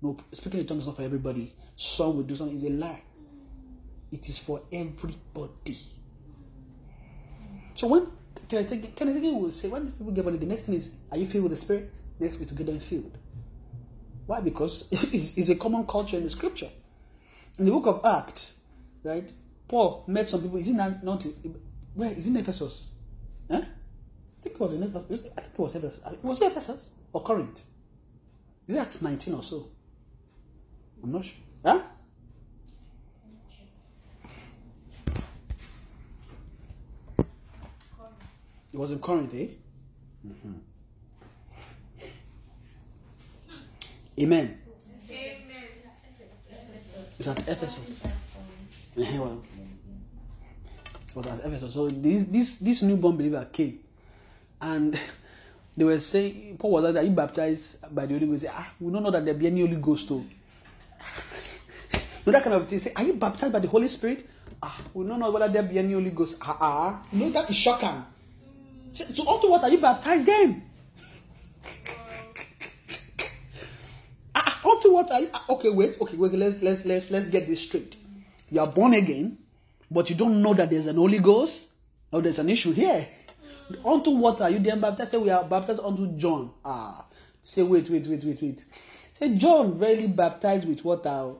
no, 0.00 0.16
speaking 0.32 0.60
in 0.60 0.66
tongues 0.66 0.82
is 0.82 0.86
not 0.88 0.96
for 0.96 1.02
everybody. 1.02 1.54
Some 1.76 2.16
will 2.16 2.22
do 2.22 2.36
something. 2.36 2.56
It's 2.56 2.66
a 2.66 2.70
lie. 2.70 3.02
It 4.10 4.28
is 4.28 4.38
for 4.38 4.62
everybody. 4.72 5.78
So 7.74 7.88
when 7.88 8.08
can 8.48 8.58
I 8.60 8.64
take 8.64 8.96
can 8.96 9.08
I 9.08 9.12
take 9.12 9.22
will 9.22 9.50
say 9.50 9.68
when 9.68 9.92
people 9.92 10.12
get 10.12 10.24
born, 10.24 10.38
the 10.38 10.46
next 10.46 10.62
thing 10.62 10.74
is 10.74 10.90
are 11.10 11.18
you 11.18 11.26
filled 11.26 11.44
with 11.44 11.52
the 11.52 11.56
spirit? 11.56 11.92
Next 12.18 12.40
is 12.40 12.48
to 12.48 12.54
get 12.54 12.66
them 12.66 12.80
filled. 12.80 13.16
Why? 14.26 14.40
Because 14.40 14.88
it's, 14.90 15.36
it's 15.38 15.48
a 15.48 15.54
common 15.54 15.86
culture 15.86 16.16
in 16.16 16.22
the 16.22 16.30
scripture. 16.30 16.68
In 17.58 17.64
the 17.64 17.70
book 17.70 17.86
of 17.86 18.04
Acts, 18.04 18.54
right? 19.02 19.32
Paul 19.66 20.04
met 20.06 20.28
some 20.28 20.42
people. 20.42 20.58
Is 20.58 20.68
it 20.68 20.74
not, 20.74 21.02
not 21.02 21.24
where 21.94 22.10
is 22.10 22.26
it 22.26 22.30
in 22.30 22.36
Ephesus? 22.36 22.90
Huh? 23.50 23.56
I 23.62 24.42
think 24.42 24.54
it 24.54 24.60
was 24.60 24.74
in 24.74 24.82
Ephesus. 24.82 25.26
I 25.36 25.40
think 25.40 25.54
it 25.54 25.58
was 25.58 25.74
Ephesus. 25.74 26.00
Was 26.22 26.42
it 26.42 26.46
Ephesus 26.52 26.90
or 27.12 27.22
Corinth? 27.22 27.62
Is 28.66 28.74
it 28.74 28.78
Acts 28.78 29.02
19 29.02 29.34
or 29.34 29.42
so? 29.42 29.68
I'm 31.02 31.12
not 31.12 31.24
sure. 31.24 31.36
Huh? 31.64 31.80
It 38.72 38.76
was 38.76 38.90
in 38.92 38.98
Corinth, 38.98 39.34
eh? 39.34 39.48
Mhm. 40.26 40.60
Amen. 44.20 44.58
It's 47.18 47.26
at 47.28 47.38
Ephesus. 47.48 47.94
Eh, 48.96 49.18
well, 49.18 49.42
was 51.18 51.26
at 51.26 51.42
Ephesus. 51.44 51.74
So 51.74 51.88
this 51.90 52.24
this 52.30 52.58
this 52.62 52.82
newborn 52.82 53.16
believer 53.18 53.42
came, 53.50 53.80
and 54.62 54.94
they 55.76 55.84
were 55.84 55.98
saying, 55.98 56.56
Paul 56.58 56.78
was 56.78 56.84
like, 56.84 57.02
"Are 57.02 57.06
you 57.06 57.10
baptized 57.10 57.82
by 57.94 58.06
the 58.06 58.14
Holy 58.14 58.26
Ghost?" 58.26 58.42
He 58.42 58.48
ah, 58.48 58.70
we 58.78 58.92
don't 58.92 59.02
know 59.02 59.10
that 59.10 59.24
there 59.26 59.34
be 59.34 59.48
any 59.50 59.66
Holy 59.66 59.82
Ghost. 59.82 60.06
Too. 60.06 60.22
know 62.26 62.32
that 62.32 62.42
kind 62.42 62.54
of 62.54 62.68
thing. 62.68 62.78
Say, 62.78 62.92
are 62.94 63.02
you 63.02 63.14
baptized 63.14 63.52
by 63.52 63.58
the 63.58 63.68
Holy 63.68 63.88
Spirit? 63.88 64.26
Ah, 64.62 64.80
we 64.94 65.06
don't 65.06 65.18
know 65.18 65.30
whether 65.30 65.48
there 65.48 65.62
be 65.62 65.78
any 65.78 65.92
Holy 65.92 66.10
Ghost. 66.10 66.38
Ah, 66.40 66.56
ah. 66.60 67.02
Know 67.12 67.30
that 67.30 67.50
is 67.50 67.56
shocking. 67.56 68.04
Say, 68.92 69.04
so 69.12 69.28
unto 69.28 69.50
what 69.50 69.62
are 69.62 69.70
you 69.70 69.78
baptized 69.78 70.26
then? 70.26 70.62
Ah, 74.38 74.60
unto 74.62 74.92
what 74.92 75.10
are 75.10 75.20
you? 75.20 75.30
ah, 75.34 75.44
okay, 75.50 75.70
wait. 75.70 75.98
Okay, 76.00 76.16
wait. 76.16 76.32
Let's 76.32 76.62
let's 76.62 76.84
let's 76.84 77.10
let's 77.10 77.26
get 77.26 77.48
this 77.48 77.66
straight. 77.66 77.96
You 78.50 78.60
are 78.60 78.68
born 78.70 78.94
again, 78.94 79.36
but 79.90 80.10
you 80.10 80.16
don't 80.16 80.42
know 80.42 80.54
that 80.54 80.70
there's 80.70 80.86
an 80.86 80.96
Holy 80.96 81.18
Ghost. 81.18 81.70
Oh, 82.12 82.20
there's 82.20 82.38
an 82.38 82.48
issue 82.48 82.72
here. 82.72 83.06
Unto 83.84 84.10
what 84.12 84.40
are 84.40 84.50
you 84.50 84.58
then 84.58 84.80
baptized? 84.80 85.10
Say 85.10 85.18
we 85.18 85.30
are 85.30 85.44
baptized 85.44 85.80
unto 85.80 86.06
John. 86.16 86.50
Ah, 86.64 87.06
say 87.42 87.62
wait, 87.62 87.88
wait, 87.90 88.06
wait, 88.06 88.24
wait, 88.24 88.42
wait. 88.42 88.64
Say 89.12 89.36
John 89.36 89.78
really 89.78 90.06
baptized 90.06 90.66
with 90.66 90.84
water. 90.84 91.34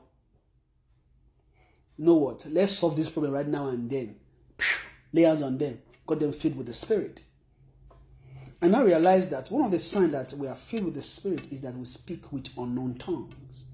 You 1.96 2.04
know 2.04 2.14
what? 2.14 2.46
Let's 2.50 2.72
solve 2.72 2.96
this 2.96 3.08
problem 3.08 3.32
right 3.32 3.46
now 3.46 3.68
and 3.68 3.90
then. 3.90 4.16
Lay 5.12 5.22
hands 5.22 5.42
on 5.42 5.58
them. 5.58 5.80
Got 6.06 6.20
them 6.20 6.32
filled 6.32 6.56
with 6.56 6.66
the 6.66 6.74
Spirit. 6.74 7.20
And 8.60 8.74
I 8.74 8.82
realized 8.82 9.30
that 9.30 9.50
one 9.50 9.64
of 9.64 9.70
the 9.70 9.80
signs 9.80 10.12
that 10.12 10.32
we 10.32 10.48
are 10.48 10.56
filled 10.56 10.86
with 10.86 10.94
the 10.94 11.02
Spirit 11.02 11.52
is 11.52 11.60
that 11.62 11.74
we 11.74 11.84
speak 11.84 12.32
with 12.32 12.48
unknown 12.58 12.96
tongues. 12.98 13.64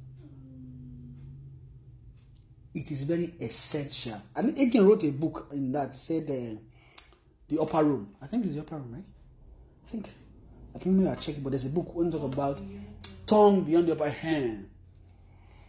It 2.75 2.91
is 2.91 3.05
very 3.05 3.35
essential. 3.41 4.21
And 4.35 4.57
Hagin 4.57 4.87
wrote 4.87 5.05
a 5.05 5.11
book 5.11 5.49
in 5.53 5.71
that 5.73 5.95
said 5.95 6.25
uh, 6.25 6.59
the 7.49 7.61
upper 7.61 7.85
room. 7.85 8.15
I 8.21 8.27
think 8.27 8.45
it's 8.45 8.55
the 8.55 8.61
upper 8.61 8.77
room, 8.77 8.93
right? 8.93 9.05
I 9.87 9.91
think. 9.91 10.13
I 10.75 10.79
think 10.79 10.97
maybe 10.97 11.09
I 11.09 11.15
check 11.15 11.37
it, 11.37 11.45
but 11.45 11.51
there's 11.51 11.67
a 11.67 11.71
book 11.71 11.95
when 11.95 12.11
talk 12.11 12.25
about 12.25 12.61
tongue 13.27 13.63
beyond 13.63 13.87
the 13.87 13.93
upper 13.93 14.11
hand. 14.11 14.69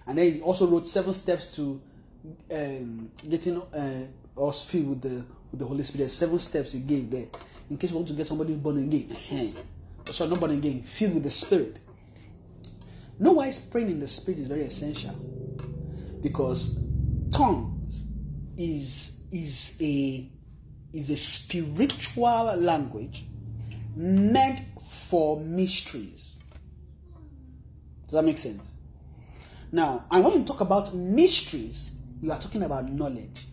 And 0.07 0.17
then 0.17 0.33
he 0.33 0.41
also 0.41 0.65
wrote 0.67 0.87
seven 0.87 1.13
steps 1.13 1.55
to 1.55 1.79
um, 2.51 3.11
getting 3.29 3.61
uh, 3.61 4.07
us 4.41 4.65
filled 4.65 4.89
with 4.89 5.01
the 5.01 5.25
with 5.51 5.59
the 5.59 5.65
Holy 5.65 5.83
Spirit. 5.83 6.09
Seven 6.09 6.39
steps 6.39 6.71
he 6.71 6.79
gave 6.79 7.11
there. 7.11 7.27
in 7.69 7.77
case 7.77 7.91
you 7.91 7.97
want 7.97 8.07
to 8.07 8.13
get 8.13 8.27
somebody 8.27 8.53
born 8.53 8.77
again. 8.77 9.15
Sorry, 10.09 10.29
not 10.29 10.39
born 10.39 10.51
again, 10.51 10.83
filled 10.83 11.15
with 11.15 11.23
the 11.23 11.29
Spirit. 11.29 11.79
know 13.19 13.33
why 13.33 13.51
praying 13.71 13.89
in 13.89 13.99
the 13.99 14.07
Spirit 14.07 14.39
is 14.39 14.47
very 14.47 14.61
essential? 14.61 15.15
Because 16.21 16.77
tongues 17.35 18.03
is 18.57 19.19
is 19.31 19.77
a 19.81 20.29
is 20.93 21.09
a 21.09 21.17
spiritual 21.17 22.55
language 22.55 23.25
meant 23.95 24.61
for 25.09 25.39
mysteries. 25.41 26.35
Does 28.03 28.13
that 28.13 28.23
make 28.23 28.37
sense? 28.37 28.61
Now, 29.71 30.05
and 30.09 30.23
when 30.23 30.39
you 30.39 30.43
talk 30.45 30.61
about 30.61 30.93
mysteries, 30.93 31.91
you 32.21 32.31
are 32.31 32.39
talking 32.39 32.63
about 32.63 32.89
knowledge. 32.89 33.47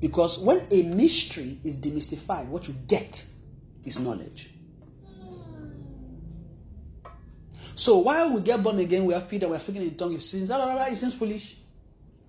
Because 0.00 0.38
when 0.38 0.66
a 0.70 0.82
mystery 0.82 1.58
is 1.64 1.76
demystified, 1.76 2.46
what 2.46 2.68
you 2.68 2.74
get 2.86 3.24
is 3.84 3.98
knowledge. 3.98 4.50
So 7.74 7.98
while 7.98 8.30
we 8.32 8.40
get 8.42 8.62
born 8.62 8.78
again, 8.78 9.04
we 9.04 9.14
are 9.14 9.20
filled 9.20 9.42
and 9.42 9.50
we 9.50 9.56
are 9.56 9.60
speaking 9.60 9.82
in 9.82 9.96
tongues, 9.96 10.16
it 10.16 10.22
seems, 10.22 10.50
ah, 10.50 10.86
it 10.86 10.98
seems 10.98 11.14
foolish. 11.14 11.56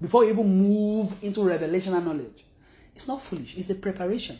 Before 0.02 0.22
we 0.22 0.30
even 0.30 0.48
move 0.48 1.24
into 1.24 1.44
revelation 1.44 1.94
and 1.94 2.06
knowledge, 2.06 2.46
it's 2.96 3.08
not 3.08 3.22
foolish, 3.22 3.58
it's 3.58 3.70
a 3.70 3.76
preparation. 3.76 4.40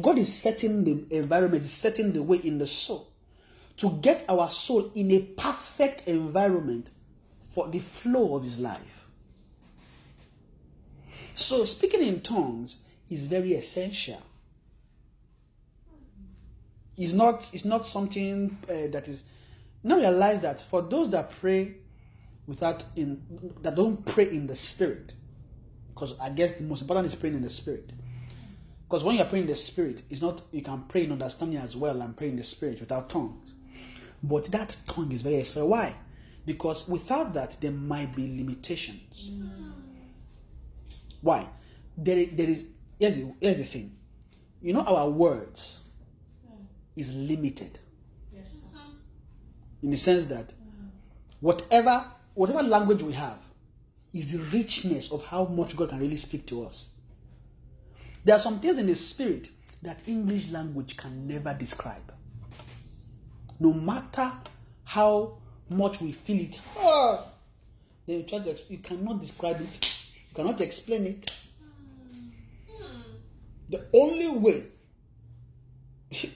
God 0.00 0.18
is 0.18 0.32
setting 0.32 0.84
the 0.84 1.16
environment, 1.16 1.64
is 1.64 1.72
setting 1.72 2.12
the 2.12 2.22
way 2.22 2.38
in 2.38 2.58
the 2.58 2.66
soul 2.66 3.08
to 3.78 3.98
get 4.02 4.24
our 4.28 4.50
soul 4.50 4.90
in 4.94 5.10
a 5.12 5.20
perfect 5.20 6.06
environment 6.06 6.90
for 7.54 7.68
the 7.68 7.78
flow 7.78 8.36
of 8.36 8.42
His 8.42 8.58
life. 8.58 9.06
So, 11.34 11.64
speaking 11.64 12.02
in 12.06 12.20
tongues 12.20 12.78
is 13.08 13.26
very 13.26 13.54
essential. 13.54 14.20
It's 16.96 17.12
not, 17.12 17.48
it's 17.54 17.64
not 17.64 17.86
something 17.86 18.58
uh, 18.64 18.88
that 18.90 19.06
is. 19.06 19.22
Now 19.84 19.96
realize 19.96 20.40
that 20.40 20.60
for 20.60 20.82
those 20.82 21.10
that 21.10 21.30
pray 21.30 21.76
without 22.48 22.82
in 22.96 23.22
that 23.62 23.76
don't 23.76 24.04
pray 24.04 24.28
in 24.28 24.48
the 24.48 24.56
spirit, 24.56 25.12
because 25.94 26.18
I 26.18 26.30
guess 26.30 26.54
the 26.54 26.64
most 26.64 26.80
important 26.80 27.06
is 27.06 27.14
praying 27.14 27.36
in 27.36 27.42
the 27.42 27.50
spirit. 27.50 27.92
Because 28.88 29.04
when 29.04 29.16
you're 29.16 29.26
praying 29.26 29.44
in 29.44 29.50
the 29.50 29.56
spirit, 29.56 30.02
it's 30.08 30.22
not 30.22 30.40
you 30.50 30.62
can 30.62 30.82
pray 30.84 31.04
in 31.04 31.12
understanding 31.12 31.58
as 31.58 31.76
well 31.76 32.00
and 32.00 32.16
pray 32.16 32.30
in 32.30 32.36
the 32.36 32.42
spirit 32.42 32.80
without 32.80 33.10
tongues. 33.10 33.52
But 34.22 34.46
that 34.46 34.76
tongue 34.88 35.12
is 35.12 35.22
very 35.22 35.36
essential. 35.36 35.68
Why? 35.68 35.94
Because 36.46 36.88
without 36.88 37.34
that, 37.34 37.58
there 37.60 37.70
might 37.70 38.16
be 38.16 38.36
limitations. 38.38 39.30
Mm. 39.30 39.72
Why? 41.20 41.46
There, 41.98 42.24
there 42.24 42.48
is 42.48 42.64
here's 42.98 43.16
the, 43.16 43.34
here's 43.40 43.58
the 43.58 43.64
thing. 43.64 43.94
You 44.62 44.72
know, 44.72 44.80
our 44.80 45.10
words 45.10 45.84
is 46.96 47.14
limited. 47.14 47.78
Yes. 48.34 48.62
In 49.82 49.90
the 49.90 49.96
sense 49.98 50.24
that 50.26 50.54
whatever 51.40 52.06
whatever 52.38 52.62
language 52.62 53.02
we 53.02 53.12
have 53.12 53.36
is 54.14 54.30
the 54.30 54.38
richness 54.56 55.10
of 55.10 55.24
how 55.24 55.44
much 55.46 55.74
God 55.74 55.88
can 55.88 55.98
really 55.98 56.16
speak 56.16 56.46
to 56.46 56.64
us. 56.66 56.90
There 58.24 58.36
are 58.36 58.38
some 58.38 58.60
things 58.60 58.78
in 58.78 58.86
the 58.86 58.94
spirit 58.94 59.48
that 59.82 60.06
English 60.06 60.48
language 60.52 60.96
can 60.96 61.26
never 61.26 61.52
describe. 61.52 62.14
No 63.58 63.72
matter 63.72 64.30
how 64.84 65.38
much 65.68 66.00
we 66.00 66.12
feel 66.12 66.42
it, 66.42 66.60
oh, 66.76 67.26
then 68.06 68.18
you 68.18 68.22
try 68.22 68.38
to 68.38 68.56
you 68.68 68.78
cannot 68.78 69.20
describe 69.20 69.60
it, 69.60 70.10
you 70.28 70.34
cannot 70.36 70.60
explain 70.60 71.06
it. 71.06 71.42
The 73.68 73.84
only 73.92 74.28
way 74.28 74.62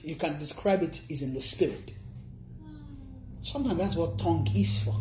you 0.03 0.15
can 0.15 0.37
describe 0.37 0.83
it 0.83 1.01
is 1.07 1.21
in 1.21 1.33
the 1.33 1.39
spirit. 1.39 1.93
Sometimes 3.41 3.77
that's 3.79 3.95
what 3.95 4.19
tongue 4.19 4.45
is 4.53 4.83
for. 4.83 4.95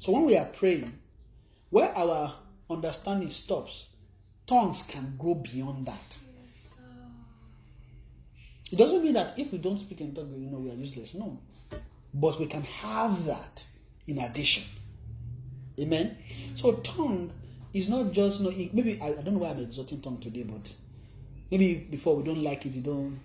So 0.00 0.12
when 0.12 0.24
we 0.24 0.36
are 0.38 0.46
praying, 0.46 0.94
where 1.68 1.94
our 1.94 2.34
understanding 2.70 3.28
stops, 3.28 3.90
tongues 4.46 4.82
can 4.82 5.14
go 5.18 5.34
beyond 5.34 5.86
that. 5.86 6.18
It 8.72 8.78
doesn't 8.78 9.04
mean 9.04 9.12
that 9.12 9.38
if 9.38 9.52
we 9.52 9.58
don't 9.58 9.76
speak 9.76 10.00
in 10.00 10.14
tongues, 10.14 10.40
you 10.40 10.48
know, 10.48 10.56
we 10.56 10.70
are 10.70 10.74
useless. 10.74 11.12
No. 11.12 11.38
But 12.14 12.40
we 12.40 12.46
can 12.46 12.62
have 12.62 13.26
that 13.26 13.62
in 14.06 14.18
addition. 14.20 14.64
Amen. 15.78 16.16
So 16.54 16.76
tongue 16.76 17.30
is 17.74 17.90
not 17.90 18.10
just 18.12 18.40
you 18.40 18.50
no. 18.50 18.70
Maybe 18.72 18.98
I, 19.02 19.08
I 19.08 19.22
don't 19.22 19.34
know 19.34 19.40
why 19.40 19.50
I'm 19.50 19.60
exhorting 19.60 20.00
tongue 20.00 20.18
today, 20.18 20.44
but 20.44 20.72
maybe 21.50 21.74
before 21.74 22.16
we 22.16 22.24
don't 22.24 22.42
like 22.42 22.64
it, 22.64 22.72
you 22.72 22.80
don't. 22.80 23.20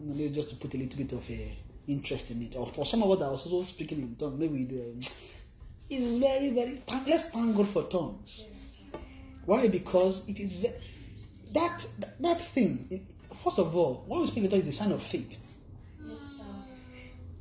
Maybe 0.00 0.30
just 0.30 0.50
to 0.50 0.56
put 0.56 0.74
a 0.74 0.78
little 0.78 0.98
bit 0.98 1.12
of 1.12 1.30
a 1.30 1.56
interest 1.86 2.32
in 2.32 2.42
it, 2.42 2.56
or 2.56 2.66
for 2.66 2.84
some 2.84 3.04
of 3.04 3.10
us 3.12 3.18
that 3.20 3.24
are 3.26 3.30
also 3.30 3.62
speaking 3.62 4.00
in 4.00 4.16
tongue, 4.16 4.36
maybe 4.36 4.52
we 4.52 4.64
do. 4.64 4.80
um, 4.80 5.00
it's 5.90 6.16
very 6.16 6.50
very. 6.50 6.82
Let's 7.06 7.30
thank 7.30 7.56
God 7.56 7.68
for 7.68 7.84
tongues. 7.84 8.46
Why? 9.44 9.68
Because 9.68 10.28
it 10.28 10.38
is 10.40 10.56
very, 10.56 10.74
that 11.52 11.86
that 12.20 12.40
thing. 12.40 13.06
First 13.42 13.58
of 13.58 13.74
all, 13.74 14.04
when 14.06 14.20
we 14.20 14.26
speak 14.26 14.44
in 14.44 14.50
tongues, 14.50 14.66
is 14.66 14.74
a 14.74 14.78
sign 14.78 14.92
of 14.92 15.02
faith. 15.02 15.38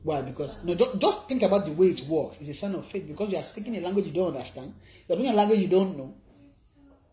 Why? 0.04 0.22
Because 0.22 0.64
no, 0.64 0.74
just, 0.74 1.00
just 1.00 1.28
think 1.28 1.42
about 1.42 1.66
the 1.66 1.74
way 1.74 1.88
it 1.88 2.02
works. 2.08 2.40
It's 2.40 2.50
a 2.50 2.54
sign 2.54 2.76
of 2.76 2.86
faith 2.86 3.06
because 3.08 3.30
you 3.30 3.38
are 3.38 3.44
speaking 3.44 3.76
a 3.76 3.82
language 3.82 4.06
you 4.06 4.14
don't 4.14 4.30
understand. 4.34 4.74
You're 5.08 5.18
speaking 5.18 5.34
a 5.34 5.36
language 5.36 5.60
you 5.60 5.68
don't 5.68 5.98
know. 5.98 6.14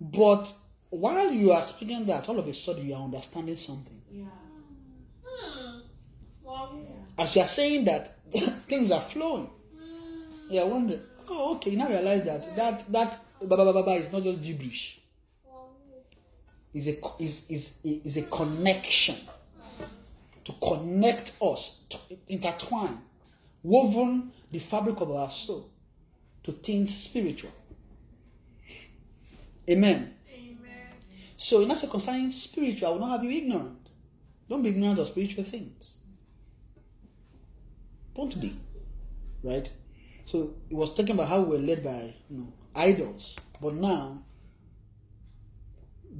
But 0.01 0.52
while 0.90 1.32
you 1.32 1.51
are 1.51 1.62
speaking 1.62 2.06
that, 2.06 2.28
all 2.28 2.39
of 2.39 2.47
a 2.47 2.55
sudden 2.55 2.86
you 2.86 2.94
are 2.94 3.02
understanding 3.02 3.56
something. 3.56 4.01
Yeah. 4.12 4.27
Hmm. 5.24 5.81
Well, 6.44 6.86
As 7.19 7.35
you 7.35 7.43
are 7.43 7.48
saying 7.48 7.85
that, 7.86 8.16
things 8.69 8.93
are 8.93 9.01
flowing. 9.01 9.51
Yeah, 10.48 10.61
I 10.61 10.65
wonder. 10.65 11.01
Oh, 11.29 11.57
okay. 11.57 11.71
You 11.71 11.79
now 11.79 11.89
realize 11.89 12.25
that 12.25 12.57
that 12.57 12.93
that 12.93 13.19
baba 13.43 13.73
baba 13.73 13.93
is 13.93 14.13
not 14.13 14.23
just 14.23 14.43
gibberish. 14.43 15.01
Is 16.73 16.89
a 16.89 16.97
is 17.19 17.47
is 17.49 17.79
is 17.85 18.17
a 18.17 18.23
connection 18.23 19.17
to 20.45 20.53
connect 20.61 21.33
us, 21.41 21.81
to 21.89 21.99
intertwine, 22.29 22.99
woven 23.63 24.33
the 24.51 24.59
fabric 24.59 25.01
of 25.01 25.11
our 25.11 25.31
soul 25.31 25.71
to 26.43 26.53
things 26.53 26.95
spiritual. 26.95 27.51
Amen. 29.69 30.15
Amen. 30.31 30.57
So, 31.37 31.63
in 31.63 31.71
answer 31.71 31.87
concerning 31.87 32.31
spiritual, 32.31 32.89
I 32.89 32.91
will 32.93 33.01
not 33.01 33.11
have 33.13 33.25
you 33.25 33.31
ignorant. 33.31 33.89
Don't 34.49 34.63
be 34.63 34.69
ignorant 34.69 34.99
of 34.99 35.07
spiritual 35.07 35.45
things. 35.45 35.97
Don't 38.15 38.39
be. 38.41 38.55
Right? 39.43 39.71
So, 40.25 40.55
it 40.71 40.75
was 40.75 40.95
talking 40.95 41.13
about 41.13 41.29
how 41.29 41.41
we 41.43 41.57
were 41.57 41.63
led 41.63 41.85
by 41.85 42.15
you 42.31 42.39
know, 42.39 42.53
idols. 42.75 43.37
But 43.61 43.75
now, 43.75 44.23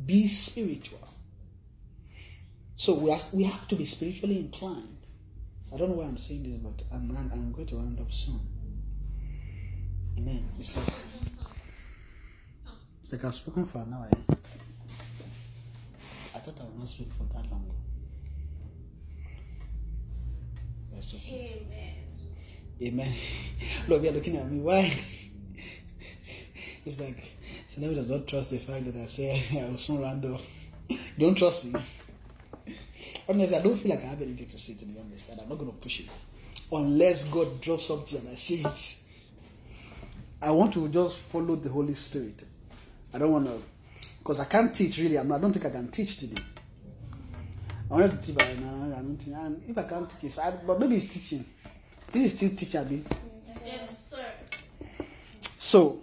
be 0.07 0.29
spiritual. 0.29 1.09
So 2.77 2.95
we 2.95 3.11
have, 3.11 3.33
we 3.33 3.45
have 3.45 3.69
to 3.69 3.77
be 3.77 3.85
spiritually 3.85 4.39
inclined. 4.39 4.99
I 5.73 5.77
don't 5.77 5.91
know 5.91 5.97
why 5.97 6.05
I'm 6.05 6.19
saying 6.19 6.43
this, 6.43 6.57
but 6.59 6.85
I'm, 6.93 7.11
I'm 7.33 7.53
going 7.53 7.67
to 7.67 7.77
round 7.77 8.01
up 8.01 8.13
soon. 8.13 8.41
Amen. 10.19 10.49
It's 10.59 10.77
like, 10.77 10.87
it's 13.03 13.13
like 13.13 13.25
I've 13.25 13.35
spoken 13.35 13.65
for 13.65 13.79
an 13.79 13.93
hour. 13.93 14.09
Eh? 14.13 14.35
I 16.35 16.39
thought 16.39 16.61
I 16.61 16.65
would 16.65 16.79
not 16.79 16.89
speak 16.89 17.11
for 17.17 17.25
that 17.35 17.51
long. 17.51 17.71
Amen. 21.27 22.04
Amen. 22.83 23.13
Lord, 23.89 24.03
you're 24.03 24.13
looking 24.13 24.37
at 24.37 24.51
me. 24.51 24.61
Why? 24.61 24.93
it's 26.85 27.01
like, 27.01 27.35
Celebrity 27.75 28.03
does 28.03 28.11
not 28.11 28.27
trust 28.29 28.51
the 28.51 28.59
fact 28.59 28.85
that 28.85 28.97
I 28.97 29.07
say 29.07 29.43
I 29.61 29.69
will 29.69 29.79
soon 29.79 30.05
up. 30.05 30.41
Don't 31.19 31.35
trust 31.35 31.65
me. 31.65 31.81
Honestly, 33.29 33.57
I 33.57 33.61
don't 33.61 33.77
feel 33.77 33.91
like 33.91 34.05
I 34.05 34.09
have 34.09 34.23
anything 34.23 34.47
to 34.47 34.59
say 34.59 34.75
to 34.75 34.85
be 34.85 34.99
honest, 34.99 35.31
and 35.31 35.41
I'm 35.41 35.49
not 35.49 35.59
going 35.59 35.73
to 35.73 35.77
push 35.79 36.01
it 36.01 36.11
unless 36.71 37.25
God 37.25 37.61
drops 37.61 37.87
something 37.87 38.21
and 38.21 38.29
I 38.29 38.35
see 38.37 38.63
it. 38.63 38.97
I 40.41 40.51
want 40.53 40.73
to 40.75 40.87
just 40.89 41.17
follow 41.17 41.57
the 41.57 41.69
Holy 41.69 41.95
Spirit. 41.95 42.45
I 43.13 43.19
don't 43.19 43.33
want 43.33 43.47
to, 43.47 43.61
because 44.19 44.39
I 44.39 44.45
can't 44.45 44.73
teach 44.73 44.99
really. 44.99 45.17
I'm 45.17 45.33
I 45.33 45.39
don't 45.39 45.53
think 45.53 45.65
I 45.67 45.71
can 45.71 45.89
teach 45.89 46.17
today. 46.19 46.43
I 47.91 47.95
wanted 47.95 48.21
to 48.21 48.27
teach, 48.27 48.37
but 48.37 48.45
I 48.45 48.55
don't 48.55 49.17
think, 49.17 49.37
and 49.37 49.63
if 49.69 49.77
I 49.79 49.83
can't 49.83 50.21
teach, 50.21 50.39
I, 50.39 50.51
but 50.51 50.79
maybe 50.79 50.97
it's 50.97 51.13
teaching. 51.13 51.45
This 52.15 52.41
is 52.41 52.53
still 52.55 52.81
Abi. 52.81 53.05
Yes, 53.67 54.09
sir. 54.09 54.25
So, 55.59 56.03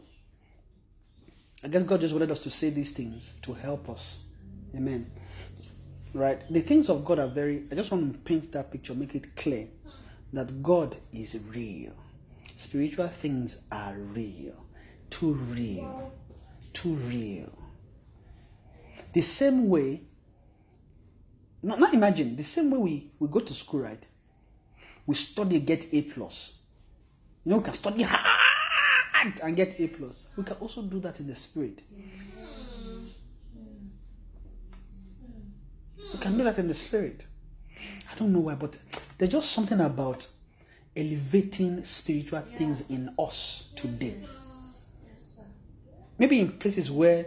I 1.64 1.70
guess 1.70 1.84
God 1.84 2.02
just 2.02 2.14
wanted 2.14 2.32
us 2.32 2.44
to 2.44 2.50
say 2.50 2.70
these 2.70 2.92
things 2.92 3.34
to 3.44 3.54
help 3.54 3.90
us. 3.90 4.20
Amen. 4.76 5.10
Right? 6.14 6.42
The 6.52 6.60
things 6.60 6.90
of 6.90 7.06
God 7.06 7.20
are 7.20 7.30
very, 7.30 7.64
I 7.72 7.76
just 7.76 7.90
want 7.92 8.12
to 8.12 8.20
paint 8.20 8.52
that 8.52 8.72
picture, 8.72 8.94
make 8.94 9.16
it 9.16 9.38
clear 9.38 9.68
that 10.34 10.62
God 10.62 10.98
is 11.14 11.40
real. 11.48 11.94
Spiritual 12.58 13.08
things 13.08 13.62
are 13.72 13.96
real. 13.96 14.66
Too 15.10 15.32
real. 15.32 16.12
Too 16.74 16.94
real. 16.94 17.58
The 19.14 19.22
same 19.22 19.70
way 19.70 20.02
Now, 21.64 21.76
now 21.76 21.92
imagine 21.92 22.36
the 22.36 22.44
same 22.44 22.72
way 22.72 22.78
we, 22.80 23.12
we 23.20 23.28
go 23.28 23.40
to 23.40 23.54
school, 23.54 23.82
right? 23.82 24.04
We 25.06 25.16
study, 25.16 25.60
get 25.60 25.94
A 25.94 26.02
plus. 26.04 26.58
You 27.44 27.52
know, 27.52 27.58
we 27.58 27.64
can 27.64 27.74
study 27.74 28.04
hard 28.04 29.40
and 29.44 29.56
get 29.56 29.80
A 29.80 29.88
plus. 29.88 30.30
We 30.36 30.44
can 30.44 30.58
also 30.58 30.84
do 30.84 31.00
that 31.02 31.20
in 31.20 31.28
the 31.28 31.36
spirit. 31.36 31.82
We 36.14 36.20
can 36.20 36.38
do 36.38 36.44
that 36.44 36.60
in 36.60 36.68
the 36.68 36.74
spirit. 36.74 37.22
I 38.12 38.18
don't 38.18 38.34
know 38.34 38.40
why, 38.40 38.56
but 38.56 38.78
there's 39.18 39.32
just 39.32 39.52
something 39.52 39.80
about 39.80 40.28
elevating 40.96 41.84
spiritual 41.84 42.42
things 42.56 42.90
in 42.90 43.14
us 43.18 43.70
today. 43.76 44.18
Maybe 46.20 46.40
in 46.40 46.52
places 46.54 46.92
where 46.92 47.18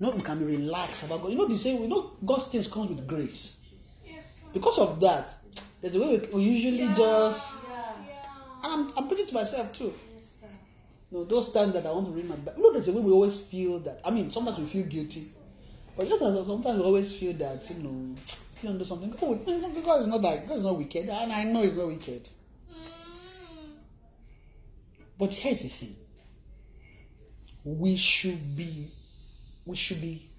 you 0.00 0.06
know, 0.06 0.10
we 0.10 0.20
can 0.20 0.38
be 0.38 0.56
relaxed 0.56 1.04
about 1.04 1.22
God. 1.22 1.30
You 1.30 1.38
know, 1.38 1.46
they 1.46 1.56
say, 1.56 1.78
you 1.78 1.88
know, 1.88 2.12
God's 2.24 2.48
things 2.48 2.68
comes 2.68 2.90
with 2.90 3.06
grace. 3.06 3.60
Because 4.52 4.78
of 4.78 5.00
that, 5.00 5.32
there's 5.80 5.94
a 5.94 6.00
way 6.00 6.18
we, 6.18 6.26
we 6.28 6.42
usually 6.42 6.94
just. 6.94 7.56
And 8.62 8.72
I'm, 8.72 8.92
I'm 8.96 9.08
preaching 9.08 9.26
to 9.26 9.34
myself 9.34 9.72
too. 9.72 9.92
You 11.10 11.18
know, 11.18 11.24
those 11.24 11.52
times 11.52 11.74
that 11.74 11.86
I 11.86 11.92
want 11.92 12.06
to 12.06 12.12
read 12.12 12.28
my 12.28 12.36
Bible. 12.36 12.54
You 12.56 12.62
know, 12.62 12.72
there's 12.72 12.88
a 12.88 12.92
way 12.92 13.00
we 13.00 13.12
always 13.12 13.38
feel 13.40 13.78
that. 13.80 14.00
I 14.04 14.10
mean, 14.10 14.32
sometimes 14.32 14.58
we 14.58 14.66
feel 14.66 14.86
guilty. 14.86 15.30
But 15.96 16.08
just 16.08 16.22
as 16.22 16.46
sometimes 16.46 16.78
we 16.78 16.84
always 16.84 17.14
feel 17.14 17.34
that, 17.34 17.70
you 17.70 17.82
know, 17.82 18.14
if 18.16 18.62
you 18.62 18.68
don't 18.68 18.78
do 18.78 18.84
something, 18.84 19.14
oh, 19.22 19.34
God 19.36 20.00
is 20.00 20.06
not 20.06 20.22
that, 20.22 20.48
God 20.48 20.56
is 20.56 20.64
not 20.64 20.76
wicked. 20.76 21.08
And 21.08 21.32
I 21.32 21.44
know 21.44 21.62
He's 21.62 21.76
not 21.76 21.86
wicked. 21.86 22.28
Mm. 22.68 22.74
But 25.18 25.34
here's 25.34 25.62
the 25.62 25.68
thing. 25.68 25.96
We 27.64 27.96
should 27.96 28.56
be, 28.56 28.88
we 29.66 29.76
should 29.76 30.00
be, 30.00 30.30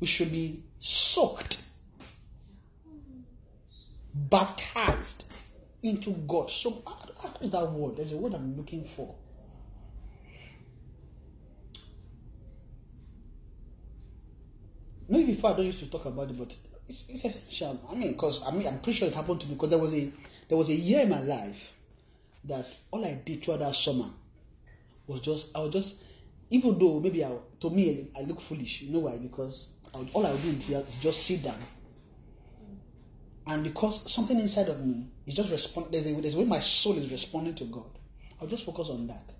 we 0.00 0.06
should 0.06 0.32
be 0.32 0.64
soaked, 0.80 1.62
baptized 4.16 5.24
into 5.82 6.10
God. 6.26 6.50
So, 6.50 6.70
what 6.70 7.38
is 7.40 7.50
that 7.50 7.70
word? 7.70 7.96
There's 7.96 8.12
a 8.12 8.16
word 8.16 8.34
I'm 8.34 8.56
looking 8.56 8.84
for. 8.84 9.14
Maybe 15.08 15.32
before 15.34 15.50
I 15.50 15.52
don't 15.54 15.66
used 15.66 15.80
to 15.80 15.86
talk 15.86 16.04
about 16.06 16.30
it, 16.30 16.38
but 16.38 16.54
it's, 16.88 17.04
it's 17.08 17.24
essential. 17.24 17.80
I 17.90 17.94
mean, 17.94 18.12
because 18.12 18.46
I 18.46 18.50
mean, 18.50 18.66
I'm 18.66 18.80
pretty 18.80 18.98
sure 18.98 19.08
it 19.08 19.14
happened 19.14 19.40
to 19.42 19.46
me 19.48 19.54
because 19.54 19.70
there 19.70 19.78
was 19.78 19.94
a 19.94 20.10
there 20.48 20.58
was 20.58 20.68
a 20.68 20.74
year 20.74 21.02
in 21.02 21.10
my 21.10 21.20
life 21.20 21.72
that 22.44 22.66
all 22.90 23.04
I 23.04 23.14
did 23.24 23.42
throughout 23.44 23.60
that 23.60 23.74
summer 23.74 24.06
was 25.06 25.20
just 25.20 25.56
I 25.56 25.60
was 25.60 25.72
just 25.72 26.02
even 26.50 26.78
though 26.78 27.00
maybe 27.00 27.24
I, 27.24 27.32
to 27.60 27.70
me 27.70 28.08
I 28.16 28.22
look 28.22 28.40
foolish. 28.40 28.82
You 28.82 28.92
know 28.94 29.00
why? 29.00 29.16
Because 29.18 29.70
I 29.94 29.98
would, 29.98 30.10
all 30.12 30.26
I 30.26 30.32
would 30.32 30.42
do 30.42 30.48
is 30.48 30.68
just- 30.68 31.00
just 31.00 31.22
sit 31.22 31.42
down, 31.42 31.58
and 33.46 33.62
because 33.62 34.10
something 34.12 34.38
inside 34.40 34.68
of 34.68 34.84
me 34.84 35.06
is 35.26 35.34
just 35.34 35.50
respond. 35.50 35.88
There's 35.90 36.04
there's 36.04 36.34
a 36.34 36.38
way 36.38 36.44
my 36.44 36.60
soul 36.60 36.98
is 36.98 37.10
responding 37.10 37.54
to 37.56 37.64
God. 37.64 37.90
I'll 38.40 38.48
just 38.48 38.64
focus 38.64 38.90
on 38.90 39.06
that 39.06 39.32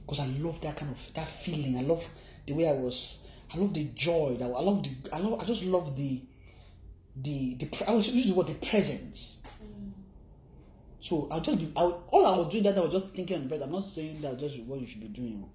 because 0.00 0.20
I 0.20 0.26
love 0.38 0.60
that 0.60 0.76
kind 0.76 0.92
of 0.92 1.14
that 1.14 1.28
feeling. 1.28 1.76
I 1.76 1.82
love 1.82 2.04
the 2.46 2.52
way 2.52 2.68
I 2.68 2.72
was. 2.72 3.22
I 3.52 3.58
love 3.58 3.74
the 3.74 3.84
joy. 3.94 4.36
That 4.38 4.46
I 4.46 4.60
love 4.60 4.82
the. 4.84 5.14
I 5.14 5.18
love. 5.18 5.40
I 5.40 5.44
just 5.44 5.64
love 5.64 5.96
the. 5.96 6.22
The 7.16 7.54
the. 7.54 7.84
I 7.88 7.92
was 7.92 8.08
using 8.08 8.30
the 8.30 8.36
word 8.36 8.46
the 8.46 8.54
presence. 8.54 9.42
So 11.00 11.26
I'll 11.32 11.40
just. 11.40 11.60
I 11.76 11.82
all 11.82 12.26
I 12.26 12.36
was 12.36 12.48
doing 12.52 12.62
that 12.64 12.78
I 12.78 12.80
was 12.80 12.92
just 12.92 13.08
thinking 13.08 13.36
on 13.36 13.48
bread. 13.48 13.62
I'm 13.62 13.72
not 13.72 13.84
saying 13.84 14.20
that 14.20 14.38
just 14.38 14.58
what 14.60 14.80
you 14.80 14.86
should 14.86 15.00
be 15.00 15.08
doing. 15.08 15.48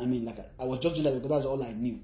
I 0.00 0.06
mean, 0.06 0.24
like 0.24 0.38
I, 0.40 0.62
I 0.62 0.66
was 0.66 0.80
just 0.80 0.96
doing 0.96 1.04
that 1.04 1.14
because 1.14 1.30
that's 1.30 1.44
all 1.46 1.62
I 1.62 1.72
knew. 1.72 2.00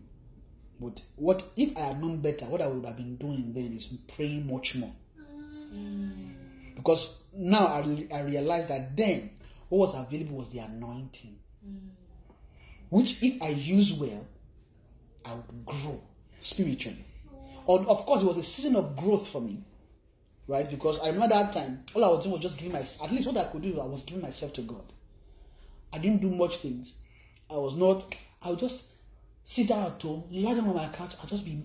But 0.81 1.03
what 1.16 1.43
if 1.57 1.77
I 1.77 1.81
had 1.81 2.01
known 2.01 2.19
better? 2.19 2.44
What 2.47 2.61
I 2.61 2.66
would 2.66 2.85
have 2.85 2.97
been 2.97 3.16
doing 3.16 3.53
then 3.55 3.73
is 3.73 3.86
praying 4.15 4.47
much 4.51 4.74
more. 4.77 4.93
Because 6.74 7.19
now 7.35 7.66
I, 7.66 8.07
I 8.12 8.20
realize 8.23 8.69
that 8.69 8.97
then 8.97 9.31
what 9.69 9.78
was 9.78 9.94
available 9.94 10.36
was 10.36 10.51
the 10.51 10.59
anointing, 10.61 11.36
which 12.90 13.23
if 13.23 13.43
I 13.43 13.48
use 13.48 13.94
well, 13.94 14.27
I 15.24 15.35
would 15.35 15.66
grow 15.66 16.01
spiritually. 16.40 17.05
Or 17.66 17.81
of 17.81 18.07
course, 18.07 18.23
it 18.23 18.27
was 18.27 18.39
a 18.39 18.43
season 18.43 18.77
of 18.77 18.97
growth 18.97 19.27
for 19.27 19.40
me, 19.40 19.65
right? 20.47 20.69
Because 20.70 21.01
I 21.01 21.09
remember 21.09 21.35
that 21.35 21.53
time, 21.53 21.85
all 21.94 22.05
I 22.05 22.09
was 22.09 22.23
doing 22.23 22.35
was 22.35 22.43
just 22.43 22.59
giving 22.59 22.73
myself, 22.73 23.09
at 23.09 23.15
least 23.15 23.27
what 23.27 23.36
I 23.39 23.51
could 23.51 23.62
do, 23.62 23.81
I 23.81 23.86
was 23.86 24.03
giving 24.03 24.23
myself 24.23 24.53
to 24.55 24.62
God. 24.62 24.85
I 25.93 25.98
didn't 25.98 26.20
do 26.20 26.31
much 26.31 26.59
things. 26.59 26.94
I 27.51 27.55
was 27.55 27.74
not. 27.74 28.15
I 28.43 28.51
would 28.51 28.59
just 28.59 28.85
sit 29.47 29.68
down 29.68 29.86
at 29.86 30.02
home, 30.02 30.24
lie 30.32 30.55
down 30.55 30.68
on 30.68 30.74
my 30.74 30.89
couch. 30.89 31.14
I'll 31.20 31.28
just 31.28 31.44
be 31.44 31.62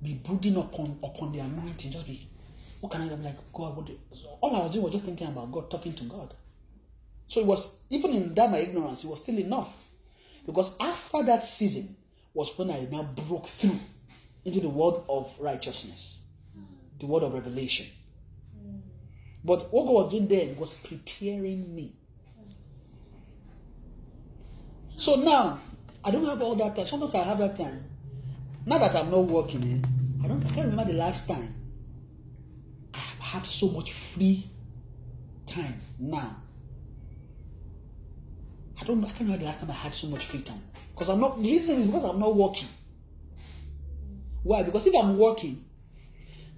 be 0.00 0.14
brooding 0.14 0.56
upon 0.56 0.98
upon 1.02 1.32
the 1.32 1.40
anointing. 1.40 1.90
Just 1.90 2.06
be, 2.06 2.24
what 2.80 2.92
can 2.92 3.02
I 3.02 3.08
do? 3.08 3.14
I'm 3.14 3.24
like 3.24 3.36
God. 3.52 3.76
What? 3.76 3.88
So 4.12 4.38
all 4.40 4.54
I 4.54 4.60
was 4.60 4.72
doing 4.72 4.84
was 4.84 4.92
just 4.92 5.04
thinking 5.04 5.26
about 5.26 5.50
God, 5.50 5.68
talking 5.68 5.94
to 5.94 6.04
God. 6.04 6.32
So 7.26 7.40
it 7.40 7.46
was 7.46 7.78
even 7.90 8.12
in 8.12 8.34
that 8.34 8.50
my 8.52 8.58
ignorance, 8.58 9.02
it 9.02 9.08
was 9.08 9.20
still 9.20 9.36
enough, 9.36 9.74
because 10.46 10.76
after 10.78 11.24
that 11.24 11.44
season 11.44 11.96
was 12.32 12.56
when 12.56 12.70
I 12.70 12.86
now 12.90 13.02
broke 13.02 13.48
through 13.48 13.80
into 14.44 14.60
the 14.60 14.68
world 14.68 15.04
of 15.08 15.34
righteousness, 15.40 16.22
the 17.00 17.06
world 17.06 17.24
of 17.24 17.34
revelation. 17.34 17.86
But 19.42 19.72
what 19.72 19.86
God 19.86 19.92
was 19.92 20.10
doing 20.12 20.28
then 20.28 20.56
was 20.56 20.74
preparing 20.74 21.74
me. 21.74 21.96
So 24.96 25.16
now, 25.16 25.58
I 26.04 26.10
don't 26.10 26.26
have 26.26 26.42
all 26.42 26.54
that 26.56 26.76
time. 26.76 26.86
Sometimes 26.86 27.14
I 27.14 27.22
have 27.22 27.38
that 27.38 27.56
time. 27.56 27.82
Now 28.66 28.78
that 28.78 28.94
I'm 28.94 29.10
not 29.10 29.24
working, 29.24 29.62
eh, 29.62 30.24
I 30.24 30.28
don't. 30.28 30.44
I 30.44 30.50
can't 30.50 30.68
remember 30.68 30.92
the 30.92 30.98
last 30.98 31.26
time 31.26 31.54
I 32.92 32.98
have 32.98 33.18
had 33.18 33.46
so 33.46 33.70
much 33.70 33.92
free 33.92 34.46
time. 35.46 35.80
Now, 35.98 36.36
I 38.80 38.84
don't. 38.84 39.02
I 39.02 39.08
can't 39.08 39.20
remember 39.20 39.38
the 39.38 39.46
last 39.46 39.60
time 39.60 39.70
I 39.70 39.74
had 39.74 39.94
so 39.94 40.08
much 40.08 40.26
free 40.26 40.42
time 40.42 40.62
because 40.92 41.08
I'm 41.08 41.20
not. 41.20 41.42
The 41.42 41.50
reason 41.50 41.80
is 41.80 41.86
because 41.86 42.04
I'm 42.04 42.20
not 42.20 42.36
working. 42.36 42.68
Why? 44.42 44.62
Because 44.62 44.86
if 44.86 44.94
I'm 44.94 45.16
working, 45.16 45.64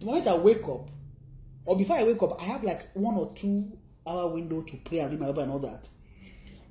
the 0.01 0.07
moment 0.07 0.27
I 0.27 0.35
wake 0.35 0.65
up, 0.69 0.91
or 1.65 1.77
before 1.77 1.97
I 1.97 2.03
wake 2.03 2.21
up, 2.23 2.41
I 2.43 2.47
have 2.47 2.65
like 2.65 2.91
one 2.95 3.15
or 3.15 3.33
two 3.35 3.79
hour 4.05 4.29
window 4.29 4.63
to 4.63 4.77
pray 4.79 5.01
and 5.01 5.11
read 5.13 5.21
my 5.21 5.27
Bible 5.27 5.43
and 5.43 5.53
all 5.53 5.59
that. 5.61 5.89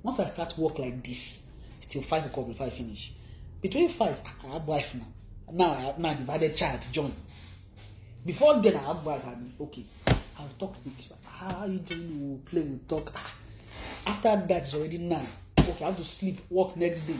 Once 0.02 0.20
I 0.20 0.26
start 0.26 0.56
work 0.58 0.78
like 0.78 1.02
this, 1.06 1.45
till 1.86 2.02
five 2.02 2.26
o'clock 2.26 2.48
before 2.48 2.66
I 2.66 2.70
finish. 2.70 3.12
Between 3.62 3.88
five, 3.88 4.16
I 4.44 4.52
have 4.52 4.66
wife 4.66 4.94
now. 4.94 5.06
Now 5.52 5.72
I 5.72 5.80
have 5.80 5.98
now 5.98 6.16
I've 6.28 6.42
a 6.42 6.48
child, 6.50 6.80
John. 6.92 7.12
Before 8.24 8.60
then, 8.60 8.74
I 8.76 8.80
have 8.80 9.04
wife 9.04 9.24
and 9.26 9.52
okay. 9.60 9.84
I'll 10.38 10.48
talk 10.58 10.74
with 10.84 11.08
you. 11.08 11.16
how 11.24 11.60
are 11.62 11.68
you 11.68 11.78
doing? 11.78 12.28
We'll 12.30 12.38
play, 12.38 12.60
we'll 12.62 12.80
talk. 12.88 13.12
Ah. 13.14 13.34
After 14.06 14.36
that, 14.48 14.62
it's 14.62 14.74
already 14.74 14.98
nine. 14.98 15.26
Okay, 15.58 15.84
I 15.84 15.88
have 15.88 15.96
to 15.96 16.04
sleep, 16.04 16.40
work 16.50 16.76
next 16.76 17.02
day. 17.02 17.16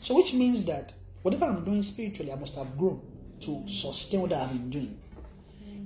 So 0.00 0.16
which 0.16 0.34
means 0.34 0.64
that 0.66 0.92
whatever 1.22 1.46
I'm 1.46 1.64
doing 1.64 1.82
spiritually, 1.82 2.32
I 2.32 2.36
must 2.36 2.54
have 2.56 2.76
grown 2.76 3.00
to 3.40 3.64
sustain 3.66 4.20
what 4.20 4.32
I 4.32 4.40
have 4.40 4.50
been 4.52 4.70
doing. 4.70 4.98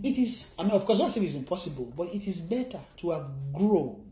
It 0.03 0.17
is, 0.19 0.55
I 0.59 0.63
mean, 0.63 0.73
of 0.73 0.85
course, 0.85 0.99
not 0.99 1.11
saying 1.11 1.27
it's 1.27 1.35
impossible, 1.37 1.93
but 1.97 2.09
it 2.15 2.27
is 2.27 2.41
better 2.41 2.79
to 2.99 3.11
have 3.11 3.27
grown, 3.53 4.05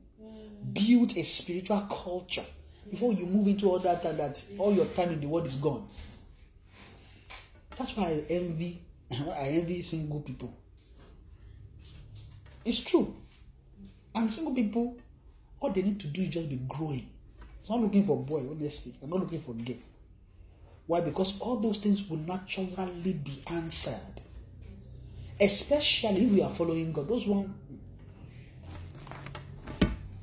built 0.72 1.16
a 1.16 1.22
spiritual 1.22 1.80
culture 1.82 2.44
before 2.90 3.12
you 3.12 3.26
move 3.26 3.46
into 3.48 3.68
all 3.70 3.78
that 3.80 4.04
and 4.04 4.18
that 4.18 4.42
all 4.58 4.72
your 4.72 4.86
time 4.86 5.10
in 5.10 5.20
the 5.20 5.26
world 5.26 5.46
is 5.46 5.56
gone. 5.56 5.86
That's 7.76 7.96
why 7.96 8.04
I 8.06 8.24
envy, 8.30 8.80
I 9.12 9.48
envy 9.48 9.82
single 9.82 10.20
people. 10.20 10.54
It's 12.64 12.82
true. 12.82 13.14
And 14.14 14.30
single 14.30 14.54
people, 14.54 14.96
all 15.60 15.70
they 15.70 15.82
need 15.82 16.00
to 16.00 16.06
do 16.08 16.22
is 16.22 16.30
just 16.30 16.48
be 16.48 16.56
growing. 16.68 17.08
It's 17.60 17.70
not 17.70 17.80
looking 17.80 18.06
for 18.06 18.16
boy, 18.16 18.46
honestly. 18.50 18.94
I'm 19.02 19.10
not 19.10 19.20
looking 19.20 19.42
for 19.42 19.52
gay. 19.54 19.78
Why? 20.86 21.00
Because 21.00 21.38
all 21.40 21.56
those 21.56 21.78
things 21.78 22.08
will 22.08 22.18
naturally 22.18 23.12
be 23.12 23.42
answered. 23.48 24.20
Especially 25.40 26.24
if 26.26 26.32
we 26.32 26.42
are 26.42 26.54
following 26.54 26.92
God. 26.92 27.08
Those 27.08 27.26
one 27.26 27.52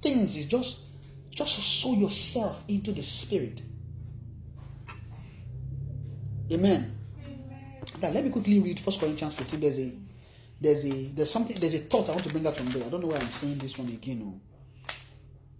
things 0.02 0.35
is 0.35 0.48
just 0.48 0.81
just 1.34 1.81
sow 1.81 1.93
yourself 1.93 2.64
into 2.68 2.91
the 2.91 3.03
spirit. 3.03 3.61
Amen. 6.51 6.97
Now 8.01 8.10
let 8.10 8.23
me 8.23 8.30
quickly 8.30 8.60
read 8.60 8.80
First 8.80 8.99
Corinthians 8.99 9.34
15. 9.35 9.60
There's 9.60 9.80
a 9.80 9.91
there's 10.61 10.85
a 10.85 11.05
there's 11.07 11.31
something 11.31 11.60
there's 11.60 11.73
a 11.73 11.80
thought 11.80 12.10
I 12.10 12.11
want 12.11 12.23
to 12.23 12.30
bring 12.30 12.45
out 12.45 12.55
from 12.55 12.69
there. 12.69 12.85
I 12.85 12.89
don't 12.89 13.01
know 13.01 13.07
why 13.07 13.18
I'm 13.18 13.27
saying 13.27 13.57
this 13.57 13.77
one 13.77 13.88
again. 13.88 14.22
Oh. 14.26 14.39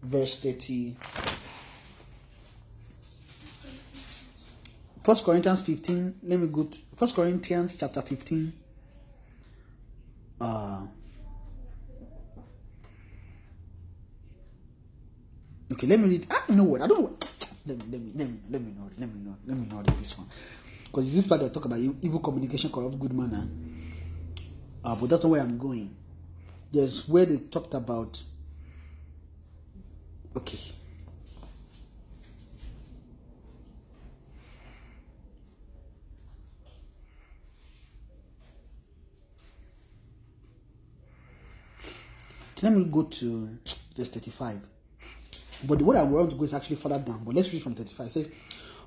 Verse 0.03 0.39
30. 0.41 0.95
First 5.03 5.25
Corinthians 5.25 5.61
15. 5.61 6.15
Let 6.23 6.39
me 6.39 6.47
go 6.47 6.65
to 6.65 6.77
First 6.95 7.15
Corinthians 7.15 7.75
chapter 7.75 8.01
15. 8.01 8.53
Uh 10.39 10.81
Okay, 15.73 15.87
let 15.87 15.99
me 15.99 16.07
read. 16.07 16.27
I 16.29 16.53
know 16.53 16.65
what. 16.65 16.81
I 16.83 16.87
don't 16.87 16.99
know 16.99 17.05
what. 17.09 17.55
Let 17.65 17.77
me, 17.79 17.83
let 17.91 18.01
me, 18.01 18.11
let 18.15 18.29
me, 18.29 18.37
let 18.49 18.61
me 18.61 18.71
know. 18.73 18.89
Let 18.95 19.09
me 19.09 19.19
know. 19.25 19.35
Let 19.47 19.57
me 19.57 19.65
know 19.65 19.81
this 19.97 20.17
one. 20.17 20.27
Because 20.85 21.13
this 21.15 21.25
part 21.25 21.41
I 21.41 21.49
talk 21.49 21.65
about 21.65 21.79
evil 21.79 22.19
communication, 22.19 22.71
corrupt 22.71 22.99
good 22.99 23.13
manner. 23.13 23.47
uh, 24.85 24.95
but 24.95 25.09
that's 25.09 25.23
not 25.23 25.31
where 25.31 25.41
I'm 25.41 25.57
going. 25.57 25.95
There's 26.71 27.07
where 27.09 27.25
they 27.25 27.37
talked 27.37 27.73
about. 27.73 28.21
Okay. 30.37 30.59
Let 42.61 42.73
me 42.73 42.85
go 42.85 43.03
to 43.03 43.57
verse 43.97 44.09
35. 44.09 44.72
But 45.65 45.80
the 45.80 45.85
what 45.85 45.95
I 45.95 46.03
want 46.03 46.31
to 46.31 46.35
go 46.35 46.44
is 46.44 46.53
actually 46.53 46.76
further 46.76 46.99
down. 46.99 47.23
But 47.23 47.35
let's 47.35 47.52
read 47.53 47.64
from 47.64 47.76
35. 47.76 48.07
It 48.07 48.10
says, 48.10 48.30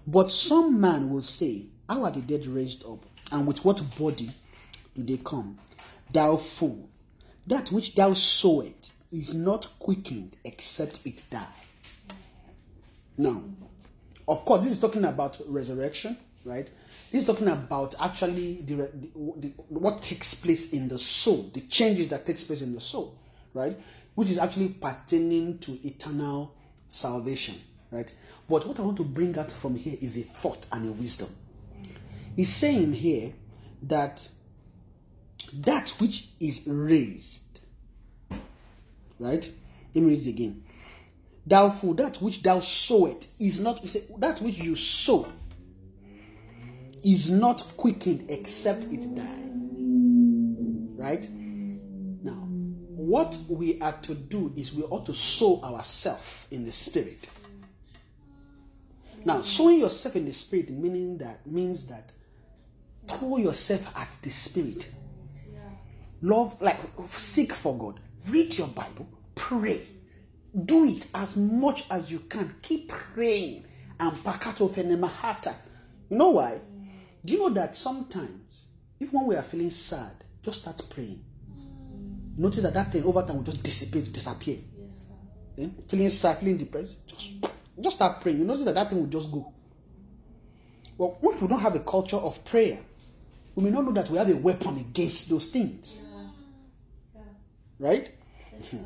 But 0.06 0.30
some 0.30 0.80
man 0.80 1.10
will 1.10 1.22
say, 1.22 1.66
How 1.88 2.04
are 2.04 2.10
the 2.10 2.20
dead 2.20 2.46
raised 2.46 2.84
up? 2.84 3.04
And 3.32 3.46
with 3.46 3.64
what 3.64 3.82
body 3.98 4.30
do 4.94 5.02
they 5.02 5.16
come? 5.18 5.58
Thou 6.12 6.36
fool, 6.36 6.88
that 7.46 7.70
which 7.72 7.94
thou 7.94 8.12
sowest 8.12 8.92
is 9.12 9.34
not 9.34 9.68
quickened 9.78 10.36
except 10.44 11.04
it 11.06 11.24
die. 11.30 11.46
Now, 13.18 13.42
of 14.28 14.44
course, 14.44 14.62
this 14.62 14.72
is 14.72 14.80
talking 14.80 15.04
about 15.04 15.40
resurrection, 15.48 16.16
right? 16.44 16.68
This 17.10 17.22
is 17.22 17.26
talking 17.26 17.48
about 17.48 17.94
actually 18.00 18.62
the, 18.62 18.74
the, 18.74 19.10
the, 19.36 19.48
what 19.68 20.02
takes 20.02 20.34
place 20.34 20.72
in 20.72 20.88
the 20.88 20.98
soul, 20.98 21.50
the 21.54 21.60
changes 21.62 22.08
that 22.08 22.26
takes 22.26 22.44
place 22.44 22.62
in 22.62 22.74
the 22.74 22.80
soul, 22.80 23.16
right? 23.54 23.78
Which 24.14 24.30
is 24.30 24.38
actually 24.38 24.70
pertaining 24.70 25.58
to 25.58 25.78
eternal 25.86 26.55
salvation, 26.88 27.56
right? 27.90 28.12
But 28.48 28.66
what 28.66 28.78
I 28.78 28.82
want 28.82 28.96
to 28.98 29.04
bring 29.04 29.38
out 29.38 29.50
from 29.50 29.74
here 29.76 29.96
is 30.00 30.16
a 30.16 30.22
thought 30.22 30.66
and 30.72 30.88
a 30.88 30.92
wisdom. 30.92 31.28
He's 32.34 32.52
saying 32.52 32.92
here 32.92 33.32
that 33.82 34.28
that 35.52 35.90
which 35.98 36.28
is 36.40 36.66
raised, 36.66 37.60
right? 39.18 39.50
Let 39.94 40.04
me 40.04 40.10
read 40.10 40.26
it 40.26 40.30
again. 40.30 40.62
Thou 41.46 41.70
fool, 41.70 41.94
that 41.94 42.16
which 42.16 42.42
thou 42.42 42.58
sowest 42.58 43.30
is 43.38 43.60
not 43.60 43.82
that 44.18 44.40
which 44.40 44.58
you 44.58 44.74
sow 44.76 45.32
is 47.04 47.30
not 47.30 47.62
quickened 47.76 48.28
except 48.28 48.84
it 48.84 49.14
die. 49.14 49.42
Right? 50.96 51.28
What 53.06 53.38
we 53.48 53.80
are 53.80 53.92
to 54.02 54.16
do 54.16 54.52
is 54.56 54.74
we 54.74 54.82
ought 54.82 55.06
to 55.06 55.14
sow 55.14 55.62
ourselves 55.62 56.48
in 56.50 56.64
the 56.64 56.72
spirit. 56.72 57.30
Now, 59.24 59.42
sowing 59.42 59.78
yourself 59.78 60.16
in 60.16 60.24
the 60.24 60.32
spirit 60.32 60.70
meaning 60.70 61.16
that 61.18 61.46
means 61.46 61.86
that 61.86 62.12
throw 63.06 63.36
yourself 63.36 63.86
at 63.96 64.08
the 64.22 64.30
spirit. 64.30 64.90
Love, 66.20 66.60
like 66.60 66.80
seek 67.14 67.52
for 67.52 67.78
God. 67.78 68.00
Read 68.26 68.58
your 68.58 68.66
Bible. 68.66 69.08
Pray. 69.36 69.82
Do 70.64 70.84
it 70.84 71.06
as 71.14 71.36
much 71.36 71.84
as 71.88 72.10
you 72.10 72.18
can. 72.18 72.56
Keep 72.60 72.88
praying. 72.88 73.66
And 74.00 74.16
pakato 74.24 74.68
fenemahata. 74.68 75.54
You 76.10 76.18
know 76.18 76.30
why? 76.30 76.60
Do 77.24 77.34
you 77.34 77.38
know 77.38 77.50
that 77.50 77.76
sometimes, 77.76 78.66
if 78.98 79.12
when 79.12 79.26
we 79.26 79.36
are 79.36 79.42
feeling 79.42 79.70
sad, 79.70 80.24
just 80.42 80.62
start 80.62 80.82
praying. 80.90 81.22
Notice 82.36 82.62
that 82.62 82.74
that 82.74 82.92
thing 82.92 83.04
over 83.04 83.22
time 83.22 83.36
will 83.36 83.44
just 83.44 83.62
dissipate, 83.62 84.12
disappear. 84.12 84.58
Yes, 84.78 85.06
sir. 85.08 85.62
Eh? 85.64 85.68
Feeling 85.88 86.10
sad, 86.10 86.38
feeling 86.38 86.58
depressed, 86.58 86.94
just 87.06 87.30
just 87.80 87.96
start 87.96 88.20
praying. 88.20 88.38
You 88.38 88.44
notice 88.44 88.64
that 88.64 88.74
that 88.74 88.90
thing 88.90 89.00
will 89.00 89.06
just 89.06 89.30
go. 89.32 89.52
Well, 90.98 91.18
if 91.22 91.42
we 91.42 91.48
don't 91.48 91.60
have 91.60 91.74
a 91.76 91.80
culture 91.80 92.16
of 92.16 92.42
prayer, 92.44 92.78
we 93.54 93.62
may 93.62 93.70
not 93.70 93.84
know 93.84 93.92
that 93.92 94.10
we 94.10 94.18
have 94.18 94.30
a 94.30 94.36
weapon 94.36 94.78
against 94.78 95.28
those 95.28 95.48
things. 95.48 96.00
Yeah. 97.14 97.20
Right? 97.78 98.10
Yes. 98.52 98.76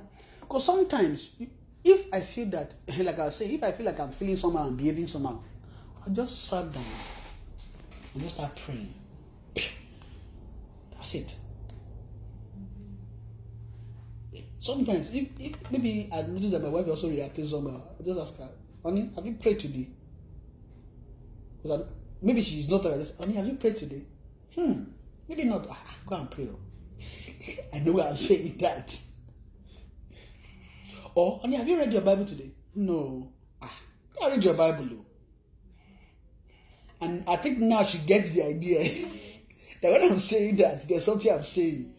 Because 0.40 0.64
sometimes, 0.72 1.36
if 1.84 2.12
I 2.12 2.20
feel 2.20 2.46
that, 2.50 2.74
like 2.98 3.18
I 3.18 3.30
saying, 3.30 3.54
if 3.54 3.62
I 3.62 3.72
feel 3.72 3.86
like 3.86 3.98
I'm 3.98 4.10
feeling 4.12 4.36
somehow 4.36 4.66
and 4.66 4.76
behaving 4.76 5.08
somehow, 5.08 5.40
I 6.04 6.10
just 6.10 6.48
sit 6.48 6.72
down 6.72 6.84
and 8.14 8.22
just 8.22 8.36
start 8.36 8.56
praying. 8.56 8.92
That's 10.92 11.14
it. 11.14 11.34
Sometimes, 14.60 15.10
if, 15.14 15.26
if 15.38 15.70
maybe 15.70 16.10
I 16.12 16.20
notice 16.20 16.50
that 16.50 16.62
my 16.62 16.68
wife 16.68 16.86
also 16.86 17.08
reacting 17.08 17.46
somehow, 17.46 17.80
I 17.98 18.02
just 18.04 18.20
ask 18.20 18.38
her, 18.38 18.50
honey, 18.84 19.10
have 19.16 19.24
you 19.24 19.32
prayed 19.32 19.58
today? 19.58 19.88
Because 21.62 21.86
maybe 22.20 22.42
she's 22.42 22.68
not. 22.68 22.84
I 22.84 22.98
just, 22.98 23.18
honey, 23.18 23.32
have 23.36 23.46
you 23.46 23.54
prayed 23.54 23.78
today? 23.78 24.02
Hmm, 24.54 24.82
maybe 25.26 25.44
not. 25.44 25.66
Ah, 25.70 25.96
go 26.06 26.16
and 26.16 26.30
pray. 26.30 26.46
oh." 26.52 26.58
I 27.74 27.78
know 27.78 27.98
I'm 28.02 28.14
saying 28.14 28.56
that. 28.60 29.00
Or, 31.14 31.38
honey, 31.40 31.56
have 31.56 31.66
you 31.66 31.78
read 31.78 31.90
your 31.94 32.02
Bible 32.02 32.26
today? 32.26 32.50
No. 32.74 33.32
Ah, 33.62 33.72
go 34.18 34.28
read 34.28 34.44
your 34.44 34.54
Bible. 34.54 34.88
oh." 34.92 35.04
And 37.00 37.24
I 37.26 37.36
think 37.36 37.60
now 37.60 37.82
she 37.82 37.96
gets 37.96 38.28
the 38.34 38.44
idea 38.44 38.80
that 39.82 39.90
when 39.90 40.02
I'm 40.02 40.18
saying 40.18 40.56
that, 40.56 40.86
there's 40.86 41.06
something 41.06 41.32
I'm 41.32 41.44
saying. 41.44 41.94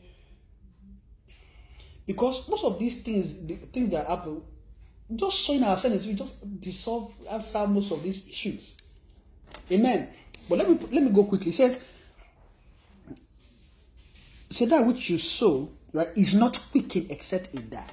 Because 2.12 2.50
most 2.50 2.66
of 2.66 2.78
these 2.78 3.02
things, 3.04 3.46
the 3.46 3.56
things 3.56 3.90
that 3.92 4.06
happen, 4.06 4.42
just 5.16 5.38
showing 5.38 5.64
ourselves, 5.64 6.06
we 6.06 6.14
just 6.14 6.60
dissolve, 6.60 7.14
answer 7.30 7.66
most 7.68 7.90
of 7.92 8.04
these 8.04 8.28
issues. 8.28 8.76
Amen. 9.72 10.10
But 10.50 10.58
let 10.58 10.70
me 10.70 10.78
let 10.92 11.04
me 11.04 11.10
go 11.12 11.24
quickly. 11.24 11.52
It 11.52 11.56
says, 11.56 11.82
say 14.50 14.66
that 14.66 14.86
which 14.86 15.10
you 15.10 15.18
sow, 15.18 15.72
right, 15.94 16.10
is 16.18 16.36
not 16.36 16.60
quickened 16.72 17.10
except 17.12 17.54
it 17.54 17.70
die. 17.70 17.86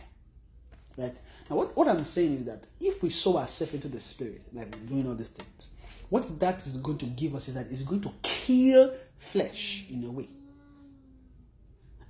Right? 0.97 1.17
Now 1.49 1.57
what, 1.57 1.77
what 1.77 1.87
I'm 1.87 2.03
saying 2.03 2.39
is 2.39 2.45
that 2.47 2.67
if 2.81 3.01
we 3.01 3.11
sow 3.11 3.39
ourselves 3.39 3.75
into 3.75 3.87
the 3.87 4.01
spirit, 4.01 4.43
like 4.53 4.71
doing 4.89 5.07
all 5.07 5.15
these 5.15 5.29
things, 5.29 5.71
what 6.09 6.29
that 6.41 6.67
is 6.67 6.77
going 6.79 6.99
to 6.99 7.07
give 7.07 7.37
us 7.37 7.47
is 7.47 7.55
that 7.55 7.67
it's 7.71 7.83
going 7.83 8.01
to 8.01 8.13
kill 8.23 8.93
flesh 9.17 9.85
in 9.89 10.03
a 10.03 10.11
way. 10.11 10.29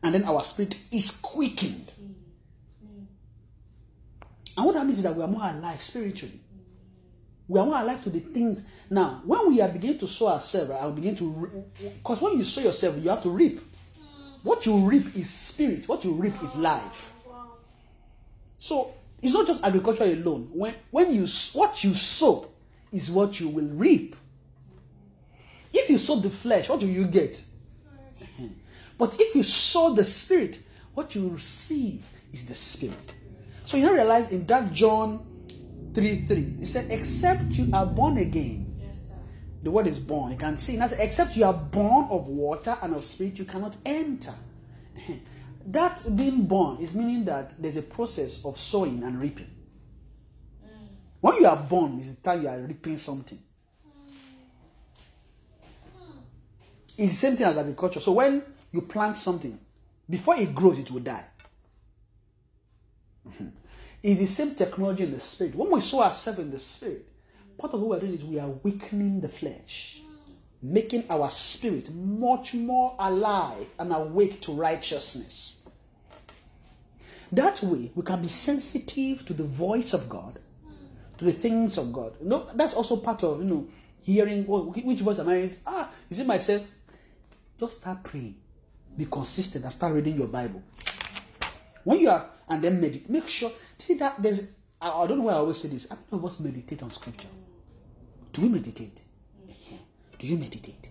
And 0.03 0.15
then 0.15 0.25
our 0.25 0.43
spirit 0.43 0.79
is 0.93 1.11
quickened. 1.11 1.91
And 4.57 4.67
what 4.67 4.75
that 4.75 4.85
means 4.85 4.99
is 4.99 5.05
that 5.05 5.15
we 5.15 5.23
are 5.23 5.29
more 5.29 5.43
alive 5.45 5.81
spiritually. 5.81 6.41
We 7.47 7.59
are 7.61 7.67
more 7.67 7.79
alive 7.79 8.03
to 8.05 8.11
the 8.11 8.21
things. 8.21 8.67
Now, 8.91 9.23
when 9.25 9.49
we 9.49 9.61
are 9.61 9.69
beginning 9.69 9.99
to 9.99 10.07
sow 10.07 10.29
ourselves, 10.29 10.71
I 10.71 10.85
will 10.85 10.93
begin 10.93 11.17
to. 11.17 11.65
Because 11.81 12.21
when 12.21 12.37
you 12.37 12.45
sow 12.45 12.61
yourself, 12.61 12.97
you 12.99 13.09
have 13.11 13.23
to 13.23 13.31
reap. 13.31 13.61
What 14.43 14.67
you 14.67 14.77
reap 14.79 15.17
is 15.17 15.31
spirit, 15.31 15.89
what 15.89 16.05
you 16.05 16.13
reap 16.13 16.43
is 16.43 16.57
life. 16.57 17.13
So 18.59 18.93
it's 19.23 19.33
not 19.33 19.47
just 19.47 19.65
agriculture 19.65 20.05
alone. 20.05 20.51
When 20.53 20.75
when 20.91 21.15
you 21.15 21.27
what 21.53 21.83
you 21.85 21.95
sow 21.95 22.49
is 22.93 23.11
what 23.11 23.41
you 23.41 23.49
will 23.49 23.69
reap. 23.71 24.17
If 25.73 25.91
you 25.91 25.99
sow 25.99 26.17
the 26.17 26.31
flesh, 26.31 26.69
what 26.69 26.81
do 26.81 26.89
you 26.89 27.07
get? 27.07 27.43
But 28.99 29.17
if 29.21 29.35
you 29.35 29.45
sow 29.45 29.95
the 29.95 30.05
spirit, 30.05 30.59
what 30.95 31.15
you 31.15 31.29
receive 31.31 32.05
is 32.33 32.45
the 32.45 32.55
spirit. 32.55 33.15
So 33.65 33.77
you 33.77 33.85
now 33.85 33.93
realize 33.93 34.33
in 34.33 34.45
that 34.47 34.73
John 34.73 35.25
3 35.95 36.23
3, 36.27 36.57
he 36.59 36.65
said, 36.65 36.91
Except 36.91 37.53
you 37.53 37.71
are 37.73 37.87
born 37.87 38.19
again. 38.19 38.77
Yes. 38.83 39.11
The 39.63 39.71
word 39.71 39.87
is 39.87 40.01
born. 40.01 40.33
You 40.33 40.39
can 40.39 40.59
see, 40.59 40.77
now 40.77 40.89
except 40.99 41.37
you 41.37 41.45
are 41.45 41.55
born 41.55 42.09
of 42.11 42.29
water 42.29 42.77
and 42.83 42.95
of 42.95 43.05
spirit, 43.05 43.39
you 43.39 43.45
cannot 43.45 43.77
enter. 43.87 44.35
That 45.69 46.17
being 46.17 46.47
born 46.47 46.79
is 46.79 46.95
meaning 46.95 47.27
that 47.27 47.61
there's 47.61 47.77
a 47.77 47.83
process 47.83 48.43
of 48.43 48.57
sowing 48.57 49.03
and 49.03 49.21
reaping. 49.21 49.51
Mm. 50.65 50.71
When 51.21 51.43
you 51.43 51.47
are 51.47 51.59
born, 51.59 51.99
is 51.99 52.15
the 52.15 52.23
time 52.23 52.43
you 52.43 52.49
are 52.49 52.59
reaping 52.59 52.97
something. 52.97 53.39
Mm. 55.95 56.23
It's 56.97 57.13
the 57.13 57.19
same 57.19 57.37
thing 57.37 57.47
as 57.47 57.59
agriculture. 57.59 58.01
So 58.01 58.13
when 58.13 58.43
you 58.73 58.83
plant 58.83 59.17
something, 59.17 59.59
before 60.09 60.37
it 60.37 60.55
grows, 60.55 60.79
it 60.79 60.91
will 60.91 61.01
die. 61.01 61.25
Mhm. 63.27 63.53
It's 64.03 64.21
the 64.21 64.27
same 64.27 64.55
technology 64.55 65.05
in 65.05 65.13
the 65.13 65.21
spirit. 65.21 65.55
When 65.55 65.71
we 65.71 65.81
sow 65.81 66.03
ourselves 66.03 66.39
in 66.39 66.51
the 66.51 66.59
spirit, 66.59 67.07
part 67.59 67.75
of 67.75 67.81
what 67.81 67.91
we're 67.91 68.01
doing 68.01 68.15
is 68.15 68.25
we 68.25 68.39
are 68.39 68.49
weakening 68.49 69.21
the 69.21 69.29
flesh, 69.29 70.01
making 70.63 71.05
our 71.11 71.29
spirit 71.31 71.93
much 71.93 72.55
more 72.55 72.95
alive 72.99 73.67
and 73.79 73.93
awake 73.93 74.41
to 74.43 74.53
righteousness. 74.53 75.57
That 77.33 77.63
way, 77.63 77.91
we 77.95 78.03
can 78.03 78.23
be 78.23 78.29
sensitive 78.29 79.27
to 79.27 79.35
the 79.35 79.45
voice 79.45 79.93
of 79.93 80.09
God, 80.09 80.39
to 81.19 81.25
the 81.25 81.33
things 81.33 81.77
of 81.77 81.93
God. 81.93 82.15
No, 82.23 82.47
that's 82.55 82.75
also 82.75 82.97
part 82.97 83.23
of 83.25 83.41
you 83.41 83.45
know 83.45 83.67
hearing 84.01 84.47
oh, 84.49 84.71
which 84.71 85.01
voice 85.01 85.19
am 85.19 85.29
I? 85.29 85.51
Ah, 85.67 85.91
is 86.09 86.21
it 86.21 86.27
myself? 86.27 86.67
Just 87.61 87.79
start 87.79 88.03
praying, 88.05 88.37
be 88.99 89.07
consistent, 89.07 89.65
and 89.65 89.73
start 89.73 89.95
reading 89.95 90.17
your 90.17 90.27
Bible. 90.29 90.63
When 91.85 92.01
you 92.01 92.11
are 92.11 92.29
and 92.49 92.63
then 92.63 92.81
meditate, 92.81 93.09
make 93.09 93.29
sure. 93.29 93.51
See 93.79 93.95
that 93.95 94.21
there's. 94.23 94.53
I, 94.81 94.91
I 94.91 95.07
don't 95.07 95.19
know 95.19 95.25
why 95.25 95.33
I 95.33 95.37
always 95.37 95.59
say 95.59 95.69
this. 95.69 95.89
How 95.89 95.97
many 95.97 96.19
of 96.21 96.25
us 96.25 96.41
meditate 96.41 96.83
on 96.83 96.91
Scripture? 96.91 97.29
Do 98.33 98.43
we 98.43 98.49
meditate? 98.49 99.01
Yeah. 99.47 99.79
Do 100.19 100.27
you 100.27 100.37
meditate? 100.37 100.91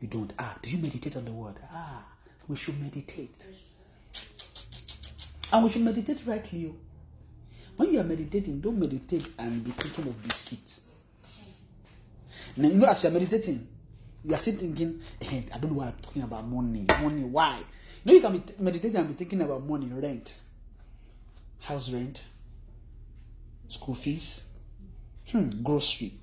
You 0.00 0.08
don't. 0.08 0.32
Ah, 0.38 0.56
do 0.62 0.70
you 0.70 0.78
meditate 0.78 1.16
on 1.16 1.24
the 1.24 1.32
Word? 1.32 1.56
Ah, 1.72 2.04
We 2.48 2.56
should 2.56 2.80
meditate. 2.80 3.46
And 5.52 5.64
we 5.64 5.70
should 5.70 5.82
meditate 5.82 6.22
rightly. 6.26 6.66
oh. 6.72 6.76
When 7.76 7.92
you 7.92 8.00
are 8.00 8.04
meditating, 8.04 8.60
don't 8.60 8.78
meditate 8.78 9.28
and 9.38 9.62
be 9.64 9.70
thinking 9.72 10.06
of 10.08 10.22
biscuits. 10.26 10.82
Now, 12.56 12.68
you 12.68 12.74
know, 12.76 12.86
as 12.88 13.02
you 13.04 13.10
are 13.10 13.12
meditating, 13.12 13.66
you 14.26 14.34
are 14.34 14.38
still 14.38 14.54
thinking, 14.54 15.00
eh, 15.22 15.42
I 15.54 15.58
don't 15.58 15.70
know 15.70 15.78
why 15.78 15.86
I'm 15.86 15.92
talking 16.02 16.22
about 16.22 16.48
money. 16.48 16.84
Money, 17.00 17.22
why? 17.22 17.58
You 17.58 17.64
know, 18.04 18.12
you 18.14 18.20
can 18.20 18.32
be 18.32 18.38
t- 18.40 18.54
meditating 18.58 18.96
and 18.96 19.08
be 19.08 19.14
thinking 19.14 19.40
about 19.40 19.64
money, 19.64 19.86
rent, 19.86 20.40
house 21.60 21.90
rent, 21.92 22.24
school 23.68 23.94
fees, 23.94 24.48
hmm, 25.30 25.62
grocery. 25.62 26.14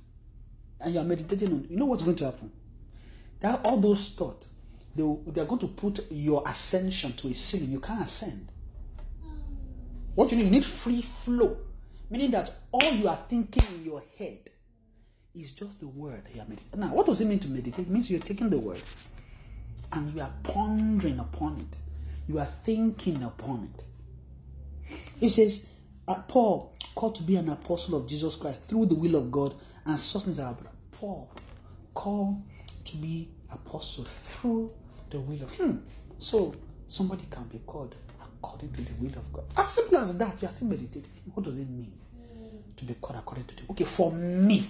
And 0.81 0.93
you 0.93 0.99
are 0.99 1.05
meditating 1.05 1.47
on, 1.53 1.65
you 1.69 1.77
know 1.77 1.85
what's 1.85 2.03
going 2.03 2.17
to 2.17 2.25
happen? 2.25 2.51
That 3.39 3.61
all 3.63 3.80
those 3.80 4.09
thoughts, 4.09 4.49
they, 4.93 5.03
they 5.27 5.39
are 5.41 5.45
going 5.45 5.59
to 5.59 5.67
put 5.67 6.05
your 6.11 6.43
ascension 6.45 7.13
to 7.13 7.30
a 7.30 7.34
ceiling. 7.34 7.71
You 7.71 7.80
can't 7.80 8.05
ascend. 8.05 8.49
What 10.15 10.30
you 10.31 10.38
need, 10.38 10.45
you 10.45 10.51
need 10.51 10.65
free 10.65 11.01
flow, 11.01 11.57
meaning 12.09 12.31
that 12.31 12.51
all 12.71 12.91
you 12.91 13.07
are 13.07 13.19
thinking 13.30 13.63
in 13.75 13.85
your 13.85 14.03
head 14.17 14.49
is 15.35 15.51
just 15.51 15.80
the 15.80 15.88
word 15.88 16.22
you 16.34 16.41
are 16.41 16.45
meditating. 16.45 16.80
Now, 16.80 16.93
what 16.93 17.07
does 17.07 17.22
it 17.22 17.26
mean 17.26 17.39
to 17.39 17.47
meditate? 17.47 17.88
It 17.88 17.89
means 17.89 18.10
you're 18.10 18.19
taking 18.19 18.49
the 18.49 18.60
word 18.60 18.81
and 19.91 20.14
you 20.14 20.22
are 20.22 20.31
pondering 20.43 21.19
upon 21.19 21.60
it. 21.60 21.77
You 22.27 22.39
are 22.39 22.47
thinking 22.64 23.23
upon 23.23 23.69
it. 23.73 23.85
It 25.19 25.31
says, 25.31 25.65
uh, 26.07 26.22
Paul, 26.27 26.73
called 26.95 27.15
to 27.15 27.23
be 27.23 27.35
an 27.35 27.49
apostle 27.49 27.95
of 27.95 28.07
Jesus 28.07 28.35
Christ 28.35 28.61
through 28.61 28.85
the 28.85 28.95
will 28.95 29.15
of 29.15 29.31
God, 29.31 29.55
and 29.85 29.99
Sosthenes 29.99 30.39
our 30.39 30.53
brother. 30.53 30.76
Paul, 30.91 31.31
called 31.93 32.41
to 32.85 32.97
be 32.97 33.30
apostle 33.51 34.05
through 34.05 34.72
the 35.10 35.19
will 35.19 35.41
of 35.41 35.53
hmm. 35.55 35.77
So 36.19 36.53
somebody 36.88 37.26
can 37.30 37.43
be 37.45 37.60
called 37.65 37.95
according 38.22 38.72
to 38.73 38.81
the 38.81 38.93
will 38.99 39.18
of 39.18 39.34
God. 39.34 39.45
As 39.57 39.69
simple 39.69 39.97
as 39.97 40.18
that, 40.18 40.41
you 40.41 40.47
are 40.47 40.51
still 40.51 40.68
meditating. 40.68 41.11
What 41.34 41.43
does 41.43 41.57
it 41.57 41.69
mean 41.69 41.91
to 42.77 42.85
be 42.85 42.93
called 42.95 43.19
according 43.19 43.45
to 43.45 43.55
the 43.55 43.61
Okay, 43.72 43.84
for 43.84 44.11
me. 44.11 44.65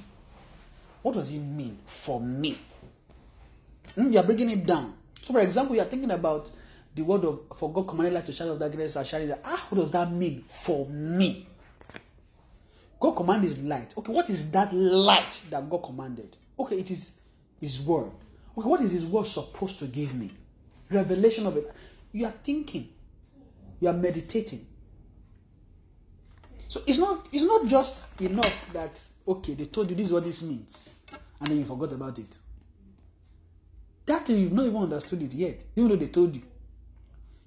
What 1.03 1.13
does 1.13 1.31
it 1.31 1.39
mean 1.39 1.77
for 1.85 2.19
me? 2.19 2.57
Hmm, 3.95 4.11
you 4.11 4.17
are 4.19 4.23
breaking 4.23 4.49
it 4.49 4.65
down. 4.65 4.95
So, 5.21 5.34
for 5.34 5.39
example, 5.41 5.75
you 5.75 5.81
are 5.81 5.85
thinking 5.85 6.09
about 6.11 6.49
the 6.95 7.01
word 7.03 7.23
of 7.25 7.41
for 7.55 7.71
God 7.71 7.88
commanded 7.88 8.13
light 8.13 8.25
to 8.25 8.31
shadow 8.34 8.53
of 8.53 8.59
darkness 8.59 8.95
are 8.95 9.05
shining. 9.05 9.34
Ah, 9.43 9.65
what 9.69 9.80
does 9.80 9.91
that 9.91 10.11
mean 10.11 10.41
for 10.41 10.88
me? 10.88 11.47
God 12.99 13.11
commanded 13.11 13.49
is 13.49 13.59
light. 13.59 13.93
Okay, 13.97 14.11
what 14.11 14.30
is 14.30 14.49
that 14.51 14.73
light 14.73 15.41
that 15.49 15.69
God 15.69 15.80
commanded? 15.80 16.35
Okay, 16.57 16.77
it 16.77 16.89
is 16.89 17.11
His 17.59 17.81
word. 17.81 18.11
Okay, 18.57 18.67
what 18.67 18.81
is 18.81 18.91
His 18.91 19.05
word 19.05 19.25
supposed 19.27 19.80
to 19.80 19.85
give 19.88 20.13
me? 20.15 20.31
Revelation 20.89 21.45
of 21.47 21.57
it. 21.57 21.71
You 22.11 22.25
are 22.25 22.34
thinking. 22.43 22.89
You 23.80 23.89
are 23.89 23.93
meditating. 23.93 24.65
So 26.73 26.81
it's 26.88 26.97
not 26.97 27.27
it's 27.31 27.43
not 27.45 27.67
just 27.67 28.05
enough 28.19 28.73
that 28.73 28.99
okay 29.27 29.53
they 29.53 29.65
told 29.65 29.91
you 29.91 29.95
this 29.95 30.07
is 30.07 30.13
what 30.13 30.23
this 30.23 30.41
means, 30.41 30.89
and 31.44 31.52
then 31.52 31.60
you 31.60 31.65
forgot 31.65 31.91
about 31.91 32.18
it. 32.20 32.38
That 34.06 34.26
thing 34.26 34.40
you've 34.40 34.53
not 34.53 34.65
even 34.65 34.84
understood 34.84 35.22
it 35.24 35.34
yet, 35.34 35.61
even 35.76 35.90
though 35.90 35.95
they 35.98 36.07
told 36.07 36.34
you. 36.36 36.41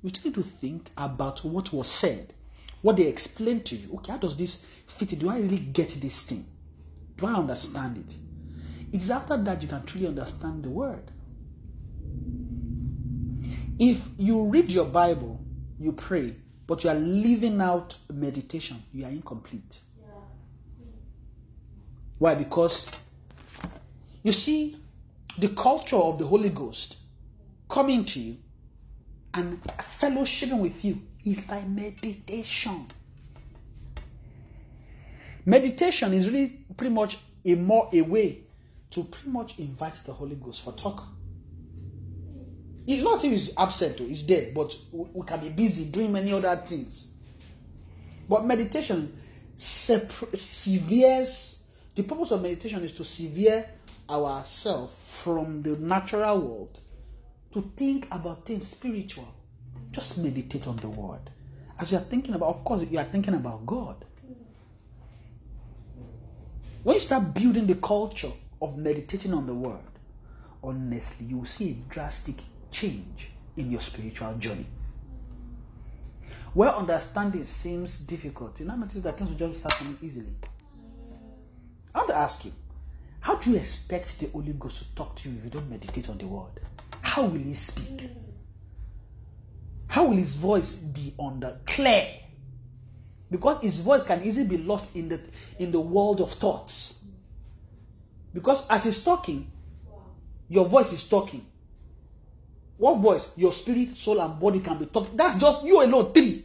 You 0.02 0.10
still 0.10 0.24
need 0.24 0.34
to 0.34 0.42
think 0.42 0.90
about 0.98 1.42
what 1.44 1.72
was 1.72 1.88
said, 1.88 2.34
what 2.82 2.98
they 2.98 3.06
explained 3.06 3.64
to 3.66 3.76
you. 3.76 3.94
Okay, 3.94 4.12
how 4.12 4.18
does 4.18 4.36
this 4.36 4.66
fit? 4.86 5.18
Do 5.18 5.30
I 5.30 5.38
really 5.38 5.58
get 5.58 5.88
this 6.00 6.22
thing? 6.24 6.44
Do 7.16 7.24
I 7.26 7.32
understand 7.34 7.96
it? 7.96 8.16
It 8.92 9.02
is 9.02 9.10
after 9.10 9.36
that 9.38 9.62
you 9.62 9.68
can 9.68 9.82
truly 9.84 10.08
understand 10.08 10.62
the 10.64 10.70
word. 10.70 11.10
If 13.78 14.06
you 14.18 14.46
read 14.48 14.70
your 14.70 14.84
Bible, 14.84 15.40
you 15.80 15.92
pray, 15.92 16.36
but 16.66 16.84
you 16.84 16.90
are 16.90 16.96
leaving 16.96 17.62
out 17.62 17.96
meditation, 18.12 18.82
you 18.92 19.06
are 19.06 19.10
incomplete. 19.10 19.80
Why? 22.18 22.34
Because 22.34 22.88
you 24.26 24.32
see, 24.32 24.76
the 25.38 25.50
culture 25.50 25.94
of 25.94 26.18
the 26.18 26.26
Holy 26.26 26.48
Ghost 26.48 26.96
coming 27.68 28.04
to 28.06 28.18
you 28.18 28.36
and 29.32 29.62
fellowshipping 29.62 30.58
with 30.58 30.84
you 30.84 31.00
is 31.24 31.48
like 31.48 31.68
meditation. 31.68 32.88
Meditation 35.44 36.12
is 36.12 36.26
really 36.26 36.64
pretty 36.76 36.92
much 36.92 37.18
a 37.44 37.54
more 37.54 37.88
a 37.92 38.00
way 38.00 38.40
to 38.90 39.04
pretty 39.04 39.28
much 39.30 39.60
invite 39.60 40.00
the 40.04 40.12
Holy 40.12 40.34
Ghost 40.34 40.62
for 40.62 40.72
talk. 40.72 41.06
It's 42.84 43.04
not 43.04 43.24
if 43.24 43.30
he's 43.30 43.56
absent, 43.56 44.00
he's 44.00 44.26
there, 44.26 44.50
but 44.52 44.74
we 44.90 45.06
we 45.12 45.24
can 45.24 45.38
be 45.38 45.50
busy 45.50 45.84
doing 45.84 46.10
many 46.10 46.32
other 46.32 46.56
things. 46.66 47.12
But 48.28 48.44
meditation 48.44 49.16
separ- 49.54 50.34
severes, 50.34 51.62
the 51.94 52.02
purpose 52.02 52.32
of 52.32 52.42
meditation 52.42 52.82
is 52.82 52.90
to 52.94 53.04
sever 53.04 53.64
ourselves 54.08 54.94
from 55.22 55.62
the 55.62 55.76
natural 55.76 56.40
world 56.40 56.78
to 57.52 57.62
think 57.76 58.06
about 58.10 58.44
things 58.44 58.68
spiritual. 58.68 59.32
Just 59.90 60.18
meditate 60.18 60.66
on 60.66 60.76
the 60.76 60.88
word. 60.88 61.30
As 61.78 61.90
you 61.90 61.98
are 61.98 62.02
thinking 62.02 62.34
about, 62.34 62.48
of 62.48 62.64
course, 62.64 62.84
you 62.90 62.98
are 62.98 63.04
thinking 63.04 63.34
about 63.34 63.64
God. 63.66 64.04
When 66.82 66.94
you 66.94 67.00
start 67.00 67.34
building 67.34 67.66
the 67.66 67.74
culture 67.76 68.30
of 68.62 68.78
meditating 68.78 69.34
on 69.34 69.46
the 69.46 69.54
word, 69.54 69.80
honestly, 70.62 71.26
you 71.26 71.38
will 71.38 71.44
see 71.44 71.70
a 71.70 71.92
drastic 71.92 72.36
change 72.70 73.30
in 73.56 73.70
your 73.70 73.80
spiritual 73.80 74.34
journey. 74.34 74.66
Where 76.54 76.74
understanding 76.74 77.44
seems 77.44 77.98
difficult, 77.98 78.58
you 78.60 78.66
now 78.66 78.76
notice 78.76 79.02
that 79.02 79.18
things 79.18 79.30
will 79.30 79.36
just 79.36 79.60
start 79.60 79.74
coming 79.74 79.98
easily. 80.00 80.32
I 81.94 81.98
want 81.98 82.10
to 82.10 82.16
ask 82.16 82.44
you, 82.44 82.52
how 83.26 83.34
do 83.34 83.50
you 83.50 83.56
expect 83.56 84.20
the 84.20 84.28
Holy 84.28 84.52
Ghost 84.52 84.78
to 84.78 84.94
talk 84.94 85.16
to 85.16 85.28
you 85.28 85.36
if 85.38 85.44
you 85.46 85.50
don't 85.50 85.68
meditate 85.68 86.08
on 86.08 86.16
the 86.16 86.28
word? 86.28 86.60
How 87.02 87.22
will 87.22 87.40
he 87.40 87.54
speak? 87.54 88.08
How 89.88 90.04
will 90.04 90.16
his 90.16 90.36
voice 90.36 90.76
be 90.76 91.12
on 91.18 91.40
the 91.40 91.58
clear? 91.66 92.06
Because 93.28 93.60
his 93.62 93.80
voice 93.80 94.04
can 94.04 94.22
easily 94.22 94.46
be 94.46 94.58
lost 94.58 94.94
in 94.94 95.08
the 95.08 95.20
in 95.58 95.72
the 95.72 95.80
world 95.80 96.20
of 96.20 96.30
thoughts. 96.34 97.04
Because 98.32 98.70
as 98.70 98.84
he's 98.84 99.02
talking, 99.02 99.50
your 100.48 100.66
voice 100.66 100.92
is 100.92 101.02
talking. 101.02 101.44
What 102.76 102.98
voice? 102.98 103.32
Your 103.34 103.50
spirit, 103.50 103.96
soul, 103.96 104.20
and 104.20 104.38
body 104.38 104.60
can 104.60 104.78
be 104.78 104.86
talking. 104.86 105.16
That's 105.16 105.36
just 105.40 105.64
you 105.64 105.82
alone. 105.82 106.12
Three. 106.12 106.44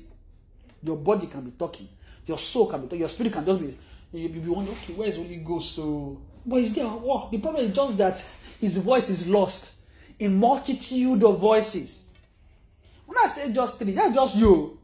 Your 0.82 0.98
body 0.98 1.28
can 1.28 1.41
be 1.41 1.52
talking. 1.52 1.90
Your 2.26 2.40
soul 2.40 2.66
can 2.72 2.82
be 2.82 2.88
talking. 2.88 3.02
Your 3.02 3.10
spirit 3.10 3.34
can 3.34 3.45
just 3.45 3.62
be. 3.62 3.78
You 4.14 4.30
be 4.30 4.40
wondering, 4.40 4.76
okay, 4.78 4.94
where 4.94 5.10
is 5.10 5.16
Holy 5.16 5.38
Ghost? 5.38 5.76
So, 5.76 6.20
but 6.45 6.57
is 6.57 6.73
there? 6.73 6.85
What? 6.85 7.31
The 7.31 7.38
problem 7.39 7.65
is 7.65 7.76
just 7.76 7.97
that 7.97 8.26
his 8.59 8.77
voice 8.77 9.09
is 9.09 9.27
lost 9.27 9.73
in 10.19 10.39
multitude 10.39 11.23
of 11.23 11.39
voices. 11.39 12.05
When 13.05 13.18
I 13.18 13.27
say 13.27 13.51
just 13.51 13.80
three, 13.80 13.91
that's 13.91 14.13
just 14.13 14.35
you. 14.35 14.80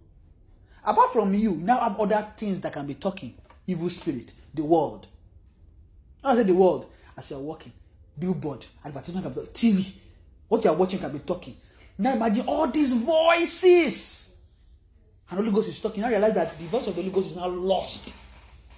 Apart 0.84 1.14
from 1.14 1.34
you, 1.34 1.52
now 1.52 1.80
I 1.80 1.84
have 1.90 2.00
other 2.00 2.28
things 2.36 2.62
that 2.62 2.74
can 2.74 2.86
be 2.86 2.96
talking. 2.96 3.36
Evil 3.66 3.90
spirit, 3.90 4.34
the 4.54 4.64
world. 4.64 5.08
When 6.22 6.34
I 6.34 6.38
say 6.38 6.44
the 6.44 6.56
world, 6.56 6.88
as 7.18 7.30
you 7.30 7.38
are 7.38 7.42
walking, 7.42 7.74
billboard, 8.18 8.66
advertisement, 8.84 9.36
TV, 9.54 9.94
what 10.48 10.64
you 10.64 10.70
are 10.70 10.76
watching 10.76 11.00
can 11.00 11.12
be 11.12 11.20
talking. 11.20 11.56
Now 11.98 12.14
imagine 12.14 12.46
all 12.48 12.68
these 12.68 12.94
voices. 12.94 14.38
And 15.30 15.40
Holy 15.40 15.52
Ghost 15.52 15.70
is 15.70 15.82
talking. 15.82 16.02
Now 16.02 16.10
realize 16.10 16.34
that 16.36 16.58
the 16.58 16.66
voice 16.66 16.88
of 16.88 16.96
the 16.96 17.02
Holy 17.02 17.14
Ghost 17.14 17.32
is 17.32 17.36
now 17.36 17.48
lost. 17.48 18.14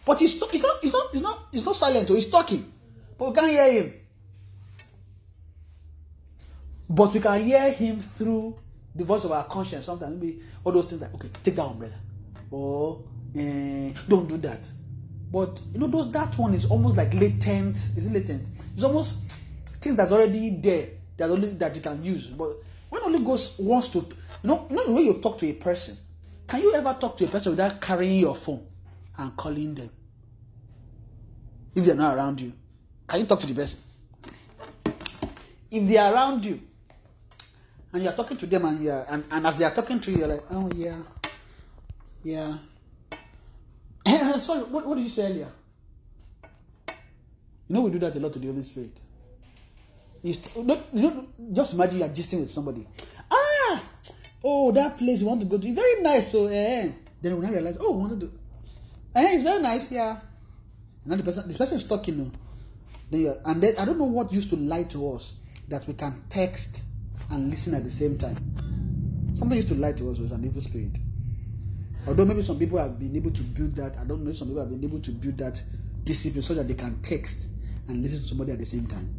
But 0.05 0.19
he's, 0.19 0.33
he's 0.51 0.61
not, 0.61 0.79
he's 0.81 0.93
not, 0.93 1.11
he's 1.11 1.21
not, 1.21 1.47
he's 1.51 1.65
not 1.65 1.75
silent, 1.75 2.07
he's 2.09 2.29
talking. 2.29 2.71
But 3.17 3.29
we 3.29 3.35
can't 3.35 3.49
hear 3.51 3.71
him. 3.83 3.93
But 6.89 7.13
we 7.13 7.19
can 7.19 7.43
hear 7.43 7.71
him 7.71 7.99
through 7.99 8.57
the 8.95 9.03
voice 9.03 9.23
of 9.23 9.31
our 9.31 9.43
conscience. 9.45 9.85
Sometimes 9.85 10.19
maybe 10.19 10.39
all 10.63 10.71
those 10.71 10.85
things 10.85 11.01
like, 11.01 11.13
okay, 11.13 11.29
take 11.43 11.55
that 11.55 11.65
umbrella. 11.65 11.93
Or 12.49 13.03
eh, 13.35 13.91
don't 14.07 14.27
do 14.27 14.37
that. 14.37 14.67
But 15.31 15.61
you 15.73 15.79
know, 15.79 15.87
those 15.87 16.11
that 16.11 16.35
one 16.37 16.55
is 16.55 16.65
almost 16.65 16.97
like 16.97 17.13
latent. 17.13 17.75
Is 17.95 18.07
it 18.07 18.13
latent? 18.13 18.47
It's 18.73 18.83
almost 18.83 19.41
things 19.81 19.95
that's 19.95 20.11
already 20.11 20.49
there 20.49 20.87
that 21.17 21.29
only 21.29 21.49
that 21.49 21.75
you 21.75 21.81
can 21.81 22.03
use. 22.03 22.25
But 22.27 22.55
when 22.89 23.01
Holy 23.03 23.19
Ghost 23.19 23.59
wants 23.59 23.89
to, 23.89 23.99
you 23.99 24.05
know, 24.43 24.65
know 24.71 24.85
the 24.85 24.91
way 24.91 25.01
you 25.03 25.13
talk 25.21 25.37
to 25.39 25.47
a 25.47 25.53
person. 25.53 25.95
Can 26.47 26.61
you 26.61 26.73
ever 26.73 26.97
talk 26.99 27.15
to 27.17 27.25
a 27.25 27.27
person 27.27 27.51
without 27.51 27.79
carrying 27.79 28.19
your 28.19 28.35
phone 28.35 28.65
and 29.19 29.35
calling 29.35 29.75
them? 29.75 29.89
If 31.75 31.85
they're 31.85 31.95
not 31.95 32.15
around 32.15 32.41
you, 32.41 32.53
can 33.07 33.19
you 33.19 33.25
talk 33.25 33.39
to 33.41 33.47
the 33.47 33.53
person? 33.53 33.79
If 35.69 35.87
they 35.87 35.97
are 35.97 36.13
around 36.13 36.43
you, 36.45 36.59
and 37.93 38.03
you're 38.03 38.13
talking 38.13 38.37
to 38.37 38.45
them, 38.45 38.65
and 38.65 38.83
you're 38.83 39.05
and, 39.09 39.23
and 39.29 39.45
as 39.47 39.55
they 39.57 39.65
are 39.65 39.73
talking 39.73 39.99
to 39.99 40.11
you, 40.11 40.17
you're 40.19 40.27
like, 40.27 40.43
oh 40.51 40.69
yeah, 40.75 40.97
yeah. 42.23 42.57
Sorry, 44.39 44.63
what, 44.63 44.85
what 44.87 44.95
did 44.95 45.03
you 45.03 45.09
say 45.09 45.25
earlier? 45.27 45.51
You 47.67 47.75
know 47.75 47.81
we 47.81 47.91
do 47.91 47.99
that 47.99 48.15
a 48.15 48.19
lot 48.19 48.33
to 48.33 48.39
the 48.39 48.47
Holy 48.47 48.63
Spirit. 48.63 48.97
You, 50.23 50.35
you 50.93 51.27
just 51.53 51.73
imagine 51.75 51.99
you 51.99 52.03
are 52.03 52.09
gisting 52.09 52.39
with 52.39 52.49
somebody. 52.49 52.87
Ah, 53.31 53.81
Oh, 54.43 54.71
that 54.71 54.97
place 54.97 55.21
we 55.21 55.27
want 55.27 55.41
to 55.41 55.45
go 55.45 55.57
to, 55.57 55.73
very 55.73 56.01
nice. 56.01 56.31
So, 56.31 56.47
eh. 56.47 56.89
Then 57.21 57.37
when 57.37 57.45
I 57.45 57.51
realize, 57.51 57.77
oh, 57.79 57.91
we 57.91 57.99
want 57.99 58.19
to 58.19 58.31
do, 59.15 59.19
eh, 59.19 59.33
it's 59.35 59.43
very 59.43 59.61
nice, 59.61 59.91
yeah. 59.91 60.19
And 61.03 61.11
then 61.11 61.17
the 61.19 61.23
person, 61.23 61.47
this 61.47 61.57
person 61.57 61.77
is 61.77 61.85
talking, 61.85 62.31
you- 63.11 63.33
and 63.45 63.61
then 63.61 63.75
I 63.77 63.85
don't 63.85 63.97
know 63.97 64.05
what 64.05 64.31
used 64.31 64.49
to 64.51 64.55
lie 64.55 64.83
to 64.83 65.11
us 65.13 65.33
that 65.69 65.87
we 65.87 65.93
can 65.93 66.23
text 66.29 66.83
and 67.31 67.49
listen 67.49 67.73
at 67.73 67.83
the 67.83 67.89
same 67.89 68.17
time. 68.17 68.37
Something 69.33 69.57
used 69.57 69.69
to 69.69 69.75
lie 69.75 69.93
to 69.93 70.09
us 70.11 70.19
was 70.19 70.31
an 70.31 70.43
evil 70.45 70.61
spirit. 70.61 70.97
Although 72.07 72.25
maybe 72.25 72.41
some 72.41 72.57
people 72.57 72.77
have 72.79 72.99
been 72.99 73.15
able 73.15 73.31
to 73.31 73.43
build 73.43 73.75
that, 73.75 73.97
I 73.97 74.03
don't 74.03 74.23
know 74.23 74.31
if 74.31 74.37
some 74.37 74.47
people 74.47 74.61
have 74.61 74.69
been 74.69 74.83
able 74.83 74.99
to 74.99 75.11
build 75.11 75.37
that 75.37 75.61
discipline 76.03 76.41
so 76.41 76.53
that 76.55 76.67
they 76.67 76.73
can 76.73 76.99
text 77.01 77.47
and 77.87 78.01
listen 78.01 78.19
to 78.19 78.25
somebody 78.25 78.51
at 78.51 78.59
the 78.59 78.65
same 78.65 78.87
time. 78.87 79.13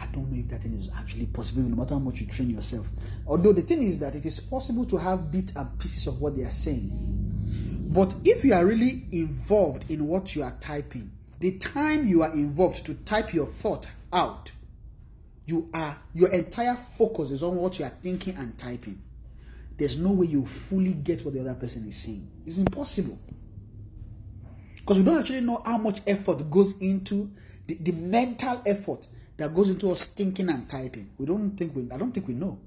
I 0.00 0.06
don't 0.06 0.30
know 0.30 0.38
if 0.38 0.48
that 0.48 0.62
thing 0.62 0.72
is 0.72 0.88
actually 0.96 1.26
possible, 1.26 1.62
no 1.62 1.76
matter 1.76 1.94
how 1.94 2.00
much 2.00 2.20
you 2.20 2.26
train 2.26 2.50
yourself. 2.50 2.88
Although 3.26 3.52
the 3.52 3.62
thing 3.62 3.82
is 3.82 3.98
that 3.98 4.14
it 4.14 4.24
is 4.24 4.40
possible 4.40 4.84
to 4.86 4.96
have 4.96 5.30
bits 5.30 5.54
and 5.54 5.78
pieces 5.78 6.06
of 6.06 6.20
what 6.20 6.36
they 6.36 6.42
are 6.42 6.50
saying. 6.50 7.27
But 7.88 8.14
if 8.22 8.44
you 8.44 8.52
are 8.52 8.66
really 8.66 9.06
involved 9.12 9.90
in 9.90 10.06
what 10.06 10.36
you 10.36 10.42
are 10.42 10.54
typing, 10.60 11.10
the 11.40 11.56
time 11.56 12.06
you 12.06 12.22
are 12.22 12.32
involved 12.32 12.84
to 12.84 12.94
type 12.94 13.32
your 13.32 13.46
thought 13.46 13.90
out, 14.12 14.52
you 15.46 15.70
are 15.72 15.96
your 16.12 16.30
entire 16.30 16.74
focus 16.74 17.30
is 17.30 17.42
on 17.42 17.56
what 17.56 17.78
you 17.78 17.86
are 17.86 17.92
thinking 18.02 18.36
and 18.36 18.58
typing. 18.58 19.00
There's 19.78 19.96
no 19.96 20.10
way 20.10 20.26
you 20.26 20.44
fully 20.44 20.92
get 20.92 21.24
what 21.24 21.32
the 21.32 21.40
other 21.40 21.54
person 21.54 21.88
is 21.88 21.96
saying. 21.96 22.28
It's 22.44 22.58
impossible. 22.58 23.18
Because 24.76 24.98
we 24.98 25.04
don't 25.04 25.20
actually 25.20 25.40
know 25.40 25.62
how 25.64 25.78
much 25.78 26.00
effort 26.06 26.50
goes 26.50 26.78
into 26.80 27.30
the, 27.66 27.76
the 27.76 27.92
mental 27.92 28.60
effort 28.66 29.06
that 29.38 29.54
goes 29.54 29.70
into 29.70 29.90
us 29.90 30.04
thinking 30.04 30.50
and 30.50 30.68
typing. 30.68 31.10
We 31.16 31.24
don't 31.24 31.56
think 31.56 31.74
we 31.74 31.88
I 31.90 31.96
don't 31.96 32.12
think 32.12 32.28
we 32.28 32.34
know. 32.34 32.58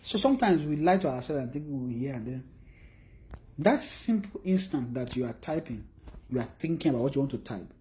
So 0.00 0.16
sometimes 0.16 0.64
we 0.64 0.76
lie 0.76 0.96
to 0.98 1.08
ourselves 1.08 1.42
and 1.42 1.52
think 1.52 1.66
we 1.68 1.92
hear 1.92 2.14
and 2.14 2.26
then 2.26 2.44
that 3.58 3.80
simple 3.80 4.40
instant 4.44 4.94
that 4.94 5.16
you 5.16 5.24
are 5.24 5.34
typing, 5.34 5.84
you 6.30 6.40
are 6.40 6.48
thinking 6.58 6.90
about 6.90 7.02
what 7.02 7.14
you 7.14 7.20
want 7.20 7.30
to 7.32 7.38
type, 7.38 7.72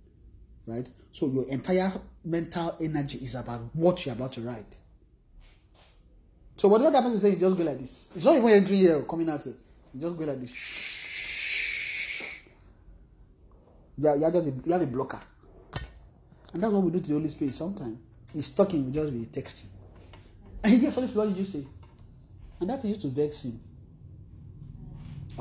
right? 0.68 0.90
So 1.12 1.28
your 1.28 1.48
entire 1.50 1.92
mental 2.24 2.76
energy 2.82 3.20
is 3.20 3.36
about 3.36 3.62
what 3.74 4.06
you're 4.06 4.16
about 4.16 4.34
to 4.34 4.42
write. 4.42 4.78
So 6.58 6.68
whatever 6.68 6.92
that 6.92 7.02
person 7.02 7.16
is 7.16 7.22
saying, 7.22 7.40
just 7.40 7.58
go 7.58 7.64
like 7.64 7.80
this. 7.80 8.10
It's 8.16 8.26
not 8.26 8.36
even 8.36 8.50
entering 8.50 8.80
here 8.80 9.02
coming 9.04 9.30
out 9.30 9.44
here. 9.44 9.54
You 9.94 10.02
just 10.02 10.18
go 10.18 10.26
like 10.26 10.40
this. 10.40 10.54
Yeah, 13.98 14.16
you, 14.16 14.26
are 14.26 14.32
just 14.32 14.48
a, 14.48 14.52
you 14.66 14.72
have 14.72 14.82
a 14.82 14.86
blocker. 14.86 15.22
And 16.54 16.62
that's 16.62 16.72
what 16.72 16.84
we 16.84 16.92
do 16.92 17.00
to 17.00 17.08
the 17.08 17.14
Holy 17.14 17.30
Spirit 17.30 17.54
sometimes. 17.54 17.98
He's 18.34 18.50
talking, 18.50 18.86
we 18.86 18.92
just 18.92 19.12
be 19.12 19.26
texting. 19.26 19.66
And 20.64 20.82
yes, 20.82 20.96
Holy 20.96 21.08
Spirit, 21.08 21.28
what 21.28 21.36
did 21.36 21.38
you 21.38 21.46
say? 21.46 21.66
And 22.60 22.70
that 22.70 22.86
used 22.86 23.02
to 23.02 23.08
vex 23.08 23.44
him. 23.44 23.60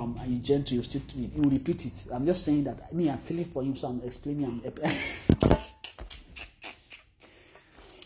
Um, 0.00 0.18
he's 0.24 0.38
gentle, 0.38 0.76
you 0.78 0.82
still 0.82 1.02
you 1.14 1.50
repeat 1.50 1.84
it. 1.84 2.06
I'm 2.10 2.24
just 2.24 2.42
saying 2.42 2.64
that 2.64 2.90
me, 2.90 3.10
I'm 3.10 3.18
feeling 3.18 3.44
for 3.44 3.62
him, 3.62 3.76
so 3.76 3.88
I'm 3.88 4.00
explaining. 4.02 4.62
I'm, 4.64 4.82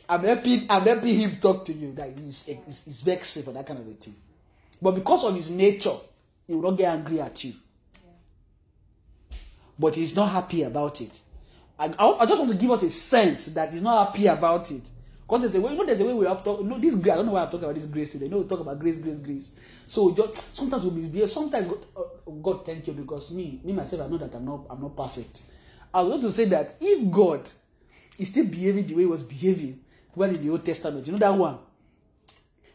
I'm 0.09 0.25
helping, 0.25 0.67
I'm 0.69 0.83
helping 0.83 1.17
him 1.17 1.37
talk 1.41 1.65
to 1.67 1.73
you. 1.73 1.93
That 1.93 2.11
he's, 2.19 2.47
he's, 2.47 2.85
he's 2.85 3.01
vexing 3.03 3.45
for 3.45 3.53
that 3.53 3.65
kind 3.65 3.79
of 3.79 3.87
a 3.87 3.93
thing. 3.93 4.17
But 4.83 4.97
because 4.97 5.23
of 5.25 5.37
his 5.37 5.53
nature, 5.53 5.95
he 6.49 6.55
will 6.55 6.63
not 6.63 6.79
get 6.79 6.93
angry 6.93 7.21
at 7.21 7.45
you. 7.45 7.53
But 9.79 9.95
he's 9.95 10.17
not 10.17 10.31
happy 10.31 10.65
about 10.65 11.01
it. 11.01 11.17
I, 11.79 11.95
I, 11.97 12.23
I 12.23 12.27
just 12.27 12.41
want 12.41 12.51
to 12.51 12.57
give 12.57 12.73
us 12.73 12.83
a 12.83 12.91
sense 12.91 13.47
that 13.47 13.73
he's 13.73 13.83
not 13.83 14.09
happy 14.09 14.27
about 14.27 14.69
it. 14.73 14.83
Because 15.27 15.41
there's 15.41 15.55
a 15.55 15.61
way, 15.61 15.73
you 15.73 15.79
know, 15.79 15.87
there's 15.87 16.01
a 16.01 16.05
way 16.05 16.13
we 16.13 16.27
have 16.27 16.45
to 16.45 16.63
know, 16.63 16.79
this 16.79 16.95
I 16.97 17.15
don't 17.15 17.27
know 17.27 17.33
why 17.33 17.43
I'm 17.43 17.47
talking 17.47 17.65
about 17.65 17.75
this 17.75 17.87
grace 17.87 18.13
today. 18.13 18.27
You 18.27 18.31
know, 18.31 18.39
we 18.39 18.49
talk 18.49 18.61
about 18.61 18.79
grace, 18.79 18.99
grace, 18.99 19.19
grace. 19.19 19.53
So 19.87 20.15
just 20.15 20.55
sometimes 20.55 20.85
we 20.85 20.91
misbehave. 20.91 21.31
Sometimes 21.31 21.67
God, 21.67 21.87
uh, 21.97 22.31
God, 22.43 22.67
thank 22.67 22.87
you, 22.87 22.93
because 22.93 23.33
me, 23.33 23.61
me 23.65 23.73
myself, 23.73 24.03
I 24.03 24.09
know 24.09 24.19
that 24.19 24.35
I'm 24.35 24.45
not, 24.45 24.67
I'm 24.69 24.83
not 24.83 24.95
perfect. 24.95 25.41
I 25.93 26.03
was 26.03 26.11
going 26.11 26.23
to 26.23 26.33
say 26.33 26.45
that 26.47 26.75
if 26.81 27.11
God 27.11 27.49
is 28.19 28.29
still 28.29 28.45
behaving 28.45 28.87
the 28.87 28.95
way 28.95 29.03
he 29.03 29.07
was 29.07 29.23
behaving 29.23 29.81
when 30.13 30.35
in 30.35 30.43
the 30.43 30.51
Old 30.51 30.65
Testament, 30.65 31.07
you 31.07 31.13
know 31.13 31.19
that 31.19 31.35
one. 31.35 31.59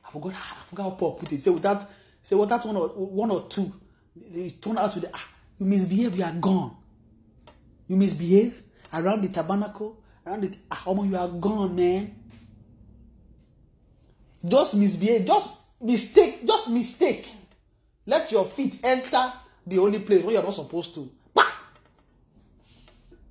I 0.08 0.12
forgot, 0.12 0.34
I 0.34 0.70
forgot 0.70 0.84
how 0.84 0.90
Paul 0.92 1.14
put 1.14 1.32
it. 1.32 1.42
Say 1.42 1.52
without, 1.52 1.86
say 2.24 2.36
without 2.36 2.66
one 2.66 2.76
or 2.78 2.88
one 2.88 3.30
or 3.30 3.48
two, 3.48 3.72
he 4.34 4.50
turned 4.52 4.80
out 4.80 4.92
to 4.94 5.00
the, 5.02 5.12
ah, 5.14 5.28
you 5.60 5.68
misbehave, 5.68 6.18
you 6.18 6.24
are 6.24 6.34
gone. 6.34 6.76
You 7.88 7.96
misbehave 7.96 8.64
around 8.92 9.22
the 9.22 9.30
tabernacle, 9.30 10.02
around 10.26 10.44
the 10.44 10.58
ah, 10.72 10.84
you 11.04 11.16
are 11.16 11.30
gone, 11.30 11.76
man. 11.76 12.16
Just 14.46 14.76
misbehave, 14.76 15.26
just 15.26 15.54
mistake, 15.82 16.46
just 16.46 16.70
mistake. 16.70 17.28
Let 18.06 18.32
your 18.32 18.46
feet 18.46 18.80
enter 18.84 19.34
the 19.68 19.80
only 19.80 20.00
place 20.00 20.24
where 20.24 20.34
you're 20.34 20.44
not 20.44 20.54
supposed 20.54 20.96
to. 20.96 21.10
Bah! 21.34 21.52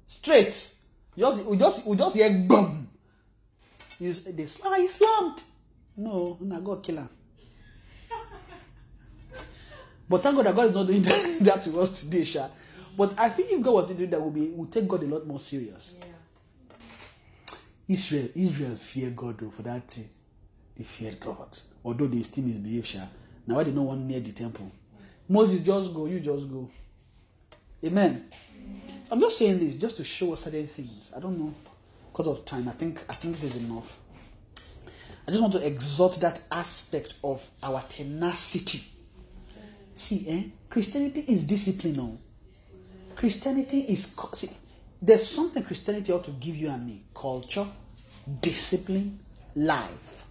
Straight. 0.06 0.74
Just 1.16 1.44
we 1.44 1.56
just 1.56 1.86
we 1.86 1.96
just 1.96 2.16
hear 2.16 2.30
boom. 2.30 2.88
Is 3.98 4.22
they 4.24 4.46
ah, 4.64 4.74
he 4.76 4.86
slumped. 4.86 5.44
No, 5.96 6.38
no, 6.40 6.60
God 6.60 6.84
kill 6.84 6.98
him. 6.98 7.08
But 10.08 10.22
thank 10.22 10.36
God 10.36 10.46
that 10.46 10.54
God 10.56 10.66
is 10.68 10.74
not 10.74 10.86
doing 10.86 11.02
that, 11.02 11.38
that 11.40 11.62
to 11.64 11.80
us 11.80 12.00
today, 12.00 12.24
Sha. 12.24 12.48
But 12.96 13.18
I 13.18 13.28
think 13.28 13.52
if 13.52 13.60
God 13.60 13.74
was 13.74 13.86
to 13.88 13.94
do 13.94 14.06
that, 14.06 14.20
we'll 14.20 14.30
be 14.30 14.50
we'll 14.50 14.68
take 14.68 14.88
God 14.88 15.02
a 15.02 15.06
lot 15.06 15.26
more 15.26 15.38
serious. 15.40 15.96
Yeah. 15.98 17.56
Israel, 17.88 18.28
Israel 18.34 18.76
fear 18.76 19.10
God 19.10 19.38
though 19.38 19.50
for 19.50 19.62
that 19.62 19.88
thing. 19.90 20.08
They 20.78 20.84
feared 20.84 21.18
God. 21.18 21.58
Although 21.84 22.06
they 22.06 22.22
still 22.22 22.44
misbehave, 22.44 22.86
Sha. 22.86 23.00
Now 23.46 23.56
why 23.56 23.64
they 23.64 23.72
no 23.72 23.82
one 23.82 24.06
near 24.06 24.20
the 24.20 24.32
temple? 24.32 24.70
Moses, 25.28 25.60
just 25.60 25.92
go, 25.92 26.06
you 26.06 26.20
just 26.20 26.48
go. 26.48 26.70
Amen. 27.84 28.30
I'm 29.10 29.20
just 29.20 29.38
saying 29.38 29.58
this 29.58 29.76
just 29.76 29.96
to 29.96 30.04
show 30.04 30.32
us 30.32 30.44
certain 30.44 30.66
things. 30.66 31.12
I 31.16 31.20
don't 31.20 31.38
know. 31.38 31.54
Because 32.12 32.28
of 32.28 32.44
time, 32.44 32.68
I 32.68 32.72
think 32.72 33.04
I 33.08 33.14
think 33.14 33.36
this 33.36 33.54
is 33.54 33.64
enough. 33.64 33.98
I 35.26 35.30
just 35.30 35.40
want 35.40 35.52
to 35.54 35.66
exalt 35.66 36.20
that 36.20 36.40
aspect 36.50 37.14
of 37.22 37.48
our 37.62 37.82
tenacity. 37.82 38.82
See, 39.94 40.26
eh? 40.28 40.42
Christianity 40.70 41.24
is 41.28 41.44
discipline. 41.44 41.96
No? 41.96 42.18
Christianity 43.14 43.80
is 43.80 44.14
see, 44.34 44.50
there's 45.00 45.26
something 45.26 45.62
Christianity 45.62 46.12
ought 46.12 46.24
to 46.24 46.30
give 46.32 46.56
you 46.56 46.68
and 46.70 46.86
me: 46.86 47.02
culture, 47.14 47.66
discipline, 48.40 49.20
life. 49.54 50.24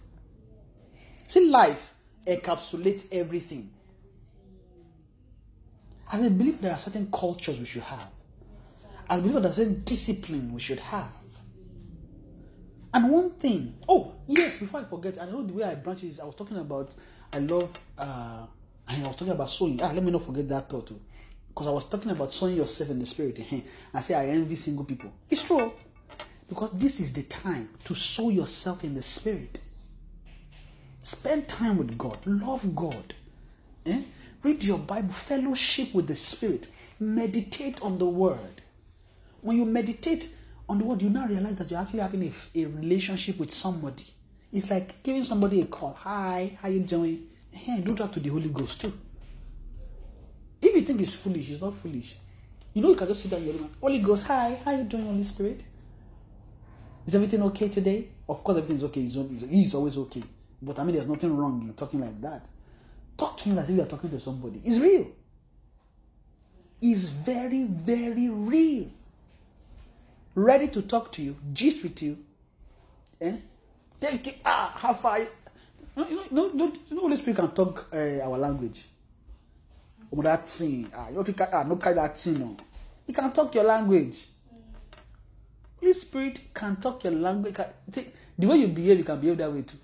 See, 1.28 1.48
life 1.50 1.94
encapsulates 2.26 3.06
everything. 3.12 3.70
As 6.10 6.24
a 6.24 6.30
believer, 6.30 6.56
there 6.62 6.72
are 6.72 6.78
certain 6.78 7.10
cultures 7.12 7.58
we 7.60 7.66
should 7.66 7.82
have. 7.82 8.08
As 9.10 9.18
a 9.20 9.22
believer, 9.22 9.40
there's 9.40 9.56
certain 9.56 9.82
discipline 9.84 10.54
we 10.54 10.60
should 10.60 10.80
have. 10.80 11.12
And 12.94 13.10
one 13.10 13.32
thing, 13.32 13.74
oh 13.86 14.14
yes, 14.26 14.56
before 14.56 14.80
I 14.80 14.84
forget, 14.84 15.20
I 15.20 15.26
know 15.26 15.42
the 15.42 15.52
way 15.52 15.64
I 15.64 15.74
branch 15.74 16.02
is 16.04 16.18
I 16.18 16.24
was 16.24 16.34
talking 16.34 16.56
about 16.56 16.90
I 17.30 17.38
love 17.40 17.78
uh 17.98 18.46
I 18.88 18.98
was 19.06 19.14
talking 19.14 19.28
about 19.34 19.50
sowing. 19.50 19.82
Ah, 19.82 19.90
let 19.92 20.02
me 20.02 20.10
not 20.10 20.22
forget 20.22 20.48
that 20.48 20.70
thought 20.70 20.86
too. 20.86 20.98
Because 21.48 21.66
I 21.66 21.70
was 21.72 21.84
talking 21.84 22.10
about 22.10 22.32
sowing 22.32 22.56
yourself 22.56 22.88
in 22.88 22.98
the 23.00 23.04
spirit. 23.04 23.38
eh, 23.52 23.60
I 23.92 24.00
say 24.00 24.14
I 24.14 24.28
envy 24.28 24.56
single 24.56 24.86
people. 24.86 25.12
It's 25.28 25.42
true. 25.42 25.72
Because 26.48 26.70
this 26.70 27.00
is 27.00 27.12
the 27.12 27.24
time 27.24 27.68
to 27.84 27.94
sow 27.94 28.30
yourself 28.30 28.82
in 28.82 28.94
the 28.94 29.02
spirit. 29.02 29.60
Spend 31.00 31.48
time 31.48 31.78
with 31.78 31.96
God. 31.96 32.18
Love 32.26 32.74
God. 32.74 33.14
Eh? 33.86 34.02
Read 34.42 34.62
your 34.64 34.78
Bible. 34.78 35.12
Fellowship 35.12 35.94
with 35.94 36.06
the 36.06 36.16
Spirit. 36.16 36.68
Meditate 37.00 37.80
on 37.82 37.98
the 37.98 38.06
Word. 38.06 38.62
When 39.40 39.56
you 39.56 39.64
meditate 39.64 40.30
on 40.68 40.78
the 40.78 40.84
Word, 40.84 41.02
you 41.02 41.10
now 41.10 41.26
realize 41.26 41.54
that 41.56 41.70
you're 41.70 41.80
actually 41.80 42.00
having 42.00 42.22
a, 42.24 42.32
a 42.60 42.66
relationship 42.66 43.38
with 43.38 43.52
somebody. 43.52 44.06
It's 44.52 44.70
like 44.70 45.02
giving 45.02 45.24
somebody 45.24 45.60
a 45.60 45.66
call. 45.66 45.94
Hi, 46.00 46.58
how 46.60 46.68
you 46.68 46.80
doing? 46.80 47.26
Hey, 47.50 47.80
do 47.80 47.94
that 47.94 48.12
to 48.12 48.20
the 48.20 48.28
Holy 48.30 48.48
Ghost 48.48 48.80
too. 48.80 48.92
If 50.60 50.74
you 50.74 50.82
think 50.82 51.00
it's 51.00 51.14
foolish, 51.14 51.50
it's 51.50 51.62
not 51.62 51.74
foolish. 51.76 52.16
You 52.74 52.82
know, 52.82 52.90
you 52.90 52.96
can 52.96 53.08
just 53.08 53.22
sit 53.22 53.30
down 53.30 53.44
your 53.44 53.54
room. 53.54 53.70
Holy 53.80 54.00
Ghost, 54.00 54.26
hi, 54.26 54.60
how 54.64 54.72
you 54.72 54.84
doing, 54.84 55.04
Holy 55.04 55.22
Spirit? 55.22 55.62
Is 57.06 57.14
everything 57.14 57.42
okay 57.42 57.68
today? 57.68 58.08
Of 58.28 58.42
course, 58.44 58.58
everything's 58.58 58.84
okay. 58.84 59.00
He's 59.00 59.74
always 59.74 59.96
okay. 59.96 60.22
But 60.60 60.78
I 60.78 60.84
mean, 60.84 60.94
there's 60.94 61.08
nothing 61.08 61.36
wrong 61.36 61.62
in 61.62 61.72
talking 61.74 62.00
like 62.00 62.20
that. 62.22 62.42
Talk 63.16 63.36
to 63.38 63.44
him 63.44 63.58
as 63.58 63.70
if 63.70 63.76
you're 63.76 63.86
talking 63.86 64.10
to 64.10 64.20
somebody. 64.20 64.60
It's 64.64 64.78
real. 64.78 65.06
It's 66.80 67.04
very, 67.04 67.64
very 67.64 68.28
real. 68.28 68.90
Ready 70.34 70.68
to 70.68 70.82
talk 70.82 71.10
to 71.12 71.22
you, 71.22 71.36
gist 71.52 71.82
with 71.82 72.00
you. 72.02 72.18
Eh? 73.20 73.36
Take 74.00 74.26
it, 74.28 74.38
ah, 74.44 74.72
how 74.76 74.94
far? 74.94 75.18
You 75.18 75.26
know, 75.96 76.08
you 76.08 76.20
know, 76.30 76.46
you 76.46 76.54
know, 76.54 76.72
you 76.88 77.00
Holy 77.00 77.16
Spirit 77.16 77.36
can 77.36 77.50
talk 77.50 77.88
uh, 77.92 78.20
our 78.22 78.38
language. 78.38 78.84
Oh, 80.16 80.22
that 80.22 80.48
thing. 80.48 80.88
Ah, 80.94 81.08
you 81.08 81.14
know, 81.14 81.20
if 81.22 81.28
you 81.28 81.34
can, 81.34 81.48
ah, 81.52 81.64
no 81.64 81.76
carry 81.76 81.96
that 81.96 82.16
thing. 82.16 82.58
He 83.06 83.12
can 83.12 83.32
talk 83.32 83.52
your 83.54 83.64
language. 83.64 84.26
Holy 85.80 85.92
Spirit 85.92 86.40
can 86.54 86.76
talk 86.76 87.02
your 87.02 87.14
language. 87.14 87.54
Can, 87.54 87.66
the 88.38 88.46
way 88.46 88.56
you 88.58 88.68
behave, 88.68 88.98
you 88.98 89.04
can 89.04 89.20
behave 89.20 89.38
that 89.38 89.52
way 89.52 89.62
too. 89.62 89.76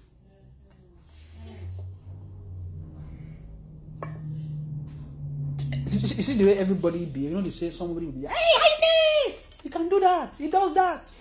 You 6.02 6.22
see 6.22 6.34
the 6.34 6.44
way 6.44 6.58
everybody 6.58 7.04
be. 7.06 7.20
You 7.20 7.30
know, 7.30 7.40
they 7.40 7.50
say 7.50 7.70
somebody 7.70 8.06
will 8.06 8.12
be, 8.12 8.26
hey, 8.26 8.34
Heidi, 8.34 9.36
he 9.62 9.68
can 9.68 9.88
do 9.88 10.00
that. 10.00 10.36
He 10.36 10.48
does 10.50 10.74
that. 10.74 11.12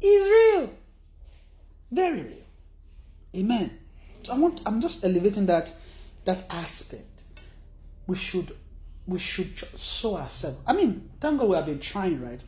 He's 0.00 0.24
real, 0.26 0.72
very 1.90 2.22
real. 2.22 2.44
Amen. 3.36 3.78
So 4.22 4.32
I 4.34 4.38
want. 4.38 4.62
I'm 4.66 4.80
just 4.80 5.04
elevating 5.04 5.46
that 5.46 5.72
that 6.24 6.46
aspect. 6.50 7.22
We 8.06 8.16
should 8.16 8.56
we 9.06 9.18
should 9.18 9.56
sow 9.78 10.16
ourselves. 10.16 10.58
I 10.66 10.72
mean, 10.72 11.10
thank 11.20 11.38
God 11.38 11.48
we 11.48 11.56
have 11.56 11.66
been 11.66 11.80
trying, 11.80 12.22
right? 12.22 12.42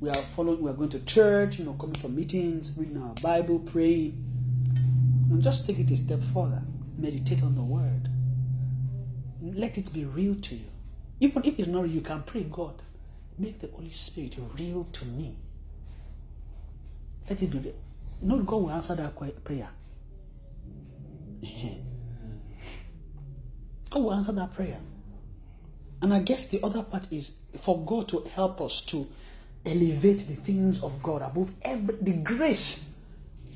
We 0.00 0.08
are 0.08 0.14
following. 0.14 0.62
We 0.62 0.70
are 0.70 0.74
going 0.74 0.90
to 0.90 1.00
church. 1.00 1.58
You 1.58 1.66
know, 1.66 1.74
coming 1.74 1.96
for 1.96 2.08
meetings, 2.08 2.72
reading 2.76 3.02
our 3.02 3.14
Bible, 3.14 3.58
praying, 3.58 4.24
and 5.30 5.42
just 5.42 5.66
take 5.66 5.78
it 5.78 5.90
a 5.90 5.96
step 5.96 6.20
further. 6.32 6.62
Meditate 6.96 7.42
on 7.42 7.54
the 7.54 7.62
Word. 7.62 8.08
Let 9.52 9.76
it 9.76 9.92
be 9.92 10.04
real 10.04 10.36
to 10.36 10.54
you. 10.54 10.64
Even 11.20 11.44
if 11.44 11.58
it's 11.58 11.68
not 11.68 11.82
real, 11.82 11.92
you 11.92 12.00
can 12.00 12.22
pray, 12.22 12.44
God, 12.44 12.80
make 13.38 13.60
the 13.60 13.68
Holy 13.68 13.90
Spirit 13.90 14.36
real 14.58 14.84
to 14.84 15.04
me. 15.04 15.36
Let 17.28 17.42
it 17.42 17.50
be 17.50 17.58
real. 17.58 17.74
You 18.22 18.28
know, 18.28 18.38
God 18.42 18.56
will 18.56 18.70
answer 18.70 18.94
that 18.94 19.14
prayer. 19.44 19.68
God 23.90 24.02
will 24.02 24.14
answer 24.14 24.32
that 24.32 24.54
prayer. 24.54 24.80
And 26.00 26.12
I 26.12 26.20
guess 26.20 26.46
the 26.46 26.62
other 26.62 26.82
part 26.82 27.12
is 27.12 27.34
for 27.60 27.78
God 27.84 28.08
to 28.08 28.20
help 28.34 28.60
us 28.60 28.84
to 28.86 29.06
elevate 29.64 30.26
the 30.26 30.34
things 30.34 30.82
of 30.82 31.02
God 31.02 31.22
above 31.22 31.50
every 31.62 31.96
the 32.00 32.12
grace. 32.12 32.90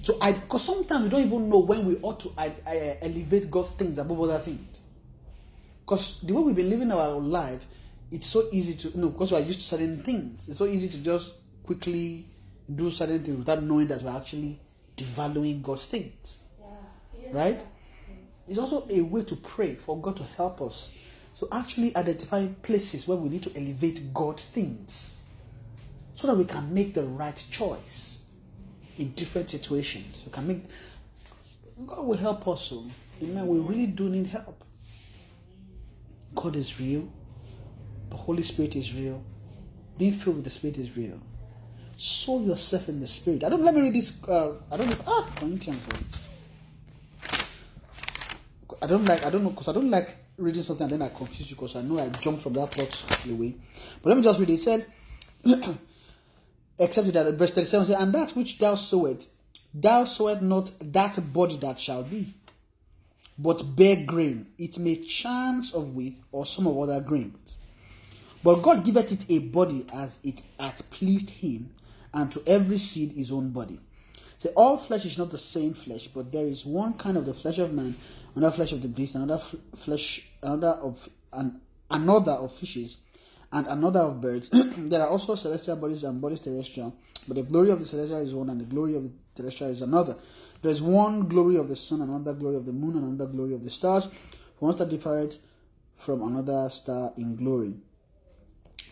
So 0.03 0.17
I 0.21 0.33
because 0.33 0.65
sometimes 0.65 1.05
we 1.05 1.11
don't 1.11 1.27
even 1.27 1.49
know 1.51 1.59
when 1.59 1.85
we 1.85 1.97
ought 2.03 2.21
to 2.21 2.33
I, 2.39 2.53
I, 2.67 2.77
eh, 2.77 2.97
elevate 3.03 3.51
God's 3.51 3.73
things 3.73 3.99
above 3.99 4.21
other 4.23 4.39
things. 4.39 4.78
Because 5.89 6.21
the 6.21 6.35
way 6.35 6.43
we've 6.43 6.55
been 6.55 6.69
living 6.69 6.93
our 6.93 7.19
life, 7.19 7.65
it's 8.13 8.27
so 8.27 8.47
easy 8.53 8.75
to 8.75 8.89
you 8.91 9.01
know 9.01 9.09
because 9.09 9.33
we're 9.33 9.41
used 9.41 9.61
to 9.61 9.65
certain 9.65 10.03
things. 10.03 10.47
It's 10.47 10.59
so 10.59 10.67
easy 10.67 10.87
to 10.91 10.99
just 10.99 11.37
quickly 11.65 12.27
do 12.75 12.91
certain 12.91 13.25
things 13.25 13.39
without 13.39 13.63
knowing 13.63 13.87
that 13.87 14.03
we're 14.03 14.15
actually 14.15 14.61
devaluing 14.99 15.63
God's 15.63 15.87
things. 15.87 16.37
Yeah. 16.61 17.29
Right? 17.33 17.67
It's 18.47 18.59
also 18.59 18.87
a 18.91 19.01
way 19.01 19.23
to 19.25 19.37
pray 19.37 19.77
for 19.77 19.99
God 19.99 20.19
to 20.19 20.25
help 20.25 20.61
us. 20.61 20.95
So 21.33 21.49
actually 21.53 21.97
identify 21.97 22.47
places 22.61 23.09
where 23.09 23.17
we 23.17 23.31
need 23.31 23.45
to 23.45 23.57
elevate 23.57 24.13
God's 24.13 24.45
things 24.45 25.17
so 26.13 26.27
that 26.27 26.37
we 26.37 26.45
can 26.45 26.75
make 26.75 26.93
the 26.93 27.05
right 27.05 27.43
choice 27.51 28.25
in 28.99 29.13
different 29.13 29.49
situations. 29.49 30.23
We 30.27 30.33
can 30.33 30.49
make 30.49 30.65
God 31.87 32.05
will 32.05 32.19
help 32.19 32.47
us. 32.47 32.73
Oh. 32.75 32.87
Amen. 33.23 33.47
We 33.47 33.59
really 33.61 33.87
do 33.87 34.11
need 34.11 34.27
help. 34.27 34.65
God 36.35 36.57
is 36.57 36.79
real. 36.81 37.09
The 38.11 38.17
Holy 38.17 38.43
Spirit 38.43 38.77
is 38.77 38.95
real. 38.95 39.23
Being 39.97 40.13
filled 40.13 40.37
with 40.37 40.45
the 40.45 40.51
Spirit 40.51 40.79
is 40.79 40.97
real. 40.97 41.21
Sow 41.97 42.41
yourself 42.41 42.89
in 42.89 43.01
the 43.01 43.07
Spirit. 43.07 43.45
I 43.45 43.49
don't 43.49 43.63
let 43.63 43.75
me 43.75 43.83
read 43.83 43.95
this. 43.95 44.23
Uh, 44.25 44.55
I 44.71 44.77
don't 44.77 44.89
know. 44.89 44.97
Ah, 45.07 45.29
Corinthians. 45.37 45.85
I 48.81 48.87
don't 48.87 49.05
like. 49.05 49.25
I 49.25 49.31
don't 49.31 49.43
know 49.43 49.51
because 49.51 49.69
I 49.69 49.73
don't 49.73 49.91
like 49.91 50.17
reading 50.39 50.63
something 50.63 50.85
and 50.85 50.93
then 50.93 51.03
I 51.03 51.13
confuse 51.13 51.51
you 51.51 51.57
because 51.57 51.75
I 51.77 51.83
know 51.83 51.99
I 51.99 52.09
jumped 52.11 52.43
from 52.43 52.53
that 52.55 52.71
plot 52.71 53.05
away. 53.29 53.57
But 54.03 54.11
let 54.11 54.17
me 54.17 54.23
just 54.23 54.39
read 54.39 54.51
it. 54.51 54.55
It 54.55 54.61
said, 54.61 54.87
except 56.79 57.13
that 57.13 57.35
verse 57.35 57.51
37 57.53 57.87
says, 57.87 57.97
And 57.97 58.15
that 58.15 58.33
which 58.37 58.59
thou 58.59 58.77
sowest, 58.77 59.29
thou 59.75 60.05
sowest 60.05 60.43
not 60.43 60.73
that 60.81 61.33
body 61.33 61.57
that 61.59 61.81
shall 61.81 62.05
be, 62.05 62.35
but 63.39 63.77
bear 63.77 64.05
grain. 64.05 64.47
It 64.59 64.79
may 64.79 64.97
chance 64.97 65.73
of 65.73 65.95
wheat 65.95 66.19
or 66.33 66.45
some 66.45 66.67
of 66.67 66.77
other 66.79 67.01
grains. 67.01 67.57
But 68.43 68.63
God 68.63 68.85
giveth 68.85 69.13
it 69.13 69.31
a 69.31 69.39
body 69.39 69.87
as 69.93 70.21
it 70.23 70.43
hath 70.59 70.89
pleased 70.91 71.31
him, 71.31 71.71
and 72.15 72.33
to 72.33 72.43
every 72.47 72.79
seed 72.79 73.13
his 73.13 73.31
own 73.31 73.51
body. 73.51 73.81
Say, 74.39 74.51
all 74.55 74.77
flesh 74.77 75.05
is 75.05 75.19
not 75.19 75.31
the 75.31 75.39
same 75.39 75.75
flesh, 75.75 76.07
but 76.09 76.31
there 76.31 76.47
is 76.47 76.65
one 76.65 76.95
kind 76.95 77.17
of 77.17 77.27
the 77.27 77.35
flesh 77.35 77.59
of 77.59 77.73
man, 77.73 77.97
another 78.37 78.55
flesh 78.55 78.73
of 78.73 78.83
the 78.83 78.89
beast, 78.89 79.17
another 79.17 79.35
f- 79.43 79.57
flesh, 79.77 80.31
another 80.43 80.79
of 80.81 81.09
an, 81.33 81.61
another 81.91 82.33
of 82.33 82.53
fishes, 82.53 82.99
and 83.53 83.67
another 83.67 84.01
of 84.01 84.21
birds. 84.21 84.49
there 84.77 85.03
are 85.03 85.09
also 85.09 85.35
celestial 85.35 85.77
bodies 85.77 86.05
and 86.05 86.21
bodies 86.21 86.41
terrestrial, 86.41 86.95
but 87.27 87.37
the 87.37 87.43
glory 87.43 87.71
of 87.71 87.81
the 87.81 87.85
celestial 87.85 88.21
is 88.21 88.33
one, 88.33 88.49
and 88.49 88.61
the 88.61 88.65
glory 88.65 88.95
of 88.95 89.03
the 89.03 89.11
terrestrial 89.35 89.73
is 89.73 89.83
another. 89.83 90.17
There 90.63 90.73
is 90.73 90.83
one 90.83 91.29
glory 91.29 91.57
of 91.57 91.69
the 91.69 91.77
sun, 91.77 92.03
another 92.03 92.35
glory 92.35 92.57
of 92.57 92.67
the 92.67 92.73
moon, 92.73 92.97
and 92.97 93.05
another 93.05 93.31
glory 93.31 93.55
of 93.55 93.63
the 93.63 93.71
stars. 93.71 94.09
One 94.59 94.75
star 94.75 94.87
differeth 94.87 95.39
from 95.95 96.23
another 96.23 96.69
star 96.69 97.13
in 97.17 97.37
glory. 97.37 97.75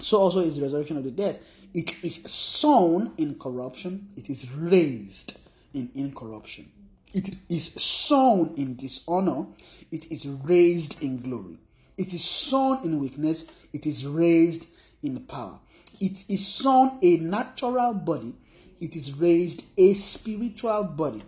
So 0.01 0.19
also 0.21 0.41
is 0.41 0.57
the 0.57 0.63
resurrection 0.63 0.97
of 0.97 1.05
the 1.05 1.11
dead. 1.11 1.41
It 1.75 2.05
is 2.05 2.23
sown 2.25 3.13
in 3.19 3.39
corruption, 3.39 4.11
it 4.17 4.31
is 4.31 4.51
raised 4.51 5.39
in 5.75 5.91
incorruption. 5.95 6.71
It 7.13 7.35
is 7.49 7.73
sown 7.73 8.55
in 8.57 8.77
dishonor, 8.77 9.47
it 9.91 10.11
is 10.13 10.27
raised 10.27 11.03
in 11.03 11.21
glory. 11.21 11.59
It 11.97 12.13
is 12.13 12.25
sown 12.25 12.85
in 12.85 12.99
weakness, 12.99 13.47
it 13.73 13.87
is 13.87 14.07
raised 14.07 14.67
in 15.03 15.21
power. 15.21 15.59
It 16.01 16.25
is 16.29 16.47
sown 16.47 16.99
a 17.03 17.17
natural 17.17 17.95
body, 17.95 18.35
it 18.81 18.97
is 18.97 19.15
raised 19.15 19.65
a 19.79 19.95
spiritual 19.95 20.85
body. 20.85 21.23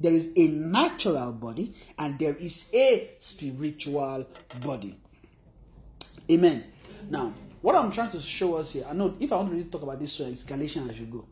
There 0.00 0.12
is 0.12 0.32
a 0.36 0.48
natural 0.48 1.32
body 1.32 1.74
and 1.98 2.18
there 2.18 2.34
is 2.34 2.70
a 2.74 3.10
spiritual 3.18 4.26
body. 4.60 4.98
Amen. 6.30 6.64
Now, 7.08 7.32
what 7.60 7.74
I'm 7.74 7.90
trying 7.90 8.10
to 8.10 8.20
show 8.20 8.56
us 8.56 8.72
here, 8.72 8.84
I 8.88 8.92
know 8.92 9.14
if 9.20 9.32
I 9.32 9.36
want 9.36 9.48
to 9.50 9.56
really 9.56 9.68
talk 9.68 9.82
about 9.82 10.00
this, 10.00 10.12
so 10.12 10.24
it's 10.24 10.44
Galatians 10.44 10.90
as 10.90 11.00
you 11.00 11.06
go. 11.06 11.24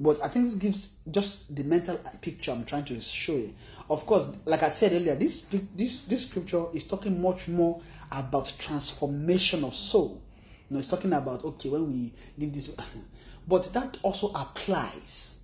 But 0.00 0.22
I 0.24 0.28
think 0.28 0.46
this 0.46 0.54
gives 0.54 0.94
just 1.10 1.54
the 1.54 1.62
mental 1.62 1.98
picture 2.22 2.52
I'm 2.52 2.64
trying 2.64 2.86
to 2.86 3.00
show 3.00 3.34
you. 3.34 3.54
Of 3.90 4.06
course, 4.06 4.26
like 4.46 4.62
I 4.62 4.70
said 4.70 4.92
earlier, 4.92 5.14
this 5.14 5.42
this 5.76 6.02
this 6.06 6.26
scripture 6.26 6.64
is 6.72 6.84
talking 6.84 7.20
much 7.20 7.48
more 7.48 7.82
about 8.10 8.52
transformation 8.58 9.62
of 9.62 9.74
soul. 9.74 10.22
You 10.68 10.74
know, 10.74 10.78
it's 10.78 10.88
talking 10.88 11.12
about 11.12 11.44
okay 11.44 11.68
when 11.68 11.86
we 11.92 12.12
did 12.38 12.54
this, 12.54 12.70
but 13.48 13.70
that 13.74 13.98
also 14.02 14.32
applies 14.32 15.39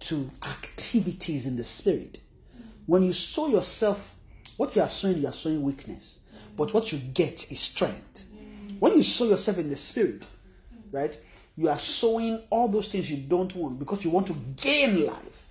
to 0.00 0.30
activities 0.42 1.46
in 1.46 1.56
the 1.56 1.64
spirit. 1.64 2.20
When 2.86 3.02
you 3.02 3.12
sow 3.12 3.48
yourself, 3.48 4.14
what 4.56 4.74
you 4.74 4.82
are 4.82 4.88
sowing, 4.88 5.18
you 5.18 5.28
are 5.28 5.32
sowing 5.32 5.62
weakness, 5.62 6.18
but 6.56 6.74
what 6.74 6.92
you 6.92 6.98
get 6.98 7.50
is 7.50 7.60
strength. 7.60 8.24
When 8.78 8.94
you 8.94 9.02
sow 9.02 9.26
yourself 9.26 9.58
in 9.58 9.68
the 9.68 9.76
spirit, 9.76 10.24
right, 10.90 11.18
you 11.56 11.68
are 11.68 11.78
sowing 11.78 12.42
all 12.50 12.68
those 12.68 12.88
things 12.90 13.10
you 13.10 13.18
don't 13.18 13.54
want 13.54 13.78
because 13.78 14.02
you 14.04 14.10
want 14.10 14.26
to 14.28 14.34
gain 14.56 15.06
life. 15.06 15.46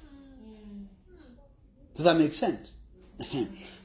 Does 1.96 2.06
that 2.06 2.18
make 2.18 2.34
sense? 2.34 2.72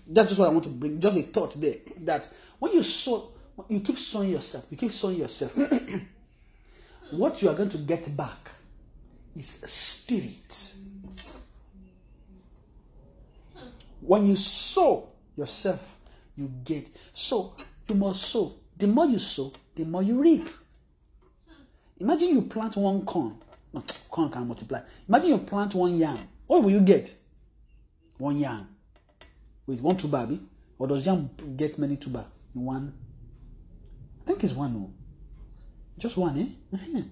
That's 0.07 0.29
just 0.29 0.39
what 0.39 0.47
I 0.47 0.53
want 0.53 0.65
to 0.65 0.71
bring. 0.71 1.01
Just 1.01 1.17
a 1.17 1.23
thought 1.23 1.61
there 1.61 1.77
that 2.03 2.29
when 2.59 2.73
you 2.73 2.83
sow, 2.83 3.33
you 3.69 3.81
keep 3.81 3.99
sowing 3.99 4.31
yourself, 4.31 4.67
you 4.71 4.77
keep 4.77 4.93
sowing 4.93 5.19
yourself. 5.19 5.57
what 7.11 7.43
you 7.43 7.49
are 7.49 7.55
going 7.55 7.71
to 7.71 7.79
get 7.79 8.17
back 8.17 8.51
is 9.37 9.49
spirit. 9.49 10.75
When 14.01 14.27
you 14.27 14.37
sow 14.37 15.09
yourself, 15.37 15.99
you 16.37 16.51
get. 16.65 16.89
So 17.13 17.55
you 17.89 17.95
must 17.95 18.23
sow. 18.23 18.55
The 18.77 18.87
more 18.87 19.07
you 19.07 19.19
sow, 19.19 19.53
the 19.75 19.85
more 19.85 20.03
you 20.03 20.21
reap. 20.21 20.49
Imagine 21.99 22.29
you 22.31 22.43
plant 22.43 22.77
one 22.77 23.05
corn. 23.05 23.37
Corn 24.11 24.31
can 24.31 24.47
multiply. 24.47 24.81
Imagine 25.09 25.29
you 25.29 25.39
plant 25.39 25.75
one 25.75 25.97
yam. 25.97 26.19
What 26.47 26.63
will 26.63 26.71
you 26.71 26.81
get? 26.81 27.15
One 28.19 28.37
yam. 28.37 28.69
Wait, 29.67 29.81
one 29.81 29.97
tuber, 29.97 30.19
abi? 30.19 30.41
Or 30.79 30.87
does 30.87 31.07
yam 31.07 31.31
get 31.57 31.79
many 31.79 31.99
in 32.05 32.25
one? 32.65 32.93
I 34.23 34.27
think 34.27 34.45
it's 34.45 34.53
one. 34.53 34.75
No. 34.75 34.93
Just 35.99 36.17
one, 36.17 36.39
eh? 36.73 36.77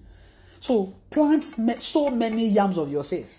So 0.63 0.93
plant 1.09 1.45
so 1.81 2.09
many 2.09 2.47
yams 2.47 2.77
of 2.77 2.89
yourself. 2.89 3.29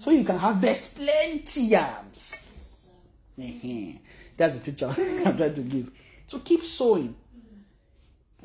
So 0.00 0.10
you 0.10 0.24
can 0.24 0.36
harvest 0.36 0.96
plenty 0.96 1.60
yams. 1.66 2.96
Mhm. 3.38 4.00
That's 4.36 4.56
the 4.56 4.60
picture 4.60 4.88
I'm 5.24 5.36
trying 5.36 5.54
to 5.54 5.60
give. 5.60 5.92
So 6.26 6.40
keep 6.40 6.64
sowing. 6.64 7.14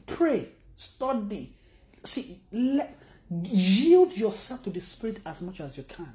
Pray. 0.05 0.47
Study. 0.75 1.55
See, 2.03 2.37
let, 2.51 2.95
yield 3.45 4.15
yourself 4.15 4.61
to 4.65 4.69
the 4.69 4.79
Spirit 4.79 5.21
as 5.25 5.41
much 5.41 5.59
as 5.61 5.75
you 5.75 5.81
can. 5.81 6.13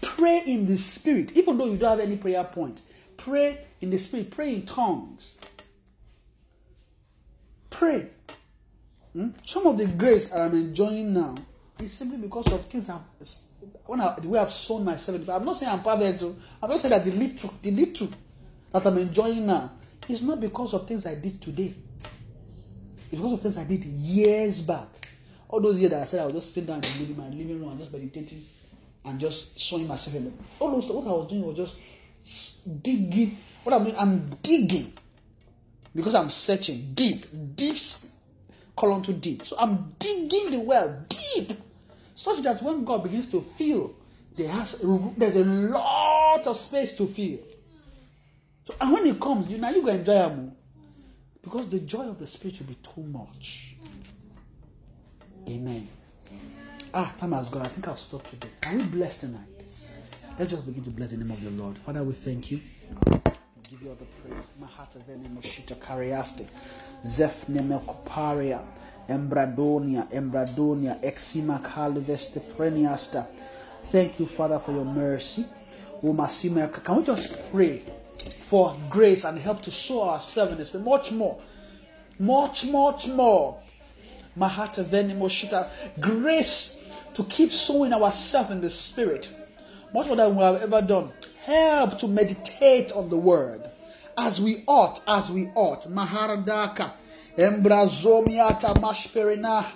Pray 0.00 0.44
in 0.46 0.64
the 0.64 0.78
Spirit, 0.78 1.36
even 1.36 1.58
though 1.58 1.66
you 1.66 1.76
don't 1.76 1.90
have 1.90 2.00
any 2.00 2.16
prayer 2.16 2.44
point. 2.44 2.80
Pray 3.18 3.58
in 3.82 3.90
the 3.90 3.98
Spirit. 3.98 4.30
Pray 4.30 4.54
in 4.54 4.64
tongues. 4.64 5.36
Pray. 7.68 8.08
Hmm? 9.14 9.28
Some 9.44 9.66
of 9.68 9.78
the 9.78 9.86
grace 9.86 10.30
that 10.30 10.40
I'm 10.40 10.54
enjoying 10.54 11.12
now 11.14 11.36
is 11.78 11.92
simply 11.92 12.18
because 12.18 12.52
of 12.52 12.66
things 12.66 12.90
I've 12.90 13.00
when 13.86 14.00
I, 14.00 14.18
the 14.18 14.28
way 14.28 14.38
I've 14.38 14.52
sown 14.52 14.84
myself. 14.84 15.28
I'm 15.28 15.44
not 15.44 15.56
saying 15.56 15.72
I'm 15.72 15.82
perfect. 15.82 16.22
I'm 16.22 16.68
not 16.68 16.80
saying 16.80 16.90
that 16.90 17.04
the 17.04 17.12
little, 17.12 17.54
the 17.62 17.70
little 17.70 18.08
that 18.72 18.86
I'm 18.86 18.98
enjoying 18.98 19.46
now 19.46 19.70
is 20.08 20.22
not 20.22 20.40
because 20.40 20.74
of 20.74 20.86
things 20.86 21.06
I 21.06 21.14
did 21.14 21.40
today. 21.40 21.74
It's 22.96 23.04
because 23.10 23.32
of 23.32 23.40
things 23.40 23.56
I 23.56 23.64
did 23.64 23.84
years 23.84 24.60
back. 24.62 24.88
All 25.48 25.60
those 25.60 25.78
years 25.78 25.92
that 25.92 26.02
I 26.02 26.04
said 26.04 26.20
I 26.20 26.24
was 26.26 26.34
just 26.34 26.54
sitting 26.54 26.66
down 26.66 26.82
in 26.82 27.16
my 27.16 27.28
living 27.28 27.60
room 27.60 27.70
and 27.70 27.78
just 27.78 27.92
meditating 27.92 28.44
and 29.04 29.20
just 29.20 29.58
showing 29.58 29.86
myself 29.86 30.16
in 30.16 30.36
all 30.58 30.72
those 30.72 30.90
what 30.90 31.06
I 31.06 31.12
was 31.12 31.28
doing 31.28 31.46
was 31.46 31.56
just 31.56 32.82
digging. 32.82 33.36
What 33.62 33.80
I 33.80 33.84
mean, 33.84 33.94
I'm 33.96 34.28
digging 34.42 34.92
because 35.94 36.14
I'm 36.14 36.30
searching 36.30 36.92
deep, 36.94 37.26
deep 37.54 37.76
colon 38.76 39.02
to 39.02 39.12
deep. 39.12 39.46
So 39.46 39.56
I'm 39.58 39.94
digging 39.98 40.50
the 40.50 40.60
well 40.60 41.04
deep, 41.08 41.52
such 42.14 42.42
that 42.42 42.62
when 42.62 42.84
God 42.84 43.02
begins 43.04 43.26
to 43.30 43.40
fill, 43.40 43.94
there 44.36 44.48
has 44.48 44.84
there's 45.16 45.36
a 45.36 45.44
lot 45.44 46.46
of 46.46 46.56
space 46.56 46.96
to 46.96 47.06
fill. 47.06 47.38
So 48.64 48.74
and 48.80 48.92
when 48.92 49.06
it 49.06 49.20
comes, 49.20 49.50
you 49.50 49.58
now 49.58 49.70
you 49.70 49.82
go 49.82 49.88
enjoy 49.88 50.28
him 50.28 50.52
because 51.42 51.68
the 51.68 51.80
joy 51.80 52.08
of 52.08 52.18
the 52.18 52.26
spirit 52.26 52.58
will 52.58 52.66
be 52.66 52.76
too 52.76 53.02
much. 53.02 53.76
Amen. 55.48 55.88
Ah, 56.92 57.12
time 57.18 57.32
has 57.32 57.48
gone. 57.48 57.62
I 57.62 57.68
think 57.68 57.86
I'll 57.86 57.96
stop 57.96 58.28
today. 58.30 58.48
Are 58.66 58.76
we 58.76 58.84
blessed 58.84 59.20
tonight? 59.20 59.40
Let's 60.38 60.50
just 60.50 60.66
begin 60.66 60.82
to 60.84 60.90
bless 60.90 61.10
the 61.10 61.18
name 61.18 61.30
of 61.30 61.42
the 61.42 61.50
Lord. 61.50 61.76
Father, 61.78 62.02
we 62.02 62.12
thank 62.12 62.50
you. 62.50 62.60
Give 63.74 63.82
you 63.82 63.90
all 63.90 63.96
the 63.96 64.06
praise. 64.22 64.52
Kariaste. 65.80 66.46
Embradonia. 69.08 70.08
Embradonia. 70.12 71.00
Preniasta. 72.56 73.26
Thank 73.86 74.20
you, 74.20 74.26
Father, 74.26 74.60
for 74.60 74.70
your 74.70 74.84
mercy. 74.84 75.44
Can 76.00 76.96
we 76.96 77.02
just 77.02 77.36
pray 77.50 77.82
for 78.42 78.76
grace 78.90 79.24
and 79.24 79.40
help 79.40 79.60
to 79.62 79.72
show 79.72 80.08
ourselves 80.08 80.52
in 80.52 80.58
this 80.58 80.72
way? 80.72 80.80
Much 80.80 81.10
more. 81.10 81.40
Much, 82.20 82.66
much 82.66 83.08
more. 83.08 83.60
Mahata 84.38 84.84
vene 84.84 85.18
moshita. 85.18 85.68
Grace 86.00 86.84
to 87.14 87.24
keep 87.24 87.50
sowing 87.50 87.92
ourselves 87.92 88.52
in 88.52 88.60
the 88.60 88.70
spirit. 88.70 89.32
Much 89.92 90.06
more 90.06 90.14
than 90.14 90.36
we 90.36 90.44
have 90.44 90.62
ever 90.62 90.80
done. 90.80 91.10
Help 91.44 91.98
to 91.98 92.08
meditate 92.08 92.90
on 92.92 93.10
the 93.10 93.18
word 93.18 93.70
as 94.16 94.40
we 94.40 94.64
ought, 94.66 95.02
as 95.06 95.30
we 95.30 95.50
ought. 95.54 95.82
Maharadaka. 95.82 96.90
Embrazomiata 97.36 98.74
mashperina. 98.76 99.66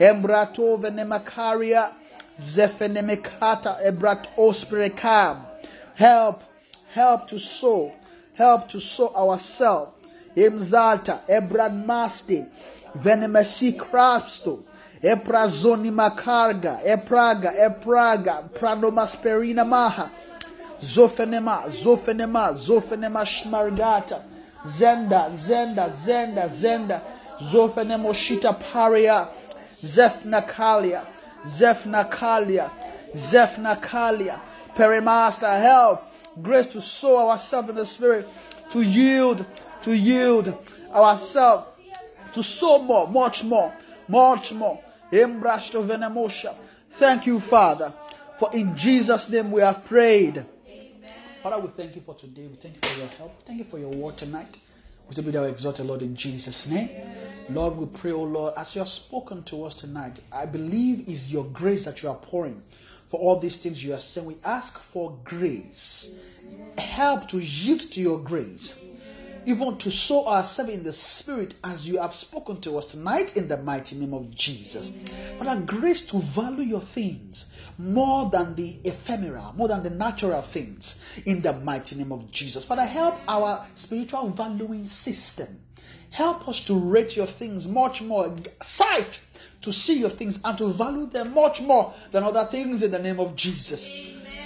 Embrato 0.00 0.80
venemakaria. 0.80 1.92
Zefenemekata 2.40 3.84
ebrat 3.84 4.26
osperekam. 4.38 5.44
Help, 5.94 6.42
help 6.94 7.28
to 7.28 7.38
sow, 7.38 7.94
help 8.32 8.68
to 8.70 8.80
sow 8.80 9.14
ourselves. 9.14 9.92
Imzalta, 10.34 11.20
ebrad 11.28 11.84
maste, 11.84 12.48
venemesi 12.96 13.76
crapsto, 13.76 14.64
eprazoni 15.02 15.92
makarga, 15.92 16.82
epraga, 16.82 17.52
epraga, 17.54 18.48
pranomasperina 18.50 19.68
maha, 19.68 20.10
zofenema, 20.82 21.68
zofenema, 21.68 22.52
zofenema 22.52 23.24
shmargata, 23.24 24.20
zenda, 24.64 25.30
zenda, 25.34 25.90
zenda, 26.04 26.48
zenda, 26.48 27.00
zofenemoshita 27.40 28.52
paria, 28.52 29.28
zefnakalia, 29.82 31.02
zefnakalia, 31.44 32.70
zefnakalia, 33.14 34.40
perimaster, 34.76 35.60
help, 35.60 36.00
grace 36.42 36.72
to 36.72 36.80
sow 36.80 37.28
ourselves 37.28 37.70
in 37.70 37.76
the 37.76 37.86
spirit, 37.86 38.28
to 38.70 38.82
yield, 38.82 39.44
to 39.82 39.94
yield 39.94 40.56
ourselves 40.94 41.66
to 42.32 42.42
sow 42.42 42.78
more, 42.78 43.08
much 43.08 43.44
more, 43.44 43.72
much 44.08 44.52
more. 44.52 44.80
Embrashto. 45.12 46.54
Thank 46.92 47.26
you, 47.26 47.40
Father, 47.40 47.92
for 48.38 48.54
in 48.54 48.74
Jesus' 48.76 49.28
name 49.28 49.50
we 49.50 49.60
have 49.60 49.84
prayed. 49.84 50.44
Father, 51.42 51.58
we 51.58 51.68
thank 51.70 51.96
you 51.96 52.02
for 52.02 52.14
today. 52.14 52.46
We 52.46 52.54
thank 52.54 52.76
you 52.76 52.88
for 52.88 52.98
your 53.00 53.08
help. 53.08 53.44
Thank 53.44 53.58
you 53.58 53.64
for 53.64 53.76
your 53.76 53.90
word 53.90 54.16
tonight. 54.16 54.58
We 55.08 55.14
to 55.16 55.22
be 55.22 55.32
thou 55.32 55.42
exalted, 55.42 55.86
Lord, 55.86 56.02
in 56.02 56.14
Jesus' 56.14 56.68
name. 56.68 56.88
Lord, 57.50 57.76
we 57.76 57.86
pray, 57.86 58.12
oh 58.12 58.22
Lord, 58.22 58.54
as 58.56 58.76
you 58.76 58.78
have 58.78 58.88
spoken 58.88 59.42
to 59.44 59.64
us 59.64 59.74
tonight, 59.74 60.20
I 60.30 60.46
believe 60.46 61.08
is 61.08 61.32
your 61.32 61.44
grace 61.46 61.84
that 61.84 62.00
you 62.00 62.10
are 62.10 62.14
pouring 62.14 62.60
for 63.10 63.18
all 63.18 63.40
these 63.40 63.56
things 63.56 63.84
you 63.84 63.92
are 63.92 63.98
saying. 63.98 64.24
We 64.28 64.36
ask 64.44 64.78
for 64.78 65.18
grace. 65.24 66.46
Help 66.78 67.28
to 67.30 67.38
yield 67.40 67.80
to 67.80 68.00
your 68.00 68.20
grace 68.20 68.78
even 69.46 69.76
to 69.78 69.90
sow 69.90 70.26
ourselves 70.26 70.72
in 70.72 70.82
the 70.82 70.92
spirit 70.92 71.54
as 71.64 71.86
you 71.86 71.98
have 71.98 72.14
spoken 72.14 72.60
to 72.60 72.78
us 72.78 72.86
tonight 72.86 73.36
in 73.36 73.48
the 73.48 73.56
mighty 73.58 73.96
name 73.96 74.14
of 74.14 74.30
Jesus. 74.34 74.92
Father, 75.38 75.60
grace 75.60 76.04
to 76.06 76.18
value 76.18 76.64
your 76.64 76.80
things 76.80 77.52
more 77.78 78.30
than 78.30 78.54
the 78.54 78.78
ephemeral, 78.84 79.52
more 79.56 79.68
than 79.68 79.82
the 79.82 79.90
natural 79.90 80.42
things 80.42 81.00
in 81.26 81.42
the 81.42 81.52
mighty 81.52 81.96
name 81.96 82.12
of 82.12 82.30
Jesus. 82.30 82.64
Father, 82.64 82.84
help 82.84 83.18
our 83.26 83.66
spiritual 83.74 84.28
valuing 84.30 84.86
system. 84.86 85.60
Help 86.10 86.46
us 86.46 86.64
to 86.66 86.78
rate 86.78 87.16
your 87.16 87.26
things 87.26 87.66
much 87.66 88.02
more, 88.02 88.34
sight 88.60 89.24
to 89.62 89.72
see 89.72 89.98
your 89.98 90.10
things 90.10 90.40
and 90.44 90.58
to 90.58 90.68
value 90.68 91.06
them 91.06 91.32
much 91.32 91.62
more 91.62 91.94
than 92.10 92.22
other 92.22 92.44
things 92.44 92.82
in 92.82 92.90
the 92.90 92.98
name 92.98 93.18
of 93.18 93.34
Jesus. 93.34 93.88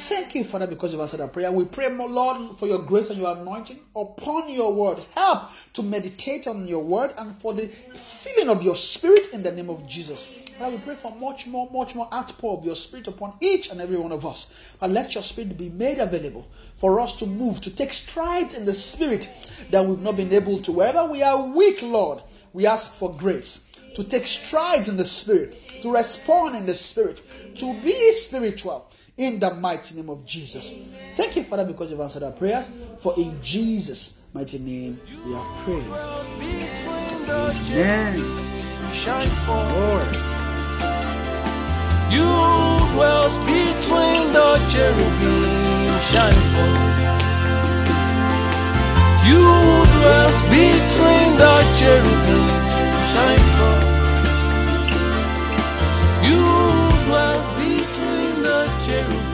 Thank 0.08 0.36
you, 0.36 0.44
Father, 0.44 0.68
because 0.68 0.92
you've 0.92 1.00
answered 1.00 1.20
our 1.20 1.26
prayer. 1.26 1.50
We 1.50 1.64
pray, 1.64 1.90
Lord, 1.90 2.56
for 2.58 2.68
your 2.68 2.78
grace 2.78 3.10
and 3.10 3.18
your 3.18 3.36
anointing 3.36 3.80
upon 3.96 4.48
your 4.48 4.72
word. 4.72 5.04
Help 5.16 5.50
to 5.72 5.82
meditate 5.82 6.46
on 6.46 6.64
your 6.68 6.84
word 6.84 7.12
and 7.18 7.36
for 7.40 7.52
the 7.52 7.66
feeling 7.66 8.48
of 8.48 8.62
your 8.62 8.76
spirit 8.76 9.32
in 9.32 9.42
the 9.42 9.50
name 9.50 9.68
of 9.68 9.84
Jesus. 9.88 10.28
Father, 10.60 10.76
we 10.76 10.82
pray 10.82 10.94
for 10.94 11.12
much 11.16 11.48
more, 11.48 11.68
much 11.72 11.96
more 11.96 12.08
outpour 12.14 12.56
of 12.56 12.64
your 12.64 12.76
spirit 12.76 13.08
upon 13.08 13.34
each 13.40 13.68
and 13.70 13.80
every 13.80 13.96
one 13.96 14.12
of 14.12 14.24
us. 14.24 14.54
And 14.80 14.94
let 14.94 15.14
your 15.14 15.24
spirit 15.24 15.58
be 15.58 15.70
made 15.70 15.98
available 15.98 16.46
for 16.76 17.00
us 17.00 17.16
to 17.16 17.26
move, 17.26 17.60
to 17.62 17.74
take 17.74 17.92
strides 17.92 18.56
in 18.56 18.64
the 18.64 18.74
spirit 18.74 19.28
that 19.72 19.84
we've 19.84 20.00
not 20.00 20.16
been 20.16 20.32
able 20.32 20.60
to. 20.60 20.70
Wherever 20.70 21.04
we 21.04 21.24
are 21.24 21.48
weak, 21.48 21.82
Lord, 21.82 22.22
we 22.52 22.64
ask 22.64 22.94
for 22.94 23.12
grace 23.12 23.66
to 23.96 24.04
take 24.04 24.28
strides 24.28 24.88
in 24.88 24.98
the 24.98 25.04
spirit, 25.04 25.82
to 25.82 25.92
respond 25.92 26.54
in 26.54 26.64
the 26.64 26.76
spirit, 26.76 27.20
to 27.56 27.74
be 27.80 28.12
spiritual 28.12 28.88
in 29.16 29.38
the 29.40 29.54
mighty 29.54 29.94
name 29.96 30.10
of 30.10 30.24
Jesus. 30.26 30.72
Amen. 30.72 31.14
Thank 31.16 31.36
you, 31.36 31.44
Father, 31.44 31.64
because 31.64 31.90
you've 31.90 32.00
answered 32.00 32.22
our 32.22 32.32
prayers. 32.32 32.68
For 32.98 33.14
in 33.16 33.40
Jesus' 33.42 34.22
mighty 34.32 34.58
name 34.58 35.00
we 35.24 35.32
have 35.32 35.46
prayed. 35.64 35.84
Amen. 37.70 38.20
Shine 38.92 39.30
forward. 39.46 40.12
You 42.10 42.30
dwells 42.94 43.36
between 43.38 44.32
the 44.32 44.58
cherubim, 44.70 45.98
shine 46.12 46.42
forth. 46.52 46.96
You 49.26 49.42
dwells 49.96 50.38
between 50.52 51.36
the 51.36 51.54
cherubim, 51.76 52.48
shine 53.12 53.46
forth. 53.56 53.84
You 56.22 56.75
Hallelujah. 58.96 59.25